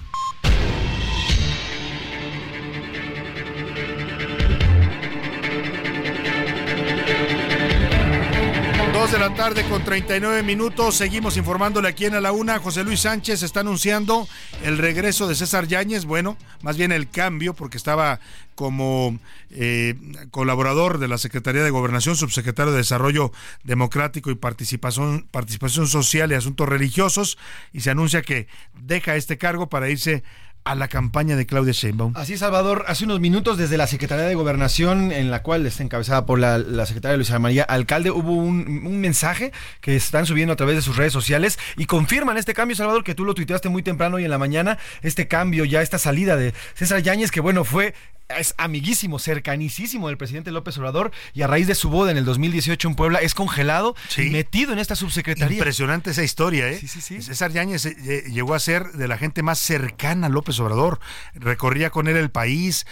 Tarde 9.38 9.62
con 9.68 9.84
39 9.84 10.42
minutos. 10.42 10.96
Seguimos 10.96 11.36
informándole 11.36 11.86
aquí 11.86 12.06
en 12.06 12.14
A 12.14 12.20
la 12.20 12.32
Una. 12.32 12.58
José 12.58 12.82
Luis 12.82 13.02
Sánchez 13.02 13.44
está 13.44 13.60
anunciando 13.60 14.26
el 14.64 14.78
regreso 14.78 15.28
de 15.28 15.36
César 15.36 15.68
Yáñez. 15.68 16.06
Bueno, 16.06 16.36
más 16.60 16.76
bien 16.76 16.90
el 16.90 17.08
cambio, 17.08 17.54
porque 17.54 17.76
estaba 17.76 18.18
como 18.56 19.16
eh, 19.50 19.94
colaborador 20.32 20.98
de 20.98 21.06
la 21.06 21.18
Secretaría 21.18 21.62
de 21.62 21.70
Gobernación, 21.70 22.16
subsecretario 22.16 22.72
de 22.72 22.78
Desarrollo 22.78 23.30
Democrático 23.62 24.32
y 24.32 24.34
Participación, 24.34 25.28
Participación 25.30 25.86
Social 25.86 26.32
y 26.32 26.34
Asuntos 26.34 26.68
Religiosos, 26.68 27.38
y 27.72 27.82
se 27.82 27.90
anuncia 27.90 28.22
que 28.22 28.48
deja 28.74 29.14
este 29.14 29.38
cargo 29.38 29.68
para 29.68 29.88
irse 29.88 30.24
a 30.68 30.74
la 30.74 30.88
campaña 30.88 31.34
de 31.34 31.46
Claudia 31.46 31.72
Sheinbaum. 31.72 32.12
Así, 32.14 32.36
Salvador, 32.36 32.84
hace 32.88 33.04
unos 33.04 33.20
minutos 33.20 33.56
desde 33.56 33.78
la 33.78 33.86
Secretaría 33.86 34.26
de 34.26 34.34
Gobernación, 34.34 35.12
en 35.12 35.30
la 35.30 35.42
cual 35.42 35.64
está 35.64 35.82
encabezada 35.82 36.26
por 36.26 36.38
la, 36.38 36.58
secretaria 36.84 37.16
Luisa 37.16 37.38
María 37.38 37.62
Alcalde, 37.62 38.10
hubo 38.10 38.34
un, 38.34 38.86
un, 38.86 39.00
mensaje 39.00 39.52
que 39.80 39.96
están 39.96 40.26
subiendo 40.26 40.52
a 40.52 40.56
través 40.56 40.76
de 40.76 40.82
sus 40.82 40.96
redes 40.96 41.12
sociales 41.12 41.58
y 41.78 41.86
confirman 41.86 42.36
este 42.36 42.52
cambio, 42.52 42.76
Salvador, 42.76 43.02
que 43.02 43.14
tú 43.14 43.24
lo 43.24 43.32
tuiteaste 43.32 43.70
muy 43.70 43.82
temprano 43.82 44.18
y 44.18 44.24
en 44.24 44.30
la 44.30 44.38
mañana, 44.38 44.78
este 45.00 45.26
cambio, 45.26 45.64
ya 45.64 45.80
esta 45.80 45.98
salida 45.98 46.36
de 46.36 46.52
César 46.74 47.02
Yáñez, 47.02 47.30
que 47.30 47.40
bueno, 47.40 47.64
fue 47.64 47.94
es 48.36 48.54
amiguísimo, 48.58 49.18
cercanísimo 49.18 50.08
del 50.08 50.18
presidente 50.18 50.50
López 50.50 50.76
Obrador 50.76 51.12
y 51.32 51.42
a 51.42 51.46
raíz 51.46 51.66
de 51.66 51.74
su 51.74 51.88
boda 51.88 52.10
en 52.10 52.18
el 52.18 52.26
2018 52.26 52.88
en 52.88 52.94
Puebla 52.94 53.20
es 53.20 53.34
congelado 53.34 53.96
y 54.18 54.28
metido 54.28 54.74
en 54.74 54.78
esta 54.78 54.96
subsecretaría. 54.96 55.56
Impresionante 55.56 56.10
esa 56.10 56.22
historia, 56.22 56.68
¿eh? 56.68 56.78
César 56.78 57.52
Yáñez 57.52 57.86
eh, 57.86 58.24
llegó 58.30 58.54
a 58.54 58.58
ser 58.58 58.92
de 58.92 59.08
la 59.08 59.16
gente 59.16 59.42
más 59.42 59.58
cercana 59.58 60.26
a 60.26 60.30
López 60.30 60.57
Obrador. 60.60 61.00
Recorría 61.34 61.90
con 61.90 62.08
él 62.08 62.16
el 62.16 62.30
país, 62.30 62.86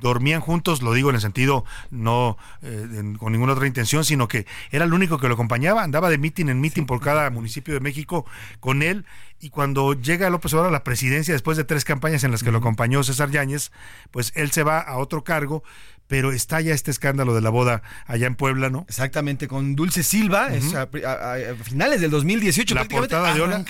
dormían 0.00 0.40
juntos, 0.40 0.82
lo 0.82 0.92
digo 0.92 1.10
en 1.10 1.16
el 1.16 1.20
sentido 1.20 1.64
no 1.90 2.36
eh, 2.62 3.14
con 3.18 3.32
ninguna 3.32 3.52
otra 3.52 3.66
intención, 3.66 4.04
sino 4.04 4.28
que 4.28 4.46
era 4.70 4.84
el 4.84 4.92
único 4.92 5.18
que 5.18 5.28
lo 5.28 5.34
acompañaba, 5.34 5.82
andaba 5.82 6.10
de 6.10 6.18
mitin 6.18 6.48
en 6.48 6.60
mitin 6.60 6.86
por 6.86 7.00
cada 7.00 7.30
municipio 7.30 7.74
de 7.74 7.80
México 7.80 8.24
con 8.60 8.82
él 8.82 9.04
y 9.40 9.50
cuando 9.50 9.94
llega 9.94 10.30
López 10.30 10.52
Obrador 10.52 10.70
a 10.70 10.72
la 10.72 10.84
presidencia, 10.84 11.32
después 11.32 11.56
de 11.56 11.64
tres 11.64 11.84
campañas 11.84 12.24
en 12.24 12.32
las 12.32 12.42
que 12.42 12.50
lo 12.50 12.58
acompañó 12.58 13.04
César 13.04 13.30
Yáñez, 13.30 13.70
pues 14.10 14.32
él 14.34 14.50
se 14.50 14.64
va 14.64 14.80
a 14.80 14.96
otro 14.96 15.22
cargo 15.22 15.62
pero 16.08 16.32
está 16.32 16.60
ya 16.60 16.74
este 16.74 16.90
escándalo 16.90 17.34
de 17.34 17.42
la 17.42 17.50
boda 17.50 17.82
allá 18.06 18.26
en 18.26 18.34
Puebla, 18.34 18.70
¿no? 18.70 18.84
Exactamente, 18.88 19.46
con 19.46 19.76
Dulce 19.76 20.02
Silva, 20.02 20.48
a, 20.74 20.88
finales 21.62 22.00
del 22.00 22.10
2018. 22.10 22.74
La 22.74 22.84
portada 22.86 23.34
de 23.34 23.40
Hola, 23.40 23.64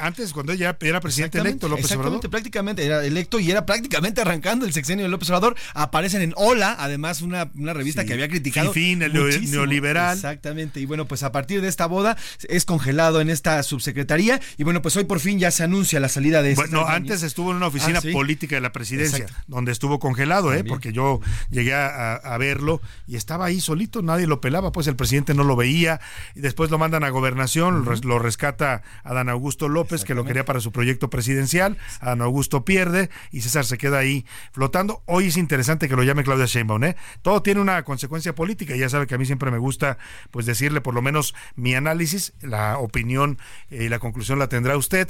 antes, 0.00 0.32
cuando 0.32 0.52
ella 0.52 0.76
era 0.80 1.00
presidente 1.00 1.38
electo, 1.38 1.68
López 1.68 1.84
exactamente, 1.84 2.28
prácticamente 2.28 2.84
era 2.84 3.04
electo 3.04 3.40
y 3.40 3.50
era 3.50 3.64
prácticamente 3.64 4.20
arrancando 4.20 4.66
el 4.66 4.72
sexenio 4.72 5.04
de 5.04 5.10
López 5.10 5.30
Obrador. 5.30 5.56
Aparecen 5.74 6.20
en 6.20 6.34
Hola, 6.36 6.76
además 6.78 7.22
una, 7.22 7.50
una 7.54 7.72
revista 7.72 8.04
que 8.04 8.12
había 8.12 8.28
criticado. 8.28 8.72
fin, 8.72 9.02
el 9.02 9.12
neoliberal. 9.12 10.16
Exactamente, 10.16 10.80
y 10.80 10.86
bueno, 10.86 11.06
pues 11.06 11.22
a 11.22 11.32
partir 11.32 11.62
de 11.62 11.68
esta 11.68 11.86
boda 11.86 12.16
es 12.48 12.64
congelado 12.64 13.20
en 13.20 13.30
esta 13.30 13.62
subsecretaría 13.62 14.40
y 14.56 14.64
bueno, 14.64 14.82
pues 14.82 14.96
hoy 14.96 15.04
por 15.04 15.20
fin 15.20 15.38
ya 15.38 15.50
se 15.50 15.62
anuncia 15.62 16.00
la 16.00 16.08
salida 16.08 16.42
de... 16.42 16.54
Bueno, 16.54 16.86
antes 16.86 17.22
estuvo 17.22 17.50
en 17.50 17.58
una 17.58 17.68
oficina 17.68 18.00
ah, 18.00 18.12
política 18.12 18.56
de 18.56 18.60
la 18.60 18.72
presidencia, 18.72 19.26
donde 19.46 19.72
estuvo 19.72 19.98
congelado, 19.98 20.52
¿eh? 20.52 20.64
Porque 20.64 20.92
yo 20.92 21.20
llegué 21.50 21.67
a, 21.72 22.36
verlo 22.38 22.80
y 23.06 23.16
estaba 23.16 23.46
ahí 23.46 23.60
solito, 23.60 24.02
nadie 24.02 24.26
lo 24.26 24.40
pelaba, 24.40 24.70
pues 24.70 24.86
el 24.86 24.96
presidente 24.96 25.34
no 25.34 25.44
lo 25.44 25.56
veía 25.56 26.00
y 26.34 26.40
después 26.40 26.70
lo 26.70 26.78
mandan 26.78 27.04
a 27.04 27.10
gobernación, 27.10 27.84
lo 28.04 28.18
rescata 28.18 28.82
Adán 29.02 29.28
Augusto 29.28 29.68
López 29.68 30.04
que 30.04 30.14
lo 30.14 30.24
quería 30.24 30.44
para 30.44 30.60
su 30.60 30.72
proyecto 30.72 31.10
presidencial, 31.10 31.76
Adán 32.00 32.22
Augusto 32.22 32.64
pierde 32.64 33.10
y 33.32 33.40
César 33.40 33.64
se 33.64 33.78
queda 33.78 33.98
ahí 33.98 34.24
flotando. 34.52 35.02
Hoy 35.06 35.26
es 35.26 35.36
interesante 35.36 35.88
que 35.88 35.96
lo 35.96 36.02
llame 36.02 36.24
Claudia 36.24 36.46
Sheinbaum, 36.46 36.84
¿eh? 36.84 36.96
Todo 37.22 37.42
tiene 37.42 37.60
una 37.60 37.82
consecuencia 37.82 38.34
política 38.34 38.76
y 38.76 38.78
ya 38.78 38.88
sabe 38.88 39.06
que 39.06 39.14
a 39.14 39.18
mí 39.18 39.26
siempre 39.26 39.50
me 39.50 39.58
gusta 39.58 39.98
pues 40.30 40.46
decirle 40.46 40.80
por 40.80 40.94
lo 40.94 41.02
menos 41.02 41.34
mi 41.56 41.74
análisis, 41.74 42.32
la 42.40 42.78
opinión 42.78 43.38
y 43.70 43.88
la 43.88 43.98
conclusión 43.98 44.38
la 44.38 44.48
tendrá 44.48 44.76
usted. 44.76 45.08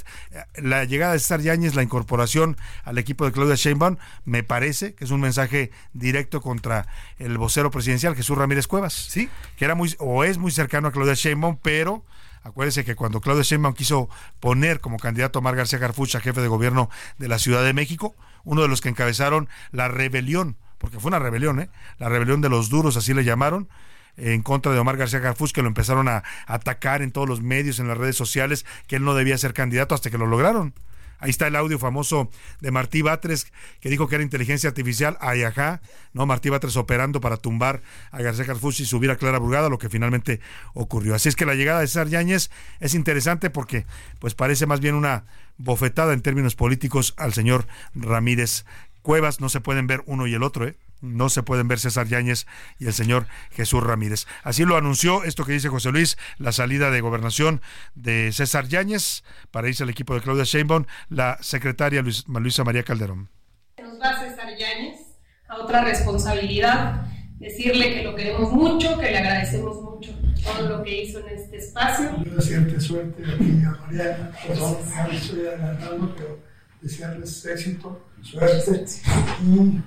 La 0.56 0.84
llegada 0.84 1.12
de 1.12 1.18
César 1.18 1.40
Yáñez, 1.40 1.74
la 1.74 1.82
incorporación 1.82 2.56
al 2.84 2.98
equipo 2.98 3.24
de 3.24 3.32
Claudia 3.32 3.54
Sheinbaum, 3.54 3.96
me 4.24 4.42
parece 4.42 4.94
que 4.94 5.04
es 5.04 5.10
un 5.10 5.20
mensaje 5.20 5.70
directo 5.92 6.40
contra 6.48 6.86
el 7.18 7.36
vocero 7.36 7.70
presidencial 7.70 8.16
Jesús 8.16 8.38
Ramírez 8.38 8.66
Cuevas. 8.66 8.94
Sí. 8.94 9.28
Que 9.58 9.66
era 9.66 9.74
muy 9.74 9.94
o 9.98 10.24
es 10.24 10.38
muy 10.38 10.50
cercano 10.50 10.88
a 10.88 10.92
Claudia 10.92 11.12
Sheinbaum, 11.12 11.58
pero 11.60 12.02
Acuérdense 12.42 12.84
que 12.84 12.94
cuando 12.94 13.20
Claudia 13.20 13.42
Sheinbaum 13.42 13.74
quiso 13.74 14.08
poner 14.40 14.80
como 14.80 14.96
candidato 14.96 15.40
a 15.40 15.42
Mar 15.42 15.56
García 15.56 15.78
Garfucha, 15.78 16.20
jefe 16.20 16.40
de 16.40 16.48
gobierno 16.48 16.88
de 17.18 17.28
la 17.28 17.38
Ciudad 17.38 17.62
de 17.62 17.74
México, 17.74 18.14
uno 18.44 18.62
de 18.62 18.68
los 18.68 18.80
que 18.80 18.88
encabezaron 18.88 19.50
la 19.72 19.88
rebelión, 19.88 20.56
porque 20.78 20.98
fue 20.98 21.10
una 21.10 21.18
rebelión, 21.18 21.60
¿eh? 21.60 21.68
la 21.98 22.08
rebelión 22.08 22.40
de 22.40 22.48
los 22.48 22.70
duros, 22.70 22.96
así 22.96 23.12
le 23.12 23.24
llamaron, 23.24 23.68
en 24.16 24.40
contra 24.40 24.72
de 24.72 24.78
Omar 24.78 24.96
García 24.96 25.18
Garfus, 25.18 25.52
que 25.52 25.60
lo 25.60 25.68
empezaron 25.68 26.08
a 26.08 26.22
atacar 26.46 27.02
en 27.02 27.10
todos 27.10 27.28
los 27.28 27.42
medios, 27.42 27.80
en 27.80 27.88
las 27.88 27.98
redes 27.98 28.16
sociales, 28.16 28.64
que 28.86 28.96
él 28.96 29.04
no 29.04 29.14
debía 29.14 29.36
ser 29.36 29.52
candidato 29.52 29.94
hasta 29.94 30.08
que 30.08 30.16
lo 30.16 30.26
lograron. 30.26 30.72
Ahí 31.18 31.30
está 31.30 31.46
el 31.46 31.56
audio 31.56 31.78
famoso 31.78 32.30
de 32.60 32.70
Martí 32.70 33.02
Batres, 33.02 33.52
que 33.80 33.88
dijo 33.90 34.08
que 34.08 34.14
era 34.14 34.24
inteligencia 34.24 34.68
artificial, 34.68 35.16
ayajá, 35.20 35.80
¿no? 36.12 36.26
Martí 36.26 36.48
Batres 36.48 36.76
operando 36.76 37.20
para 37.20 37.36
tumbar 37.36 37.82
a 38.10 38.22
García 38.22 38.44
Garfus 38.44 38.80
y 38.80 38.86
subir 38.86 39.10
a 39.10 39.16
Clara 39.16 39.38
Brugada, 39.38 39.68
lo 39.68 39.78
que 39.78 39.88
finalmente 39.88 40.40
ocurrió. 40.74 41.14
Así 41.14 41.28
es 41.28 41.36
que 41.36 41.46
la 41.46 41.54
llegada 41.54 41.80
de 41.80 41.88
César 41.88 42.08
Yáñez 42.08 42.50
es 42.80 42.94
interesante 42.94 43.50
porque 43.50 43.84
pues 44.18 44.34
parece 44.34 44.66
más 44.66 44.80
bien 44.80 44.94
una 44.94 45.24
bofetada 45.56 46.12
en 46.12 46.22
términos 46.22 46.54
políticos 46.54 47.14
al 47.16 47.34
señor 47.34 47.66
Ramírez 47.94 48.64
Cuevas. 49.02 49.40
No 49.40 49.48
se 49.48 49.60
pueden 49.60 49.86
ver 49.86 50.02
uno 50.06 50.26
y 50.26 50.34
el 50.34 50.42
otro, 50.42 50.66
¿eh? 50.66 50.76
No 51.00 51.28
se 51.28 51.42
pueden 51.42 51.68
ver 51.68 51.78
César 51.78 52.06
Yáñez 52.06 52.46
y 52.78 52.86
el 52.86 52.92
señor 52.92 53.26
Jesús 53.50 53.82
Ramírez. 53.82 54.26
Así 54.42 54.64
lo 54.64 54.76
anunció 54.76 55.24
esto 55.24 55.44
que 55.44 55.52
dice 55.52 55.68
José 55.68 55.90
Luis, 55.90 56.18
la 56.38 56.52
salida 56.52 56.90
de 56.90 57.00
gobernación 57.00 57.60
de 57.94 58.32
César 58.32 58.66
Yáñez 58.68 59.22
para 59.50 59.68
irse 59.68 59.82
al 59.82 59.90
equipo 59.90 60.14
de 60.14 60.20
Claudia 60.20 60.44
Sheinbaum, 60.44 60.84
la 61.08 61.38
secretaria 61.40 62.02
Luisa 62.02 62.64
María 62.64 62.82
Calderón. 62.82 63.28
Nos 63.82 64.00
va 64.00 64.20
César 64.20 64.56
Yáñez 64.58 65.00
a 65.48 65.56
otra 65.56 65.84
responsabilidad, 65.84 67.06
decirle 67.38 67.94
que 67.94 68.02
lo 68.04 68.14
queremos 68.14 68.52
mucho, 68.52 68.98
que 68.98 69.10
le 69.10 69.18
agradecemos 69.18 69.80
mucho 69.80 70.12
todo 70.44 70.68
lo 70.68 70.82
que 70.82 71.02
hizo 71.02 71.20
en 71.20 71.38
este 71.38 71.56
espacio. 71.58 72.22
Yo 72.24 72.34
desearte 72.34 72.80
suerte 72.80 73.22
aquí 73.24 73.62
a 73.64 73.70
Mariana, 73.70 74.32
perdón, 74.46 74.76
me 75.08 75.16
estoy 75.16 75.46
adelantando, 75.46 76.14
pero 76.16 76.38
desearles 76.80 77.44
éxito, 77.46 78.06
suerte 78.22 78.84
y 79.42 79.80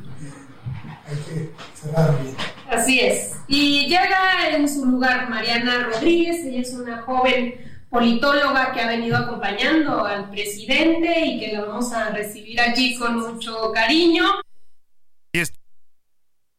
Así 2.69 2.99
es. 2.99 3.34
Y 3.48 3.88
llega 3.88 4.49
en 4.49 4.68
su 4.68 4.85
lugar 4.85 5.30
Mariana 5.30 5.89
Rodríguez, 5.91 6.45
ella 6.45 6.61
es 6.61 6.73
una 6.73 7.02
joven 7.02 7.56
politóloga 7.89 8.72
que 8.72 8.81
ha 8.81 8.88
venido 8.88 9.18
acompañando 9.18 10.06
al 10.06 10.30
presidente 10.30 11.26
y 11.26 11.39
que 11.39 11.52
la 11.52 11.65
vamos 11.65 11.91
a 11.91 12.11
recibir 12.11 12.60
allí 12.61 12.98
con 12.98 13.19
mucho 13.19 13.72
cariño. 13.73 14.23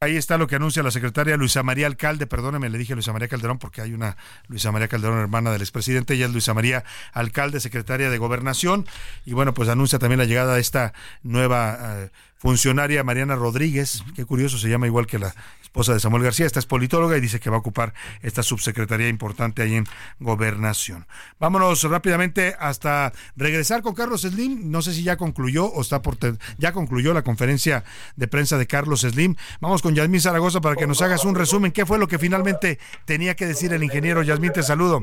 Ahí 0.03 0.17
está 0.17 0.37
lo 0.37 0.49
que 0.49 0.57
anuncia 0.57 0.83
la 0.83 0.91
secretaria 0.91 1.37
Luisa 1.37 1.63
María 1.63 1.87
Alcalde, 1.87 2.27
perdóneme, 2.27 2.69
le 2.69 2.77
dije 2.77 2.95
Luisa 2.95 3.13
María 3.13 3.29
Calderón 3.29 3.61
porque 3.61 3.83
hay 3.83 3.95
una 3.95 4.17
Luisa 4.49 4.73
María 4.73 4.89
Calderón, 4.89 5.21
hermana 5.21 5.53
del 5.53 5.63
expresidente, 5.63 6.15
ella 6.15 6.27
es 6.27 6.33
Luisa 6.33 6.55
María 6.55 6.83
Alcalde, 7.13 7.61
secretaria 7.61 8.11
de 8.11 8.19
Gobernación, 8.19 8.85
y 9.25 9.33
bueno, 9.33 9.55
pues 9.55 9.69
anuncia 9.69 10.01
también 10.01 10.19
la 10.19 10.25
llegada 10.25 10.57
de 10.57 10.61
esta 10.61 10.93
nueva 11.23 11.79
eh, 11.79 12.11
funcionaria 12.43 13.05
Mariana 13.05 13.37
Rodríguez, 13.37 14.03
qué 14.17 14.25
curioso, 14.25 14.59
se 14.59 14.69
llama 14.69 14.89
igual 14.89 15.07
que 15.07 15.21
la 15.21 15.33
esposa 15.63 15.95
de 15.95 16.01
Samuel 16.01 16.25
García, 16.25 16.45
esta 16.45 16.59
es 16.59 16.67
politóloga 16.67 17.17
y 17.17 17.21
dice 17.21 17.39
que 17.39 17.49
va 17.49 17.55
a 17.55 17.61
ocupar 17.61 17.95
esta 18.21 18.43
subsecretaría 18.43 19.09
importante 19.09 19.63
ahí 19.63 19.77
en 19.77 19.87
Gobernación. 20.19 21.07
Vámonos 21.39 21.85
rápidamente 21.85 22.57
hasta 22.59 23.13
regresar 23.37 23.83
con 23.83 23.95
Carlos 23.95 24.23
Slim, 24.23 24.73
no 24.73 24.83
sé 24.83 24.93
si 24.93 25.05
ya 25.05 25.17
concluyó 25.17 25.67
o 25.67 25.83
está 25.83 26.03
por 26.03 26.17
ya 26.59 26.73
concluyó 26.73 27.15
la 27.15 27.23
conferencia 27.23 27.85
de 28.17 28.27
prensa 28.27 28.59
de 28.59 28.67
Carlos 28.67 29.03
Slim. 29.03 29.37
Vamos 29.61 29.81
con 29.81 29.95
Yasmín 29.95 30.21
Zaragoza 30.21 30.61
para 30.61 30.75
que 30.75 30.89
nos 30.89 31.01
hagas 31.01 31.25
un 31.25 31.37
resumen, 31.37 31.71
qué 31.71 31.87
fue 31.87 32.01
lo 32.01 32.09
que 32.09 32.19
finalmente 32.19 32.81
tenía 33.05 33.37
que 33.37 33.47
decir 33.47 33.73
el 33.73 33.85
ingeniero. 33.85 34.25
Yasmín, 34.25 34.53
te 34.53 34.65
saludo. 34.65 35.01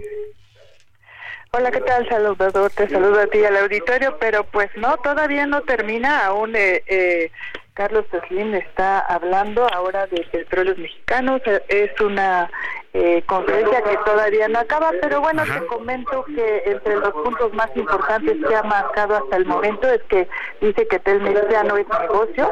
Hola, 1.52 1.72
¿qué 1.72 1.82
tal, 1.82 2.08
Saludador? 2.08 2.70
Te 2.72 2.88
saludo 2.88 3.22
a 3.22 3.26
ti 3.26 3.44
al 3.44 3.58
auditorio, 3.58 4.16
pero 4.20 4.44
pues 4.44 4.70
no, 4.76 4.98
todavía 4.98 5.48
no 5.48 5.62
termina 5.62 6.28
aún. 6.28 6.56
Eh, 6.56 6.84
eh, 6.86 7.32
Carlos 7.74 8.06
Slim 8.28 8.54
está 8.54 9.00
hablando 9.00 9.68
ahora 9.74 10.06
de 10.06 10.28
petróleos 10.32 10.78
mexicanos. 10.78 11.42
Es 11.68 12.00
una 12.02 12.52
eh, 12.94 13.24
conferencia 13.28 13.84
que 13.84 13.98
todavía 13.98 14.48
no 14.48 14.60
acaba, 14.60 14.92
pero 15.02 15.22
bueno, 15.22 15.44
te 15.44 15.66
comento 15.68 16.24
que 16.26 16.64
entre 16.66 16.96
los 16.98 17.12
puntos 17.12 17.54
más 17.54 17.70
importantes 17.76 18.38
que 18.48 18.56
ha 18.56 18.64
marcado 18.64 19.16
hasta 19.16 19.38
el 19.38 19.46
momento 19.46 19.88
es 19.88 20.02
que 20.04 20.28
dice 20.60 20.88
que 20.88 20.98
Telmex 21.00 21.50
ya 21.50 21.64
no 21.64 21.78
es 21.78 21.88
negocio, 21.88 22.50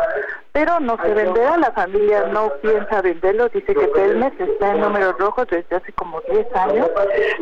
pero 0.52 0.80
no 0.80 0.98
se 1.04 1.14
venderá, 1.14 1.58
la 1.58 1.72
familia 1.72 2.28
no 2.32 2.52
piensa 2.62 3.02
venderlo, 3.02 3.50
dice 3.50 3.74
que 3.74 3.88
Telmex 3.88 4.40
está 4.40 4.72
en 4.72 4.82
números 4.82 5.18
rojos 5.18 5.48
desde 5.50 5.76
hace 5.76 5.92
como 5.94 6.22
10 6.22 6.56
años, 6.56 6.88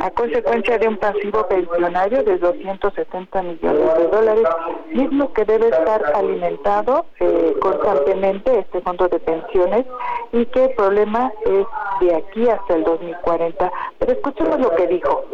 a 0.01 0.11
consecuencia 0.11 0.77
de 0.77 0.87
un 0.87 0.97
pasivo 0.97 1.47
pensionario 1.47 2.23
de 2.23 2.37
270 2.37 3.41
millones 3.41 3.97
de 3.97 4.07
dólares, 4.07 4.47
mismo 4.87 5.33
que 5.33 5.45
debe 5.45 5.67
estar 5.67 6.01
alimentado 6.13 7.05
eh, 7.19 7.55
constantemente 7.61 8.59
este 8.59 8.81
fondo 8.81 9.07
de 9.09 9.19
pensiones 9.19 9.85
y 10.31 10.45
que 10.47 10.65
el 10.65 10.71
problema 10.75 11.31
es 11.45 11.65
de 11.99 12.15
aquí 12.15 12.49
hasta 12.49 12.75
el 12.75 12.83
2040. 12.83 13.71
Pero 13.99 14.11
escuchemos 14.11 14.59
lo 14.59 14.75
que 14.75 14.87
dijo. 14.87 15.25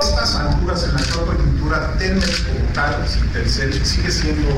Estas 0.00 0.36
alturas 0.36 0.84
en 0.88 0.94
la 0.94 1.00
actual 1.00 1.26
coyuntura, 1.26 1.94
como 1.96 2.72
tal, 2.74 3.04
Telcel, 3.32 3.72
sigue 3.72 4.10
siendo, 4.10 4.50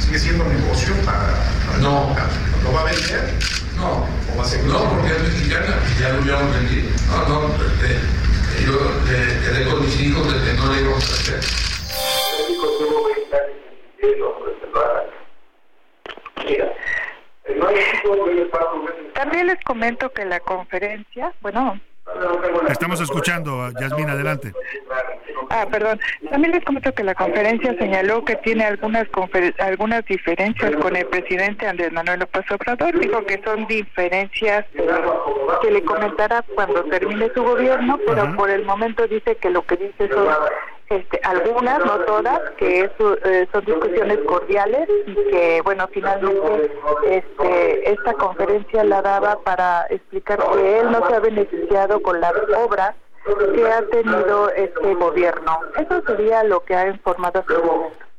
sigue 0.00 0.18
siendo 0.18 0.44
negocio 0.44 0.94
para, 1.04 1.80
no. 1.80 2.14
¿Lo 2.62 2.72
va 2.72 2.82
a 2.82 2.84
vender? 2.84 3.34
No, 3.76 4.06
¿O 4.32 4.38
va 4.38 4.42
a 4.42 4.46
seguir 4.46 4.70
no, 4.70 4.78
porque 4.78 5.08
es 5.08 5.22
mexicana, 5.22 5.76
ya 5.98 6.10
lo 6.10 6.18
habíamos 6.20 6.54
vendido. 6.54 6.90
No, 7.08 7.28
no, 7.28 7.48
de, 7.80 7.98
yo 8.64 8.72
le 9.06 9.40
quedé 9.40 9.70
con 9.70 9.84
mis 9.84 10.00
hijos 10.00 10.26
de 10.32 10.38
que 10.44 10.56
no 10.56 10.72
le 10.72 10.80
íbamos 10.82 11.10
a 11.10 11.14
hacer. 11.14 11.40
México 12.38 12.66
tuvo 12.78 13.06
20 13.06 13.36
años 13.36 13.62
Mira, 16.46 16.72
también 19.14 19.46
les 19.46 19.60
comento 19.64 20.12
que 20.12 20.24
la 20.24 20.40
conferencia, 20.40 21.32
bueno, 21.40 21.80
Estamos 22.68 23.00
escuchando, 23.00 23.70
Yasmín, 23.80 24.10
adelante. 24.10 24.52
Ah, 25.50 25.66
perdón. 25.70 26.00
También 26.30 26.52
les 26.52 26.64
comento 26.64 26.92
que 26.92 27.04
la 27.04 27.14
conferencia 27.14 27.76
señaló 27.78 28.24
que 28.24 28.36
tiene 28.36 28.64
algunas 28.64 29.06
algunas 29.58 30.04
diferencias 30.06 30.72
con 30.76 30.96
el 30.96 31.06
presidente 31.06 31.66
Andrés 31.66 31.92
Manuel 31.92 32.20
López 32.20 32.44
Obrador. 32.50 32.98
Dijo 32.98 33.24
que 33.24 33.40
son 33.44 33.66
diferencias 33.66 34.64
que 35.62 35.70
le 35.70 35.82
comentará 35.84 36.44
cuando 36.54 36.82
termine 36.84 37.30
su 37.34 37.42
gobierno, 37.42 37.98
pero 38.06 38.34
por 38.36 38.50
el 38.50 38.64
momento 38.64 39.06
dice 39.06 39.36
que 39.36 39.50
lo 39.50 39.62
que 39.62 39.76
dice 39.76 40.08
son 40.08 40.28
este, 40.96 41.20
algunas, 41.24 41.78
no 41.84 41.98
todas, 42.00 42.40
que 42.58 42.80
eh, 42.80 43.48
son 43.52 43.64
discusiones 43.64 44.18
cordiales 44.26 44.88
y 45.06 45.14
que, 45.14 45.60
bueno, 45.64 45.88
finalmente 45.92 46.72
este, 47.06 47.90
esta 47.90 48.12
conferencia 48.14 48.84
la 48.84 49.02
daba 49.02 49.38
para 49.40 49.86
explicar 49.90 50.38
que 50.52 50.80
él 50.80 50.90
no 50.90 51.06
se 51.08 51.14
ha 51.14 51.20
beneficiado 51.20 52.02
con 52.02 52.20
las 52.20 52.34
obras 52.56 52.94
que 53.54 53.70
ha 53.70 53.82
tenido 53.86 54.50
este 54.50 54.94
gobierno. 54.94 55.60
Eso 55.78 56.02
sería 56.06 56.44
lo 56.44 56.60
que 56.64 56.74
ha 56.74 56.88
informado 56.88 57.40
hasta 57.40 57.58
momento. 57.58 58.11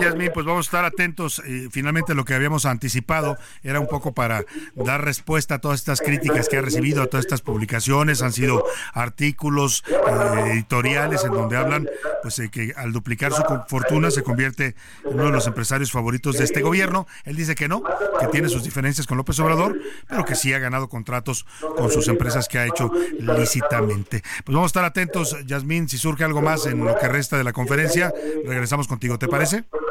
Yasmin, 0.00 0.30
pues 0.32 0.44
vamos 0.44 0.66
a 0.66 0.68
estar 0.68 0.84
atentos. 0.84 1.42
Eh, 1.46 1.68
finalmente 1.70 2.14
lo 2.14 2.24
que 2.24 2.34
habíamos 2.34 2.66
anticipado 2.66 3.36
era 3.62 3.80
un 3.80 3.86
poco 3.86 4.12
para 4.12 4.44
dar 4.74 5.04
respuesta 5.04 5.56
a 5.56 5.58
todas 5.60 5.80
estas 5.80 6.00
críticas 6.00 6.48
que 6.48 6.56
ha 6.56 6.62
recibido, 6.62 7.02
a 7.02 7.06
todas 7.06 7.24
estas 7.24 7.40
publicaciones. 7.40 8.22
Han 8.22 8.32
sido 8.32 8.64
artículos 8.92 9.84
eh, 9.88 10.52
editoriales 10.52 11.24
en 11.24 11.32
donde 11.32 11.56
hablan 11.56 11.88
pues 12.22 12.40
que 12.50 12.72
al 12.76 12.92
duplicar 12.92 13.32
su 13.32 13.42
fortuna 13.68 14.10
se 14.10 14.22
convierte 14.22 14.74
en 15.04 15.14
uno 15.14 15.26
de 15.26 15.32
los 15.32 15.46
empresarios 15.46 15.92
favoritos 15.92 16.38
de 16.38 16.44
este 16.44 16.62
gobierno. 16.62 17.06
Él 17.24 17.36
dice 17.36 17.54
que 17.54 17.68
no, 17.68 17.82
que 18.18 18.26
tiene 18.28 18.48
sus 18.48 18.64
diferencias 18.64 19.06
con 19.06 19.16
López 19.16 19.38
Obrador, 19.40 19.78
pero 20.08 20.24
que 20.24 20.34
sí 20.34 20.52
ha 20.52 20.58
ganado 20.58 20.88
contratos 20.88 21.46
con 21.76 21.90
sus 21.90 22.08
empresas 22.08 22.48
que 22.48 22.58
ha 22.58 22.66
hecho 22.66 22.90
lícitamente. 23.18 24.22
Pues 24.44 24.54
vamos 24.54 24.64
a 24.64 24.72
estar 24.72 24.84
atentos, 24.84 25.36
Yasmin, 25.46 25.88
si 25.88 25.98
surge 25.98 26.24
algo 26.24 26.42
más 26.42 26.66
en 26.66 26.84
lo 26.84 26.98
que 26.98 27.08
resta 27.08 27.36
de 27.36 27.44
la 27.44 27.52
conferencia, 27.52 28.12
regresamos 28.44 28.88
contigo, 28.88 29.18
¿te 29.18 29.28
parece? 29.28 29.53
pase. 29.62 29.83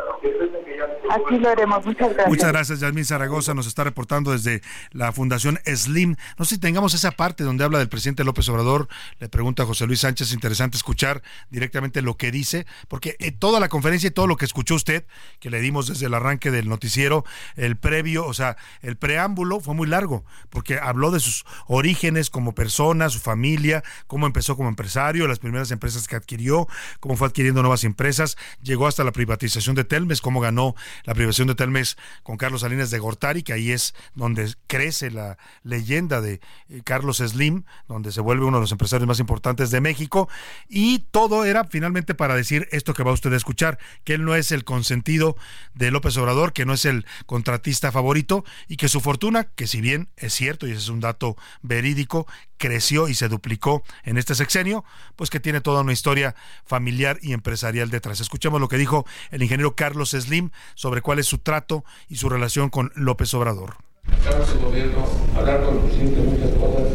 Así 1.13 1.37
lo 1.37 1.49
haremos. 1.49 1.85
Muchas 1.85 2.09
gracias. 2.09 2.27
Muchas 2.27 2.51
gracias, 2.51 2.79
Yasmín 2.79 3.05
Zaragoza. 3.05 3.53
Nos 3.53 3.67
está 3.67 3.83
reportando 3.83 4.31
desde 4.31 4.61
la 4.91 5.11
Fundación 5.11 5.59
Slim. 5.65 6.15
No 6.39 6.45
sé 6.45 6.55
si 6.55 6.61
tengamos 6.61 6.95
esa 6.95 7.11
parte 7.11 7.43
donde 7.43 7.63
habla 7.63 7.77
del 7.77 7.87
presidente 7.87 8.23
López 8.23 8.49
Obrador. 8.49 8.87
Le 9.19 9.29
pregunta 9.29 9.61
a 9.61 9.65
José 9.67 9.85
Luis 9.85 9.99
Sánchez. 9.99 10.33
Interesante 10.33 10.75
escuchar 10.75 11.21
directamente 11.51 12.01
lo 12.01 12.17
que 12.17 12.31
dice, 12.31 12.65
porque 12.87 13.15
eh, 13.19 13.31
toda 13.31 13.59
la 13.59 13.69
conferencia 13.69 14.07
y 14.07 14.11
todo 14.11 14.25
lo 14.25 14.37
que 14.37 14.45
escuchó 14.45 14.73
usted, 14.73 15.05
que 15.39 15.51
le 15.51 15.61
dimos 15.61 15.87
desde 15.87 16.07
el 16.07 16.15
arranque 16.15 16.49
del 16.49 16.67
noticiero, 16.67 17.25
el 17.55 17.75
previo, 17.75 18.25
o 18.25 18.33
sea, 18.33 18.57
el 18.81 18.97
preámbulo 18.97 19.59
fue 19.59 19.75
muy 19.75 19.87
largo, 19.87 20.25
porque 20.49 20.79
habló 20.79 21.11
de 21.11 21.19
sus 21.19 21.45
orígenes 21.67 22.31
como 22.31 22.55
persona, 22.55 23.09
su 23.09 23.19
familia, 23.19 23.83
cómo 24.07 24.25
empezó 24.25 24.55
como 24.55 24.69
empresario, 24.69 25.27
las 25.27 25.39
primeras 25.39 25.69
empresas 25.69 26.07
que 26.07 26.15
adquirió, 26.15 26.67
cómo 26.99 27.17
fue 27.17 27.27
adquiriendo 27.27 27.61
nuevas 27.61 27.83
empresas, 27.83 28.35
llegó 28.63 28.87
hasta 28.87 29.03
la 29.03 29.11
privatización 29.11 29.75
de 29.75 29.83
Telmes, 29.83 30.21
cómo 30.21 30.39
ganó 30.39 30.75
la 31.03 31.13
privación 31.13 31.47
de 31.47 31.55
Telmex 31.55 31.97
con 32.23 32.37
Carlos 32.37 32.61
Salinas 32.61 32.91
de 32.91 32.99
Gortari, 32.99 33.43
que 33.43 33.53
ahí 33.53 33.71
es 33.71 33.93
donde 34.15 34.53
crece 34.67 35.11
la 35.11 35.37
leyenda 35.63 36.21
de 36.21 36.39
eh, 36.69 36.81
Carlos 36.83 37.17
Slim, 37.17 37.63
donde 37.87 38.11
se 38.11 38.21
vuelve 38.21 38.45
uno 38.45 38.57
de 38.57 38.61
los 38.61 38.71
empresarios 38.71 39.07
más 39.07 39.19
importantes 39.19 39.71
de 39.71 39.81
México, 39.81 40.29
y 40.67 40.99
todo 41.11 41.45
era 41.45 41.65
finalmente 41.65 42.15
para 42.15 42.35
decir 42.35 42.67
esto 42.71 42.93
que 42.93 43.03
va 43.03 43.11
usted 43.11 43.33
a 43.33 43.37
escuchar, 43.37 43.79
que 44.03 44.13
él 44.13 44.25
no 44.25 44.35
es 44.35 44.51
el 44.51 44.63
consentido 44.63 45.35
de 45.73 45.91
López 45.91 46.17
Obrador, 46.17 46.53
que 46.53 46.65
no 46.65 46.73
es 46.73 46.85
el 46.85 47.05
contratista 47.25 47.91
favorito, 47.91 48.43
y 48.67 48.77
que 48.77 48.89
su 48.89 49.01
fortuna, 49.01 49.43
que 49.43 49.67
si 49.67 49.81
bien 49.81 50.09
es 50.17 50.33
cierto, 50.33 50.67
y 50.67 50.71
ese 50.71 50.79
es 50.79 50.89
un 50.89 50.99
dato 50.99 51.35
verídico, 51.61 52.27
creció 52.63 53.09
y 53.09 53.13
se 53.13 53.27
duplicó 53.27 53.83
en 54.05 54.17
este 54.17 54.35
sexenio, 54.35 54.85
pues 55.17 55.29
que 55.29 55.41
tiene 55.41 55.59
toda 55.59 55.81
una 55.81 55.91
historia 55.91 56.33
familiar 56.63 57.19
y 57.21 57.33
empresarial 57.33 57.89
detrás. 57.89 58.21
Escuchemos 58.21 58.61
lo 58.61 58.69
que 58.69 58.77
dijo 58.77 59.05
el 59.31 59.43
ingeniero 59.43 59.75
Carlos 59.75 60.11
Slim 60.11 60.49
sobre 60.73 61.01
cuál 61.01 61.19
es 61.19 61.25
su 61.25 61.39
trato 61.39 61.83
y 62.07 62.15
su 62.15 62.29
relación 62.29 62.69
con 62.69 62.93
López 62.95 63.33
Obrador. 63.33 63.75
Estamos 64.17 64.49
en 64.49 64.61
gobierno, 64.63 65.05
hablar 65.35 65.61
con 65.65 65.75
el 65.75 65.81
presidente 65.81 66.21
muchas 66.21 66.51
cosas, 66.51 66.87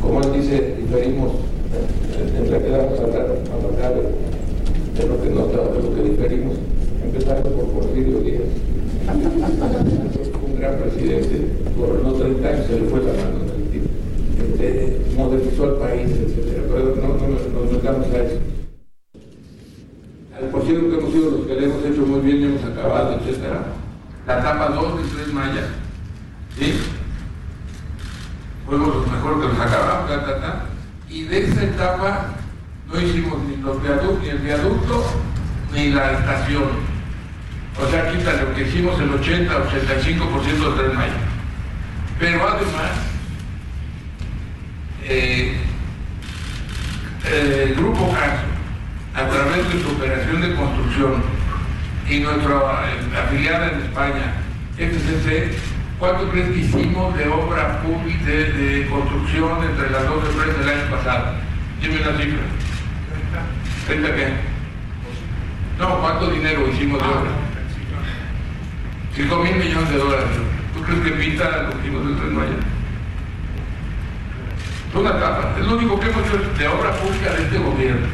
como 0.00 0.22
él 0.22 0.40
dice, 0.40 0.76
diferimos, 0.76 1.32
en 2.16 2.48
realidad 2.48 2.78
vamos 2.84 3.00
a 3.00 3.02
hablar, 3.02 3.26
a 3.26 3.54
hablar 3.54 3.94
de, 3.94 5.06
lo 5.08 5.20
que 5.20 5.30
no 5.30 5.46
de 5.48 5.82
lo 5.82 5.94
que 5.96 6.10
diferimos, 6.10 6.56
empezando 7.02 7.50
por 7.50 7.72
Porfirio 7.72 8.20
Díaz. 8.20 8.42
Un 10.46 10.60
gran 10.60 10.78
presidente, 10.78 11.38
por 11.76 11.88
los 12.04 12.20
30 12.20 12.48
años 12.48 12.66
se 12.68 12.78
le 12.78 12.88
fue 12.88 13.02
la 13.02 13.12
mano 13.12 13.47
este, 14.58 15.14
modernizó 15.14 15.64
al 15.64 15.76
país, 15.76 16.10
etcétera, 16.10 16.64
pero 16.68 16.96
no, 16.96 17.14
no 17.14 17.60
nos 17.60 17.72
metamos 17.72 18.06
a 18.12 18.18
eso. 18.18 18.40
Por 20.50 20.62
cierto 20.64 20.90
que 20.90 20.98
hemos 20.98 21.12
sido 21.12 21.30
los 21.30 21.46
que 21.46 21.54
le 21.54 21.66
hemos 21.66 21.84
hecho 21.84 22.00
muy 22.06 22.20
bien 22.20 22.40
y 22.40 22.44
hemos 22.44 22.64
acabado, 22.64 23.20
etcétera. 23.20 23.62
La 24.26 24.38
etapa 24.40 24.68
2 24.70 25.02
de 25.02 25.14
Tres 25.14 25.32
Maya, 25.32 25.68
¿sí? 26.58 26.74
Fuimos 28.66 28.96
los 28.96 29.06
mejores 29.06 29.38
que 29.40 29.48
nos 29.54 29.60
acabamos, 29.66 30.10
ta, 30.10 30.26
ta, 30.26 30.40
ta. 30.40 30.66
Y 31.08 31.24
de 31.24 31.44
esa 31.44 31.62
etapa 31.64 32.34
no 32.92 33.00
hicimos 33.00 33.38
ni, 33.44 33.56
los 33.56 33.82
viaductos, 33.82 34.22
ni 34.22 34.28
el 34.28 34.38
viaducto 34.38 35.04
ni 35.72 35.90
la 35.90 36.12
estación. 36.12 36.64
O 37.80 37.90
sea, 37.90 38.10
quita 38.10 38.42
lo 38.42 38.54
que 38.54 38.62
hicimos 38.62 39.00
el 39.00 39.10
80-85% 39.10 40.74
de 40.74 40.82
Tres 40.82 40.94
Maya. 40.94 41.12
Pero 42.18 42.48
además, 42.48 43.08
eh, 45.10 45.56
el 47.32 47.74
Grupo 47.76 48.12
Caso, 48.12 48.44
a 49.14 49.26
través 49.26 49.72
de 49.72 49.82
su 49.82 49.88
operación 49.88 50.42
de 50.42 50.54
construcción 50.54 51.22
y 52.10 52.20
nuestra 52.20 52.90
eh, 52.90 53.18
afiliada 53.18 53.70
en 53.70 53.80
España, 53.80 54.34
FCC, 54.76 55.56
¿cuánto 56.08 56.30
crees 56.30 56.48
que 56.52 56.60
hicimos 56.60 57.14
de 57.18 57.28
obra 57.28 57.82
pública, 57.82 58.24
de, 58.24 58.52
de, 58.52 58.86
construcción 58.88 59.62
entre 59.62 59.90
las 59.90 60.08
dos 60.08 60.24
empresas 60.24 60.62
el 60.62 60.68
año 60.68 60.90
pasado? 60.90 61.34
Dime 61.82 62.00
una 62.00 62.16
cifra. 62.16 62.44
¿30 63.88 64.14
qué? 64.14 64.28
No, 65.78 66.00
¿cuánto 66.00 66.30
dinero 66.30 66.66
hicimos 66.72 66.98
de 67.02 67.08
obra? 67.08 67.30
5 69.14 69.36
mil 69.36 69.56
millones 69.56 69.90
de 69.90 69.98
dólares. 69.98 70.26
¿Tú 70.74 70.82
crees 70.82 71.00
que 71.00 71.10
pinta 71.10 71.64
lo 71.64 71.70
que 71.72 71.78
hicimos 71.82 72.06
en 72.06 72.16
Tres 72.16 72.32
Maya? 72.32 72.58
Es 74.88 74.94
una 74.94 75.10
etapa. 75.10 75.54
Es 75.60 75.66
lo 75.66 75.76
único 75.76 76.00
que 76.00 76.06
hemos 76.08 76.26
hecho 76.26 76.58
de 76.58 76.68
obra 76.68 76.92
pública 76.92 77.32
de 77.34 77.42
este 77.42 77.58
gobierno. 77.58 78.06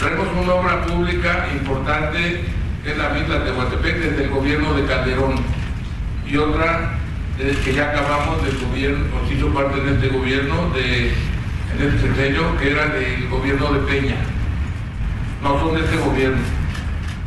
Traemos 0.00 0.28
una 0.42 0.54
obra 0.54 0.86
pública 0.86 1.48
importante 1.52 2.44
que 2.82 2.92
es 2.92 2.96
la 2.96 3.10
misma 3.10 3.34
de 3.34 3.40
Tehuantepec 3.40 3.96
desde 3.98 4.24
el 4.24 4.30
gobierno 4.30 4.72
de 4.72 4.86
Calderón 4.86 5.34
y 6.26 6.36
otra 6.38 6.99
desde 7.44 7.60
que 7.62 7.74
ya 7.74 7.90
acabamos 7.90 8.44
del 8.44 8.58
gobierno, 8.58 9.06
nos 9.06 9.32
hizo 9.32 9.48
parte 9.52 9.80
de 9.80 9.94
este 9.94 10.08
gobierno, 10.08 10.70
de, 10.70 11.08
en 11.08 11.80
este 11.80 12.08
sexenio, 12.08 12.56
que 12.58 12.70
era 12.70 12.86
del 12.88 13.28
gobierno 13.28 13.72
de 13.72 13.80
Peña. 13.80 14.16
No 15.42 15.58
son 15.58 15.74
de 15.74 15.80
este 15.80 15.96
gobierno. 15.96 16.42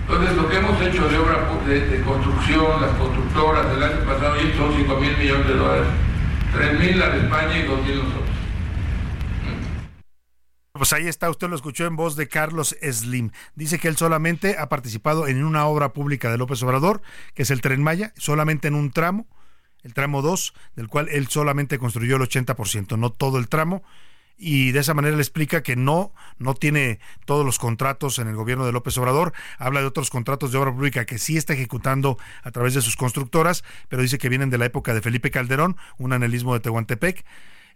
Entonces, 0.07 0.35
lo 0.35 0.49
que 0.49 0.57
hemos 0.57 0.81
hecho 0.81 1.07
de 1.07 1.17
obra 1.17 1.49
de, 1.65 1.87
de 1.87 2.01
construcción, 2.01 2.81
las 2.81 2.91
constructoras 2.91 3.69
del 3.69 3.83
año 3.83 4.05
pasado, 4.05 4.35
y 4.39 4.55
son 4.55 4.75
5 4.75 4.97
mil 4.97 5.17
millones 5.17 5.47
de 5.47 5.55
dólares. 5.55 5.87
3 6.53 6.79
mil 6.79 6.99
la 6.99 7.09
de 7.09 7.19
España 7.19 7.57
y 7.57 7.63
2 7.63 7.81
mil 7.83 7.97
nosotros. 7.97 8.29
Pues 10.73 10.93
ahí 10.93 11.07
está, 11.07 11.29
usted 11.29 11.49
lo 11.49 11.55
escuchó 11.55 11.85
en 11.85 11.95
voz 11.95 12.15
de 12.15 12.27
Carlos 12.27 12.75
Slim. 12.81 13.31
Dice 13.55 13.79
que 13.79 13.87
él 13.87 13.95
solamente 13.95 14.57
ha 14.59 14.69
participado 14.69 15.27
en 15.27 15.43
una 15.43 15.65
obra 15.65 15.93
pública 15.93 16.31
de 16.31 16.37
López 16.37 16.61
Obrador, 16.63 17.01
que 17.33 17.43
es 17.43 17.51
el 17.51 17.61
Tren 17.61 17.81
Maya, 17.81 18.11
solamente 18.17 18.67
en 18.67 18.75
un 18.75 18.91
tramo, 18.91 19.27
el 19.83 19.93
tramo 19.93 20.21
2, 20.21 20.53
del 20.75 20.87
cual 20.87 21.09
él 21.09 21.27
solamente 21.27 21.77
construyó 21.77 22.15
el 22.15 22.21
80%, 22.23 22.97
no 22.97 23.11
todo 23.11 23.37
el 23.37 23.47
tramo. 23.47 23.83
Y 24.37 24.71
de 24.71 24.79
esa 24.79 24.93
manera 24.93 25.15
le 25.15 25.21
explica 25.21 25.61
que 25.61 25.75
no, 25.75 26.11
no 26.39 26.55
tiene 26.55 26.99
todos 27.25 27.45
los 27.45 27.59
contratos 27.59 28.17
en 28.19 28.27
el 28.27 28.35
gobierno 28.35 28.65
de 28.65 28.71
López 28.71 28.97
Obrador. 28.97 29.31
Habla 29.57 29.81
de 29.81 29.85
otros 29.85 30.09
contratos 30.09 30.51
de 30.51 30.57
obra 30.57 30.73
pública 30.73 31.05
que 31.05 31.19
sí 31.19 31.37
está 31.37 31.53
ejecutando 31.53 32.17
a 32.41 32.51
través 32.51 32.73
de 32.73 32.81
sus 32.81 32.95
constructoras, 32.95 33.63
pero 33.89 34.01
dice 34.01 34.17
que 34.17 34.29
vienen 34.29 34.49
de 34.49 34.57
la 34.57 34.65
época 34.65 34.93
de 34.93 35.01
Felipe 35.01 35.31
Calderón, 35.31 35.77
un 35.97 36.13
analismo 36.13 36.53
de 36.53 36.61
Tehuantepec 36.61 37.23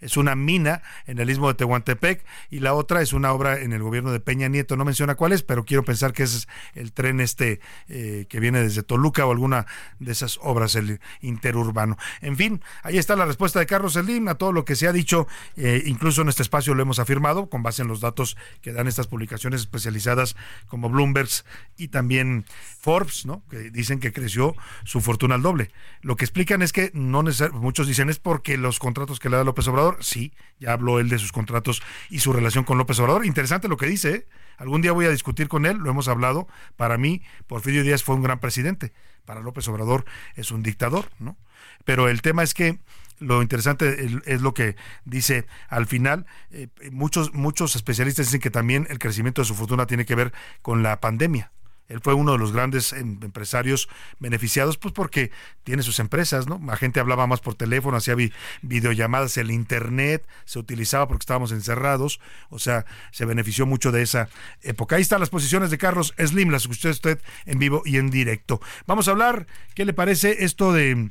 es 0.02 0.18
una 0.18 0.36
mina 0.36 0.82
en 1.06 1.19
el 1.19 1.30
istmo 1.30 1.48
de 1.48 1.56
Tehuantepec 1.56 2.26
y 2.49 2.60
la 2.60 2.74
otra 2.74 3.02
es 3.02 3.14
una 3.14 3.32
obra 3.32 3.60
en 3.60 3.74
el 3.74 3.84
gobierno 3.84 4.11
de 4.11 4.19
Peña 4.19 4.48
Nieto. 4.48 4.78
No 4.78 4.86
menciona 4.86 5.15
cuál 5.15 5.34
es, 5.34 5.44
pero 5.44 5.65
quiero 5.65 5.84
pensar 5.84 6.14
que 6.14 6.24
ese 6.24 6.38
es 6.38 6.48
el 6.74 6.91
tren 6.91 7.19
este 7.19 7.60
eh, 7.88 8.26
que 8.30 8.40
viene 8.40 8.61
desde 8.61 8.84
Toluca 8.84 9.26
o 9.26 9.32
alguna 9.32 9.65
de 9.99 10.11
esas 10.11 10.40
obras, 10.41 10.76
el 10.76 10.99
interurbano. 11.22 11.98
En 12.22 12.36
fin, 12.36 12.61
ahí 12.84 12.98
está 12.98 13.15
la 13.15 13.26
respuesta 13.26 13.60
de 13.60 13.65
Carlos 13.65 13.94
Slim 13.94 14.28
a 14.28 14.36
todo 14.36 14.52
lo 14.52 14.65
que 14.65 14.76
se 14.76 14.88
ha 14.88 14.91
dicho, 14.91 15.28
eh, 15.56 15.84
incluso 15.86 16.22
en 16.22 16.30
este 16.30 16.44
espacio 16.44 16.74
lo 16.74 16.82
hemos 16.82 16.99
afirmado 16.99 17.49
con 17.49 17.64
base 17.64 17.82
en 17.82 17.88
los 17.88 18.02
datos 18.02 18.38
que 18.61 18.74
dan 18.74 18.88
estas 18.88 19.07
publicaciones 19.07 19.61
especializadas 19.61 20.36
como 20.68 20.90
Bloomberg 20.90 21.30
y 21.78 21.90
también 21.90 22.45
Forbes, 22.80 23.26
¿no? 23.26 23.44
que 23.49 23.69
dicen 23.72 23.99
que 23.99 24.14
creció 24.14 24.56
su 24.84 25.02
fortuna 25.02 25.36
al 25.36 25.41
doble. 25.41 25.72
Lo 26.02 26.15
que 26.15 26.26
explican 26.26 26.61
es 26.61 26.72
que 26.72 26.91
no 26.94 27.24
muchos 27.53 27.88
dicen 27.88 28.10
es 28.10 28.19
porque 28.19 28.57
los 28.57 28.80
contratos 28.80 29.19
que 29.19 29.30
le 29.30 29.38
da 29.38 29.44
López 29.44 29.68
Obrador 29.68 29.86
sí, 30.01 30.34
ya 30.59 30.73
habló 30.73 30.99
él 30.99 31.09
de 31.09 31.19
sus 31.19 31.31
contratos 31.31 31.81
y 32.09 32.19
su 32.19 32.34
relación 32.34 32.64
con 32.64 32.77
López 32.77 32.99
Obrador. 32.99 33.26
Interesante 33.26 33.68
lo 33.68 33.77
que 33.77 33.85
dice, 33.85 34.11
¿eh? 34.11 34.27
Algún 34.57 34.81
día 34.81 34.91
voy 34.91 35.05
a 35.05 35.11
discutir 35.11 35.47
con 35.47 35.65
él, 35.65 35.77
lo 35.77 35.89
hemos 35.91 36.07
hablado. 36.07 36.47
Para 36.76 36.97
mí, 36.97 37.22
Porfirio 37.45 37.84
Díaz 37.84 38.03
fue 38.03 38.15
un 38.15 38.23
gran 38.23 38.39
presidente. 38.39 38.91
Para 39.26 39.41
López 39.41 39.68
Obrador 39.68 40.05
es 40.35 40.51
un 40.51 40.64
dictador, 40.64 41.09
¿no? 41.19 41.38
Pero 41.85 42.09
el 42.09 42.22
tema 42.22 42.43
es 42.43 42.53
que 42.53 42.80
lo 43.19 43.41
interesante 43.41 44.07
es 44.26 44.41
lo 44.41 44.53
que 44.53 44.76
dice 45.05 45.45
al 45.69 45.85
final. 45.85 46.26
Eh, 46.51 46.69
muchos, 46.91 47.34
muchos 47.34 47.76
especialistas 47.76 48.27
dicen 48.27 48.41
que 48.41 48.51
también 48.51 48.88
el 48.89 48.99
crecimiento 48.99 49.41
de 49.41 49.45
su 49.45 49.55
fortuna 49.55 49.85
tiene 49.85 50.05
que 50.05 50.15
ver 50.15 50.34
con 50.61 50.84
la 50.84 50.99
pandemia. 50.99 51.51
Él 51.88 52.01
fue 52.01 52.14
uno 52.14 52.34
de 52.34 52.38
los 52.38 52.51
grandes 52.51 52.93
em, 52.93 53.19
empresarios 53.22 53.88
beneficiados, 54.19 54.77
pues 54.77 54.93
porque 54.93 55.31
tiene 55.64 55.84
sus 55.84 55.99
empresas, 55.99 56.47
¿no? 56.47 56.59
La 56.65 56.77
gente 56.77 56.99
hablaba 56.99 57.27
más 57.27 57.39
por 57.39 57.55
teléfono, 57.55 57.97
hacía 57.97 58.15
videollamadas, 58.61 59.38
el 59.38 59.51
internet 59.51 60.27
se 60.45 60.59
utilizaba 60.59 61.07
porque 61.07 61.23
estábamos 61.23 61.51
encerrados, 61.51 62.19
o 62.49 62.59
sea, 62.59 62.85
se 63.11 63.26
benefició 63.26 63.65
mucho 63.65 63.91
de 63.91 64.01
esa 64.01 64.30
época. 64.61 64.97
Ahí 64.97 65.01
están 65.01 65.19
las 65.19 65.30
posiciones 65.30 65.72
de 65.72 65.77
Carlos 65.77 66.14
Slim, 66.18 66.49
las 66.49 66.64
escuché 66.64 66.89
usted 66.89 67.22
en 67.45 67.59
vivo 67.59 67.81
y 67.85 67.97
en 67.97 68.09
directo. 68.09 68.59
Vamos 68.85 69.07
a 69.07 69.11
hablar, 69.11 69.47
¿qué 69.73 69.85
le 69.85 69.93
parece 69.93 70.43
esto 70.43 70.73
de 70.73 71.09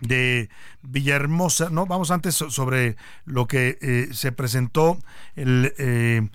de 0.00 0.50
Villahermosa, 0.82 1.70
¿no? 1.70 1.86
Vamos 1.86 2.10
antes 2.10 2.34
sobre 2.34 2.96
lo 3.24 3.46
que 3.46 3.78
eh, 3.80 4.08
se 4.12 4.32
presentó 4.32 4.98
el 5.34 5.72
eh, 5.78 6.28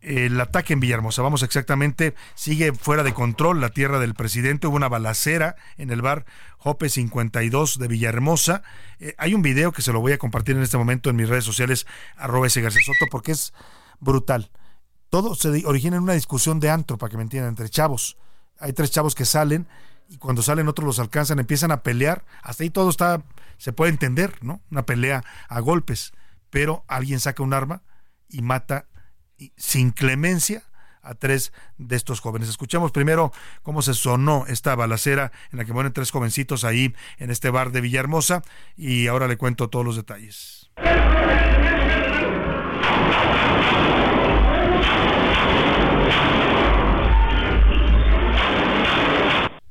el 0.00 0.40
ataque 0.40 0.72
en 0.72 0.80
Villahermosa. 0.80 1.22
Vamos 1.22 1.42
exactamente, 1.42 2.14
sigue 2.34 2.72
fuera 2.72 3.02
de 3.02 3.14
control 3.14 3.60
la 3.60 3.70
tierra 3.70 3.98
del 3.98 4.14
presidente. 4.14 4.66
Hubo 4.66 4.76
una 4.76 4.88
balacera 4.88 5.56
en 5.76 5.90
el 5.90 6.02
bar 6.02 6.24
Jope 6.58 6.88
52 6.88 7.78
de 7.78 7.88
Villahermosa. 7.88 8.62
Eh, 8.98 9.14
hay 9.18 9.34
un 9.34 9.42
video 9.42 9.72
que 9.72 9.82
se 9.82 9.92
lo 9.92 10.00
voy 10.00 10.12
a 10.12 10.18
compartir 10.18 10.56
en 10.56 10.62
este 10.62 10.78
momento 10.78 11.10
en 11.10 11.16
mis 11.16 11.28
redes 11.28 11.44
sociales, 11.44 11.86
arroba 12.16 12.46
ese 12.46 12.60
García 12.60 12.82
Soto, 12.84 13.06
porque 13.10 13.32
es 13.32 13.52
brutal. 14.00 14.50
Todo 15.10 15.34
se 15.34 15.48
origina 15.66 15.96
en 15.96 16.04
una 16.04 16.12
discusión 16.14 16.60
de 16.60 16.70
antro, 16.70 16.96
para 16.96 17.10
que 17.10 17.16
me 17.16 17.22
entiendan, 17.22 17.50
entre 17.50 17.68
chavos. 17.68 18.16
Hay 18.58 18.72
tres 18.72 18.90
chavos 18.90 19.14
que 19.14 19.24
salen 19.24 19.66
y 20.08 20.18
cuando 20.18 20.42
salen 20.42 20.68
otros 20.68 20.86
los 20.86 20.98
alcanzan, 20.98 21.38
empiezan 21.38 21.70
a 21.70 21.82
pelear. 21.82 22.24
Hasta 22.42 22.62
ahí 22.62 22.70
todo 22.70 22.90
está, 22.90 23.22
se 23.58 23.72
puede 23.72 23.90
entender, 23.90 24.36
¿no? 24.42 24.60
Una 24.70 24.84
pelea 24.84 25.24
a 25.48 25.60
golpes. 25.60 26.12
Pero 26.50 26.84
alguien 26.88 27.20
saca 27.20 27.42
un 27.42 27.54
arma 27.54 27.82
y 28.28 28.42
mata 28.42 28.86
sin 29.56 29.90
clemencia 29.90 30.62
a 31.02 31.14
tres 31.14 31.52
de 31.78 31.96
estos 31.96 32.20
jóvenes. 32.20 32.48
Escuchamos 32.48 32.92
primero 32.92 33.32
cómo 33.62 33.82
se 33.82 33.94
sonó 33.94 34.44
esta 34.48 34.74
balacera 34.74 35.32
en 35.50 35.58
la 35.58 35.64
que 35.64 35.72
mueren 35.72 35.92
tres 35.92 36.10
jovencitos 36.10 36.64
ahí 36.64 36.94
en 37.18 37.30
este 37.30 37.50
bar 37.50 37.72
de 37.72 37.80
Villahermosa 37.80 38.42
y 38.76 39.06
ahora 39.06 39.28
le 39.28 39.36
cuento 39.36 39.70
todos 39.70 39.84
los 39.84 39.96
detalles. 39.96 40.70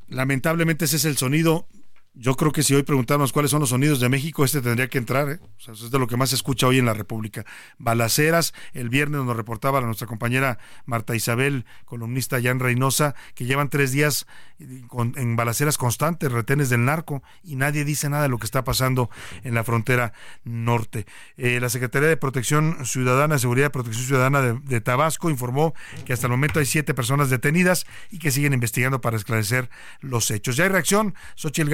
Lamentablemente 0.07 0.85
ese 0.85 0.97
es 0.97 1.05
el 1.05 1.17
sonido 1.17 1.67
yo 2.13 2.35
creo 2.35 2.51
que 2.51 2.63
si 2.63 2.75
hoy 2.75 2.83
preguntáramos 2.83 3.31
cuáles 3.31 3.51
son 3.51 3.61
los 3.61 3.69
sonidos 3.69 3.99
de 3.99 4.09
México, 4.09 4.43
este 4.43 4.61
tendría 4.61 4.89
que 4.89 4.97
entrar. 4.97 5.29
¿eh? 5.29 5.39
O 5.57 5.61
sea, 5.61 5.73
es 5.73 5.91
de 5.91 5.99
lo 5.99 6.07
que 6.07 6.17
más 6.17 6.29
se 6.29 6.35
escucha 6.35 6.67
hoy 6.67 6.79
en 6.79 6.85
la 6.85 6.93
República. 6.93 7.45
Balaceras, 7.77 8.53
el 8.73 8.89
viernes 8.89 9.21
nos 9.23 9.37
reportaba 9.37 9.79
nuestra 9.81 10.07
compañera 10.07 10.59
Marta 10.85 11.15
Isabel, 11.15 11.65
columnista 11.85 12.41
Jan 12.41 12.59
Reynosa, 12.59 13.15
que 13.35 13.45
llevan 13.45 13.69
tres 13.69 13.91
días 13.91 14.25
en 14.59 15.35
balaceras 15.35 15.77
constantes, 15.77 16.31
retenes 16.31 16.69
del 16.69 16.83
narco, 16.83 17.23
y 17.43 17.55
nadie 17.55 17.85
dice 17.85 18.09
nada 18.09 18.23
de 18.23 18.29
lo 18.29 18.37
que 18.37 18.45
está 18.45 18.63
pasando 18.63 19.09
en 19.43 19.53
la 19.53 19.63
frontera 19.63 20.11
norte. 20.43 21.05
Eh, 21.37 21.59
la 21.61 21.69
Secretaría 21.69 22.09
de 22.09 22.17
Protección 22.17 22.85
Ciudadana, 22.85 23.39
Seguridad 23.39 23.67
y 23.67 23.69
Protección 23.69 24.05
Ciudadana 24.05 24.41
de, 24.41 24.81
Tabasco 24.81 25.29
informó 25.29 25.73
que 26.05 26.13
hasta 26.13 26.27
el 26.27 26.31
momento 26.31 26.59
hay 26.59 26.65
siete 26.65 26.93
personas 26.93 27.29
detenidas 27.29 27.85
y 28.09 28.19
que 28.19 28.31
siguen 28.31 28.53
investigando 28.53 29.01
para 29.01 29.17
esclarecer 29.17 29.69
los 30.01 30.31
hechos. 30.31 30.57
Ya 30.57 30.65
hay 30.65 30.69
reacción, 30.69 31.15
Xochitl 31.35 31.69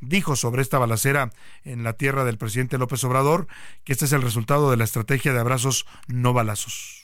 Dijo 0.00 0.36
sobre 0.36 0.62
esta 0.62 0.78
balacera 0.78 1.30
en 1.64 1.84
la 1.84 1.94
tierra 1.94 2.24
del 2.24 2.38
presidente 2.38 2.78
López 2.78 3.02
Obrador 3.04 3.46
que 3.84 3.92
este 3.92 4.04
es 4.04 4.12
el 4.12 4.22
resultado 4.22 4.70
de 4.70 4.76
la 4.76 4.84
estrategia 4.84 5.32
de 5.32 5.40
abrazos 5.40 5.86
no 6.08 6.32
balazos. 6.32 7.00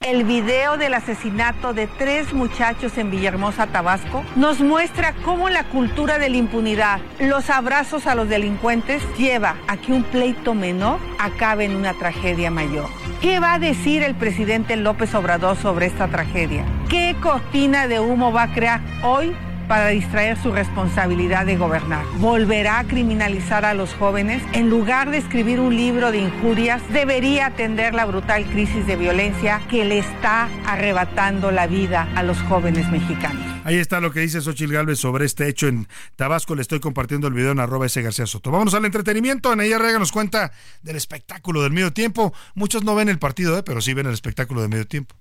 El 0.00 0.24
video 0.24 0.76
del 0.76 0.94
asesinato 0.94 1.72
de 1.72 1.88
tres 1.88 2.32
muchachos 2.32 2.96
en 2.96 3.10
Villahermosa, 3.10 3.66
Tabasco, 3.66 4.24
nos 4.36 4.60
muestra 4.60 5.14
cómo 5.24 5.48
la 5.48 5.64
cultura 5.64 6.18
de 6.18 6.28
la 6.28 6.36
impunidad, 6.36 7.00
los 7.18 7.50
abrazos 7.50 8.06
a 8.06 8.14
los 8.14 8.28
delincuentes, 8.28 9.02
lleva 9.16 9.56
a 9.66 9.76
que 9.78 9.92
un 9.92 10.04
pleito 10.04 10.54
menor 10.54 11.00
acabe 11.18 11.64
en 11.64 11.74
una 11.74 11.94
tragedia 11.94 12.50
mayor. 12.50 12.88
¿Qué 13.20 13.40
va 13.40 13.54
a 13.54 13.58
decir 13.58 14.02
el 14.02 14.14
presidente 14.14 14.76
López 14.76 15.12
Obrador 15.14 15.56
sobre 15.56 15.86
esta 15.86 16.06
tragedia? 16.06 16.64
¿Qué 16.88 17.16
cortina 17.20 17.88
de 17.88 17.98
humo 17.98 18.32
va 18.32 18.44
a 18.44 18.52
crear 18.52 18.80
hoy 19.02 19.34
para 19.68 19.88
distraer 19.88 20.36
su 20.42 20.52
responsabilidad 20.52 21.46
de 21.46 21.56
gobernar. 21.56 22.04
Volverá 22.18 22.78
a 22.80 22.84
criminalizar 22.84 23.64
a 23.64 23.74
los 23.74 23.94
jóvenes. 23.94 24.42
En 24.52 24.70
lugar 24.70 25.10
de 25.10 25.18
escribir 25.18 25.60
un 25.60 25.76
libro 25.76 26.12
de 26.12 26.18
injurias, 26.18 26.82
debería 26.92 27.46
atender 27.46 27.94
la 27.94 28.04
brutal 28.04 28.44
crisis 28.46 28.86
de 28.86 28.96
violencia 28.96 29.60
que 29.68 29.84
le 29.84 29.98
está 29.98 30.48
arrebatando 30.66 31.50
la 31.50 31.66
vida 31.66 32.08
a 32.14 32.22
los 32.22 32.40
jóvenes 32.42 32.88
mexicanos. 32.90 33.44
Ahí 33.64 33.78
está 33.78 34.00
lo 34.00 34.12
que 34.12 34.20
dice 34.20 34.40
Xochil 34.40 34.70
Gálvez 34.70 35.00
sobre 35.00 35.24
este 35.24 35.48
hecho 35.48 35.66
en 35.66 35.88
Tabasco. 36.14 36.54
Le 36.54 36.62
estoy 36.62 36.78
compartiendo 36.78 37.26
el 37.26 37.34
video 37.34 37.50
en 37.50 37.58
arroba 37.58 37.86
ese 37.86 38.00
García 38.00 38.26
Soto. 38.26 38.52
Vámonos 38.52 38.74
al 38.74 38.84
entretenimiento. 38.84 39.50
Anaí 39.50 39.74
Rega 39.74 39.98
nos 39.98 40.12
cuenta 40.12 40.52
del 40.82 40.94
espectáculo 40.94 41.62
del 41.62 41.72
medio 41.72 41.92
tiempo. 41.92 42.32
Muchos 42.54 42.84
no 42.84 42.94
ven 42.94 43.08
el 43.08 43.18
partido, 43.18 43.58
¿eh? 43.58 43.64
pero 43.64 43.80
sí 43.80 43.92
ven 43.92 44.06
el 44.06 44.14
espectáculo 44.14 44.60
del 44.60 44.70
medio 44.70 44.86
tiempo. 44.86 45.16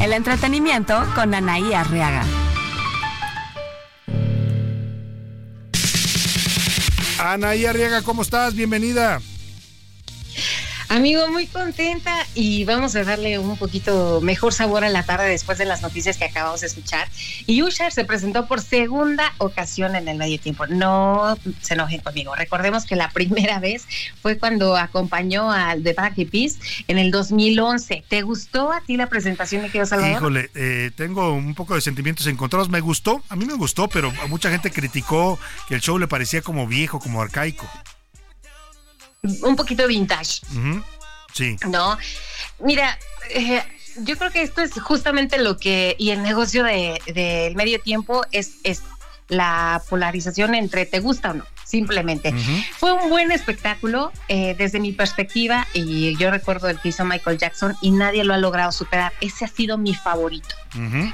El 0.00 0.12
entretenimiento 0.12 1.04
con 1.16 1.34
Anaí 1.34 1.72
Arriaga. 1.74 2.24
Anaí 7.18 7.66
Arriaga, 7.66 8.02
¿cómo 8.02 8.22
estás? 8.22 8.54
Bienvenida. 8.54 9.20
Amigo, 10.90 11.28
muy 11.28 11.46
contenta 11.46 12.26
y 12.34 12.64
vamos 12.64 12.96
a 12.96 13.04
darle 13.04 13.38
un 13.38 13.58
poquito 13.58 14.22
mejor 14.22 14.54
sabor 14.54 14.84
a 14.84 14.88
la 14.88 15.02
tarde 15.02 15.28
después 15.28 15.58
de 15.58 15.66
las 15.66 15.82
noticias 15.82 16.16
que 16.16 16.24
acabamos 16.24 16.62
de 16.62 16.66
escuchar. 16.66 17.08
Y 17.46 17.62
Usher 17.62 17.92
se 17.92 18.06
presentó 18.06 18.46
por 18.46 18.62
segunda 18.62 19.34
ocasión 19.36 19.96
en 19.96 20.08
el 20.08 20.16
medio 20.16 20.40
tiempo. 20.40 20.66
No 20.66 21.36
se 21.60 21.74
enojen 21.74 22.00
conmigo. 22.00 22.34
Recordemos 22.34 22.86
que 22.86 22.96
la 22.96 23.10
primera 23.18 23.58
vez 23.58 23.86
fue 24.22 24.38
cuando 24.38 24.78
acompañó 24.78 25.52
al 25.52 25.82
The 25.82 25.92
Black 25.92 26.14
Peace 26.30 26.56
en 26.88 26.96
el 26.96 27.10
2011. 27.10 28.04
¿Te 28.08 28.22
gustó 28.22 28.72
a 28.72 28.80
ti 28.80 28.96
la 28.96 29.08
presentación 29.08 29.62
de 29.62 29.68
Quiero 29.68 29.86
Salvador? 29.86 30.16
Híjole, 30.16 30.50
eh, 30.54 30.90
tengo 30.96 31.34
un 31.34 31.54
poco 31.54 31.74
de 31.74 31.82
sentimientos 31.82 32.26
encontrados. 32.26 32.70
Me 32.70 32.80
gustó, 32.80 33.22
a 33.28 33.36
mí 33.36 33.44
me 33.44 33.54
gustó, 33.54 33.88
pero 33.88 34.10
a 34.22 34.26
mucha 34.26 34.50
gente 34.50 34.70
criticó 34.70 35.38
que 35.68 35.74
el 35.74 35.82
show 35.82 35.98
le 35.98 36.08
parecía 36.08 36.40
como 36.40 36.66
viejo, 36.66 36.98
como 36.98 37.20
arcaico 37.20 37.68
un 39.22 39.56
poquito 39.56 39.86
vintage. 39.86 40.40
Sí. 41.32 41.56
¿No? 41.68 41.98
Mira, 42.60 42.98
eh, 43.30 43.62
yo 44.02 44.16
creo 44.16 44.30
que 44.30 44.42
esto 44.42 44.62
es 44.62 44.72
justamente 44.80 45.38
lo 45.38 45.56
que, 45.56 45.96
y 45.98 46.10
el 46.10 46.22
negocio 46.22 46.64
del 46.64 47.00
de, 47.06 47.52
medio 47.56 47.80
tiempo 47.80 48.24
es, 48.30 48.56
es 48.64 48.82
la 49.28 49.82
polarización 49.88 50.54
entre 50.54 50.86
te 50.86 51.00
gusta 51.00 51.30
o 51.30 51.34
no, 51.34 51.44
simplemente. 51.64 52.32
Fue 52.78 52.92
un 52.92 53.10
buen 53.10 53.30
espectáculo 53.30 54.10
eh, 54.28 54.54
desde 54.56 54.80
mi 54.80 54.92
perspectiva 54.92 55.66
y 55.74 56.16
yo 56.16 56.30
recuerdo 56.30 56.68
el 56.68 56.80
que 56.80 56.88
hizo 56.88 57.04
Michael 57.04 57.38
Jackson 57.38 57.76
y 57.82 57.90
nadie 57.90 58.24
lo 58.24 58.34
ha 58.34 58.38
logrado 58.38 58.72
superar. 58.72 59.12
Ese 59.20 59.44
ha 59.44 59.48
sido 59.48 59.76
mi 59.76 59.94
favorito, 59.94 60.54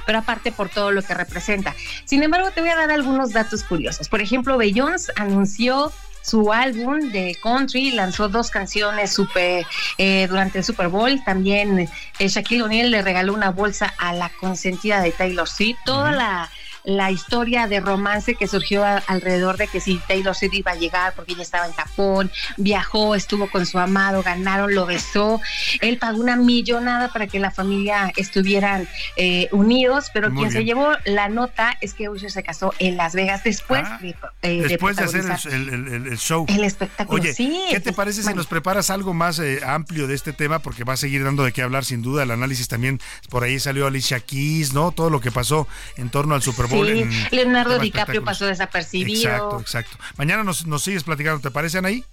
pero 0.07 0.19
aparte 0.19 0.53
por 0.53 0.69
todo 0.69 0.93
lo 0.93 1.03
que 1.03 1.15
representa. 1.15 1.75
Sin 2.05 2.23
embargo, 2.23 2.51
te 2.53 2.61
voy 2.61 2.71
a 2.71 2.77
dar 2.77 2.91
algunos 2.91 3.33
datos 3.33 3.65
curiosos. 3.65 4.09
Por 4.09 4.21
ejemplo, 4.21 4.57
Beyoncé 4.57 5.13
anunció 5.17 5.93
su 6.25 6.53
álbum 6.53 7.13
de 7.13 7.37
country, 7.43 7.91
lanzó 7.91 8.31
dos 8.31 8.51
canciones 8.51 9.13
super, 9.13 9.67
eh, 9.99 10.27
durante 10.27 10.59
el 10.59 10.65
Super 10.65 10.89
Bowl. 10.89 11.23
También 11.23 11.79
eh, 12.19 12.29
Shaquille 12.29 12.63
O'Neal 12.63 12.91
le 12.91 13.03
regaló 13.03 13.35
una 13.35 13.51
bolsa 13.51 13.93
a 13.99 14.15
la 14.15 14.31
consentida 14.41 15.03
de 15.03 15.13
Taylor 15.13 15.47
Swift. 15.47 15.77
Toda 15.85 16.13
la 16.13 16.51
la 16.85 17.11
historia 17.11 17.67
de 17.67 17.81
romance 17.81 18.35
que 18.35 18.47
surgió 18.47 18.85
alrededor 18.85 19.57
de 19.57 19.67
que 19.69 19.81
si 19.81 19.99
Taylor 20.07 20.35
Swift 20.35 20.55
iba 20.55 20.73
a 20.73 20.75
llegar 20.75 21.15
porque 21.15 21.33
ella 21.33 21.43
estaba 21.43 21.67
en 21.67 21.73
Japón, 21.73 22.31
viajó, 22.59 23.15
estuvo 23.15 23.51
con 23.51 23.65
su 23.67 23.79
amado, 23.79 24.23
ganaron, 24.23 24.75
lo 24.75 24.85
besó. 24.87 25.41
Él 25.81 25.99
pagó 25.99 26.21
una 26.21 26.37
millonada 26.37 27.09
para 27.09 27.27
que 27.27 27.39
la 27.39 27.51
familia 27.51 28.13
estuvieran 28.17 28.87
eh, 29.17 29.49
unidos, 29.51 30.11
pero 30.13 30.33
quien 30.33 30.51
se 30.51 30.65
llevó 30.65 30.91
la 31.07 31.29
nota 31.29 31.77
es 31.81 31.95
que 31.95 32.09
Usher 32.09 32.31
se 32.31 32.43
casó 32.43 32.75
en 32.79 32.97
Las 32.97 33.15
Vegas 33.15 33.43
después 33.45 33.83
ah, 33.87 33.99
de, 34.01 34.15
eh, 34.43 34.65
después 34.69 34.97
de, 34.97 35.05
hacer 35.05 35.25
el, 35.51 36.19
show. 36.19 36.45
El 36.49 36.65
espectáculo. 36.65 37.23
Oye, 37.23 37.35
¿qué 37.35 37.81
te 37.81 37.93
parece 37.93 38.23
si 38.23 38.35
nos 38.35 38.47
preparas 38.47 38.91
algo 38.91 39.15
más 39.15 39.39
eh, 39.39 39.61
amplio 39.65 40.07
de 40.07 40.15
este 40.15 40.33
tema? 40.33 40.59
Porque 40.59 40.85
va 40.85 40.95
a 40.95 40.97
seguir 40.99 41.25
dando 41.25 41.45
de 41.45 41.53
qué 41.53 41.63
hablar 41.63 41.85
sin 41.85 42.03
duda. 42.03 42.25
El 42.25 42.31
análisis 42.31 42.69
también, 42.69 43.01
por 43.31 43.43
ahí 43.43 43.59
salió 43.59 43.87
Alicia 43.87 44.21
Keys, 44.21 44.75
¿no? 44.75 44.93
Todo 44.93 45.09
lo 45.09 45.21
que 45.21 45.31
pasó 45.31 45.67
en 45.97 46.11
torno 46.11 46.35
al 46.35 46.43
Super 46.43 46.67
Bowl 46.67 46.74
Sí, 46.75 47.05
Leonardo 47.31 47.79
DiCaprio 47.79 48.25
pasó 48.25 48.47
desapercibido. 48.47 49.31
Exacto, 49.31 49.61
exacto. 49.61 49.99
Mañana 50.17 50.45
nos, 50.45 50.67
nos 50.67 50.83
sigues 50.83 51.05
platicando, 51.05 51.41
¿te 51.41 51.51
parecen 51.51 51.87
ahí? 51.87 52.05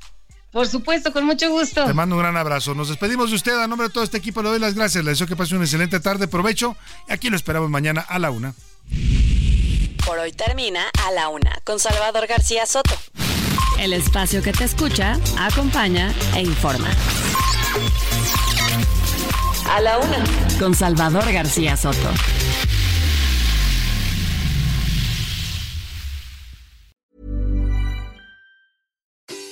Por 0.51 0.67
supuesto, 0.67 1.13
con 1.13 1.25
mucho 1.25 1.49
gusto. 1.49 1.85
Te 1.85 1.93
mando 1.93 2.15
un 2.15 2.21
gran 2.21 2.35
abrazo. 2.35 2.75
Nos 2.75 2.89
despedimos 2.89 3.29
de 3.29 3.37
usted. 3.37 3.57
A 3.57 3.67
nombre 3.67 3.87
de 3.87 3.93
todo 3.93 4.03
este 4.03 4.17
equipo 4.17 4.43
le 4.43 4.49
doy 4.49 4.59
las 4.59 4.75
gracias. 4.75 5.03
Le 5.03 5.11
deseo 5.11 5.25
que 5.25 5.37
pase 5.37 5.55
una 5.55 5.63
excelente 5.63 6.01
tarde. 6.01 6.27
Provecho. 6.27 6.75
Y 7.07 7.13
aquí 7.13 7.29
lo 7.29 7.37
esperamos 7.37 7.69
mañana 7.69 8.01
a 8.01 8.19
la 8.19 8.31
una. 8.31 8.53
Por 10.05 10.19
hoy 10.19 10.33
termina 10.33 10.83
a 11.07 11.11
la 11.11 11.29
una 11.29 11.57
con 11.63 11.79
Salvador 11.79 12.27
García 12.27 12.65
Soto. 12.65 12.93
El 13.79 13.93
espacio 13.93 14.43
que 14.43 14.51
te 14.51 14.65
escucha, 14.65 15.17
acompaña 15.39 16.13
e 16.35 16.41
informa. 16.41 16.89
A 19.69 19.79
la 19.79 19.99
una 19.99 20.23
con 20.59 20.75
Salvador 20.75 21.31
García 21.31 21.77
Soto. 21.77 22.11